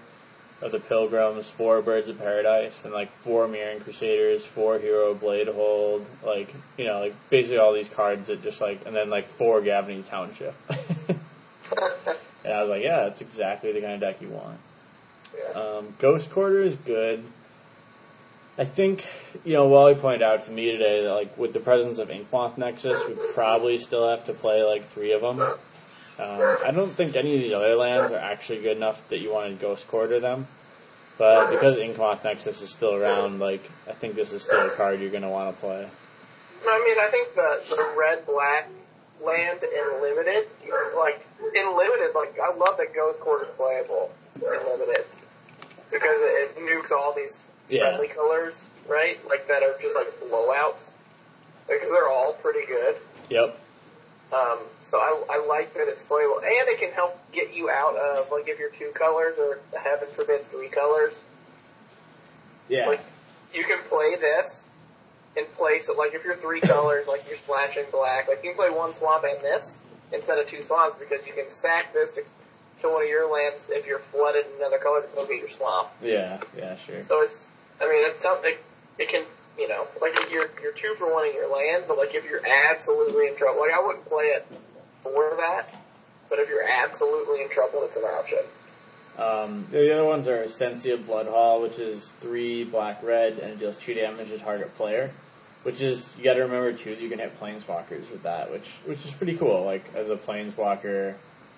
of 0.62 0.72
the 0.72 0.80
Pilgrims, 0.80 1.48
four 1.48 1.82
Birds 1.82 2.08
of 2.08 2.18
Paradise, 2.18 2.74
and 2.84 2.94
like 2.94 3.10
four 3.22 3.48
Mirran 3.48 3.82
Crusaders, 3.82 4.46
four 4.46 4.78
Hero 4.78 5.12
Blade 5.12 5.48
Hold, 5.48 6.06
like 6.24 6.54
you 6.78 6.86
know, 6.86 7.00
like 7.00 7.14
basically 7.28 7.58
all 7.58 7.74
these 7.74 7.90
cards 7.90 8.28
that 8.28 8.42
just 8.42 8.62
like, 8.62 8.86
and 8.86 8.96
then 8.96 9.10
like 9.10 9.28
four 9.28 9.60
Gavony 9.60 10.08
Township. 10.08 10.54
and 12.50 12.58
I 12.58 12.62
was 12.62 12.70
like, 12.70 12.82
yeah, 12.82 13.04
that's 13.04 13.20
exactly 13.20 13.72
the 13.72 13.80
kind 13.80 13.94
of 13.94 14.00
deck 14.00 14.20
you 14.20 14.28
want. 14.28 14.58
yeah. 15.36 15.60
Um, 15.60 15.94
Ghost 15.98 16.30
Quarter 16.30 16.62
is 16.62 16.76
good. 16.76 17.24
I 18.58 18.64
think, 18.64 19.06
you 19.44 19.54
know, 19.54 19.68
Wally 19.68 19.94
pointed 19.94 20.22
out 20.22 20.42
to 20.42 20.50
me 20.50 20.70
today 20.70 21.04
that, 21.04 21.12
like, 21.12 21.38
with 21.38 21.52
the 21.52 21.60
presence 21.60 21.98
of 21.98 22.08
Inkmoth 22.08 22.58
Nexus, 22.58 23.00
we 23.08 23.14
probably 23.32 23.78
still 23.78 24.08
have 24.08 24.24
to 24.24 24.34
play, 24.34 24.62
like, 24.62 24.90
three 24.92 25.12
of 25.12 25.22
them. 25.22 25.40
Um, 25.40 25.58
I 26.18 26.70
don't 26.72 26.92
think 26.92 27.16
any 27.16 27.36
of 27.36 27.40
these 27.40 27.52
other 27.52 27.76
lands 27.76 28.12
are 28.12 28.18
actually 28.18 28.60
good 28.60 28.76
enough 28.76 29.00
that 29.08 29.20
you 29.20 29.32
want 29.32 29.48
to 29.54 29.60
Ghost 29.60 29.86
Quarter 29.88 30.20
them. 30.20 30.46
But 31.16 31.50
because 31.50 31.76
Inkmoth 31.76 32.24
Nexus 32.24 32.60
is 32.60 32.70
still 32.70 32.94
around, 32.94 33.38
like, 33.38 33.62
I 33.88 33.92
think 33.92 34.16
this 34.16 34.32
is 34.32 34.42
still 34.42 34.66
a 34.66 34.70
card 34.70 35.00
you're 35.00 35.10
going 35.10 35.22
to 35.22 35.28
want 35.28 35.54
to 35.54 35.60
play. 35.60 35.88
I 36.66 36.78
mean, 36.84 36.98
I 36.98 37.10
think 37.10 37.34
the 37.34 37.74
the 37.74 37.94
red 37.96 38.26
black 38.26 38.68
land 39.24 39.60
in 39.62 40.02
limited, 40.02 40.48
like 40.96 41.26
in 41.54 41.76
limited, 41.76 42.14
like 42.14 42.38
I 42.38 42.54
love 42.54 42.76
that 42.78 42.94
Ghost 42.94 43.20
Quarter's 43.20 43.48
playable 43.56 44.10
in 44.36 44.42
limited 44.68 45.04
because 45.90 46.18
it, 46.20 46.56
it 46.56 46.58
nukes 46.58 46.90
all 46.92 47.12
these 47.14 47.42
Yeah. 47.68 47.80
friendly 47.90 48.08
colors, 48.08 48.62
right? 48.88 49.18
Like 49.28 49.48
that 49.48 49.62
are 49.62 49.76
just 49.80 49.94
like 49.94 50.20
blowouts 50.20 50.80
because 51.68 51.90
they're 51.90 52.08
all 52.08 52.34
pretty 52.34 52.66
good. 52.66 52.96
Yep. 53.28 53.58
Um, 54.32 54.58
so 54.82 54.98
I, 54.98 55.24
I 55.28 55.46
like 55.46 55.74
that 55.74 55.88
it's 55.88 56.02
playable, 56.04 56.38
and 56.38 56.68
it 56.68 56.78
can 56.78 56.92
help 56.92 57.18
get 57.32 57.52
you 57.52 57.68
out 57.68 57.96
of 57.96 58.30
like 58.30 58.48
if 58.48 58.58
you're 58.58 58.70
two 58.70 58.92
colors 58.94 59.36
or 59.38 59.58
heaven 59.76 60.08
forbid 60.14 60.48
three 60.50 60.68
colors. 60.68 61.12
Yeah. 62.68 62.86
Like 62.86 63.00
you 63.52 63.64
can 63.64 63.78
play 63.88 64.14
this 64.16 64.62
in 65.40 65.46
place 65.56 65.88
of 65.88 65.96
like 65.96 66.14
if 66.14 66.24
you're 66.24 66.36
three 66.36 66.60
colors, 66.60 67.06
like 67.08 67.24
you're 67.28 67.38
splashing 67.38 67.84
black, 67.90 68.28
like 68.28 68.44
you 68.44 68.50
can 68.50 68.56
play 68.56 68.70
one 68.70 68.94
swamp 68.94 69.24
and 69.24 69.42
this 69.42 69.76
instead 70.12 70.38
of 70.38 70.48
two 70.48 70.62
swamps 70.62 70.96
because 70.98 71.26
you 71.26 71.32
can 71.32 71.50
sack 71.50 71.92
this 71.92 72.10
to 72.12 72.22
to 72.82 72.88
one 72.88 73.02
of 73.02 73.08
your 73.08 73.30
lands 73.30 73.64
if 73.68 73.86
you're 73.86 74.00
flooded 74.10 74.46
in 74.46 74.52
another 74.58 74.78
color 74.78 75.02
to 75.02 75.08
go 75.14 75.26
get 75.26 75.38
your 75.38 75.48
swamp. 75.48 75.88
Yeah, 76.02 76.40
yeah, 76.56 76.76
sure. 76.76 77.02
So 77.04 77.22
it's 77.22 77.46
I 77.80 77.84
mean 77.84 78.04
it's 78.06 78.22
something 78.22 78.54
it 78.98 79.08
can 79.08 79.24
you 79.58 79.68
know, 79.68 79.86
like 80.00 80.12
if 80.20 80.30
you're 80.30 80.50
you're 80.62 80.72
two 80.72 80.94
for 80.98 81.12
one 81.12 81.26
in 81.26 81.34
your 81.34 81.52
land, 81.54 81.84
but 81.86 81.98
like 81.98 82.14
if 82.14 82.24
you're 82.24 82.46
absolutely 82.46 83.26
in 83.26 83.36
trouble 83.36 83.60
like 83.60 83.72
I 83.72 83.84
wouldn't 83.84 84.06
play 84.06 84.26
it 84.26 84.46
for 85.02 85.34
that. 85.36 85.68
But 86.28 86.38
if 86.38 86.48
you're 86.48 86.66
absolutely 86.66 87.42
in 87.42 87.50
trouble 87.50 87.84
it's 87.84 87.96
an 87.96 88.04
option. 88.04 88.38
Um, 89.18 89.66
the 89.70 89.92
other 89.92 90.04
ones 90.04 90.28
are 90.28 90.44
Ostensia 90.44 91.04
Blood 91.04 91.26
Hall, 91.26 91.60
which 91.60 91.78
is 91.78 92.10
three 92.20 92.64
black 92.64 93.02
red 93.02 93.34
and 93.34 93.52
it 93.52 93.58
deals 93.58 93.76
two 93.76 93.92
damage 93.92 94.28
to 94.28 94.38
target 94.38 94.74
player. 94.76 95.10
Which 95.62 95.82
is 95.82 96.10
you 96.16 96.24
got 96.24 96.34
to 96.34 96.40
remember 96.40 96.72
too. 96.72 96.90
that 96.90 97.00
You 97.00 97.08
can 97.10 97.18
hit 97.18 97.38
planeswalkers 97.38 98.10
with 98.10 98.22
that, 98.22 98.50
which 98.50 98.66
which 98.86 99.04
is 99.04 99.12
pretty 99.12 99.36
cool. 99.36 99.64
Like 99.64 99.84
as 99.94 100.08
a 100.08 100.16
planeswalker, 100.16 101.14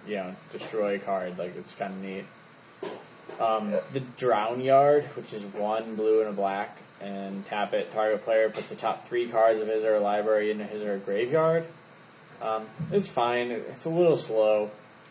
you 0.06 0.16
know, 0.16 0.34
destroy 0.50 0.96
a 0.96 0.98
card. 0.98 1.38
Like 1.38 1.56
it's 1.56 1.74
kind 1.74 1.92
of 1.92 2.00
neat. 2.00 2.24
Um, 3.40 3.74
the 3.92 4.00
Drown 4.00 4.60
Yard, 4.60 5.04
which 5.14 5.32
is 5.32 5.44
one 5.44 5.94
blue 5.94 6.20
and 6.20 6.28
a 6.28 6.32
black, 6.32 6.78
and 7.00 7.44
tap 7.46 7.72
it. 7.74 7.92
Target 7.92 8.24
player 8.24 8.50
puts 8.50 8.68
the 8.68 8.76
top 8.76 9.08
three 9.08 9.28
cards 9.30 9.60
of 9.60 9.68
his 9.68 9.84
or 9.84 9.94
her 9.94 10.00
library 10.00 10.50
into 10.50 10.64
his 10.64 10.82
or 10.82 10.98
her 10.98 10.98
graveyard. 10.98 11.66
Um, 12.40 12.66
it's 12.90 13.08
fine. 13.08 13.52
It's 13.52 13.84
a 13.84 13.88
little 13.88 14.18
slow. 14.18 14.70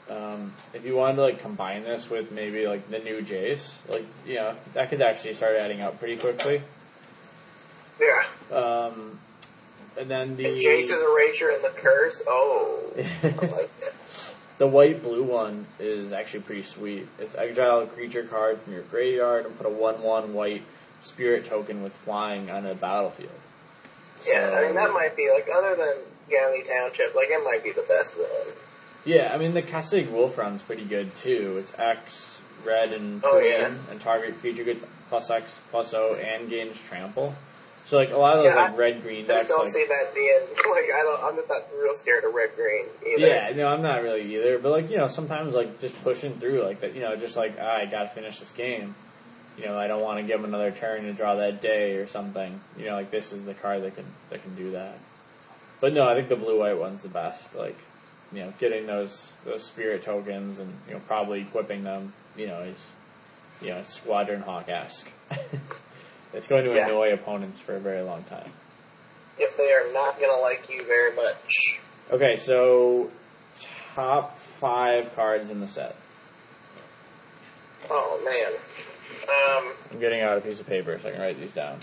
Um, 0.10 0.54
if 0.74 0.84
you 0.84 0.96
wanted 0.96 1.16
to 1.18 1.22
like 1.22 1.40
combine 1.40 1.84
this 1.84 2.10
with 2.10 2.32
maybe 2.32 2.68
like 2.68 2.90
the 2.90 3.00
new 3.00 3.22
Jace, 3.22 3.74
like 3.88 4.06
you 4.26 4.36
know, 4.36 4.56
that 4.74 4.90
could 4.90 5.02
actually 5.02 5.34
start 5.34 5.56
adding 5.58 5.82
up 5.82 6.00
pretty 6.00 6.18
quickly. 6.18 6.62
Yeah. 8.00 8.56
Um, 8.58 9.20
and 9.98 10.10
then 10.10 10.36
the 10.36 10.46
And 10.46 10.62
Jace's 10.62 11.02
erasure 11.02 11.50
and 11.50 11.64
the 11.64 11.70
curse, 11.70 12.22
oh 12.28 12.92
I 12.98 13.28
like 13.46 13.70
the 14.58 14.68
white 14.68 15.02
blue 15.02 15.24
one 15.24 15.66
is 15.80 16.12
actually 16.12 16.42
pretty 16.42 16.64
sweet. 16.64 17.08
It's 17.20 17.36
exile 17.36 17.82
a 17.82 17.88
creature 17.88 18.24
card 18.24 18.62
from 18.62 18.74
your 18.74 18.84
graveyard 18.84 19.46
and 19.46 19.58
put 19.58 19.66
a 19.66 19.70
one 19.70 20.02
one 20.02 20.34
white 20.34 20.64
spirit 21.00 21.46
token 21.46 21.82
with 21.82 21.94
flying 22.06 22.50
on 22.50 22.66
a 22.66 22.76
battlefield. 22.76 23.32
Yeah, 24.26 24.52
I 24.52 24.66
mean 24.68 24.76
that 24.76 24.92
might 24.92 25.16
be 25.16 25.30
like 25.34 25.48
other 25.56 25.76
than 25.76 25.96
Gavony 26.30 26.66
Township, 26.68 27.16
like 27.16 27.30
it 27.30 27.44
might 27.44 27.64
be 27.64 27.72
the 27.72 27.86
best 27.88 28.18
one. 28.18 28.56
Yeah, 29.04 29.32
I 29.34 29.38
mean 29.38 29.54
the 29.54 29.64
Kessig 29.64 30.12
Wolf 30.12 30.38
run's 30.38 30.62
pretty 30.62 30.86
good 30.86 31.16
too. 31.16 31.58
It's 31.58 31.74
X, 31.78 32.38
red, 32.64 32.94
and 32.94 33.24
Oh, 33.26 33.40
yeah. 33.40 33.74
and 33.90 34.00
target 34.00 34.40
creature 34.40 34.64
gets 34.64 34.84
plus 35.10 35.30
X, 35.32 35.58
plus 35.72 35.94
O, 35.96 36.14
and 36.14 36.50
gains 36.50 36.78
trample. 36.88 37.34
So 37.88 37.98
like 37.98 38.12
a 38.12 38.18
lot 38.18 38.38
of 38.38 38.44
those 38.44 38.54
Yeah, 38.56 38.64
like 38.68 38.78
red 38.78 39.02
green 39.02 39.26
I 39.26 39.28
decks. 39.38 39.48
don't 39.48 39.64
like, 39.64 39.74
see 39.74 39.86
that 39.86 40.14
being 40.14 40.40
like 40.72 40.86
I 40.96 41.02
don't. 41.04 41.24
I'm 41.24 41.36
just 41.36 41.50
not 41.50 41.64
real 41.78 41.94
scared 41.94 42.24
of 42.24 42.34
red 42.34 42.52
green 42.56 42.86
either. 43.06 43.28
yeah, 43.28 43.50
no, 43.56 43.68
I'm 43.68 43.82
not 43.82 44.02
really 44.04 44.36
either. 44.36 44.60
But 44.60 44.72
like 44.72 44.90
you 44.90 44.98
know, 44.98 45.08
sometimes 45.08 45.54
like 45.54 45.80
just 45.80 45.96
pushing 46.04 46.40
through 46.40 46.64
like 46.64 46.82
that. 46.82 46.96
You 46.96 47.02
know, 47.02 47.16
just 47.16 47.36
like 47.36 47.58
ah, 47.60 47.80
I 47.82 47.86
gotta 47.86 48.10
finish 48.10 48.40
this 48.40 48.52
game. 48.52 48.96
You 49.58 49.66
know, 49.66 49.78
I 49.78 49.88
don't 49.88 50.02
want 50.02 50.20
to 50.20 50.24
give 50.24 50.42
them 50.42 50.46
another 50.46 50.72
turn 50.72 51.04
to 51.04 51.14
draw 51.14 51.36
that 51.36 51.60
day 51.60 51.96
or 51.96 52.08
something. 52.08 52.60
You 52.78 52.86
know, 52.86 52.94
like 52.94 53.12
this 53.12 53.32
is 53.34 53.44
the 53.44 53.54
card 53.54 53.84
that 53.84 53.96
can 53.96 54.06
that 54.30 54.42
can 54.44 54.56
do 54.56 54.72
that. 54.72 54.98
But 55.82 55.94
no, 55.94 56.04
I 56.04 56.14
think 56.16 56.30
the 56.30 56.36
blue 56.38 56.60
white 56.60 56.78
one's 56.78 57.02
the 57.02 57.10
best. 57.10 57.54
Like, 57.56 57.76
you 58.32 58.44
know, 58.44 58.54
getting 58.60 58.86
those 58.86 59.34
those 59.44 59.64
spirit 59.66 60.04
tokens 60.04 60.60
and 60.60 60.74
you 60.88 60.94
know 60.94 61.02
probably 61.08 61.42
equipping 61.42 61.84
them. 61.84 62.14
You 62.38 62.48
know, 62.48 62.62
is 62.62 62.92
you 63.62 63.72
know 63.72 63.82
Squadron 63.82 64.42
Hawk 64.42 64.70
esque. 64.70 65.10
it's 66.34 66.48
going 66.48 66.66
to 66.66 66.74
Yeah. 66.74 66.86
annoy 66.88 67.14
opponents 67.14 67.60
for 67.60 67.76
a 67.76 67.80
very 67.80 68.02
long 68.02 68.24
time. 68.24 68.52
If 69.38 69.58
they 69.58 69.72
are 69.74 69.92
not 69.94 70.20
gonna 70.20 70.40
like 70.42 70.70
you 70.70 70.84
very 70.86 71.16
much. 71.16 71.80
Okay, 72.12 72.36
so 72.36 73.10
top 73.96 74.38
five 74.38 75.16
cards 75.16 75.50
in 75.50 75.60
the 75.62 75.68
set. 75.68 75.96
Oh 77.90 78.22
man. 78.24 78.54
Um, 79.24 79.74
I'm 79.92 80.00
getting 80.00 80.22
out 80.22 80.38
a 80.38 80.42
piece 80.42 80.60
of 80.60 80.68
paper 80.68 81.00
so 81.02 81.08
I 81.10 81.12
can 81.12 81.22
write 81.22 81.40
these 81.40 81.52
down. 81.54 81.80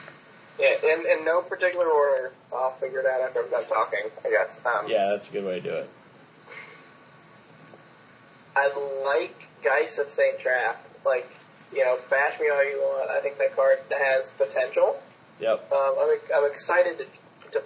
yeah, 0.59 0.75
in, 0.83 1.05
in 1.19 1.25
no 1.25 1.41
particular 1.43 1.87
order. 1.87 2.33
I'll 2.53 2.73
figure 2.73 3.01
it 3.01 3.07
out 3.07 3.21
after 3.23 3.43
I'm 3.43 3.51
done 3.51 3.65
talking, 3.67 4.11
I 4.25 4.31
guess. 4.31 4.61
Um, 4.65 4.89
Yeah, 4.89 5.09
that's 5.11 5.29
a 5.29 5.33
good 5.33 5.45
way 5.45 5.55
to 5.55 5.61
do 5.61 5.75
it. 5.75 5.91
I 8.57 8.69
like 9.05 9.35
Geist 9.63 9.99
of 9.99 10.11
St. 10.11 10.39
Traft. 10.39 10.77
Like, 11.05 11.29
you 11.73 11.85
know, 11.85 11.99
bash 12.11 12.39
me 12.41 12.49
all 12.49 12.65
you 12.65 12.79
want. 12.79 13.11
I 13.11 13.21
think 13.21 13.39
that 13.39 13.55
card 13.55 13.79
has 13.91 14.31
potential. 14.37 15.01
Yep. 15.41 15.71
Um, 15.73 15.95
I'm, 16.01 16.19
I'm 16.35 16.51
excited 16.51 16.99
to, 16.99 17.51
to, 17.53 17.65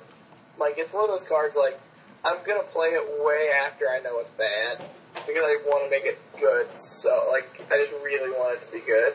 like, 0.59 0.74
it's 0.77 0.93
one 0.93 1.05
of 1.05 1.11
those 1.11 1.27
cards, 1.27 1.57
like, 1.57 1.79
I'm 2.24 2.39
gonna 2.47 2.62
play 2.62 2.89
it 2.89 3.24
way 3.24 3.51
after 3.51 3.87
I 3.89 4.01
know 4.01 4.19
it's 4.20 4.31
bad. 4.33 4.87
Because 5.15 5.45
I 5.45 5.59
want 5.66 5.85
to 5.85 5.91
make 5.91 6.05
it 6.05 6.19
good. 6.41 6.69
So, 6.81 7.29
like, 7.31 7.66
I 7.70 7.79
just 7.79 7.93
really 8.03 8.31
want 8.31 8.57
it 8.57 8.66
to 8.66 8.73
be 8.73 8.81
good. 8.81 9.12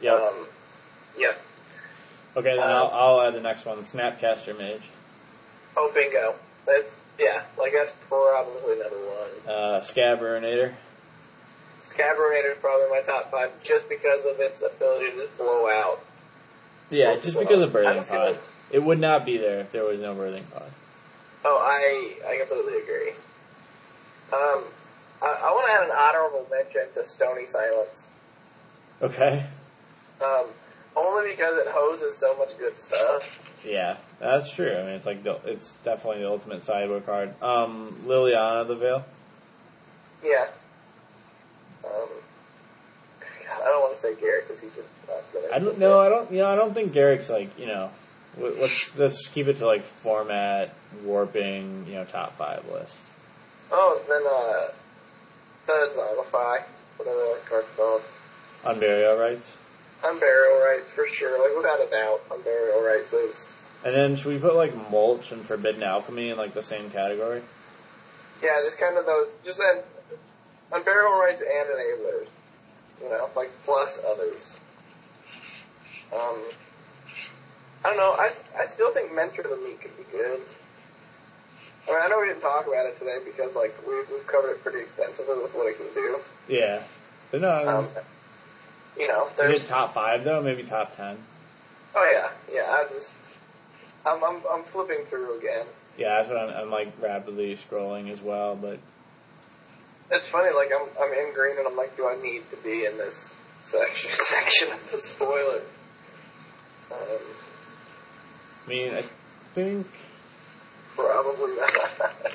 Yep. 0.00 0.12
Um, 0.12 0.46
yeah. 1.16 1.32
okay, 2.36 2.56
then 2.56 2.60
I'll, 2.60 2.90
I'll 2.92 3.20
add 3.22 3.34
the 3.34 3.40
next 3.40 3.64
one, 3.64 3.78
Snapcaster 3.84 4.58
Mage. 4.58 4.82
Oh, 5.76 5.90
bingo. 5.94 6.34
That's, 6.66 6.96
yeah, 7.18 7.44
like, 7.56 7.72
that's 7.72 7.92
probably 8.08 8.76
number 8.76 8.98
one. 8.98 9.48
Uh, 9.48 9.80
Skaab 9.80 10.20
Skaab 11.88 12.16
Ruinator 12.16 12.52
is 12.52 12.58
probably 12.60 12.88
my 12.90 13.02
top 13.02 13.30
five 13.30 13.50
just 13.62 13.88
because 13.88 14.24
of 14.24 14.40
its 14.40 14.62
ability 14.62 15.10
to 15.12 15.16
just 15.26 15.36
blow 15.36 15.68
out. 15.68 16.00
Yeah, 16.90 17.16
just 17.16 17.38
because 17.38 17.60
of 17.60 17.74
I 17.74 17.78
Birthing 17.78 18.08
Pod. 18.08 18.38
It 18.70 18.78
would 18.82 18.98
not 18.98 19.24
be 19.24 19.38
there 19.38 19.60
if 19.60 19.72
there 19.72 19.84
was 19.84 20.00
no 20.00 20.14
Birthing 20.14 20.50
Pod. 20.50 20.70
Oh, 21.44 21.58
I 21.58 22.26
I 22.26 22.38
completely 22.38 22.80
agree. 22.80 23.10
Um, 24.32 24.64
I, 25.22 25.26
I 25.26 25.50
want 25.52 25.66
to 25.66 25.72
add 25.72 25.84
an 25.84 25.90
honorable 25.90 26.46
mention 26.50 26.92
to 26.94 27.06
Stony 27.08 27.46
Silence. 27.46 28.08
Okay. 29.02 29.44
Um, 30.24 30.46
only 30.96 31.30
because 31.30 31.58
it 31.58 31.66
hoses 31.68 32.16
so 32.16 32.36
much 32.36 32.56
good 32.58 32.78
stuff. 32.78 33.40
Yeah, 33.64 33.96
that's 34.20 34.50
true. 34.50 34.72
I 34.72 34.82
mean, 34.84 34.94
it's 34.94 35.06
like 35.06 35.22
the, 35.22 35.38
it's 35.44 35.72
definitely 35.84 36.22
the 36.22 36.28
ultimate 36.28 36.64
sideboard 36.64 37.06
card. 37.06 37.42
Um, 37.42 38.02
Liliana 38.06 38.66
the 38.66 38.76
Veil. 38.76 39.04
Yeah. 40.24 40.48
Um, 41.84 42.08
I 43.50 43.64
don't 43.64 43.80
want 43.82 43.94
to 43.94 44.00
say 44.00 44.12
Garruk 44.14 44.48
because 44.48 44.60
he's 44.60 44.74
just 44.74 44.88
not. 45.08 45.22
I 45.52 45.58
don't 45.58 45.78
know. 45.78 46.00
I 46.00 46.08
don't. 46.08 46.30
You 46.32 46.38
know, 46.38 46.46
I 46.46 46.54
don't 46.54 46.74
think 46.74 46.92
Garruk's 46.92 47.28
like 47.28 47.58
you 47.58 47.66
know. 47.66 47.90
let- 48.38 48.58
Let's 48.58 48.96
let's 48.96 49.28
keep 49.28 49.46
it 49.48 49.58
to 49.58 49.66
like 49.66 49.84
format 50.02 50.74
warping. 51.04 51.86
You 51.86 51.94
know, 51.94 52.04
top 52.04 52.36
five 52.36 52.64
list. 52.70 52.96
Oh, 53.70 54.00
then 54.08 54.22
uh, 54.26 54.72
that 55.66 55.88
is 55.88 55.96
Xylify, 55.96 56.62
whatever 56.96 57.18
that 57.20 57.46
card's 57.48 57.68
called. 57.76 58.02
On 58.64 58.78
burial 58.80 59.16
rights. 59.16 59.50
Unburial 60.02 60.62
rites 60.64 60.90
for 60.94 61.06
sure, 61.08 61.38
like 61.42 61.56
without 61.56 61.80
a 61.80 61.90
doubt, 61.90 62.20
unburial 62.28 62.82
rites 62.84 63.12
is. 63.12 63.54
And 63.84 63.94
then 63.94 64.16
should 64.16 64.26
we 64.32 64.38
put 64.38 64.54
like 64.54 64.74
mulch 64.90 65.32
and 65.32 65.44
forbidden 65.46 65.82
alchemy 65.82 66.30
in 66.30 66.36
like 66.36 66.54
the 66.54 66.62
same 66.62 66.90
category? 66.90 67.42
Yeah, 68.42 68.60
just 68.64 68.78
kind 68.78 68.96
of 68.98 69.06
those, 69.06 69.28
just 69.42 69.60
then, 70.70 70.82
unburial 70.82 71.20
rites 71.20 71.40
and 71.40 71.68
enablers. 71.68 72.26
You 73.02 73.10
know, 73.10 73.28
like 73.36 73.50
plus 73.64 73.98
others. 74.08 74.56
Um, 76.12 76.42
I 77.84 77.88
don't 77.88 77.96
know. 77.96 78.12
I 78.12 78.32
I 78.58 78.66
still 78.66 78.92
think 78.92 79.12
mentor 79.14 79.42
the 79.42 79.56
meat 79.56 79.80
could 79.80 79.96
be 79.96 80.04
good. 80.10 80.40
I 81.86 81.90
mean, 81.90 82.00
I 82.02 82.08
know 82.08 82.20
we 82.20 82.28
didn't 82.28 82.40
talk 82.40 82.66
about 82.66 82.86
it 82.86 82.98
today 82.98 83.18
because 83.24 83.54
like 83.54 83.74
we 83.86 83.94
we've 84.12 84.26
covered 84.26 84.52
it 84.52 84.62
pretty 84.62 84.80
extensively 84.80 85.36
with 85.42 85.54
what 85.54 85.66
it 85.66 85.76
can 85.76 85.92
do. 85.94 86.20
Yeah. 86.48 86.82
But 87.30 87.40
no, 87.42 87.48
I 87.48 87.66
Um, 87.66 87.88
you 88.96 89.08
know, 89.08 89.28
there's 89.36 89.66
top 89.66 89.92
five 89.92 90.24
though? 90.24 90.40
Maybe 90.40 90.62
top 90.62 90.96
ten. 90.96 91.18
oh 91.94 92.10
yeah, 92.12 92.30
yeah. 92.54 92.70
I 92.70 92.86
just 92.92 93.12
I'm 94.06 94.22
I'm 94.22 94.40
I'm 94.50 94.64
flipping 94.64 95.04
through 95.10 95.38
again. 95.38 95.66
Yeah, 95.98 96.16
that's 96.16 96.28
what 96.28 96.38
I'm, 96.38 96.50
I'm 96.50 96.70
like 96.70 96.92
rapidly 97.02 97.56
scrolling 97.56 98.10
as 98.10 98.20
well. 98.22 98.56
But 98.56 98.78
It's 100.14 100.28
funny, 100.28 100.54
like 100.54 100.70
I'm 100.72 100.86
I'm 101.02 101.12
in 101.12 101.34
green 101.34 101.58
and 101.58 101.66
I'm 101.66 101.76
like, 101.76 101.96
do 101.96 102.06
I 102.06 102.14
need 102.22 102.48
to 102.50 102.56
be 102.58 102.86
in 102.86 102.96
this 102.96 103.34
section 103.62 104.10
section 104.20 104.68
of 104.72 104.78
the 104.92 104.98
spoiler? 105.00 105.62
Um, 106.92 106.98
I 108.64 108.68
mean, 108.68 108.94
I 108.94 109.04
think 109.54 109.88
probably 110.94 111.56
not. 111.56 111.72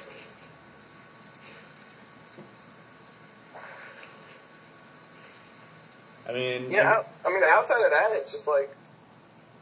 I 6.27 6.34
mean, 6.34 6.69
yeah, 6.69 7.03
I 7.26 7.30
mean 7.30 7.41
outside 7.49 7.84
of 7.85 7.91
that, 7.91 8.10
it's 8.11 8.31
just 8.34 8.45
like 8.45 8.76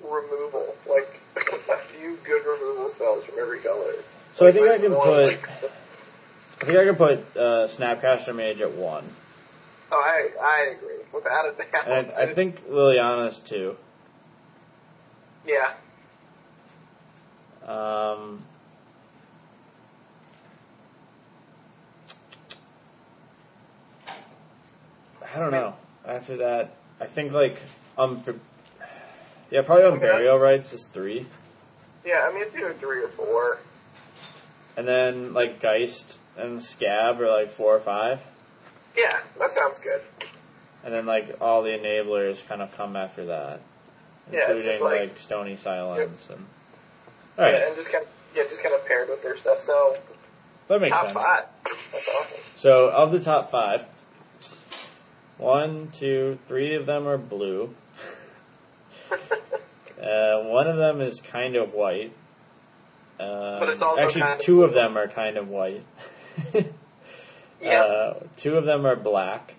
removal, 0.01 0.75
like 0.89 1.21
a 1.37 1.77
few 1.95 2.17
good 2.25 2.43
removal 2.45 2.89
spells 2.89 3.25
from 3.25 3.35
every 3.39 3.59
color. 3.59 3.93
So 4.33 4.47
I 4.47 4.51
think 4.51 4.67
I 4.67 4.77
can 4.79 4.91
One, 4.91 5.07
put. 5.07 5.27
like, 5.27 5.49
I 6.61 6.65
think 6.65 6.77
I 6.77 6.85
can 6.85 6.95
put 6.95 7.19
uh, 7.37 7.67
Snapcaster 7.67 8.35
Mage 8.35 8.61
at 8.61 8.73
one, 8.73 9.07
oh, 9.91 9.95
I 9.95 10.29
I 10.43 10.75
agree 10.75 11.03
without 11.13 11.45
a 11.47 11.51
doubt. 11.53 11.87
and 11.87 12.11
I, 12.11 12.21
I 12.23 12.33
think 12.33 12.67
Liliana's 12.67 13.37
two. 13.39 13.75
yeah, 15.45 15.73
Um, 17.65 18.43
I 25.33 25.39
don't 25.39 25.51
know. 25.51 25.75
After 26.05 26.37
that, 26.37 26.75
I 26.99 27.05
think 27.05 27.31
like 27.33 27.57
um, 27.97 28.23
yeah, 29.51 29.61
probably 29.61 29.85
on 29.85 29.99
burial 29.99 30.39
rights 30.39 30.73
is 30.73 30.83
three, 30.85 31.25
yeah. 32.05 32.27
I 32.27 32.33
mean 32.33 32.43
it's 32.43 32.55
either 32.55 32.73
three 32.79 33.03
or 33.03 33.09
four. 33.09 33.59
and 34.77 34.87
then 34.87 35.33
like 35.33 35.59
Geist 35.59 36.17
and 36.37 36.59
Skaab 36.59 37.19
are 37.19 37.29
like 37.29 37.51
four 37.53 37.75
or 37.75 37.79
five, 37.79 38.19
Yeah, 38.95 39.19
that 39.39 39.53
sounds 39.53 39.79
good. 39.79 40.01
and 40.83 40.93
then 40.93 41.05
like 41.05 41.37
all 41.41 41.63
the 41.63 41.71
enablers 41.71 42.45
kind 42.47 42.61
of 42.61 42.71
come 42.77 42.95
after 42.95 43.25
that, 43.27 43.59
Yeah, 44.31 44.51
including 44.51 44.81
like- 44.81 44.99
like 45.11 45.19
Stony 45.19 45.57
Silence 45.57 46.25
and. 46.29 46.45
All 47.37 47.45
right, 47.45 47.53
Yeah, 47.53 47.67
and 47.67 47.75
just 47.75 47.91
kind 47.91 48.03
of 48.03 48.09
yeah, 48.35 48.43
just 48.49 48.61
kind 48.63 48.73
of 48.75 48.85
paired 48.85 49.09
with 49.09 49.21
their 49.23 49.37
stuff. 49.37 49.61
So 49.61 49.97
that 50.67 50.81
makes 50.81 50.95
top 50.95 51.05
sense. 51.07 51.13
five. 51.13 51.45
That's 51.91 52.07
awesome. 52.09 52.37
So 52.55 52.89
of 52.89 53.11
the 53.11 53.19
top 53.19 53.51
five, 53.51 53.85
one, 55.37 55.89
two, 55.91 56.39
three 56.47 56.75
of 56.75 56.85
them 56.85 57.07
are 57.07 57.17
blue. 57.17 57.73
Uh, 59.99 60.43
one 60.43 60.67
of 60.67 60.77
them 60.77 61.01
is 61.01 61.19
kind 61.19 61.55
of 61.55 61.73
white. 61.73 62.11
Um, 63.19 63.59
But 63.59 63.69
it's 63.69 63.81
also 63.81 64.03
actually 64.03 64.21
kind 64.21 64.33
of 64.39 64.45
two 64.45 64.63
of 64.63 64.73
them 64.75 64.95
are 64.95 65.07
kind 65.07 65.37
of 65.37 65.49
white. 65.49 65.83
Yeah. 67.61 67.81
Uh, 67.81 68.19
two 68.35 68.55
of 68.55 68.65
them 68.65 68.85
are 68.85 68.95
black, 68.95 69.55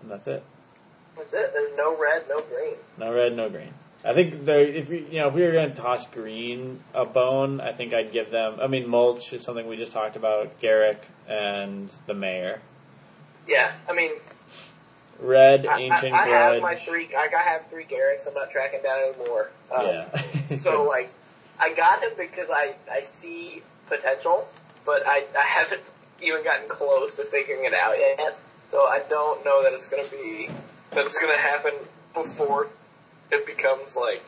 and 0.00 0.10
that's 0.10 0.26
it. 0.26 0.42
That's 1.16 1.34
it. 1.34 1.52
There's 1.52 1.76
no 1.76 1.96
red, 1.98 2.24
no 2.28 2.40
green. 2.40 2.76
No 2.98 3.12
red, 3.12 3.36
no 3.36 3.50
green. 3.50 3.74
I 4.04 4.14
think 4.14 4.34
if 4.46 4.88
we, 4.88 5.06
you 5.10 5.18
know, 5.18 5.28
if 5.28 5.34
we 5.34 5.42
were 5.42 5.52
going 5.52 5.70
to 5.70 5.74
toss 5.74 6.06
green 6.06 6.80
a 6.94 7.04
bone, 7.04 7.60
I 7.60 7.72
think 7.72 7.92
I'd 7.92 8.12
give 8.12 8.30
them. 8.30 8.58
I 8.60 8.68
mean, 8.68 8.88
mulch 8.88 9.32
is 9.32 9.42
something 9.42 9.66
we 9.66 9.76
just 9.76 9.92
talked 9.92 10.16
about. 10.16 10.60
Garruk 10.60 10.98
and 11.28 11.92
the 12.06 12.14
mayor. 12.14 12.60
Yeah, 13.46 13.72
I 13.88 13.94
mean, 13.94 14.12
Red, 15.18 15.66
I, 15.66 15.80
ancient 15.80 16.14
I, 16.14 16.24
I 16.24 16.52
have 16.52 16.62
my 16.62 16.76
three. 16.76 17.08
I, 17.14 17.28
I 17.34 17.42
have 17.42 17.68
three 17.70 17.84
Garruks. 17.84 18.26
I'm 18.26 18.34
not 18.34 18.50
tracking 18.50 18.82
down 18.82 19.14
anymore. 19.14 19.50
Um, 19.74 19.86
yeah. 19.86 20.22
So 20.60 20.84
like, 20.84 21.12
I 21.58 21.74
got 21.74 22.02
him 22.02 22.12
because 22.16 22.48
I 22.50 22.76
I 22.90 23.02
see 23.02 23.62
potential, 23.88 24.48
but 24.86 25.06
I 25.06 25.24
I 25.38 25.44
haven't 25.44 25.82
even 26.22 26.42
gotten 26.44 26.68
close 26.68 27.14
to 27.14 27.24
figuring 27.24 27.64
it 27.66 27.74
out 27.74 27.98
yet. 27.98 28.38
So 28.70 28.78
I 28.84 29.00
don't 29.08 29.44
know 29.44 29.62
that 29.64 29.72
it's 29.74 29.86
gonna 29.86 30.08
be 30.08 30.48
that 30.92 31.04
it's 31.04 31.18
gonna 31.18 31.36
happen 31.36 31.72
before 32.14 32.68
it 33.30 33.44
becomes 33.44 33.94
like 33.96 34.22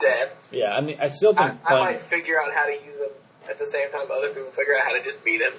dead. 0.00 0.30
yeah, 0.50 0.74
I 0.74 0.80
mean, 0.80 0.96
I 1.00 1.08
still 1.08 1.34
I, 1.36 1.48
think 1.48 1.60
I 1.64 1.68
playing. 1.68 1.84
might 1.84 2.02
figure 2.02 2.40
out 2.40 2.52
how 2.54 2.64
to 2.64 2.72
use 2.72 2.96
him 2.96 3.10
at 3.48 3.58
the 3.58 3.66
same 3.66 3.90
time 3.90 4.06
other 4.10 4.28
people 4.28 4.50
figure 4.50 4.76
out 4.78 4.84
how 4.84 4.92
to 4.92 5.02
just 5.02 5.22
beat 5.24 5.40
him. 5.40 5.52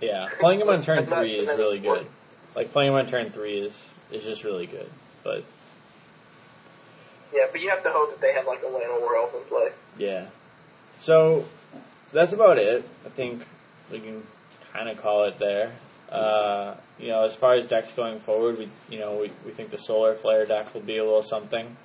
Yeah, 0.00 0.28
playing 0.40 0.60
him 0.60 0.68
on 0.70 0.82
turn 0.82 1.06
three 1.14 1.32
is 1.34 1.48
really 1.48 1.78
good. 1.80 2.06
Like 2.54 2.72
playing 2.72 2.90
him 2.90 2.94
on 2.94 3.06
turn 3.06 3.30
three 3.30 3.60
is 3.60 3.74
is 4.10 4.22
just 4.24 4.44
really 4.44 4.66
good. 4.66 4.90
But 5.22 5.44
Yeah, 7.32 7.46
but 7.50 7.60
you 7.60 7.70
have 7.70 7.82
to 7.84 7.90
hope 7.90 8.10
that 8.10 8.20
they 8.20 8.32
have 8.32 8.46
like 8.46 8.62
a 8.62 8.66
Lana 8.68 9.00
World 9.00 9.30
in 9.34 9.42
play. 9.48 9.68
yeah, 9.98 10.26
so 11.00 11.44
that's 12.14 12.32
about 12.32 12.58
it. 12.58 12.88
I 13.04 13.08
think 13.10 13.44
we 13.90 14.00
can 14.00 14.22
kind 14.72 14.88
of 14.88 14.98
call 14.98 15.24
it 15.24 15.38
there. 15.38 15.72
Uh, 16.10 16.76
you 16.98 17.08
know, 17.08 17.24
as 17.24 17.34
far 17.34 17.54
as 17.54 17.66
decks 17.66 17.92
going 17.92 18.20
forward, 18.20 18.58
we 18.58 18.68
you 18.88 19.00
know 19.00 19.16
we 19.16 19.32
we 19.44 19.50
think 19.50 19.70
the 19.70 19.78
Solar 19.78 20.14
Flare 20.14 20.46
deck 20.46 20.72
will 20.72 20.80
be 20.80 20.96
a 20.98 21.04
little 21.04 21.22
something. 21.22 21.76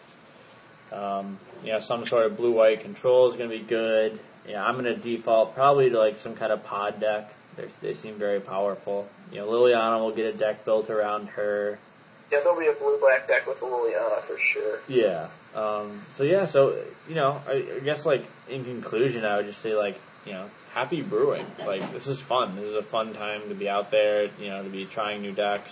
Um, 0.91 1.39
you 1.63 1.71
know, 1.71 1.79
some 1.79 2.05
sort 2.05 2.25
of 2.25 2.37
blue 2.37 2.51
white 2.51 2.81
control 2.81 3.29
is 3.29 3.35
going 3.35 3.49
to 3.49 3.57
be 3.57 3.63
good. 3.63 4.19
Yeah, 4.47 4.63
I'm 4.63 4.73
going 4.73 4.85
to 4.85 4.95
default 4.95 5.53
probably 5.53 5.89
to 5.89 5.99
like 5.99 6.17
some 6.17 6.35
kind 6.35 6.51
of 6.51 6.63
pod 6.63 6.99
deck 6.99 7.31
They're, 7.55 7.67
they 7.81 7.93
seem 7.93 8.17
very 8.17 8.39
powerful. 8.39 9.07
You 9.31 9.39
know, 9.39 9.47
Liliana 9.47 9.99
will 9.99 10.15
get 10.15 10.25
a 10.25 10.37
deck 10.37 10.65
built 10.65 10.89
around 10.89 11.27
her. 11.29 11.77
Yeah, 12.31 12.39
there'll 12.39 12.59
be 12.59 12.67
a 12.67 12.73
blue 12.73 12.99
black 12.99 13.27
deck 13.27 13.47
with 13.47 13.59
Liliana 13.59 14.21
for 14.21 14.37
sure. 14.37 14.79
Yeah. 14.87 15.29
Um, 15.55 16.03
so 16.15 16.23
yeah, 16.23 16.45
so 16.45 16.83
you 17.07 17.15
know, 17.15 17.41
I, 17.47 17.77
I 17.77 17.79
guess 17.79 18.05
like 18.05 18.25
in 18.47 18.63
conclusion, 18.63 19.25
I 19.25 19.37
would 19.37 19.47
just 19.47 19.61
say 19.61 19.75
like 19.75 19.99
you 20.25 20.33
know, 20.33 20.49
happy 20.73 21.01
brewing. 21.01 21.45
Like 21.59 21.91
this 21.93 22.07
is 22.07 22.19
fun. 22.19 22.55
This 22.55 22.65
is 22.65 22.75
a 22.75 22.83
fun 22.83 23.13
time 23.13 23.49
to 23.49 23.55
be 23.55 23.69
out 23.69 23.91
there. 23.91 24.29
You 24.39 24.49
know, 24.49 24.63
to 24.63 24.69
be 24.69 24.85
trying 24.85 25.21
new 25.21 25.33
decks. 25.33 25.71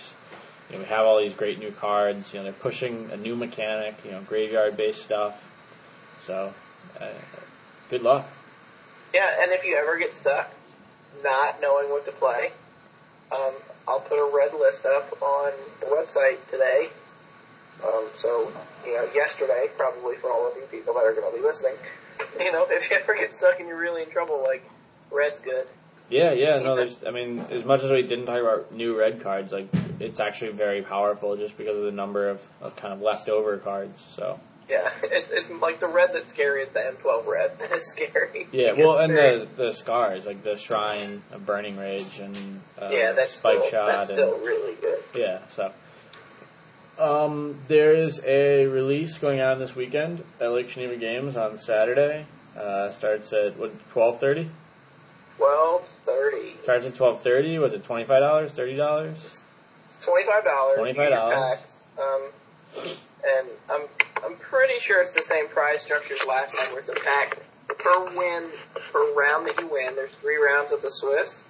You 0.68 0.76
know, 0.76 0.82
we 0.82 0.88
have 0.88 1.06
all 1.06 1.18
these 1.18 1.34
great 1.34 1.58
new 1.58 1.72
cards. 1.72 2.32
You 2.32 2.40
know, 2.40 2.44
they're 2.44 2.52
pushing 2.52 3.10
a 3.10 3.16
new 3.16 3.36
mechanic. 3.36 3.96
You 4.04 4.12
know, 4.12 4.22
graveyard 4.22 4.76
based 4.76 5.02
stuff. 5.02 5.36
So, 6.26 6.52
uh, 7.00 7.06
good 7.90 8.02
luck. 8.02 8.26
Yeah, 9.14 9.42
and 9.42 9.52
if 9.52 9.64
you 9.64 9.76
ever 9.76 9.98
get 9.98 10.14
stuck 10.14 10.50
not 11.22 11.60
knowing 11.60 11.90
what 11.90 12.04
to 12.04 12.12
play, 12.12 12.52
um, 13.32 13.54
I'll 13.86 14.00
put 14.00 14.18
a 14.18 14.30
red 14.34 14.52
list 14.58 14.84
up 14.84 15.20
on 15.22 15.52
the 15.80 15.86
website 15.86 16.38
today. 16.50 16.90
Um, 17.84 18.08
so, 18.18 18.52
you 18.84 18.94
know, 18.94 19.08
yesterday, 19.14 19.68
probably 19.76 20.16
for 20.16 20.30
all 20.30 20.50
of 20.50 20.56
you 20.56 20.62
people 20.70 20.94
that 20.94 21.04
are 21.04 21.14
going 21.14 21.32
to 21.32 21.38
be 21.38 21.44
listening, 21.44 21.74
you 22.40 22.52
know, 22.52 22.66
if 22.68 22.90
you 22.90 22.96
ever 22.96 23.14
get 23.14 23.34
stuck 23.34 23.58
and 23.58 23.68
you're 23.68 23.78
really 23.78 24.02
in 24.02 24.10
trouble, 24.10 24.42
like, 24.42 24.68
red's 25.10 25.38
good. 25.38 25.66
Yeah, 26.10 26.32
yeah, 26.32 26.58
no, 26.60 26.74
there's, 26.74 26.96
I 27.06 27.10
mean, 27.10 27.40
as 27.50 27.64
much 27.64 27.82
as 27.82 27.90
we 27.90 28.02
didn't 28.02 28.26
talk 28.26 28.40
about 28.40 28.72
new 28.72 28.98
red 28.98 29.22
cards, 29.22 29.52
like, 29.52 29.68
it's 30.00 30.20
actually 30.20 30.52
very 30.52 30.82
powerful 30.82 31.36
just 31.36 31.56
because 31.58 31.76
of 31.76 31.84
the 31.84 31.92
number 31.92 32.30
of, 32.30 32.40
of 32.62 32.76
kind 32.76 32.94
of 32.94 33.00
leftover 33.00 33.58
cards, 33.58 34.02
so. 34.16 34.40
Yeah, 34.70 34.90
it's, 35.02 35.30
it's 35.30 35.50
like 35.60 35.80
the 35.80 35.88
red 35.88 36.10
that's 36.14 36.30
scary 36.30 36.62
is 36.62 36.68
the 36.70 36.80
M12 36.80 37.26
red 37.26 37.58
that 37.58 37.72
is 37.72 37.90
scary. 37.90 38.48
Yeah, 38.52 38.72
well, 38.78 38.98
and 38.98 39.14
the, 39.14 39.48
the 39.56 39.72
scars, 39.72 40.24
like 40.24 40.42
the 40.42 40.56
Shrine 40.56 41.22
of 41.30 41.44
Burning 41.44 41.76
Rage 41.76 42.18
and, 42.20 42.60
uh, 42.80 42.88
yeah, 42.90 43.12
that's 43.12 43.34
Spike 43.34 43.58
still, 43.58 43.70
Shot. 43.70 43.92
that's 43.92 44.10
and, 44.10 44.18
still 44.18 44.38
really 44.38 44.76
good. 44.76 45.02
Yeah, 45.14 45.40
so. 45.50 45.72
Um, 46.98 47.60
there 47.68 47.94
is 47.94 48.20
a 48.24 48.66
release 48.66 49.18
going 49.18 49.40
on 49.40 49.60
this 49.60 49.74
weekend 49.76 50.24
at 50.40 50.50
Lake 50.50 50.68
Geneva 50.68 50.96
Games 50.96 51.36
on 51.36 51.56
Saturday. 51.58 52.26
Uh, 52.56 52.90
starts 52.90 53.32
at 53.32 53.56
what 53.56 53.72
twelve 53.88 54.18
thirty. 54.18 54.50
Twelve 55.36 55.86
thirty. 56.04 56.56
Starts 56.64 56.86
at 56.86 56.96
twelve 56.96 57.22
thirty. 57.22 57.56
Was 57.58 57.72
it 57.72 57.84
twenty 57.84 58.04
five 58.04 58.20
dollars? 58.20 58.50
Thirty 58.52 58.76
dollars? 58.76 59.16
Twenty 60.02 60.26
five 60.26 60.44
dollars. 60.44 60.78
$25. 60.78 61.82
Um, 61.98 62.30
and 62.76 63.48
I'm 63.70 63.82
I'm 64.24 64.36
pretty 64.36 64.80
sure 64.80 65.00
it's 65.00 65.14
the 65.14 65.22
same 65.22 65.48
price 65.48 65.82
structure 65.82 66.14
as 66.14 66.26
last 66.26 66.56
time, 66.56 66.70
where 66.70 66.80
it's 66.80 66.88
a 66.88 66.94
pack 66.94 67.38
per 67.78 68.06
win 68.16 68.50
per 68.92 69.14
round 69.14 69.46
that 69.46 69.60
you 69.60 69.68
win. 69.68 69.94
There's 69.94 70.12
three 70.14 70.36
rounds 70.36 70.72
of 70.72 70.82
the 70.82 70.90
Swiss, 70.90 71.42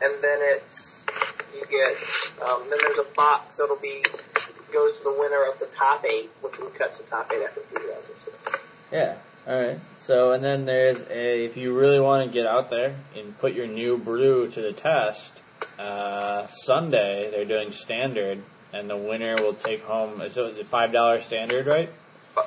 and 0.00 0.22
then 0.22 0.38
it's 0.40 1.00
you 1.56 1.66
get 1.66 2.46
um, 2.46 2.68
then 2.68 2.78
there's 2.82 2.98
a 2.98 3.14
box 3.14 3.56
that'll 3.56 3.76
be 3.76 4.04
goes 4.72 4.96
to 4.98 5.04
the 5.04 5.16
winner 5.16 5.44
of 5.50 5.58
the 5.58 5.68
top 5.76 6.04
eight, 6.04 6.30
which 6.42 6.58
will 6.58 6.70
cut 6.70 6.96
to 6.98 7.02
top 7.04 7.30
eight 7.32 7.42
after 7.42 7.62
three 7.62 7.90
rounds 7.90 8.10
of 8.10 8.18
Swiss. 8.18 8.60
Yeah. 8.92 9.16
All 9.46 9.62
right. 9.62 9.78
So, 9.98 10.32
and 10.32 10.42
then 10.42 10.64
there's 10.64 11.00
a 11.02 11.44
if 11.44 11.56
you 11.56 11.72
really 11.72 12.00
want 12.00 12.26
to 12.26 12.32
get 12.32 12.46
out 12.46 12.68
there 12.68 12.96
and 13.16 13.38
put 13.38 13.54
your 13.54 13.66
new 13.66 13.96
brew 13.96 14.50
to 14.50 14.60
the 14.60 14.72
test. 14.72 15.40
Uh, 15.78 16.46
Sunday 16.48 17.30
they're 17.30 17.44
doing 17.44 17.70
standard, 17.70 18.42
and 18.72 18.90
the 18.90 18.96
winner 18.96 19.36
will 19.36 19.54
take 19.54 19.82
home. 19.82 20.22
So 20.30 20.46
it's 20.46 20.58
a 20.58 20.64
five 20.64 20.92
dollar 20.92 21.20
standard, 21.22 21.66
right? 21.66 21.90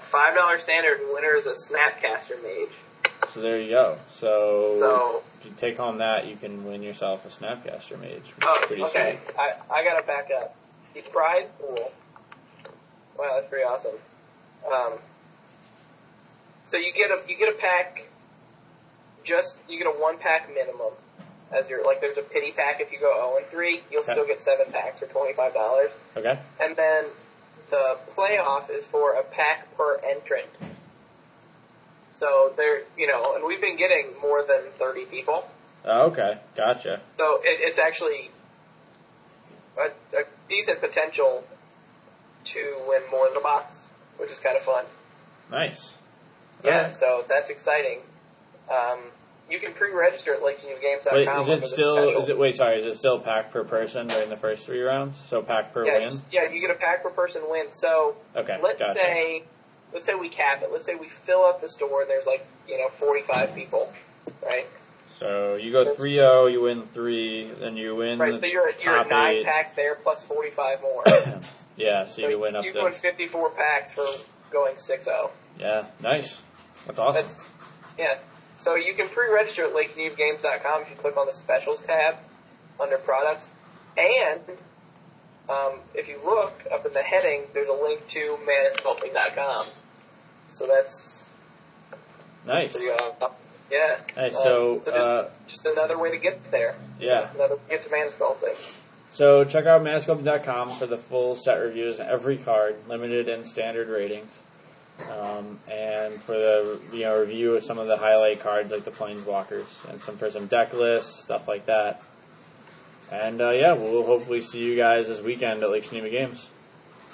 Five 0.03 0.35
dollar 0.35 0.59
standard 0.59 0.99
and 0.99 1.13
winner 1.13 1.35
is 1.35 1.45
a 1.45 1.51
Snapcaster 1.51 2.41
Mage. 2.43 2.75
So 3.33 3.41
there 3.41 3.59
you 3.61 3.69
go. 3.69 3.97
So, 4.09 4.77
So 4.79 5.23
if 5.39 5.45
you 5.45 5.51
take 5.57 5.77
home 5.77 5.99
that, 5.99 6.27
you 6.27 6.35
can 6.35 6.65
win 6.65 6.81
yourself 6.81 7.25
a 7.25 7.29
Snapcaster 7.29 7.99
Mage. 7.99 8.33
Oh, 8.45 8.63
pretty 8.67 8.83
okay. 8.83 9.19
sweet. 9.25 9.35
I, 9.37 9.73
I 9.73 9.83
gotta 9.83 10.05
back 10.05 10.29
up. 10.35 10.55
The 10.95 11.01
prize 11.01 11.49
pool. 11.59 11.91
Wow, 13.17 13.35
that's 13.35 13.47
pretty 13.49 13.63
awesome. 13.65 13.95
Um, 14.71 14.93
so 16.65 16.77
you 16.77 16.91
get 16.93 17.11
a 17.11 17.21
you 17.29 17.37
get 17.37 17.49
a 17.49 17.57
pack. 17.57 18.09
Just 19.23 19.57
you 19.67 19.77
get 19.77 19.87
a 19.87 19.91
one 19.99 20.17
pack 20.17 20.49
minimum. 20.53 20.93
As 21.51 21.67
your 21.69 21.85
like, 21.85 21.99
there's 22.01 22.17
a 22.17 22.21
pity 22.21 22.51
pack 22.51 22.79
if 22.79 22.91
you 22.91 22.99
go 22.99 23.11
zero 23.15 23.37
and 23.37 23.45
three, 23.47 23.81
you'll 23.91 24.01
Okay. 24.01 24.11
still 24.11 24.25
get 24.25 24.41
seven 24.41 24.71
packs 24.71 24.99
for 24.99 25.05
twenty 25.07 25.33
five 25.33 25.53
dollars. 25.53 25.91
Okay. 26.15 26.39
And 26.61 26.75
then 26.75 27.05
the 27.69 27.97
playoff 28.15 28.69
is 28.69 28.85
for 28.85 29.13
a 29.13 29.23
pack 29.23 29.75
per 29.77 29.99
entrant. 30.07 30.47
So 32.19 32.53
there, 32.57 32.81
you 32.97 33.07
know, 33.07 33.35
and 33.35 33.45
we've 33.45 33.61
been 33.61 33.77
getting 33.77 34.11
more 34.21 34.43
than 34.45 34.71
thirty 34.77 35.05
people. 35.05 35.47
Oh, 35.85 36.07
okay. 36.11 36.37
Gotcha. 36.57 36.99
So 37.17 37.35
it, 37.37 37.59
it's 37.61 37.79
actually 37.79 38.29
a, 39.77 40.17
a 40.17 40.23
decent 40.49 40.81
potential 40.81 41.45
to 42.43 42.59
win 42.87 43.01
more 43.09 43.29
than 43.29 43.37
a 43.37 43.41
box, 43.41 43.81
which 44.17 44.31
is 44.31 44.39
kind 44.39 44.57
of 44.57 44.63
fun. 44.63 44.83
Nice. 45.49 45.93
Yeah, 46.63 46.71
Alright. 46.71 46.95
so 46.97 47.23
that's 47.29 47.49
exciting. 47.49 48.01
Um, 48.69 48.99
you 49.49 49.59
can 49.59 49.73
pre-register 49.73 50.33
at 50.33 50.41
LakeGenevaGames.com. 50.41 51.15
Wait, 51.47 51.57
is 51.57 51.63
it 51.63 51.63
still? 51.69 52.21
Is 52.21 52.29
it? 52.29 52.37
Wait, 52.37 52.55
sorry. 52.57 52.81
Is 52.81 52.85
it 52.85 52.97
still 52.97 53.19
pack 53.19 53.51
per 53.51 53.63
person 53.63 54.07
during 54.07 54.29
the 54.29 54.37
first 54.37 54.65
three 54.65 54.81
rounds? 54.81 55.17
So 55.27 55.41
pack 55.41 55.73
per 55.73 55.85
yeah, 55.85 56.07
win. 56.09 56.21
yeah, 56.31 56.51
you 56.51 56.59
get 56.61 56.69
a 56.69 56.79
pack 56.79 57.01
per 57.01 57.09
person 57.11 57.43
win. 57.47 57.67
So 57.71 58.15
Okay. 58.35 58.57
let's 58.61 58.79
gotcha. 58.79 58.93
say, 58.93 59.43
let's 59.93 60.05
say 60.05 60.13
we 60.15 60.29
cap 60.29 60.61
it. 60.63 60.69
Let's 60.71 60.85
say 60.85 60.95
we 60.95 61.09
fill 61.09 61.43
up 61.43 61.61
the 61.61 61.69
store 61.69 62.01
and 62.01 62.09
there's 62.09 62.25
like 62.25 62.45
you 62.67 62.77
know 62.77 62.89
45 62.89 63.55
people, 63.55 63.91
right? 64.43 64.67
So 65.19 65.55
you 65.55 65.73
go 65.73 65.93
3-0, 65.93 66.51
you 66.51 66.61
win 66.61 66.83
three, 66.93 67.51
then 67.59 67.75
you 67.75 67.93
win 67.93 68.19
Right. 68.19 68.39
So 68.39 68.45
you're 68.45 68.69
at, 68.69 68.81
you're 68.81 68.97
at 68.97 69.09
nine 69.09 69.37
eight. 69.37 69.45
packs 69.45 69.73
there 69.73 69.95
plus 69.95 70.23
45 70.23 70.81
more. 70.81 71.03
yeah, 71.75 72.05
so 72.05 72.21
you 72.21 72.31
so 72.31 72.39
win 72.39 72.55
up 72.55 72.63
you 72.63 72.71
to 72.71 72.83
win 72.83 72.93
54 72.93 73.51
packs 73.51 73.93
for 73.93 74.05
going 74.49 74.75
oh. 74.77 74.93
6-0. 74.93 75.29
yeah, 75.59 75.87
nice. 76.01 76.37
That's 76.85 76.99
awesome. 76.99 77.23
That's 77.23 77.45
yeah. 77.97 78.19
So 78.59 78.75
you 78.75 78.93
can 78.93 79.09
pre-register 79.09 79.65
at 79.65 79.73
LakeViewGames.com 79.73 80.83
if 80.83 80.89
you 80.89 80.95
click 80.95 81.17
on 81.17 81.27
the 81.27 81.33
specials 81.33 81.81
tab 81.81 82.15
under 82.79 82.97
products, 82.97 83.47
and 83.97 84.39
um, 85.49 85.79
if 85.93 86.07
you 86.07 86.19
look 86.23 86.53
up 86.71 86.85
in 86.85 86.93
the 86.93 87.01
heading, 87.01 87.43
there's 87.53 87.67
a 87.67 87.73
link 87.73 88.07
to 88.09 88.37
manasculpting.com. 88.47 89.67
So 90.49 90.67
that's 90.67 91.25
nice. 92.45 92.75
uh, 92.75 93.29
yeah. 93.71 93.97
Nice. 94.15 94.35
Uh, 94.35 94.43
So 94.43 94.81
just, 94.85 95.09
uh, 95.09 95.27
just 95.47 95.65
another 95.65 95.97
way 95.97 96.11
to 96.11 96.17
get 96.17 96.51
there. 96.51 96.75
yeah. 96.99 97.29
Another 97.35 97.55
way 97.55 97.61
to 97.61 97.69
get 97.69 97.83
to 97.83 97.89
manasculpting. 97.89 98.57
So 99.11 99.43
check 99.43 99.65
out 99.65 99.81
manasculpting.com 99.81 100.77
for 100.77 100.85
the 100.85 100.97
full 100.97 101.35
set 101.35 101.55
reviews, 101.55 101.99
on 101.99 102.07
every 102.07 102.37
card, 102.37 102.75
limited 102.87 103.27
and 103.27 103.43
standard 103.45 103.89
ratings, 103.89 104.31
um, 105.11 105.59
and 105.67 106.21
for 106.23 106.33
the 106.33 106.79
you 106.93 106.99
know 107.01 107.19
review 107.19 107.55
of 107.55 107.63
some 107.63 107.79
of 107.79 107.87
the 107.87 107.97
highlight 107.97 108.39
cards 108.41 108.71
like 108.71 108.85
the 108.85 108.91
Planeswalkers, 108.91 109.65
and 109.89 109.99
some 109.99 110.17
for 110.17 110.29
some 110.29 110.45
deck 110.45 110.73
lists, 110.73 111.23
stuff 111.23 111.47
like 111.47 111.65
that. 111.65 112.01
And 113.11 113.41
uh, 113.41 113.51
yeah, 113.51 113.73
we'll 113.73 114.05
hopefully 114.05 114.41
see 114.41 114.59
you 114.59 114.75
guys 114.75 115.07
this 115.07 115.21
weekend 115.21 115.63
at 115.63 115.71
Lake 115.71 115.89
Geneva 115.89 116.09
Games. 116.09 116.47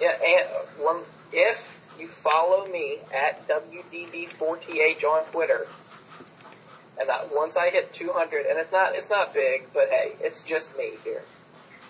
Yeah, 0.01 0.11
and 0.11 0.83
one, 0.83 1.01
if 1.31 1.79
you 1.99 2.09
follow 2.09 2.67
me 2.67 2.97
at 3.13 3.47
WDB4TH 3.47 5.03
on 5.03 5.25
Twitter, 5.31 5.67
and 6.99 7.09
I, 7.09 7.25
once 7.31 7.55
I 7.55 7.69
hit 7.69 7.93
200, 7.93 8.45
and 8.45 8.59
it's 8.59 8.71
not 8.71 8.95
it's 8.95 9.09
not 9.09 9.33
big, 9.33 9.67
but 9.73 9.89
hey, 9.89 10.15
it's 10.19 10.41
just 10.41 10.75
me 10.77 10.91
here. 11.03 11.23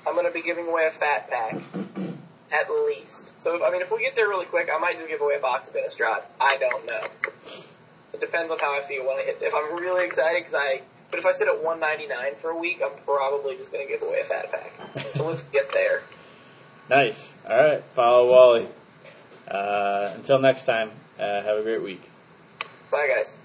I'm 0.07 0.15
gonna 0.15 0.31
be 0.31 0.43
giving 0.43 0.67
away 0.67 0.87
a 0.87 0.91
fat 0.91 1.29
pack, 1.29 1.55
at 2.51 2.69
least. 2.85 3.31
So 3.41 3.63
I 3.65 3.71
mean, 3.71 3.81
if 3.81 3.91
we 3.91 4.01
get 4.01 4.15
there 4.15 4.27
really 4.27 4.45
quick, 4.45 4.69
I 4.73 4.77
might 4.79 4.97
just 4.97 5.07
give 5.07 5.21
away 5.21 5.35
a 5.37 5.41
box 5.41 5.67
of 5.67 5.73
Innistrad. 5.73 6.23
I 6.39 6.57
don't 6.57 6.89
know. 6.89 7.07
It 8.13 8.19
depends 8.19 8.51
on 8.51 8.59
how 8.59 8.79
I 8.79 8.85
feel 8.87 9.05
when 9.07 9.17
I 9.17 9.23
hit. 9.23 9.39
If 9.41 9.53
I'm 9.53 9.75
really 9.79 10.05
excited, 10.05 10.43
because 10.43 10.53
I. 10.53 10.81
But 11.15 11.19
if 11.19 11.25
I 11.27 11.31
sit 11.31 11.47
at 11.47 11.63
199 11.63 12.35
for 12.41 12.49
a 12.49 12.57
week, 12.57 12.81
I'm 12.83 12.91
probably 13.05 13.55
just 13.55 13.71
gonna 13.71 13.85
give 13.85 14.01
away 14.01 14.19
a 14.19 14.25
fat 14.25 14.51
pack. 14.51 15.13
So 15.13 15.25
let's 15.25 15.43
get 15.43 15.71
there. 15.71 16.03
Nice. 16.89 17.29
All 17.49 17.55
right, 17.55 17.81
follow 17.95 18.29
Wally. 18.29 18.67
Uh, 19.47 20.11
until 20.15 20.39
next 20.39 20.65
time, 20.65 20.91
uh, 21.17 21.41
have 21.41 21.57
a 21.57 21.63
great 21.63 21.81
week. 21.81 22.01
Bye, 22.91 23.07
guys. 23.07 23.37